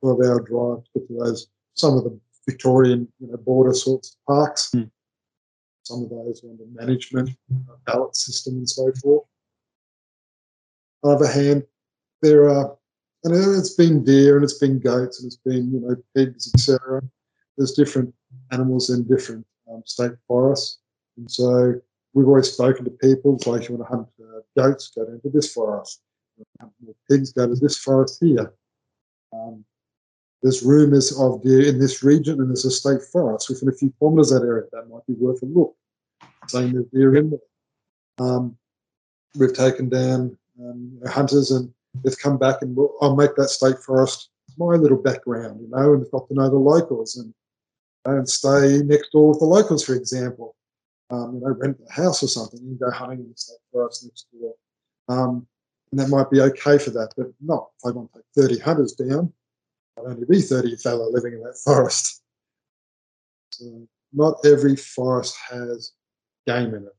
12 0.00 0.20
hour 0.24 0.40
drive 0.40 0.84
to 0.84 0.90
get 0.94 1.08
to 1.08 1.14
those, 1.18 1.46
some 1.74 1.96
of 1.96 2.04
the 2.04 2.18
Victorian 2.48 3.08
you 3.20 3.28
know, 3.28 3.36
border 3.36 3.74
sorts 3.74 4.16
of 4.16 4.34
parks. 4.34 4.70
Mm. 4.74 4.90
Some 5.84 6.04
of 6.04 6.10
those 6.10 6.42
are 6.44 6.50
under 6.50 6.64
management, 6.72 7.30
ballot 7.86 8.16
system 8.16 8.54
and 8.54 8.68
so 8.68 8.92
forth. 9.02 9.24
On 11.02 11.10
the 11.10 11.16
other 11.16 11.32
hand, 11.32 11.64
there 12.20 12.48
are, 12.48 12.76
and 13.24 13.34
it's 13.34 13.74
been 13.74 14.04
deer 14.04 14.36
and 14.36 14.44
it's 14.44 14.58
been 14.58 14.78
goats 14.78 15.20
and 15.20 15.26
it's 15.26 15.40
been, 15.44 15.72
you 15.72 15.80
know, 15.80 15.96
pigs, 16.16 16.52
etc. 16.54 17.02
There's 17.56 17.72
different 17.72 18.14
animals 18.50 18.90
in 18.90 19.04
different 19.04 19.46
um, 19.70 19.82
state 19.86 20.12
forests. 20.26 20.78
And 21.16 21.30
so 21.30 21.74
we've 22.14 22.26
always 22.26 22.52
spoken 22.52 22.84
to 22.84 22.90
people, 22.90 23.36
it's 23.36 23.46
like 23.46 23.68
you 23.68 23.76
want 23.76 23.88
to 23.88 23.96
hunt 23.96 24.08
uh, 24.20 24.40
goats, 24.56 24.92
go 24.94 25.04
down 25.04 25.20
to 25.20 25.30
this 25.30 25.52
forest. 25.52 26.00
pigs, 27.10 27.32
go 27.32 27.46
to 27.46 27.54
this 27.54 27.78
forest 27.78 28.18
here. 28.20 28.52
Um, 29.32 29.64
there's 30.42 30.62
rumours 30.62 31.18
of 31.18 31.42
deer 31.42 31.68
in 31.68 31.78
this 31.78 32.02
region 32.02 32.40
and 32.40 32.48
there's 32.48 32.64
a 32.64 32.70
state 32.70 33.02
forest 33.02 33.48
within 33.48 33.68
a 33.68 33.72
few 33.72 33.92
kilometres 33.98 34.30
that 34.30 34.42
area. 34.42 34.64
That 34.72 34.88
might 34.90 35.06
be 35.06 35.14
worth 35.14 35.42
a 35.42 35.46
look. 35.46 35.74
Saying 36.48 36.72
there's 36.72 36.86
deer 36.92 37.16
in 37.16 37.30
there. 37.30 38.26
Um, 38.26 38.56
we've 39.38 39.54
taken 39.54 39.88
down 39.88 40.36
um, 40.60 41.00
hunters, 41.06 41.50
and 41.50 41.72
they've 42.02 42.18
come 42.18 42.38
back 42.38 42.62
and 42.62 42.76
we'll, 42.76 42.92
I'll 43.00 43.16
make 43.16 43.34
that 43.36 43.48
state 43.48 43.78
forest 43.78 44.28
my 44.58 44.74
little 44.74 44.98
background, 44.98 45.60
you 45.60 45.68
know, 45.68 45.94
and 45.94 46.10
got 46.10 46.28
to 46.28 46.34
know 46.34 46.50
the 46.50 46.56
locals 46.56 47.16
and 47.16 47.32
and 48.04 48.28
stay 48.28 48.78
next 48.84 49.10
door 49.10 49.30
with 49.30 49.38
the 49.38 49.46
locals, 49.46 49.84
for 49.84 49.94
example. 49.94 50.56
Um, 51.10 51.34
you 51.34 51.40
know, 51.40 51.54
rent 51.58 51.78
a 51.88 51.92
house 51.92 52.22
or 52.22 52.26
something 52.26 52.60
and 52.60 52.78
go 52.78 52.90
hunting 52.90 53.20
in 53.20 53.28
the 53.28 53.36
state 53.36 53.58
forest 53.70 54.04
next 54.04 54.26
door. 54.32 54.54
Um, 55.08 55.46
and 55.90 56.00
that 56.00 56.08
might 56.08 56.30
be 56.30 56.40
okay 56.40 56.78
for 56.78 56.90
that, 56.90 57.12
but 57.16 57.26
not 57.40 57.68
if 57.78 57.86
I 57.86 57.90
want 57.90 58.10
to 58.12 58.20
take 58.20 58.48
30 58.48 58.58
hunters 58.60 58.92
down. 58.92 59.30
I'd 59.98 60.06
only 60.06 60.24
be 60.24 60.40
30 60.40 60.76
fallow 60.76 61.10
living 61.10 61.34
in 61.34 61.42
that 61.42 61.58
forest. 61.64 62.22
So 63.50 63.86
not 64.14 64.36
every 64.46 64.74
forest 64.74 65.36
has 65.50 65.92
game 66.46 66.74
in 66.74 66.84
it. 66.84 66.96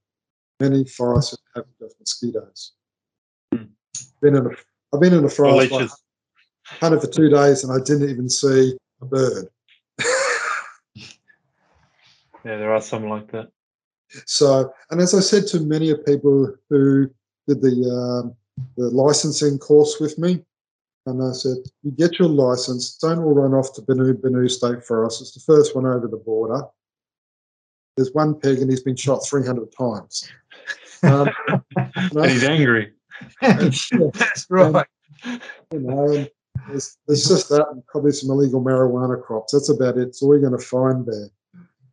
Many 0.60 0.86
forests 0.86 1.36
have 1.56 1.66
just 1.80 2.00
mosquitoes 2.00 2.74
been 4.24 4.36
in 4.36 4.48
a, 4.48 4.50
I've 4.94 5.02
been 5.02 5.14
in 5.14 5.26
a 5.26 5.30
forest 5.30 5.72
like, 5.72 5.90
hunted 6.66 7.02
for 7.02 7.08
two 7.08 7.30
days 7.30 7.64
and 7.64 7.72
I 7.72 7.84
didn't 7.84 8.10
even 8.10 8.30
see 8.30 8.76
a 9.02 9.06
bird. 9.06 9.48
Yeah, 12.46 12.58
there 12.58 12.74
are 12.74 12.82
some 12.82 13.08
like 13.08 13.32
that. 13.32 13.50
So, 14.26 14.74
and 14.92 15.02
as 15.02 15.14
I 15.14 15.22
said 15.22 15.48
to 15.48 15.60
many 15.62 15.90
of 15.90 16.06
people 16.06 16.54
who 16.70 17.10
did 17.48 17.62
the 17.62 18.22
um, 18.24 18.36
the 18.78 18.90
licensing 18.90 19.58
course 19.58 20.00
with 20.00 20.18
me, 20.20 20.44
and 21.06 21.22
I 21.22 21.34
said, 21.34 21.58
you 21.84 21.92
get 21.92 22.20
your 22.20 22.30
license, 22.30 22.98
don't 22.98 23.20
all 23.20 23.34
run 23.34 23.54
off 23.54 23.74
to 23.74 23.82
Boonoo 23.82 24.14
Boonoo 24.14 24.50
State 24.50 24.86
Forest. 24.86 25.22
It's 25.22 25.34
the 25.34 25.40
first 25.42 25.76
one 25.76 25.86
over 25.86 26.08
the 26.08 26.18
border. 26.18 26.64
There's 27.98 28.14
one 28.14 28.36
pig 28.36 28.60
and 28.60 28.70
he's 28.70 28.82
been 28.82 28.96
shot 28.96 29.26
300 29.26 29.72
times. 29.78 30.30
Um, 31.04 31.30
and 31.76 32.26
he's 32.26 32.44
angry. 32.44 32.94
That's 33.42 33.92
right. 34.50 34.86
you 35.26 35.80
know, 35.80 36.26
there's, 36.70 36.98
there's 37.08 37.28
just 37.28 37.50
that 37.50 37.68
and 37.72 37.86
probably 37.88 38.14
some 38.14 38.32
illegal 38.32 38.64
marijuana 38.64 39.22
crops. 39.22 39.52
That's 39.52 39.70
about 39.70 39.98
it. 39.98 40.08
It's 40.08 40.22
all 40.22 40.34
you're 40.34 40.50
going 40.50 40.58
to 40.58 40.66
find 40.66 41.06
there. 41.06 41.30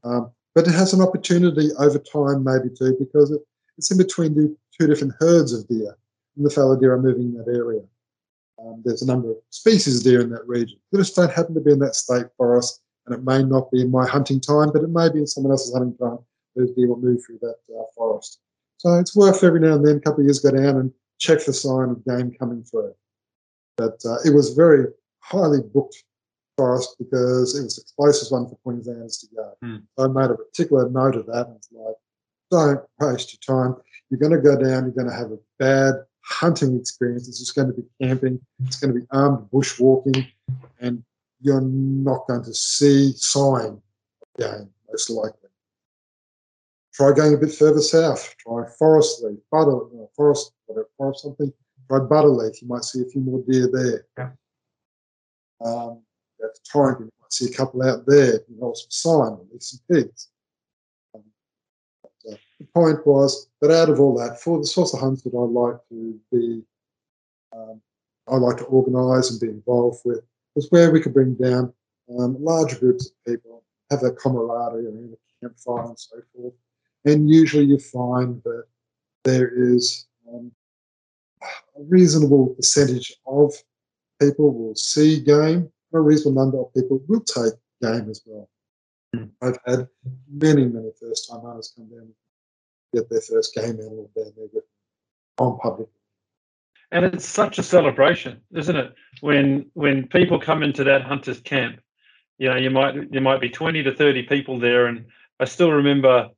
Um, 0.05 0.31
but 0.55 0.67
it 0.67 0.75
has 0.75 0.93
an 0.93 1.01
opportunity 1.01 1.71
over 1.79 1.99
time, 1.99 2.45
maybe 2.45 2.75
too, 2.75 2.97
because 2.99 3.31
it, 3.31 3.41
it's 3.79 3.91
in 3.91 3.99
between 3.99 4.35
the 4.35 4.55
two 4.79 4.87
different 4.87 5.15
herds 5.19 5.53
of 5.53 5.67
deer, 5.69 5.97
and 6.37 6.47
the 6.47 6.51
fallow 6.51 6.79
deer 6.79 6.95
are 6.95 7.03
moving 7.03 7.27
in 7.27 7.35
that 7.35 7.49
area. 7.49 7.83
Um, 8.59 8.83
there's 8.85 9.03
a 9.03 9.07
number 9.07 9.31
of 9.31 9.37
species 9.51 10.03
deer 10.03 10.21
in 10.21 10.31
that 10.31 10.47
region. 10.47 10.79
They 10.93 10.99
just 10.99 11.17
don't 11.17 11.33
happen 11.33 11.55
to 11.55 11.61
be 11.61 11.73
in 11.73 11.79
that 11.79 11.95
state 11.95 12.27
forest, 12.37 12.81
and 13.07 13.15
it 13.15 13.25
may 13.25 13.43
not 13.43 13.71
be 13.71 13.81
in 13.81 13.91
my 13.91 14.07
hunting 14.07 14.41
time, 14.41 14.71
but 14.73 14.83
it 14.83 14.91
may 14.91 15.09
be 15.11 15.21
in 15.21 15.27
someone 15.27 15.53
else's 15.53 15.73
hunting 15.73 15.97
time. 15.97 16.19
Those 16.57 16.73
deer 16.73 16.89
will 16.89 17.01
move 17.01 17.25
through 17.25 17.39
that 17.43 17.57
uh, 17.75 17.85
forest. 17.95 18.41
So 18.79 18.99
it's 18.99 19.15
worth 19.15 19.45
every 19.45 19.61
now 19.61 19.75
and 19.75 19.87
then, 19.87 19.97
a 19.97 20.01
couple 20.01 20.21
of 20.21 20.27
years, 20.27 20.41
go 20.41 20.51
down 20.51 20.77
and 20.77 20.93
check 21.19 21.41
for 21.41 21.53
sign 21.53 21.91
of 21.91 22.05
game 22.05 22.33
coming 22.39 22.65
through. 22.65 22.95
But 23.77 24.01
uh, 24.05 24.17
it 24.25 24.35
was 24.35 24.55
very 24.55 24.87
highly 25.21 25.61
booked 25.63 26.03
for 26.57 26.77
us 26.77 26.95
because 26.99 27.59
it 27.59 27.63
was 27.63 27.77
the 27.77 27.85
closest 27.97 28.33
one 28.33 28.49
for 28.49 28.57
Queenslanders 28.57 29.19
to 29.19 29.27
go. 29.35 29.53
Mm. 29.65 29.83
So 29.99 30.05
I 30.05 30.09
made 30.09 30.31
a 30.31 30.37
particular 30.37 30.89
note 30.89 31.17
of 31.17 31.27
that. 31.27 31.47
And 31.47 31.57
it's 31.57 31.71
like, 31.73 31.97
don't 32.51 32.81
waste 33.01 33.33
your 33.33 33.57
time. 33.57 33.81
You're 34.11 34.21
going 34.21 34.33
to 34.33 34.39
go 34.39 34.57
down, 34.57 34.85
you're 34.85 34.93
going 34.93 35.09
to 35.09 35.15
have 35.15 35.31
a 35.31 35.39
bad 35.59 35.95
hunting 36.23 36.77
experience. 36.77 37.29
It's 37.29 37.39
just 37.39 37.55
going 37.55 37.69
to 37.69 37.75
be 37.75 37.85
camping, 38.03 38.41
it's 38.65 38.77
going 38.77 38.95
to 38.95 39.01
be 39.01 39.07
armed 39.11 39.49
bushwalking, 39.53 40.27
and 40.81 41.03
you're 41.41 41.61
not 41.61 42.27
going 42.27 42.45
to 42.45 42.55
see 42.55 43.13
sign 43.17 43.81
game, 44.39 44.69
most 44.89 45.11
likely. 45.11 45.37
Try 46.93 47.13
going 47.13 47.35
a 47.35 47.37
bit 47.37 47.55
further 47.55 47.81
south. 47.81 48.35
Try 48.39 48.65
Forest 48.79 49.23
Leaf, 49.23 49.39
Butter, 49.51 49.77
uh, 49.77 50.07
Forest, 50.15 50.53
whatever, 50.67 50.89
Forest 50.99 51.23
something. 51.23 51.53
Try 51.89 52.01
Butterleaf. 52.01 52.61
You 52.61 52.69
might 52.69 52.85
see 52.85 53.03
a 53.03 53.05
few 53.07 53.21
more 53.21 53.43
deer 53.49 53.69
there. 53.73 54.07
Yeah. 54.19 54.31
Um, 55.65 56.03
at 56.45 56.55
the 56.55 56.61
Torrington, 56.71 57.07
you 57.07 57.13
might 57.21 57.33
see 57.33 57.47
a 57.47 57.57
couple 57.57 57.83
out 57.83 58.07
there. 58.07 58.41
You 58.49 58.61
know, 58.61 58.75
some 58.75 59.49
least 59.53 59.71
some 59.71 59.81
pigs. 59.91 60.29
Um, 61.15 61.23
but, 62.03 62.33
uh, 62.33 62.37
the 62.59 62.67
point 62.75 63.07
was 63.07 63.49
that 63.61 63.71
out 63.71 63.91
of 63.91 64.01
all 64.01 64.17
that, 64.19 64.41
for 64.41 64.59
the 64.59 64.67
sorts 64.67 64.95
of 64.95 65.01
hunts 65.01 65.23
that 65.23 65.35
I 65.35 65.39
like 65.39 65.81
to 65.89 66.21
be, 66.33 66.63
um, 67.57 67.81
I 68.29 68.37
like 68.37 68.59
to 68.59 68.65
organise 68.65 69.31
and 69.31 69.41
be 69.41 69.49
involved 69.49 70.03
with, 70.05 70.21
was 70.55 70.69
where 70.71 70.91
we 70.91 71.01
could 71.01 71.15
bring 71.15 71.35
down 71.35 71.73
um, 72.19 72.37
larger 72.43 72.79
groups 72.79 73.07
of 73.07 73.13
people, 73.25 73.63
have 73.91 74.01
that 74.01 74.19
camaraderie 74.19 74.87
around 74.87 75.15
a 75.15 75.47
campfire 75.47 75.89
and 75.89 75.99
so 75.99 76.17
forth 76.35 76.55
and 77.05 77.31
usually 77.31 77.65
you 77.65 77.79
find 77.79 78.43
that 78.45 78.65
there 79.25 79.51
is 79.55 80.07
um, 80.33 80.53
a 81.43 81.83
reasonable 81.89 82.49
percentage 82.49 83.17
of 83.27 83.53
people 84.21 84.53
will 84.53 84.75
see 84.75 85.21
game. 85.21 85.71
A 85.93 86.01
reasonable 86.01 86.43
number 86.43 86.61
of 86.61 86.73
people 86.75 87.03
will 87.09 87.21
take 87.21 87.55
game 87.83 88.09
as 88.11 88.23
well. 88.25 88.49
Hmm. 89.15 89.25
I've 89.43 89.59
had 89.67 89.89
many, 90.31 90.65
many 90.67 90.91
first 91.01 91.29
time 91.29 91.41
hunters 91.43 91.73
come 91.75 91.89
down 91.89 92.01
and 92.01 92.15
get 92.95 93.11
their 93.11 93.21
first 93.21 93.55
game 93.55 93.81
animal 93.81 94.11
down 94.17 94.33
there 94.37 94.63
on 95.39 95.59
public. 95.59 95.89
and 96.93 97.05
it's 97.05 97.27
such 97.27 97.59
a 97.59 97.63
celebration, 97.63 98.41
isn't 98.55 98.77
it? 98.77 98.95
When 99.21 99.67
when 99.75 100.07
people 100.09 100.39
come 100.41 100.63
into 100.63 100.85
that 100.85 101.03
hunters 101.03 101.41
camp, 101.41 101.81
you 102.39 102.49
know, 102.49 102.57
you 102.57 102.71
might 102.71 103.11
there 103.11 103.21
might 103.21 103.41
be 103.41 103.51
twenty 103.51 103.83
to 103.83 103.95
thirty 103.95 104.23
people 104.23 104.59
there, 104.59 104.87
and 104.87 105.07
I 105.41 105.45
still 105.47 105.73
remember. 105.73 106.29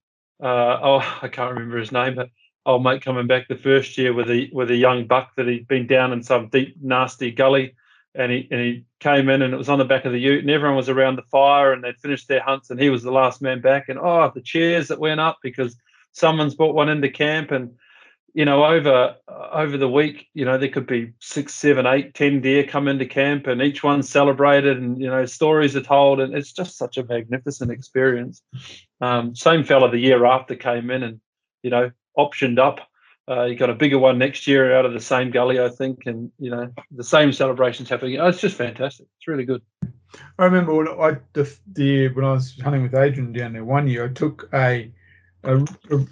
Uh, 0.43 0.79
oh, 0.83 1.19
I 1.23 1.29
can't 1.29 1.53
remember 1.53 1.79
his 1.79 1.93
name, 1.93 2.15
but 2.15 2.31
old 2.65 2.85
mate 2.85 3.03
coming 3.03 3.27
back 3.27 3.49
the 3.49 3.57
first 3.57 3.99
year 3.99 4.13
with 4.13 4.31
a 4.31 4.49
with 4.53 4.71
a 4.71 4.77
young 4.77 5.07
buck 5.07 5.35
that 5.37 5.49
he'd 5.49 5.69
been 5.69 5.87
down 5.87 6.13
in 6.13 6.23
some 6.23 6.49
deep 6.49 6.77
nasty 6.81 7.31
gully, 7.31 7.75
and 8.15 8.31
he 8.31 8.49
and 8.51 8.61
he 8.61 8.85
came 9.01 9.29
in 9.29 9.43
and 9.43 9.55
it 9.55 9.57
was 9.57 9.69
on 9.69 9.79
the 9.79 9.85
back 9.85 10.05
of 10.05 10.13
the 10.13 10.21
ute, 10.21 10.41
and 10.41 10.51
everyone 10.51 10.77
was 10.77 10.89
around 10.89 11.17
the 11.17 11.23
fire 11.31 11.73
and 11.73 11.83
they'd 11.83 11.99
finished 11.99 12.29
their 12.29 12.43
hunts, 12.43 12.71
and 12.71 12.81
he 12.81 12.91
was 12.91 13.03
the 13.03 13.13
last 13.13 13.43
man 13.43 13.61
back, 13.61 13.89
and 13.89 13.99
oh, 13.99 14.31
the 14.35 14.43
chairs 14.43 14.89
that 14.89 15.01
went 15.01 15.21
up 15.21 15.39
because 15.43 15.77
someone's 16.13 16.55
brought 16.55 16.75
one 16.75 16.89
into 16.89 17.09
camp 17.09 17.51
and 17.51 17.71
you 18.35 18.45
know, 18.47 18.65
over 18.65 19.17
over 19.29 19.77
the 19.77 19.89
week, 19.89 20.29
you 20.33 20.45
know, 20.45 20.57
there 20.57 20.71
could 20.71 20.87
be 20.87 21.13
six, 21.21 21.55
seven, 21.55 21.87
eight, 21.87 22.15
ten 22.15 22.41
deer 22.41 22.65
come 22.65 22.89
into 22.89 23.05
camp, 23.05 23.47
and 23.47 23.61
each 23.61 23.83
one's 23.83 24.09
celebrated, 24.09 24.79
and 24.79 25.01
you 25.01 25.09
know, 25.09 25.27
stories 25.27 25.77
are 25.77 25.83
told, 25.83 26.21
and 26.21 26.35
it's 26.35 26.53
just 26.53 26.79
such 26.79 26.97
a 26.97 27.05
magnificent 27.05 27.71
experience. 27.71 28.43
Um, 29.01 29.35
same 29.35 29.65
fella 29.65 29.91
the 29.91 29.99
year 29.99 30.25
after 30.25 30.57
came 30.57 30.91
in, 30.91 31.03
and 31.03 31.21
you 31.63 31.71
know, 31.71 31.91
optioned 32.17 32.59
up. 32.59 32.81
Uh, 33.29 33.45
you 33.45 33.55
got 33.55 33.71
a 33.71 33.75
bigger 33.75 33.99
one 33.99 34.19
next 34.19 34.47
year 34.47 34.77
out 34.77 34.85
of 34.85 34.93
the 34.93 35.01
same 35.01 35.31
gully, 35.31 35.61
I 35.61 35.69
think, 35.69 36.07
and 36.07 36.31
you 36.39 36.51
know, 36.51 36.73
the 36.91 37.05
same 37.05 37.33
celebrations 37.33 37.89
happening. 37.89 38.19
Oh, 38.19 38.27
it's 38.27 38.41
just 38.41 38.57
fantastic. 38.57 39.07
It's 39.17 39.29
really 39.29 39.45
good. 39.45 39.63
I 40.39 40.45
remember 40.45 40.75
when 40.75 40.89
I 40.89 41.19
the, 41.33 41.53
the 41.73 42.09
when 42.09 42.25
I 42.25 42.33
was 42.33 42.59
hunting 42.61 42.83
with 42.83 42.95
Adrian 42.95 43.33
down 43.33 43.53
there 43.53 43.65
one 43.65 43.87
year, 43.87 44.07
I 44.07 44.09
took 44.09 44.49
a 44.53 44.91
a, 45.45 45.57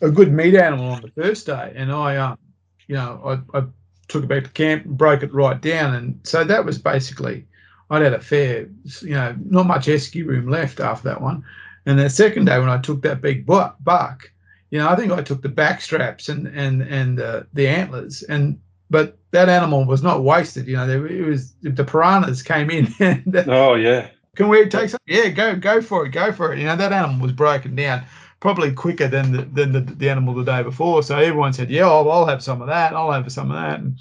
a 0.01 0.11
good 0.11 0.33
meat 0.33 0.55
animal 0.55 0.93
on 0.93 1.03
the 1.03 1.23
first 1.23 1.47
day, 1.47 1.73
and 1.75 1.91
I 1.93 2.17
um 2.17 2.39
you 2.87 2.95
know 2.95 3.43
I, 3.55 3.59
I 3.59 3.65
took 4.09 4.25
it 4.25 4.29
back 4.29 4.45
to 4.45 4.51
camp 4.51 4.85
and 4.85 4.97
broke 4.97 5.23
it 5.23 5.35
right 5.35 5.61
down, 5.61 5.95
and 5.95 6.21
so 6.23 6.45
that 6.45 6.65
was 6.65 6.79
basically 6.79 7.47
I'd 7.91 8.03
had 8.03 8.15
a 8.15 8.21
fair 8.21 8.69
you 9.03 9.15
know 9.15 9.37
not 9.45 9.67
much 9.67 9.87
esky 9.87 10.25
room 10.25 10.49
left 10.49 10.79
after 10.79 11.09
that 11.09 11.21
one, 11.21 11.45
and 11.87 11.99
the 11.99 12.09
second 12.09 12.45
day 12.47 12.59
when 12.59 12.69
I 12.69 12.79
took 12.79 13.03
that 13.03 13.21
big 13.21 13.47
buck, 13.47 13.77
buck 13.81 14.31
you 14.71 14.79
know 14.79 14.89
I 14.89 14.97
think 14.97 15.13
I 15.13 15.23
took 15.23 15.43
the 15.43 15.49
back 15.49 15.81
straps 15.81 16.29
and 16.29 16.47
and 16.49 16.83
and 16.83 17.21
uh, 17.21 17.43
the 17.53 17.69
antlers 17.69 18.23
and 18.23 18.59
but 18.89 19.19
that 19.31 19.49
animal 19.49 19.85
was 19.85 20.03
not 20.03 20.25
wasted. 20.25 20.67
You 20.67 20.77
know, 20.77 20.85
there, 20.85 21.07
it 21.07 21.25
was 21.25 21.53
the 21.63 21.85
piranhas 21.85 22.43
came 22.43 22.71
in. 22.71 22.93
And, 23.01 23.37
uh, 23.37 23.45
Oh 23.47 23.75
yeah, 23.75 24.09
can 24.35 24.49
we 24.49 24.69
take 24.69 24.91
some? 24.91 24.99
Yeah, 25.07 25.29
go 25.29 25.55
go 25.57 25.81
for 25.81 26.07
it, 26.07 26.11
go 26.11 26.33
for 26.33 26.53
it. 26.53 26.59
You 26.59 26.67
know, 26.67 26.77
that 26.77 26.93
animal 26.93 27.21
was 27.21 27.33
broken 27.33 27.77
down 27.77 28.05
probably 28.41 28.73
quicker 28.73 29.07
than 29.07 29.33
the, 29.33 29.43
than 29.43 29.73
the, 29.73 29.81
the 29.81 30.09
animal 30.09 30.35
the 30.35 30.45
day 30.45 30.63
before. 30.63 31.03
So 31.03 31.17
everyone 31.17 31.53
said, 31.53 31.71
yeah, 31.71 31.87
I'll, 31.87 32.11
I'll 32.11 32.27
have 32.27 32.43
some 32.43 32.63
of 32.63 32.69
that. 32.69 32.95
I'll 32.95 33.13
have 33.13 33.31
some 33.31 33.51
of 33.51 33.57
that. 33.57 33.81
And 33.81 33.99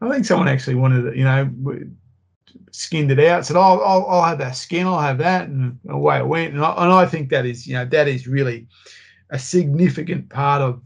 I 0.00 0.10
think 0.10 0.26
someone 0.26 0.46
actually 0.46 0.74
wanted 0.74 1.06
it, 1.06 1.16
you 1.16 1.24
know, 1.24 1.50
skinned 2.70 3.10
it 3.10 3.18
out, 3.18 3.46
said, 3.46 3.56
oh, 3.56 3.80
I'll, 3.80 4.06
I'll 4.06 4.24
have 4.24 4.38
that 4.38 4.56
skin, 4.56 4.86
I'll 4.86 5.00
have 5.00 5.18
that. 5.18 5.48
And 5.48 5.78
away 5.88 6.18
it 6.18 6.26
went. 6.26 6.54
And 6.54 6.62
I, 6.62 6.74
and 6.84 6.92
I 6.92 7.06
think 7.06 7.30
that 7.30 7.46
is, 7.46 7.66
you 7.66 7.74
know, 7.74 7.86
that 7.86 8.08
is 8.08 8.28
really 8.28 8.68
a 9.30 9.38
significant 9.38 10.28
part 10.28 10.62
of, 10.62 10.80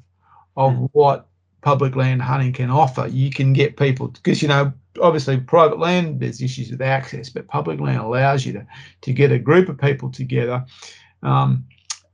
of 0.57 0.73
Mm. 0.73 0.89
what 0.93 1.27
public 1.63 1.97
land 1.97 2.23
hunting 2.23 2.53
can 2.53 2.71
offer. 2.71 3.07
You 3.07 3.31
can 3.31 3.53
get 3.53 3.77
people, 3.77 4.09
because, 4.09 4.43
you 4.43 4.49
know, 4.49 4.73
obviously 5.01 5.39
private 5.39 5.79
land, 5.79 6.21
there's 6.21 6.43
issues 6.43 6.71
with 6.71 6.83
access, 6.83 7.31
but 7.31 7.47
public 7.47 7.81
land 7.81 7.99
allows 7.99 8.45
you 8.45 8.53
to, 8.55 8.67
to 9.03 9.13
get 9.13 9.33
a 9.33 9.39
group 9.39 9.69
of 9.69 9.79
people 9.79 10.11
together. 10.11 10.65
Um, 11.23 11.65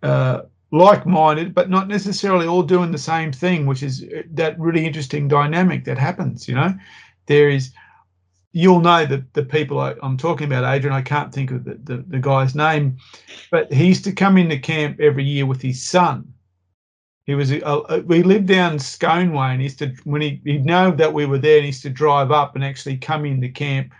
uh, 0.03 0.43
like-minded, 0.71 1.55
but 1.55 1.71
not 1.71 1.89
necessarily 1.89 2.47
all 2.47 2.63
doing 2.63 2.93
the 2.93 2.99
same 2.99 3.33
thing, 3.33 3.65
which 3.65 3.83
is 3.83 4.03
uh, 4.03 4.23
that 4.33 4.61
really 4.61 4.85
interesting 4.85 5.27
dynamic 5.27 5.85
that 5.85 5.99
happens. 5.99 6.47
You 6.47 6.57
know, 6.57 6.75
there 7.27 7.49
is. 7.49 7.73
You'll 8.53 8.81
know 8.81 9.05
that 9.07 9.35
the 9.35 9.45
people 9.45 9.79
I, 9.79 9.95
I'm 10.03 10.17
talking 10.17 10.47
about, 10.47 10.65
Adrian. 10.65 10.97
I 10.97 11.03
can't 11.03 11.33
think 11.33 11.51
of 11.51 11.65
the, 11.65 11.79
the, 11.85 12.05
the 12.07 12.19
guy's 12.19 12.55
name, 12.55 12.97
but 13.51 13.73
he 13.73 13.87
used 13.87 14.05
to 14.05 14.13
come 14.13 14.39
into 14.39 14.59
camp 14.59 15.01
every 15.01 15.25
year 15.25 15.47
with 15.47 15.61
his 15.61 15.83
son. 15.83 16.33
He 17.27 17.35
was 17.35 17.53
we 18.07 18.23
lived 18.23 18.47
down 18.47 18.79
Scone 18.79 19.35
Way, 19.35 19.49
and 19.49 19.61
he 19.61 19.65
used 19.65 19.79
to 19.81 19.95
when 20.05 20.23
he 20.23 20.41
he'd 20.45 20.65
know 20.65 20.91
that 20.93 21.13
we 21.13 21.27
were 21.27 21.37
there, 21.37 21.57
and 21.57 21.65
he 21.65 21.69
used 21.69 21.83
to 21.83 21.91
drive 21.91 22.31
up 22.31 22.55
and 22.55 22.65
actually 22.65 22.97
come 22.97 23.27
into 23.27 23.51
camp. 23.51 23.93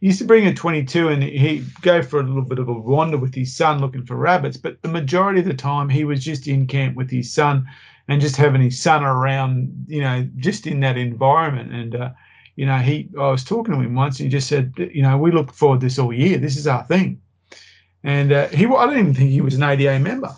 He 0.00 0.08
used 0.08 0.18
to 0.18 0.26
bring 0.26 0.46
a 0.46 0.54
22 0.54 1.08
and 1.08 1.22
he'd 1.22 1.64
go 1.80 2.02
for 2.02 2.20
a 2.20 2.22
little 2.22 2.42
bit 2.42 2.58
of 2.58 2.68
a 2.68 2.72
wander 2.72 3.16
with 3.16 3.34
his 3.34 3.56
son 3.56 3.80
looking 3.80 4.04
for 4.04 4.16
rabbits, 4.16 4.58
but 4.58 4.82
the 4.82 4.88
majority 4.88 5.40
of 5.40 5.46
the 5.46 5.54
time 5.54 5.88
he 5.88 6.04
was 6.04 6.22
just 6.22 6.46
in 6.46 6.66
camp 6.66 6.94
with 6.94 7.10
his 7.10 7.32
son 7.32 7.66
and 8.08 8.20
just 8.20 8.36
having 8.36 8.60
his 8.60 8.78
son 8.78 9.02
around, 9.02 9.86
you 9.88 10.02
know, 10.02 10.28
just 10.36 10.66
in 10.66 10.80
that 10.80 10.98
environment. 10.98 11.72
And 11.72 11.94
uh, 11.94 12.10
you 12.56 12.66
know, 12.66 12.78
he 12.78 13.08
I 13.18 13.30
was 13.30 13.44
talking 13.44 13.74
to 13.74 13.80
him 13.80 13.94
once, 13.94 14.20
and 14.20 14.26
he 14.26 14.30
just 14.30 14.48
said, 14.48 14.72
you 14.76 15.02
know, 15.02 15.18
we 15.18 15.32
look 15.32 15.52
forward 15.52 15.80
to 15.80 15.86
this 15.86 15.98
all 15.98 16.12
year. 16.12 16.38
This 16.38 16.56
is 16.56 16.66
our 16.66 16.84
thing. 16.84 17.20
And 18.04 18.32
uh, 18.32 18.48
he, 18.48 18.66
I 18.66 18.86
don't 18.86 18.98
even 18.98 19.14
think 19.14 19.30
he 19.30 19.40
was 19.40 19.54
an 19.54 19.62
ADA 19.62 19.98
member. 19.98 20.34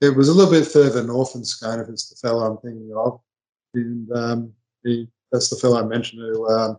It 0.00 0.16
was 0.16 0.28
a 0.28 0.32
little 0.32 0.50
bit 0.50 0.66
further 0.66 1.04
north 1.04 1.34
in 1.34 1.44
Scone, 1.44 1.80
if 1.80 1.88
it's 1.88 2.08
the 2.08 2.16
fellow 2.16 2.44
I'm 2.44 2.58
thinking 2.58 2.92
of. 2.96 3.20
And 3.74 4.10
um, 4.12 4.52
he, 4.82 5.08
that's 5.30 5.48
the 5.48 5.56
fellow 5.56 5.78
I 5.78 5.84
mentioned 5.84 6.22
who 6.22 6.48
um, 6.50 6.78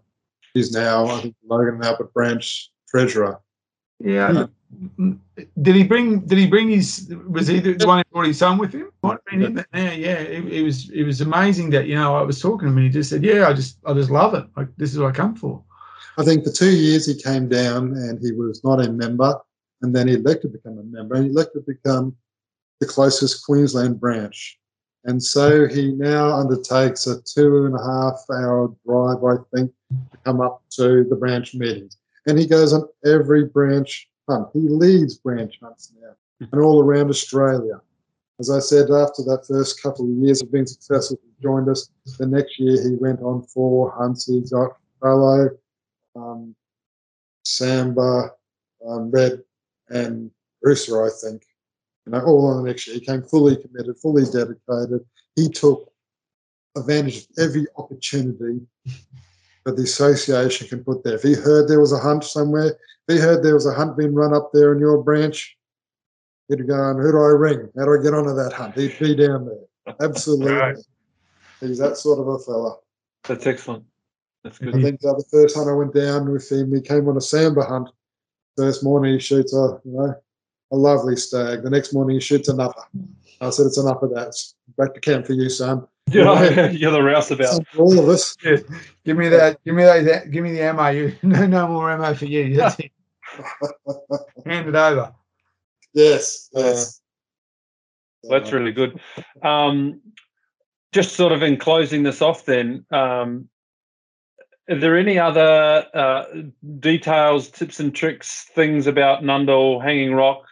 is 0.56 0.74
now, 0.74 1.06
I 1.06 1.22
think, 1.22 1.36
Logan 1.46 1.76
and 1.76 1.86
Albert 1.86 2.14
Branch 2.14 2.72
treasurer. 2.90 3.40
Yeah. 4.00 4.48
Hmm. 4.98 5.14
Did 5.62 5.76
he 5.76 5.84
bring? 5.84 6.22
Did 6.22 6.38
he 6.38 6.48
bring 6.48 6.70
his? 6.70 7.14
Was 7.28 7.48
he 7.48 7.60
the 7.60 7.86
one 7.86 8.00
who 8.00 8.04
brought 8.12 8.28
his 8.28 8.40
son 8.40 8.58
with 8.58 8.74
him? 8.74 8.92
Might 9.04 9.12
have 9.12 9.26
been 9.26 9.42
him. 9.42 9.66
Yeah, 9.74 9.92
yeah. 9.92 10.16
It, 10.16 10.46
it 10.52 10.64
was. 10.64 10.90
It 10.90 11.04
was 11.04 11.22
amazing 11.22 11.70
that 11.72 11.88
you 11.88 11.96
know 11.96 12.16
I 12.16 12.24
was 12.24 12.42
talking 12.42 12.68
to 12.68 12.72
him 12.72 12.78
and 12.78 12.86
he 12.86 12.92
just 12.92 13.10
said, 13.10 13.24
"Yeah, 13.24 13.48
I 13.48 13.54
just, 13.54 13.78
I 13.86 13.94
just 13.94 14.10
love 14.10 14.34
it. 14.34 14.46
Like 14.58 14.70
this 14.78 14.92
is 14.92 15.00
what 15.00 15.10
I 15.10 15.12
come 15.12 15.36
for." 15.36 15.64
I 16.18 16.24
think 16.24 16.44
for 16.44 16.52
two 16.52 16.76
years 16.76 17.06
he 17.06 17.16
came 17.16 17.48
down 17.50 17.94
and 17.94 18.20
he 18.20 18.32
was 18.32 18.64
not 18.64 18.84
a 18.84 18.92
member, 18.92 19.40
and 19.82 19.96
then 19.96 20.08
he 20.08 20.16
elected 20.16 20.52
to 20.54 20.58
become 20.58 20.80
a 20.80 20.84
member, 20.84 21.16
and 21.16 21.26
he 21.26 21.32
elected 21.32 21.66
to 21.66 21.74
become 21.74 22.16
the 22.80 22.88
closest 22.88 23.46
Queensland 23.46 24.00
branch. 24.00 24.60
And 25.06 25.22
so 25.22 25.68
he 25.68 25.92
now 25.92 26.32
undertakes 26.32 27.08
a 27.08 27.22
two 27.22 27.66
and 27.66 27.76
a 27.76 27.84
half 27.84 28.24
hour 28.32 28.74
drive, 28.86 29.24
I 29.24 29.36
think, 29.56 29.72
to 30.12 30.18
come 30.24 30.40
up 30.40 30.64
to 30.72 31.04
the 31.04 31.16
branch 31.16 31.54
meetings. 31.54 31.98
And 32.28 32.40
he 32.40 32.48
goes 32.48 32.74
on 32.74 32.88
every 33.06 33.46
branch 33.46 34.08
hunt. 34.30 34.50
He 34.54 34.62
leads 34.62 35.18
branch 35.18 35.58
hunts 35.62 35.94
now 36.02 36.16
and 36.52 36.62
all 36.62 36.82
around 36.82 37.10
Australia. 37.10 37.82
As 38.40 38.50
I 38.50 38.60
said, 38.60 38.90
after 38.90 39.24
that 39.24 39.46
first 39.48 39.82
couple 39.82 40.06
of 40.06 40.18
years 40.18 40.42
of 40.42 40.52
being 40.52 40.66
successful, 40.66 41.20
he 41.24 41.44
joined 41.44 41.70
us. 41.70 41.90
The 42.18 42.26
next 42.26 42.60
year 42.60 42.82
he 42.82 42.96
went 42.96 43.22
on 43.22 43.44
four 43.44 43.92
hunts. 43.92 44.26
He 44.26 44.42
got 44.42 44.72
fallow, 45.00 45.50
um, 46.16 46.56
Sambar, 47.46 48.32
um, 48.86 49.12
Red, 49.12 49.44
and 49.90 50.32
Rusa, 50.66 51.08
I 51.08 51.12
think. 51.22 51.46
You 52.06 52.14
know, 52.14 52.26
all 52.26 52.48
on 52.48 52.64
the 52.64 52.70
next 52.70 52.88
year. 52.88 52.96
He 52.96 53.06
came 53.06 53.22
fully 53.22 53.56
committed, 53.56 53.98
fully 53.98 54.26
dedicated. 54.26 55.06
He 55.36 55.50
took 55.50 55.92
advantage 56.76 57.18
of 57.18 57.28
every 57.38 57.68
opportunity 57.78 58.62
that 59.66 59.76
the 59.78 59.84
association 59.84 60.68
can 60.68 60.84
put 60.84 61.04
there. 61.04 61.16
If 61.16 61.24
he 61.24 61.34
heard 61.34 61.68
there 61.68 61.80
was 61.80 61.94
a 61.94 62.00
hunt 62.00 62.24
somewhere, 62.24 62.78
if 63.08 63.16
he 63.16 63.18
heard 63.18 63.44
there 63.44 63.54
was 63.54 63.66
a 63.66 63.74
hunt 63.74 63.98
being 63.98 64.14
run 64.14 64.34
up 64.34 64.52
there 64.54 64.74
in 64.74 64.80
your 64.80 65.02
branch, 65.02 65.58
he'd 66.50 66.68
go, 66.68 66.90
and 66.92 67.02
who 67.02 67.12
do 67.12 67.18
I 67.18 67.30
ring? 67.30 67.70
How 67.78 67.86
do 67.86 67.98
I 67.98 68.04
get 68.04 68.14
onto 68.14 68.34
that 68.36 68.54
hunt? 68.54 68.76
He'd 68.76 68.98
be 69.00 69.16
down 69.16 69.46
there. 69.46 69.96
Absolutely. 70.02 70.54
Right. 70.54 70.78
He's 71.60 71.78
that 71.80 71.98
sort 71.98 72.20
of 72.20 72.28
a 72.28 72.40
fella. 72.40 72.78
That's 73.26 73.48
excellent. 73.48 73.86
That's 74.44 74.60
good. 74.60 74.76
I 74.76 74.82
think 74.82 75.00
uh, 75.06 75.14
the 75.14 75.26
first 75.32 75.56
hunt 75.56 75.70
I 75.70 75.74
went 75.74 75.94
down 75.94 76.30
with 76.30 76.52
him, 76.52 76.74
he 76.74 76.82
came 76.82 77.08
on 77.08 77.16
a 77.16 77.22
sambar 77.22 77.68
hunt. 77.68 77.90
First 78.58 78.84
morning 78.84 79.14
he 79.14 79.20
shoots 79.20 79.54
a, 79.54 79.80
you 79.86 79.94
know, 79.94 80.14
a 80.72 80.76
lovely 80.76 81.16
stag. 81.16 81.64
The 81.64 81.70
next 81.70 81.94
morning 81.94 82.16
he 82.16 82.22
shoots 82.22 82.50
another. 82.50 82.74
I 83.40 83.50
said, 83.50 83.66
it's 83.66 83.78
enough 83.78 84.02
of 84.02 84.10
that. 84.12 84.36
Back 84.78 84.94
to 84.94 85.00
camp 85.00 85.26
for 85.26 85.34
you, 85.34 85.50
son. 85.50 85.88
Yeah, 86.12 86.70
you're 86.72 86.92
the 86.92 87.00
rouseabout. 87.00 87.66
For 87.68 87.82
all 87.82 88.00
of 88.00 88.10
us. 88.10 88.36
Give 88.36 89.18
me 89.18 89.30
that. 89.30 89.64
Give 89.64 89.76
me 89.76 89.84
that. 89.84 90.32
Give 90.32 90.44
me 90.44 90.52
the 90.52 90.62
ammo. 90.62 90.88
You 90.90 91.16
no, 91.24 91.46
no 91.46 91.68
more 91.68 91.92
ammo 91.92 92.14
for 92.14 92.26
you. 92.26 92.56
That's 92.58 92.80
it. 92.80 92.92
Hand 94.46 94.70
it 94.70 94.76
over. 94.76 95.14
yes, 95.94 96.50
yes. 96.54 97.02
That's 98.24 98.52
really 98.52 98.72
good. 98.72 99.00
Um, 99.42 100.00
just 100.94 101.16
sort 101.16 101.34
of 101.34 101.44
in 101.44 101.58
closing 101.58 102.04
this 102.04 102.22
off, 102.22 102.46
then, 102.46 102.86
um, 102.92 103.50
are 104.70 104.78
there 104.78 104.98
any 104.98 105.20
other 105.20 105.86
uh, 105.94 106.24
details, 106.80 107.50
tips 107.50 107.82
and 107.82 107.94
tricks, 107.94 108.46
things 108.56 108.88
about 108.88 109.24
Nundle, 109.24 109.84
Hanging 109.84 110.14
Rock, 110.14 110.44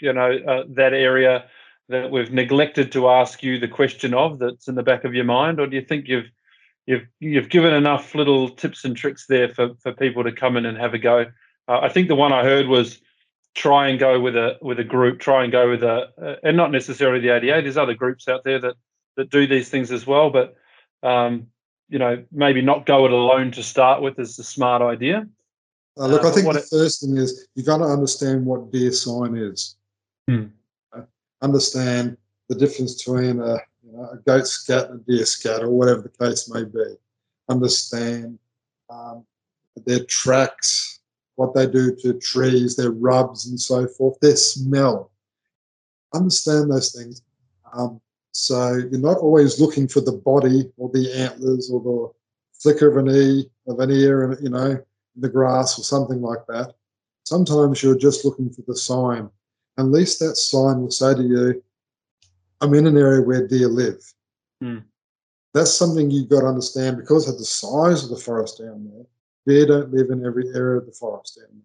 you 0.00 0.12
know, 0.12 0.38
uh, 0.48 0.64
that 0.70 0.92
area 0.92 1.44
that 1.90 2.10
we've 2.10 2.32
neglected 2.32 2.92
to 2.92 3.08
ask 3.08 3.42
you 3.42 3.58
the 3.58 3.68
question 3.68 4.14
of 4.14 4.38
that's 4.38 4.68
in 4.68 4.76
the 4.76 4.82
back 4.82 5.04
of 5.04 5.14
your 5.14 5.24
mind? 5.24 5.60
Or 5.60 5.66
do 5.66 5.76
you 5.76 5.82
think 5.82 6.08
you've 6.08 6.30
you've 6.86 7.06
you've 7.20 7.48
given 7.48 7.74
enough 7.74 8.14
little 8.14 8.48
tips 8.48 8.84
and 8.84 8.96
tricks 8.96 9.26
there 9.26 9.48
for 9.48 9.74
for 9.82 9.92
people 9.92 10.24
to 10.24 10.32
come 10.32 10.56
in 10.56 10.66
and 10.66 10.78
have 10.78 10.94
a 10.94 10.98
go. 10.98 11.26
Uh, 11.68 11.80
I 11.80 11.88
think 11.88 12.08
the 12.08 12.16
one 12.16 12.32
I 12.32 12.42
heard 12.42 12.66
was 12.66 13.00
try 13.54 13.88
and 13.88 13.98
go 13.98 14.20
with 14.20 14.36
a 14.36 14.56
with 14.60 14.78
a 14.78 14.84
group, 14.84 15.20
try 15.20 15.42
and 15.42 15.52
go 15.52 15.70
with 15.70 15.82
a, 15.82 16.10
uh, 16.20 16.36
and 16.42 16.56
not 16.56 16.70
necessarily 16.72 17.20
the 17.20 17.34
ADA. 17.34 17.62
There's 17.62 17.76
other 17.76 17.94
groups 17.94 18.28
out 18.28 18.44
there 18.44 18.58
that 18.60 18.74
that 19.16 19.30
do 19.30 19.46
these 19.46 19.68
things 19.68 19.92
as 19.92 20.06
well, 20.06 20.30
but 20.30 20.56
um, 21.02 21.46
you 21.88 21.98
know 21.98 22.24
maybe 22.32 22.62
not 22.62 22.86
go 22.86 23.04
it 23.04 23.12
alone 23.12 23.50
to 23.52 23.62
start 23.62 24.02
with 24.02 24.18
is 24.18 24.36
the 24.36 24.44
smart 24.44 24.82
idea. 24.82 25.26
Uh, 25.98 26.06
look, 26.06 26.24
I 26.24 26.30
think 26.30 26.52
the 26.52 26.60
it- 26.60 26.68
first 26.70 27.02
thing 27.02 27.16
is 27.16 27.48
you've 27.54 27.66
got 27.66 27.78
to 27.78 27.84
understand 27.84 28.46
what 28.46 28.72
deer 28.72 28.92
sign 28.92 29.36
is. 29.36 29.76
Hmm. 30.28 30.46
Understand 31.42 32.16
the 32.48 32.54
difference 32.54 33.02
between 33.02 33.40
a, 33.40 33.58
you 33.82 33.92
know, 33.92 34.10
a 34.12 34.16
goat 34.26 34.46
scat 34.46 34.90
and 34.90 35.00
a 35.00 35.04
deer 35.04 35.24
scat, 35.24 35.62
or 35.62 35.70
whatever 35.70 36.02
the 36.02 36.24
case 36.24 36.48
may 36.48 36.64
be. 36.64 36.96
Understand 37.48 38.38
um, 38.88 39.24
their 39.86 40.04
tracks, 40.04 41.00
what 41.36 41.54
they 41.54 41.66
do 41.66 41.94
to 41.96 42.14
trees, 42.14 42.76
their 42.76 42.90
rubs, 42.90 43.46
and 43.46 43.58
so 43.60 43.86
forth, 43.86 44.18
their 44.20 44.36
smell. 44.36 45.10
Understand 46.14 46.70
those 46.70 46.92
things. 46.92 47.22
Um, 47.72 48.00
so 48.32 48.74
you're 48.74 49.00
not 49.00 49.18
always 49.18 49.60
looking 49.60 49.88
for 49.88 50.00
the 50.00 50.12
body 50.12 50.70
or 50.76 50.90
the 50.92 51.12
antlers 51.12 51.70
or 51.70 51.80
the 51.80 52.12
flicker 52.60 52.90
of 52.90 52.96
an 53.06 53.14
e 53.14 53.50
of 53.66 53.80
an 53.80 53.90
ear, 53.90 54.38
you 54.40 54.50
know 54.50 54.78
in 55.16 55.22
the 55.22 55.28
grass 55.28 55.78
or 55.78 55.82
something 55.82 56.20
like 56.20 56.46
that. 56.48 56.74
Sometimes 57.24 57.82
you're 57.82 57.98
just 57.98 58.24
looking 58.24 58.50
for 58.50 58.62
the 58.66 58.76
sign. 58.76 59.30
At 59.80 59.86
least 59.86 60.20
that 60.20 60.36
sign 60.36 60.82
will 60.82 60.90
say 60.90 61.14
to 61.14 61.22
you, 61.22 61.62
I'm 62.60 62.74
in 62.74 62.86
an 62.86 62.98
area 62.98 63.22
where 63.22 63.48
deer 63.48 63.66
live. 63.66 64.12
Hmm. 64.60 64.80
That's 65.54 65.72
something 65.72 66.10
you've 66.10 66.28
got 66.28 66.42
to 66.42 66.48
understand 66.48 66.98
because 66.98 67.28
of 67.28 67.38
the 67.38 67.46
size 67.46 68.04
of 68.04 68.10
the 68.10 68.16
forest 68.16 68.58
down 68.58 68.90
there. 68.92 69.06
Deer 69.46 69.66
don't 69.66 69.90
live 69.90 70.10
in 70.10 70.26
every 70.26 70.48
area 70.54 70.80
of 70.80 70.86
the 70.86 70.92
forest 70.92 71.38
down 71.40 71.48
there. 71.52 71.62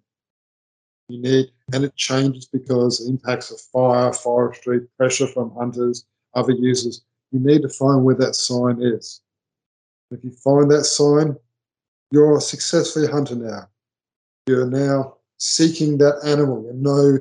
You 1.09 1.21
need, 1.21 1.51
and 1.73 1.83
it 1.83 1.95
changes 1.97 2.45
because 2.45 3.05
impacts 3.05 3.51
of 3.51 3.59
fire, 3.59 4.13
forestry, 4.13 4.87
pressure 4.97 5.27
from 5.27 5.53
hunters, 5.53 6.05
other 6.33 6.53
users. 6.53 7.03
You 7.33 7.41
need 7.41 7.63
to 7.63 7.69
find 7.69 8.05
where 8.05 8.15
that 8.15 8.35
sign 8.35 8.81
is. 8.81 9.21
If 10.09 10.23
you 10.23 10.31
find 10.31 10.71
that 10.71 10.85
sign, 10.85 11.35
you're 12.11 12.37
a 12.37 12.41
successful 12.41 13.11
hunter 13.11 13.35
now. 13.35 13.67
You're 14.47 14.67
now 14.67 15.17
seeking 15.37 15.97
that 15.97 16.21
animal. 16.23 16.63
You 16.63 16.73
know, 16.73 17.19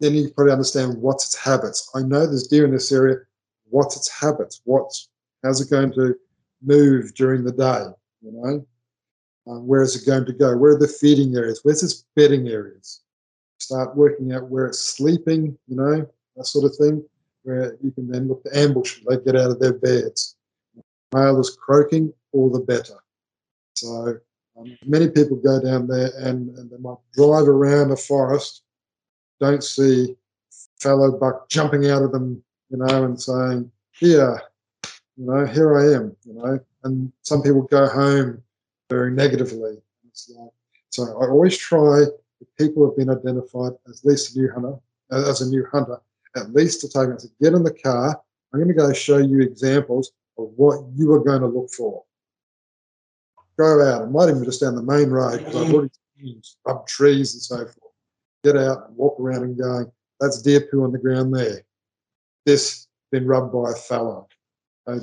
then 0.00 0.14
you 0.14 0.30
probably 0.30 0.52
understand 0.52 1.00
what's 1.00 1.24
its 1.26 1.36
habits. 1.36 1.90
I 1.94 2.02
know 2.02 2.26
there's 2.26 2.46
deer 2.46 2.64
in 2.64 2.72
this 2.72 2.92
area. 2.92 3.16
What's 3.68 3.96
its 3.96 4.10
habits? 4.10 4.60
What's 4.64 5.08
how's 5.42 5.60
it 5.60 5.70
going 5.70 5.92
to 5.94 6.14
move 6.62 7.14
during 7.14 7.44
the 7.44 7.52
day? 7.52 7.84
You 8.22 8.32
know, 8.32 8.66
um, 9.46 9.66
where 9.66 9.82
is 9.82 9.96
it 9.96 10.06
going 10.06 10.26
to 10.26 10.32
go? 10.32 10.56
Where 10.56 10.72
are 10.72 10.78
the 10.78 10.88
feeding 10.88 11.34
areas? 11.36 11.60
Where's 11.62 11.82
its 11.82 12.04
bedding 12.14 12.48
areas? 12.48 13.00
Start 13.58 13.96
working 13.96 14.32
out 14.32 14.50
where 14.50 14.66
it's 14.66 14.80
sleeping. 14.80 15.56
You 15.68 15.76
know, 15.76 16.08
that 16.36 16.44
sort 16.44 16.64
of 16.64 16.76
thing. 16.76 17.04
Where 17.42 17.76
you 17.80 17.92
can 17.92 18.08
then 18.08 18.28
look 18.28 18.42
to 18.44 18.58
ambush 18.58 18.96
them. 18.96 19.04
They 19.08 19.24
get 19.24 19.40
out 19.40 19.52
of 19.52 19.60
their 19.60 19.74
beds. 19.74 20.36
Male 21.14 21.40
is 21.40 21.56
croaking, 21.56 22.12
all 22.32 22.50
the 22.50 22.60
better. 22.60 22.98
So 23.74 24.18
um, 24.58 24.76
many 24.84 25.08
people 25.08 25.36
go 25.36 25.62
down 25.62 25.86
there 25.86 26.10
and, 26.18 26.56
and 26.58 26.70
they 26.70 26.78
might 26.78 26.96
drive 27.12 27.46
around 27.46 27.92
a 27.92 27.96
forest, 27.96 28.62
don't 29.40 29.62
see 29.62 30.16
fallow 30.80 31.12
buck 31.18 31.48
jumping 31.48 31.90
out 31.90 32.02
of 32.02 32.12
them, 32.12 32.42
you 32.70 32.78
know, 32.78 33.04
and 33.04 33.20
saying, 33.20 33.70
"Here, 33.92 34.40
you 35.16 35.26
know, 35.26 35.46
here 35.46 35.78
I 35.78 35.94
am," 35.94 36.16
you 36.24 36.34
know. 36.34 36.60
And 36.84 37.12
some 37.22 37.42
people 37.42 37.62
go 37.62 37.86
home 37.88 38.42
very 38.88 39.10
negatively. 39.10 39.82
Like, 40.12 40.52
so 40.90 41.04
I 41.20 41.26
always 41.28 41.56
try. 41.56 42.04
If 42.38 42.48
people 42.58 42.86
have 42.86 42.96
been 42.96 43.08
identified 43.08 43.72
as 43.88 44.00
at 44.00 44.04
least 44.04 44.36
a 44.36 44.38
new 44.38 44.52
hunter, 44.52 44.78
as 45.10 45.40
a 45.40 45.48
new 45.48 45.66
hunter, 45.72 45.98
at 46.36 46.52
least 46.52 46.82
to 46.82 46.88
take 46.88 47.08
them 47.08 47.18
to 47.18 47.28
get 47.40 47.54
in 47.54 47.62
the 47.62 47.72
car. 47.72 48.20
I'm 48.52 48.60
going 48.60 48.68
to 48.68 48.74
go 48.74 48.92
show 48.92 49.18
you 49.18 49.40
examples 49.40 50.12
of 50.38 50.50
what 50.56 50.84
you 50.94 51.12
are 51.12 51.24
going 51.24 51.40
to 51.40 51.46
look 51.46 51.70
for 51.70 52.04
go 53.56 53.82
out. 53.82 54.02
I 54.02 54.06
might 54.06 54.28
even 54.28 54.44
just 54.44 54.60
down 54.60 54.76
the 54.76 54.82
main 54.82 55.10
road 55.10 55.38
because 55.38 55.56
I've 55.56 55.72
already 55.72 55.90
seen 56.18 56.42
trees 56.86 57.34
and 57.34 57.42
so 57.42 57.56
forth. 57.56 57.85
Get 58.46 58.56
out 58.56 58.86
and 58.86 58.96
walk 58.96 59.18
around 59.18 59.42
and 59.42 59.58
going, 59.58 59.90
that's 60.20 60.40
deer 60.40 60.68
poo 60.70 60.84
on 60.84 60.92
the 60.92 60.98
ground 60.98 61.34
there. 61.34 61.62
This 62.44 62.86
been 63.10 63.26
rubbed 63.26 63.52
by 63.52 63.72
a 63.72 63.74
fallow. 63.74 64.28
Uh, 64.86 65.00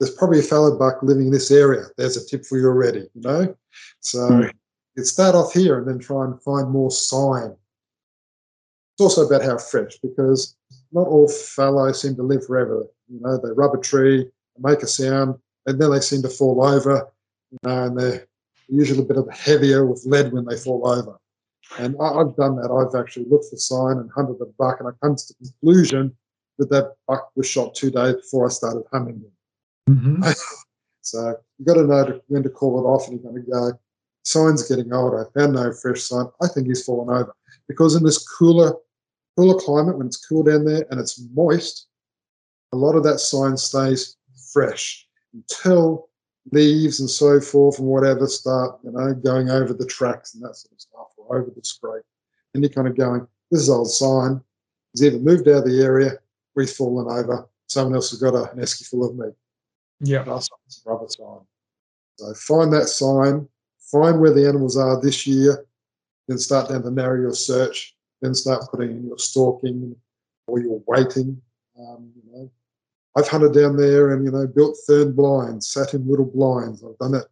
there's 0.00 0.14
probably 0.16 0.40
a 0.40 0.42
fallow 0.42 0.76
buck 0.76 1.00
living 1.02 1.26
in 1.26 1.32
this 1.32 1.52
area. 1.52 1.84
There's 1.96 2.16
a 2.16 2.26
tip 2.26 2.44
for 2.44 2.58
you 2.58 2.66
already, 2.66 3.08
you 3.14 3.20
know? 3.20 3.56
So 4.00 4.26
Hmm. 4.26 4.48
you 4.96 5.04
start 5.04 5.36
off 5.36 5.52
here 5.52 5.78
and 5.78 5.86
then 5.86 6.00
try 6.00 6.24
and 6.24 6.42
find 6.42 6.68
more 6.70 6.90
sign. 6.90 7.54
It's 8.94 9.00
also 9.00 9.24
about 9.24 9.42
how 9.42 9.56
fresh 9.56 9.96
because 10.02 10.56
not 10.90 11.06
all 11.06 11.28
fallow 11.28 11.92
seem 11.92 12.16
to 12.16 12.24
live 12.24 12.44
forever. 12.46 12.84
You 13.06 13.20
know, 13.20 13.38
they 13.38 13.52
rub 13.52 13.74
a 13.74 13.78
tree, 13.78 14.28
make 14.58 14.82
a 14.82 14.88
sound, 14.88 15.36
and 15.66 15.80
then 15.80 15.92
they 15.92 16.00
seem 16.00 16.22
to 16.22 16.28
fall 16.28 16.64
over, 16.64 17.08
you 17.52 17.58
know, 17.62 17.84
and 17.84 17.96
they're 17.96 18.26
usually 18.68 19.02
a 19.02 19.04
bit 19.04 19.18
of 19.18 19.30
heavier 19.30 19.86
with 19.86 20.04
lead 20.04 20.32
when 20.32 20.46
they 20.46 20.56
fall 20.56 20.88
over. 20.88 21.16
And 21.78 21.96
I, 22.00 22.06
I've 22.06 22.36
done 22.36 22.56
that. 22.56 22.70
I've 22.70 22.98
actually 22.98 23.26
looked 23.28 23.46
for 23.50 23.56
sign 23.56 23.98
and 23.98 24.10
hunted 24.10 24.38
the 24.38 24.52
buck, 24.58 24.80
and 24.80 24.88
I 24.88 24.92
come 25.02 25.16
to 25.16 25.34
the 25.40 25.48
conclusion 25.48 26.16
that 26.58 26.70
that 26.70 26.94
buck 27.06 27.30
was 27.36 27.46
shot 27.46 27.74
two 27.74 27.90
days 27.90 28.14
before 28.16 28.46
I 28.46 28.50
started 28.50 28.84
hunting 28.92 29.16
him. 29.16 29.94
Mm-hmm. 29.94 30.30
So 31.06 31.36
you've 31.56 31.68
got 31.68 31.74
to 31.74 31.84
know 31.84 32.04
to, 32.04 32.20
when 32.26 32.42
to 32.42 32.48
call 32.48 32.80
it 32.80 32.82
off, 32.82 33.06
and 33.06 33.20
you're 33.20 33.32
going 33.32 33.44
to 33.44 33.48
go, 33.48 33.78
sign's 34.24 34.68
getting 34.68 34.92
old. 34.92 35.14
I 35.14 35.22
found 35.38 35.52
no 35.52 35.72
fresh 35.72 36.02
sign. 36.02 36.26
I 36.42 36.48
think 36.48 36.66
he's 36.66 36.84
fallen 36.84 37.16
over 37.16 37.32
because 37.68 37.94
in 37.94 38.02
this 38.02 38.26
cooler, 38.26 38.72
cooler 39.36 39.56
climate, 39.60 39.98
when 39.98 40.08
it's 40.08 40.26
cool 40.26 40.42
down 40.42 40.64
there 40.64 40.84
and 40.90 40.98
it's 40.98 41.22
moist, 41.32 41.86
a 42.72 42.76
lot 42.76 42.96
of 42.96 43.04
that 43.04 43.20
sign 43.20 43.56
stays 43.56 44.16
fresh 44.52 45.06
until 45.32 46.08
leaves 46.50 46.98
and 46.98 47.08
so 47.08 47.40
forth 47.40 47.78
and 47.78 47.86
whatever 47.86 48.26
start, 48.26 48.80
you 48.82 48.90
know, 48.90 49.14
going 49.14 49.48
over 49.48 49.72
the 49.72 49.86
tracks 49.86 50.34
and 50.34 50.42
that 50.42 50.56
sort 50.56 50.72
of 50.72 50.80
stuff 50.80 51.06
over 51.30 51.50
the 51.54 51.62
scrape. 51.62 52.04
And 52.54 52.62
you're 52.62 52.72
kind 52.72 52.88
of 52.88 52.96
going, 52.96 53.26
this 53.50 53.60
is 53.62 53.70
old 53.70 53.90
sign. 53.90 54.40
He's 54.92 55.04
either 55.04 55.18
moved 55.18 55.48
out 55.48 55.58
of 55.58 55.64
the 55.66 55.82
area 55.82 56.18
he's 56.62 56.76
fallen 56.76 57.06
over. 57.06 57.48
Someone 57.68 57.94
else 57.94 58.10
has 58.10 58.20
got 58.20 58.34
a, 58.34 58.50
an 58.52 58.58
esky 58.58 58.86
full 58.86 59.08
of 59.08 59.16
meat. 59.16 59.34
Yeah. 60.00 60.24
One's 60.24 60.48
a 60.86 60.90
rubber 60.90 61.06
sign. 61.08 61.40
So 62.18 62.34
find 62.34 62.72
that 62.72 62.86
sign, 62.86 63.48
find 63.78 64.20
where 64.20 64.32
the 64.32 64.48
animals 64.48 64.76
are 64.76 65.00
this 65.00 65.26
year, 65.26 65.66
then 66.28 66.38
start 66.38 66.70
down 66.70 66.82
to 66.82 66.90
narrow 66.90 67.20
your 67.20 67.34
search, 67.34 67.94
then 68.22 68.34
start 68.34 68.64
putting 68.70 68.90
in 68.90 69.06
your 69.06 69.18
stalking 69.18 69.94
or 70.46 70.60
your 70.60 70.82
waiting. 70.86 71.40
Um, 71.78 72.10
you 72.14 72.32
know, 72.32 72.50
I've 73.16 73.28
hunted 73.28 73.52
down 73.52 73.76
there 73.76 74.12
and 74.12 74.24
you 74.24 74.30
know 74.30 74.46
built 74.46 74.78
third 74.86 75.14
blinds, 75.14 75.68
sat 75.68 75.94
in 75.94 76.08
little 76.08 76.24
blinds. 76.24 76.82
I've 76.82 76.98
done 76.98 77.14
it. 77.14 77.26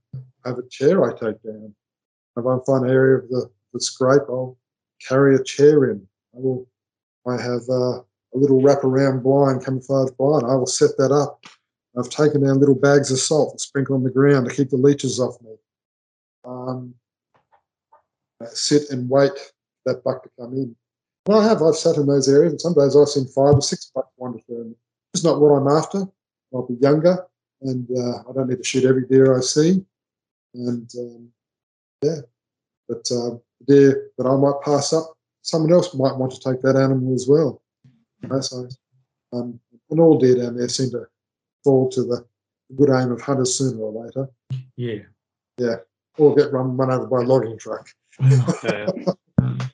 I 0.45 0.51
have 0.51 0.59
a 0.59 0.69
chair 0.69 1.05
I 1.05 1.13
take 1.13 1.43
down. 1.43 1.75
If 2.37 2.45
I 2.45 2.59
find 2.67 2.85
an 2.85 2.91
area 2.91 3.19
of 3.19 3.29
the, 3.29 3.51
scrape, 3.81 4.23
I'll 4.29 4.57
carry 5.07 5.35
a 5.35 5.43
chair 5.43 5.91
in. 5.91 6.07
I 6.35 6.39
will. 6.41 6.67
I 7.27 7.41
have 7.41 7.63
uh, 7.71 8.01
a 8.01 8.35
little 8.35 8.61
wraparound 8.61 9.23
blind, 9.23 9.65
camouflage 9.65 10.11
blind. 10.19 10.45
I 10.45 10.55
will 10.57 10.67
set 10.67 10.97
that 10.99 11.11
up. 11.11 11.43
I've 11.99 12.11
taken 12.11 12.45
down 12.45 12.61
little 12.61 12.75
bags 12.75 13.11
of 13.11 13.19
salt 13.19 13.53
and 13.53 13.61
sprinkle 13.61 13.95
on 13.95 14.03
the 14.03 14.11
ground 14.11 14.49
to 14.49 14.55
keep 14.55 14.71
the 14.71 14.77
leeches 14.77 15.21
off 15.21 15.41
me. 15.41 15.55
Um, 16.45 16.95
sit 18.53 18.91
and 18.91 19.09
wait 19.09 19.33
that 19.87 20.03
buck 20.05 20.23
to 20.25 20.31
come 20.39 20.53
in. 20.55 20.77
I 21.31 21.43
have. 21.45 21.63
I've 21.63 21.77
sat 21.77 21.97
in 21.97 22.07
those 22.07 22.29
areas, 22.29 22.53
and 22.53 22.61
some 22.61 22.75
days 22.75 22.97
I've 22.97 23.09
seen 23.09 23.27
five 23.27 23.55
or 23.55 23.63
six 23.63 23.91
bucks 23.95 24.11
wander 24.19 24.41
through. 24.41 24.77
It's 25.15 25.25
not 25.25 25.41
what 25.41 25.51
I'm 25.51 25.69
after. 25.69 26.03
I'll 26.53 26.67
be 26.67 26.75
younger, 26.75 27.27
and 27.63 27.89
uh, 27.97 28.19
I 28.29 28.33
don't 28.35 28.49
need 28.49 28.59
to 28.59 28.65
shoot 28.65 28.85
every 28.85 29.07
deer 29.07 29.37
I 29.37 29.41
see. 29.41 29.85
And 30.53 30.91
um, 30.99 31.29
yeah, 32.03 32.21
but 32.89 33.05
the 33.05 33.41
deer 33.67 34.11
that 34.19 34.27
I 34.27 34.37
might 34.37 34.61
pass 34.65 34.93
up, 34.93 35.15
someone 35.43 35.73
else 35.73 35.95
might 35.95 36.17
want 36.17 36.33
to 36.33 36.41
take 36.41 36.63
that 36.63 36.77
animal 36.77 37.15
as 37.15 37.27
well. 37.29 37.63
You 38.23 38.29
know, 38.29 38.41
so, 38.41 38.69
um, 39.33 39.61
and 39.91 40.01
all 40.01 40.19
deer 40.19 40.37
down 40.37 40.57
there 40.57 40.69
seem 40.69 40.91
to 40.91 41.07
fall 41.63 41.89
to 41.91 42.03
the 42.03 42.25
good 42.77 42.91
aim 42.91 43.13
of 43.13 43.21
hunters 43.21 43.55
sooner 43.55 43.81
or 43.81 44.05
later, 44.05 44.29
Yeah. 44.77 45.03
Yeah. 45.59 45.77
Or 46.17 46.35
get 46.35 46.53
run, 46.53 46.77
run 46.77 46.93
over 46.93 47.07
by 47.07 47.19
a 47.19 47.27
logging 47.27 47.59
truck. 47.59 47.89
Yeah, 48.21 48.87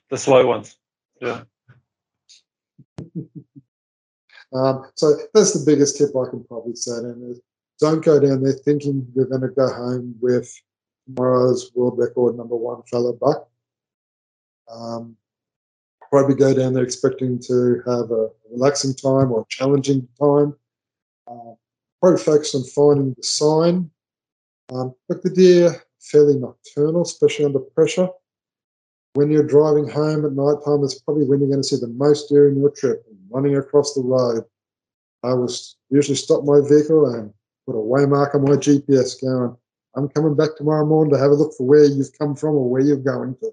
the 0.09 0.17
slow 0.17 0.47
ones. 0.47 0.77
Yeah. 1.19 1.43
Um, 4.53 4.83
so 4.95 5.15
that's 5.33 5.53
the 5.53 5.65
biggest 5.65 5.97
tip 5.97 6.09
I 6.09 6.29
can 6.29 6.43
probably 6.43 6.75
say. 6.75 6.91
And 6.91 7.39
don't 7.79 8.03
go 8.03 8.19
down 8.19 8.43
there 8.43 8.53
thinking 8.53 9.07
you're 9.15 9.27
going 9.27 9.41
to 9.41 9.47
go 9.47 9.67
home 9.67 10.15
with 10.21 10.53
tomorrow's 11.05 11.71
world 11.73 11.97
record 11.97 12.35
number 12.35 12.55
one 12.55 12.81
fallow 12.91 13.13
buck. 13.13 13.49
Um, 14.71 15.15
probably 16.11 16.35
go 16.35 16.53
down 16.53 16.73
there 16.73 16.83
expecting 16.83 17.39
to 17.39 17.81
have 17.85 18.11
a 18.11 18.29
relaxing 18.51 18.93
time 18.93 19.31
or 19.31 19.41
a 19.41 19.45
challenging 19.49 20.07
time. 20.19 20.55
Uh, 21.27 21.53
probably 22.01 22.21
focused 22.21 22.55
on 22.55 22.63
finding 22.63 23.13
the 23.13 23.23
sign. 23.23 23.89
Um, 24.73 24.93
but 25.07 25.23
the 25.23 25.29
deer 25.29 25.83
fairly 25.99 26.37
nocturnal, 26.37 27.03
especially 27.03 27.45
under 27.45 27.59
pressure. 27.59 28.09
When 29.13 29.29
you're 29.29 29.43
driving 29.45 29.87
home 29.87 30.25
at 30.25 30.33
night 30.33 30.63
time, 30.65 30.83
it's 30.83 30.99
probably 30.99 31.25
when 31.25 31.39
you're 31.39 31.49
going 31.49 31.61
to 31.61 31.67
see 31.67 31.77
the 31.77 31.87
most 31.87 32.29
deer 32.29 32.49
in 32.49 32.59
your 32.59 32.71
trip, 32.71 33.05
running 33.29 33.57
across 33.57 33.93
the 33.93 34.01
road. 34.01 34.43
I 35.23 35.33
will 35.33 35.51
usually 35.89 36.15
stop 36.15 36.43
my 36.43 36.59
vehicle 36.67 37.13
and 37.13 37.31
put 37.65 37.73
a 37.73 37.83
waymark 37.83 38.33
on 38.35 38.43
my 38.43 38.55
GPS 38.55 39.21
going, 39.21 39.55
I'm 39.95 40.07
coming 40.09 40.35
back 40.35 40.55
tomorrow 40.55 40.85
morning 40.85 41.13
to 41.13 41.19
have 41.19 41.31
a 41.31 41.35
look 41.35 41.53
for 41.57 41.67
where 41.67 41.83
you've 41.83 42.17
come 42.17 42.35
from 42.35 42.55
or 42.55 42.69
where 42.69 42.81
you're 42.81 42.97
going 42.97 43.35
to. 43.41 43.51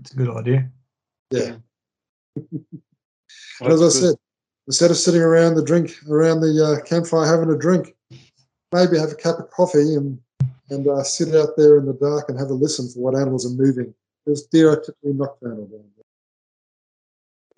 It's 0.00 0.12
a 0.12 0.16
good 0.16 0.30
idea. 0.30 0.70
Yeah. 1.30 1.56
as 3.62 3.82
I 3.82 3.88
said, 3.88 4.14
instead 4.66 4.90
of 4.90 4.96
sitting 4.96 5.22
around 5.22 5.54
the 5.54 5.64
drink 5.64 5.94
around 6.08 6.40
the 6.40 6.64
uh, 6.64 6.84
campfire 6.84 7.26
having 7.26 7.54
a 7.54 7.58
drink, 7.58 7.94
maybe 8.72 8.98
have 8.98 9.12
a 9.12 9.16
cup 9.16 9.38
of 9.38 9.50
coffee 9.50 9.94
and 9.94 10.18
and 10.70 10.88
uh, 10.88 11.02
sit 11.02 11.34
out 11.34 11.50
there 11.56 11.78
in 11.78 11.86
the 11.86 11.92
dark 11.94 12.28
and 12.28 12.38
have 12.38 12.50
a 12.50 12.54
listen 12.54 12.88
for 12.88 13.00
what 13.00 13.14
animals 13.14 13.46
are 13.46 13.62
moving. 13.62 13.94
Because 14.24 14.46
deer 14.46 14.70
are 14.70 14.80
typically 14.80 15.12
nocturnal 15.12 15.66
down 15.66 15.84
there, 15.96 16.04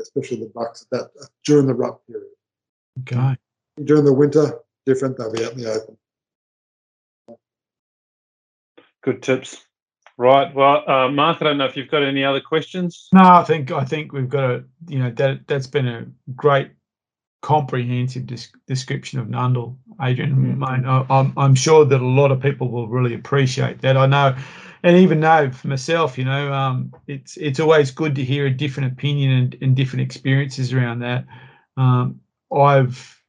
especially 0.01 0.39
the 0.39 0.51
bucks 0.55 0.87
that 0.91 1.11
during 1.45 1.67
the 1.67 1.75
rut 1.75 2.01
period. 2.07 2.27
Okay. 3.03 3.37
During 3.85 4.05
the 4.05 4.13
winter, 4.13 4.59
different. 4.85 5.17
They'll 5.17 5.33
be 5.33 5.45
out 5.45 5.53
in 5.53 5.59
the 5.59 5.73
open. 5.73 5.97
Good 9.03 9.23
tips. 9.23 9.65
Right. 10.19 10.55
Well, 10.55 10.83
uh, 10.89 11.09
Mark, 11.09 11.39
I 11.43 11.45
don't 11.45 11.59
know 11.59 11.67
if 11.67 11.77
you've 11.77 11.91
got 11.91 12.03
any 12.03 12.25
other 12.25 12.41
questions. 12.41 13.09
No, 13.13 13.23
I 13.23 13.45
think 13.45 13.71
I 13.71 13.85
think 13.85 14.13
we've 14.13 14.29
got 14.29 14.51
a 14.51 14.65
you 14.89 14.99
know 14.99 15.11
that 15.11 15.47
that's 15.47 15.67
been 15.67 15.87
a 15.87 16.07
great 16.35 16.71
comprehensive 17.43 18.27
description 18.67 19.19
of 19.19 19.27
Nundle, 19.27 19.77
Adrian. 20.01 20.63
I, 20.63 21.05
I'm 21.11 21.35
I'm 21.37 21.55
sure 21.55 21.85
that 21.85 22.01
a 22.01 22.07
lot 22.07 22.33
of 22.33 22.41
people 22.41 22.71
will 22.71 22.89
really 22.89 23.15
appreciate 23.15 23.83
that. 23.83 23.99
I 23.99 24.07
know, 24.07 24.35
and 24.83 24.97
even 24.97 25.21
though 25.21 25.51
for 25.51 25.69
myself, 25.69 26.17
you 26.17 26.25
know, 26.25 26.51
um, 26.51 26.95
it's 27.07 27.37
it's 27.37 27.61
always 27.61 27.91
good 27.91 28.15
to 28.15 28.25
hear 28.25 28.47
a 28.47 28.51
different 28.51 28.95
opinion 28.95 29.33
and, 29.33 29.57
and 29.61 29.77
different 29.77 30.01
experiences 30.03 30.73
around 30.73 31.01
that. 31.01 31.27
Um, 31.77 32.21
I've 32.51 33.21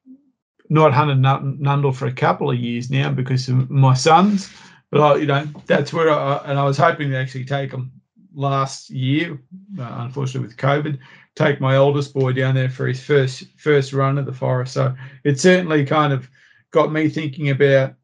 not 0.69 0.93
hunted 0.93 1.18
Nundle 1.18 1.93
for 1.93 2.07
a 2.07 2.14
couple 2.14 2.49
of 2.49 2.57
years 2.57 2.89
now 2.89 3.09
because 3.11 3.49
of 3.49 3.69
my 3.69 3.93
sons 3.93 4.49
but 4.91 5.01
I, 5.01 5.15
you 5.18 5.26
know, 5.26 5.47
that's 5.65 5.93
where 5.93 6.09
I 6.09 6.38
and 6.45 6.57
I 6.57 6.64
was 6.64 6.77
hoping 6.77 7.09
to 7.11 7.18
actually 7.18 7.45
take 7.45 7.72
them 7.72 7.91
last 8.34 8.89
year, 8.89 9.39
uh, 9.80 9.95
unfortunately 9.99 10.47
with 10.47 10.57
COVID, 10.57 10.99
take 11.35 11.59
my 11.59 11.76
oldest 11.76 12.14
boy 12.14 12.34
down 12.34 12.55
there 12.55 12.69
for 12.69 12.88
his 12.88 13.03
first 13.03 13.45
first 13.57 13.93
run 13.93 14.18
of 14.18 14.26
the 14.26 14.34
forest. 14.34 14.73
So 14.73 14.95
it 15.23 15.39
certainly 15.39 15.85
kind 15.85 16.14
of 16.14 16.30
got 16.72 16.91
me 16.91 17.09
thinking 17.09 17.49
about 17.49 17.95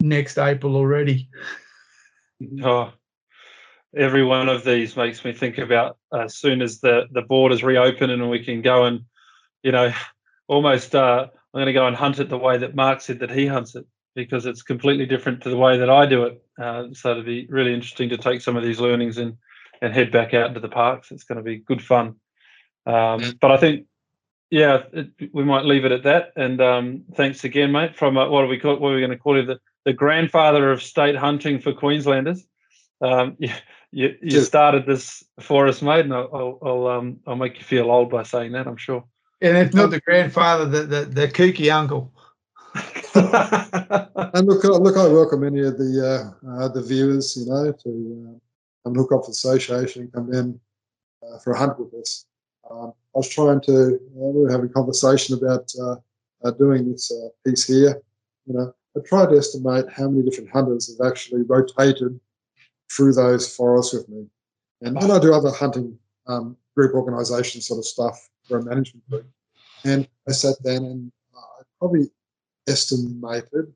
next 0.00 0.38
April 0.38 0.76
already. 0.76 1.28
Oh, 2.62 2.92
every 3.96 4.24
one 4.24 4.48
of 4.48 4.64
these 4.64 4.96
makes 4.96 5.24
me 5.24 5.32
think 5.32 5.58
about 5.58 5.98
as 6.12 6.36
soon 6.36 6.62
as 6.62 6.80
the 6.80 7.06
the 7.10 7.22
borders 7.22 7.64
reopen 7.64 8.10
and 8.10 8.30
we 8.30 8.44
can 8.44 8.62
go 8.62 8.84
and, 8.84 9.00
you 9.62 9.72
know, 9.72 9.92
almost 10.46 10.94
uh, 10.94 11.26
I'm 11.54 11.58
going 11.58 11.66
to 11.66 11.72
go 11.72 11.86
and 11.86 11.96
hunt 11.96 12.20
it 12.20 12.28
the 12.28 12.38
way 12.38 12.58
that 12.58 12.76
Mark 12.76 13.00
said 13.00 13.18
that 13.20 13.30
he 13.30 13.46
hunts 13.46 13.74
it 13.74 13.86
because 14.18 14.46
it's 14.46 14.62
completely 14.62 15.06
different 15.06 15.40
to 15.42 15.48
the 15.48 15.56
way 15.56 15.78
that 15.78 15.88
I 15.88 16.04
do 16.04 16.24
it. 16.24 16.42
Uh, 16.60 16.88
so 16.92 17.12
it'll 17.12 17.22
be 17.22 17.46
really 17.48 17.72
interesting 17.72 18.08
to 18.08 18.16
take 18.16 18.40
some 18.40 18.56
of 18.56 18.64
these 18.64 18.80
learnings 18.80 19.16
and 19.16 19.36
and 19.80 19.94
head 19.94 20.10
back 20.10 20.34
out 20.34 20.48
into 20.48 20.58
the 20.58 20.68
parks. 20.68 21.12
It's 21.12 21.22
going 21.22 21.36
to 21.36 21.42
be 21.42 21.58
good 21.58 21.80
fun. 21.80 22.16
Um, 22.84 23.38
but 23.40 23.52
I 23.52 23.58
think, 23.58 23.86
yeah, 24.50 24.82
it, 24.92 25.10
we 25.32 25.44
might 25.44 25.64
leave 25.64 25.84
it 25.84 25.92
at 25.92 26.02
that. 26.02 26.32
And 26.34 26.60
um, 26.60 27.04
thanks 27.14 27.44
again, 27.44 27.70
mate. 27.70 27.96
From 27.96 28.18
uh, 28.18 28.28
what 28.28 28.42
are 28.42 28.48
we 28.48 28.58
call 28.58 28.76
what 28.78 28.90
are 28.90 28.94
we 28.94 29.00
going 29.00 29.12
to 29.12 29.16
call 29.16 29.36
you 29.36 29.46
the 29.46 29.60
the 29.84 29.92
grandfather 29.92 30.72
of 30.72 30.82
state 30.82 31.16
hunting 31.16 31.60
for 31.60 31.72
Queenslanders. 31.72 32.44
Um, 33.00 33.36
you, 33.38 33.52
you, 33.92 34.16
you 34.20 34.40
started 34.40 34.84
this 34.84 35.22
for 35.40 35.68
us, 35.68 35.80
mate, 35.80 36.06
and 36.06 36.12
I'll 36.12 36.58
I'll, 36.60 36.86
um, 36.88 37.20
I'll 37.26 37.36
make 37.36 37.58
you 37.58 37.64
feel 37.64 37.90
old 37.90 38.10
by 38.10 38.24
saying 38.24 38.52
that. 38.52 38.66
I'm 38.66 38.76
sure. 38.76 39.04
And 39.40 39.56
if 39.56 39.72
not 39.72 39.90
the 39.90 40.00
grandfather, 40.00 40.64
the 40.64 40.82
the, 40.82 41.04
the 41.04 41.28
kooky 41.28 41.72
uncle. 41.72 42.12
and 44.34 44.46
look, 44.46 44.62
look, 44.62 44.96
I 44.96 45.08
welcome 45.08 45.44
any 45.44 45.62
of 45.62 45.76
the 45.76 46.34
uh, 46.46 46.48
uh, 46.48 46.68
the 46.68 46.82
viewers, 46.82 47.36
you 47.36 47.46
know, 47.46 47.72
to 47.72 48.28
uh, 48.28 48.38
come 48.84 48.94
look 48.94 49.12
up 49.12 49.24
the 49.24 49.32
association, 49.32 50.02
and 50.02 50.12
come 50.12 50.32
in 50.32 50.60
uh, 51.22 51.38
for 51.38 51.52
a 51.52 51.58
hunt 51.58 51.78
with 51.80 51.92
us. 51.94 52.26
Um, 52.70 52.92
I 53.14 53.18
was 53.18 53.28
trying 53.28 53.60
to, 53.62 53.98
we 54.14 54.42
were 54.42 54.50
having 54.50 54.70
a 54.70 54.72
conversation 54.72 55.36
about 55.36 55.72
uh, 55.80 55.96
uh, 56.44 56.50
doing 56.52 56.90
this 56.92 57.10
piece 57.44 57.66
here. 57.66 58.00
You 58.46 58.54
know, 58.54 58.74
I 58.96 59.00
tried 59.00 59.30
to 59.30 59.38
estimate 59.38 59.86
how 59.90 60.08
many 60.08 60.28
different 60.28 60.50
hunters 60.50 60.96
have 60.96 61.10
actually 61.10 61.42
rotated 61.42 62.20
through 62.92 63.14
those 63.14 63.52
forests 63.54 63.94
with 63.94 64.08
me, 64.08 64.26
and 64.82 64.96
then 64.96 65.10
I 65.10 65.18
do 65.18 65.34
other 65.34 65.50
hunting 65.50 65.98
um, 66.28 66.56
group 66.76 66.94
organisation 66.94 67.60
sort 67.60 67.78
of 67.78 67.84
stuff 67.84 68.28
for 68.46 68.58
a 68.58 68.64
management 68.64 69.08
group. 69.10 69.26
And 69.84 70.06
I 70.28 70.32
sat 70.32 70.62
down 70.62 70.84
and 70.84 71.12
I 71.34 71.62
probably 71.78 72.10
estimated 72.68 73.72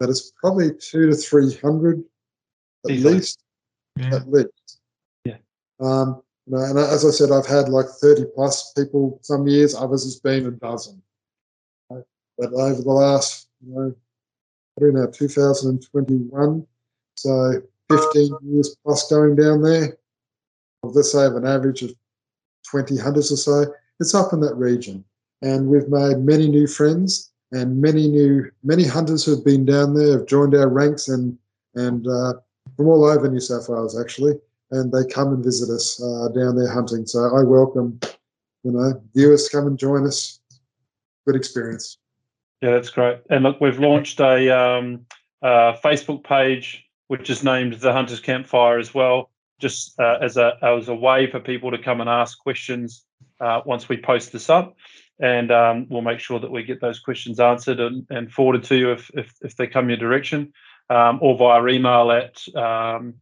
that 0.00 0.10
it's 0.10 0.32
probably 0.40 0.70
two 0.80 1.08
to 1.08 1.14
three 1.14 1.54
hundred 1.54 2.02
at 2.84 2.90
Easily. 2.90 3.14
least. 3.14 3.44
Yeah. 3.96 4.16
At 4.16 4.30
least. 4.30 4.80
Yeah. 5.24 5.36
Um, 5.80 6.22
you 6.46 6.56
know, 6.56 6.64
and 6.64 6.78
as 6.78 7.04
I 7.04 7.10
said, 7.10 7.30
I've 7.30 7.46
had 7.46 7.68
like 7.68 7.86
thirty 8.00 8.24
plus 8.34 8.72
people 8.72 9.20
some 9.22 9.46
years. 9.46 9.74
Others 9.74 10.04
has 10.04 10.18
been 10.18 10.46
a 10.46 10.50
dozen. 10.50 11.00
Right? 11.88 12.04
But 12.36 12.52
over 12.52 12.82
the 12.82 12.90
last, 12.90 13.48
you 13.64 13.74
know, 13.74 13.94
I 14.78 14.80
don't 14.80 14.94
know, 14.94 15.06
2021, 15.06 16.66
so 17.16 17.62
15 17.90 18.36
years 18.42 18.74
plus 18.82 19.08
going 19.10 19.36
down 19.36 19.62
there. 19.62 19.98
Let's 20.82 21.12
say 21.12 21.26
of 21.26 21.36
an 21.36 21.46
average 21.46 21.82
of 21.82 21.94
20 22.70 22.96
hunters 22.96 23.30
or 23.30 23.36
so. 23.36 23.72
It's 24.00 24.14
up 24.14 24.32
in 24.32 24.40
that 24.40 24.56
region, 24.56 25.04
and 25.42 25.68
we've 25.68 25.88
made 25.88 26.18
many 26.18 26.48
new 26.48 26.66
friends 26.66 27.31
and 27.52 27.80
many 27.80 28.08
new 28.08 28.50
many 28.64 28.84
hunters 28.84 29.24
who 29.24 29.34
have 29.36 29.44
been 29.44 29.64
down 29.64 29.94
there 29.94 30.18
have 30.18 30.26
joined 30.26 30.54
our 30.54 30.68
ranks 30.68 31.08
and 31.08 31.38
and 31.74 32.06
uh, 32.06 32.34
from 32.76 32.88
all 32.88 33.04
over 33.04 33.28
New 33.28 33.40
South 33.40 33.68
Wales 33.68 33.98
actually, 33.98 34.34
and 34.70 34.92
they 34.92 35.04
come 35.06 35.32
and 35.32 35.44
visit 35.44 35.72
us 35.72 36.02
uh, 36.02 36.28
down 36.28 36.56
there 36.56 36.70
hunting. 36.70 37.06
So 37.06 37.36
I 37.36 37.42
welcome 37.42 38.00
you 38.64 38.72
know 38.72 39.00
viewers 39.14 39.48
come 39.48 39.66
and 39.66 39.78
join 39.78 40.06
us. 40.06 40.40
Good 41.26 41.36
experience. 41.36 41.98
Yeah, 42.62 42.70
that's 42.70 42.90
great. 42.90 43.18
And 43.30 43.44
look, 43.44 43.60
we've 43.60 43.78
launched 43.78 44.20
a 44.20 44.50
um, 44.50 45.06
Facebook 45.42 46.24
page 46.24 46.84
which 47.08 47.28
is 47.28 47.44
named 47.44 47.74
the 47.74 47.92
Hunters 47.92 48.20
Campfire 48.20 48.78
as 48.78 48.94
well, 48.94 49.30
just 49.58 49.98
uh, 50.00 50.16
as 50.22 50.36
a 50.36 50.56
as 50.62 50.88
a 50.88 50.94
way 50.94 51.30
for 51.30 51.40
people 51.40 51.70
to 51.70 51.78
come 51.78 52.00
and 52.00 52.08
ask 52.08 52.38
questions 52.38 53.04
uh, 53.40 53.60
once 53.66 53.88
we 53.88 53.98
post 53.98 54.32
this 54.32 54.48
up 54.48 54.74
and 55.22 55.52
um, 55.52 55.86
we'll 55.88 56.02
make 56.02 56.18
sure 56.18 56.40
that 56.40 56.50
we 56.50 56.64
get 56.64 56.80
those 56.80 56.98
questions 56.98 57.38
answered 57.38 57.78
and, 57.78 58.04
and 58.10 58.32
forwarded 58.32 58.64
to 58.64 58.76
you 58.76 58.90
if, 58.90 59.08
if, 59.14 59.32
if 59.40 59.56
they 59.56 59.68
come 59.68 59.88
your 59.88 59.96
direction 59.96 60.52
um, 60.90 61.20
or 61.22 61.38
via 61.38 61.64
email 61.68 62.10
at 62.10 62.44
um, 62.56 63.14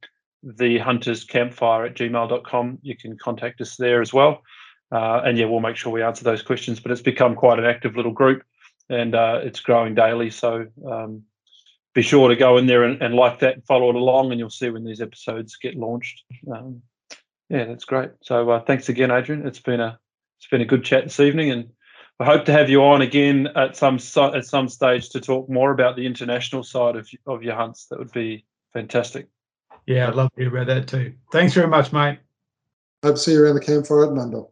the 0.43 0.79
hunters 0.79 1.25
campfire 1.25 1.85
at 1.85 1.95
gmail.com 1.95 2.79
you 2.81 2.97
can 2.97 3.17
contact 3.19 3.61
us 3.61 3.77
there 3.77 4.01
as 4.01 4.13
well. 4.13 4.43
Uh, 4.91 5.21
and 5.25 5.39
yeah 5.39 5.45
we'll 5.45 5.61
make 5.61 5.77
sure 5.77 5.93
we 5.93 6.03
answer 6.03 6.25
those 6.25 6.43
questions 6.43 6.81
but 6.81 6.91
it's 6.91 7.03
become 7.03 7.35
quite 7.35 7.59
an 7.59 7.67
active 7.67 7.95
little 7.97 8.13
group 8.13 8.43
and 8.89 9.15
uh, 9.15 9.39
it's 9.43 9.61
growing 9.61 9.95
daily. 9.95 10.31
So 10.31 10.67
um, 10.91 11.23
be 11.95 12.01
sure 12.01 12.31
to 12.31 12.37
go 12.37 12.57
in 12.57 12.67
there 12.67 12.83
and, 12.83 13.01
and, 13.03 13.15
like 13.15 13.41
that 13.41 13.55
and 13.55 13.65
follow 13.67 13.91
it 13.91 13.95
along 13.95 14.31
and 14.31 14.41
you'll 14.41 14.49
see 14.49 14.71
when 14.71 14.85
these 14.85 15.03
episodes 15.03 15.57
get 15.57 15.77
launched. 15.77 16.25
Um, 16.51 16.81
yeah 17.51 17.67
that's 17.67 17.85
great. 17.85 18.13
So 18.23 18.49
uh, 18.49 18.61
thanks 18.61 18.89
again 18.89 19.11
adrian. 19.11 19.47
It's 19.47 19.61
been 19.61 19.81
a 19.81 19.99
it's 20.39 20.49
been 20.49 20.63
a 20.63 20.65
good 20.65 20.83
chat 20.83 21.05
this 21.05 21.21
evening 21.21 21.51
and 21.51 21.69
I 22.21 22.27
hope 22.27 22.45
to 22.45 22.53
have 22.53 22.69
you 22.69 22.85
on 22.85 23.01
again 23.01 23.49
at 23.57 23.77
some 23.77 23.95
at 23.95 24.45
some 24.45 24.69
stage 24.69 25.09
to 25.09 25.21
talk 25.23 25.49
more 25.49 25.71
about 25.71 25.97
the 25.97 26.05
international 26.05 26.63
side 26.63 26.95
of 26.95 27.09
of 27.27 27.43
your 27.43 27.55
hunts. 27.55 27.87
That 27.87 27.99
would 27.99 28.13
be 28.13 28.45
fantastic. 28.75 29.27
Yeah, 29.87 30.09
I'd 30.09 30.15
love 30.15 30.31
to 30.35 30.41
hear 30.43 30.55
about 30.55 30.67
that 30.67 30.87
too. 30.87 31.15
Thanks 31.33 31.55
very 31.55 31.67
much, 31.67 31.95
mate. 31.95 32.19
Hope 33.03 33.15
to 33.15 33.21
see 33.21 33.33
you 33.33 33.43
around 33.43 33.55
the 33.55 33.65
campfire 33.65 34.05
at 34.05 34.11
Nundle. 34.11 34.51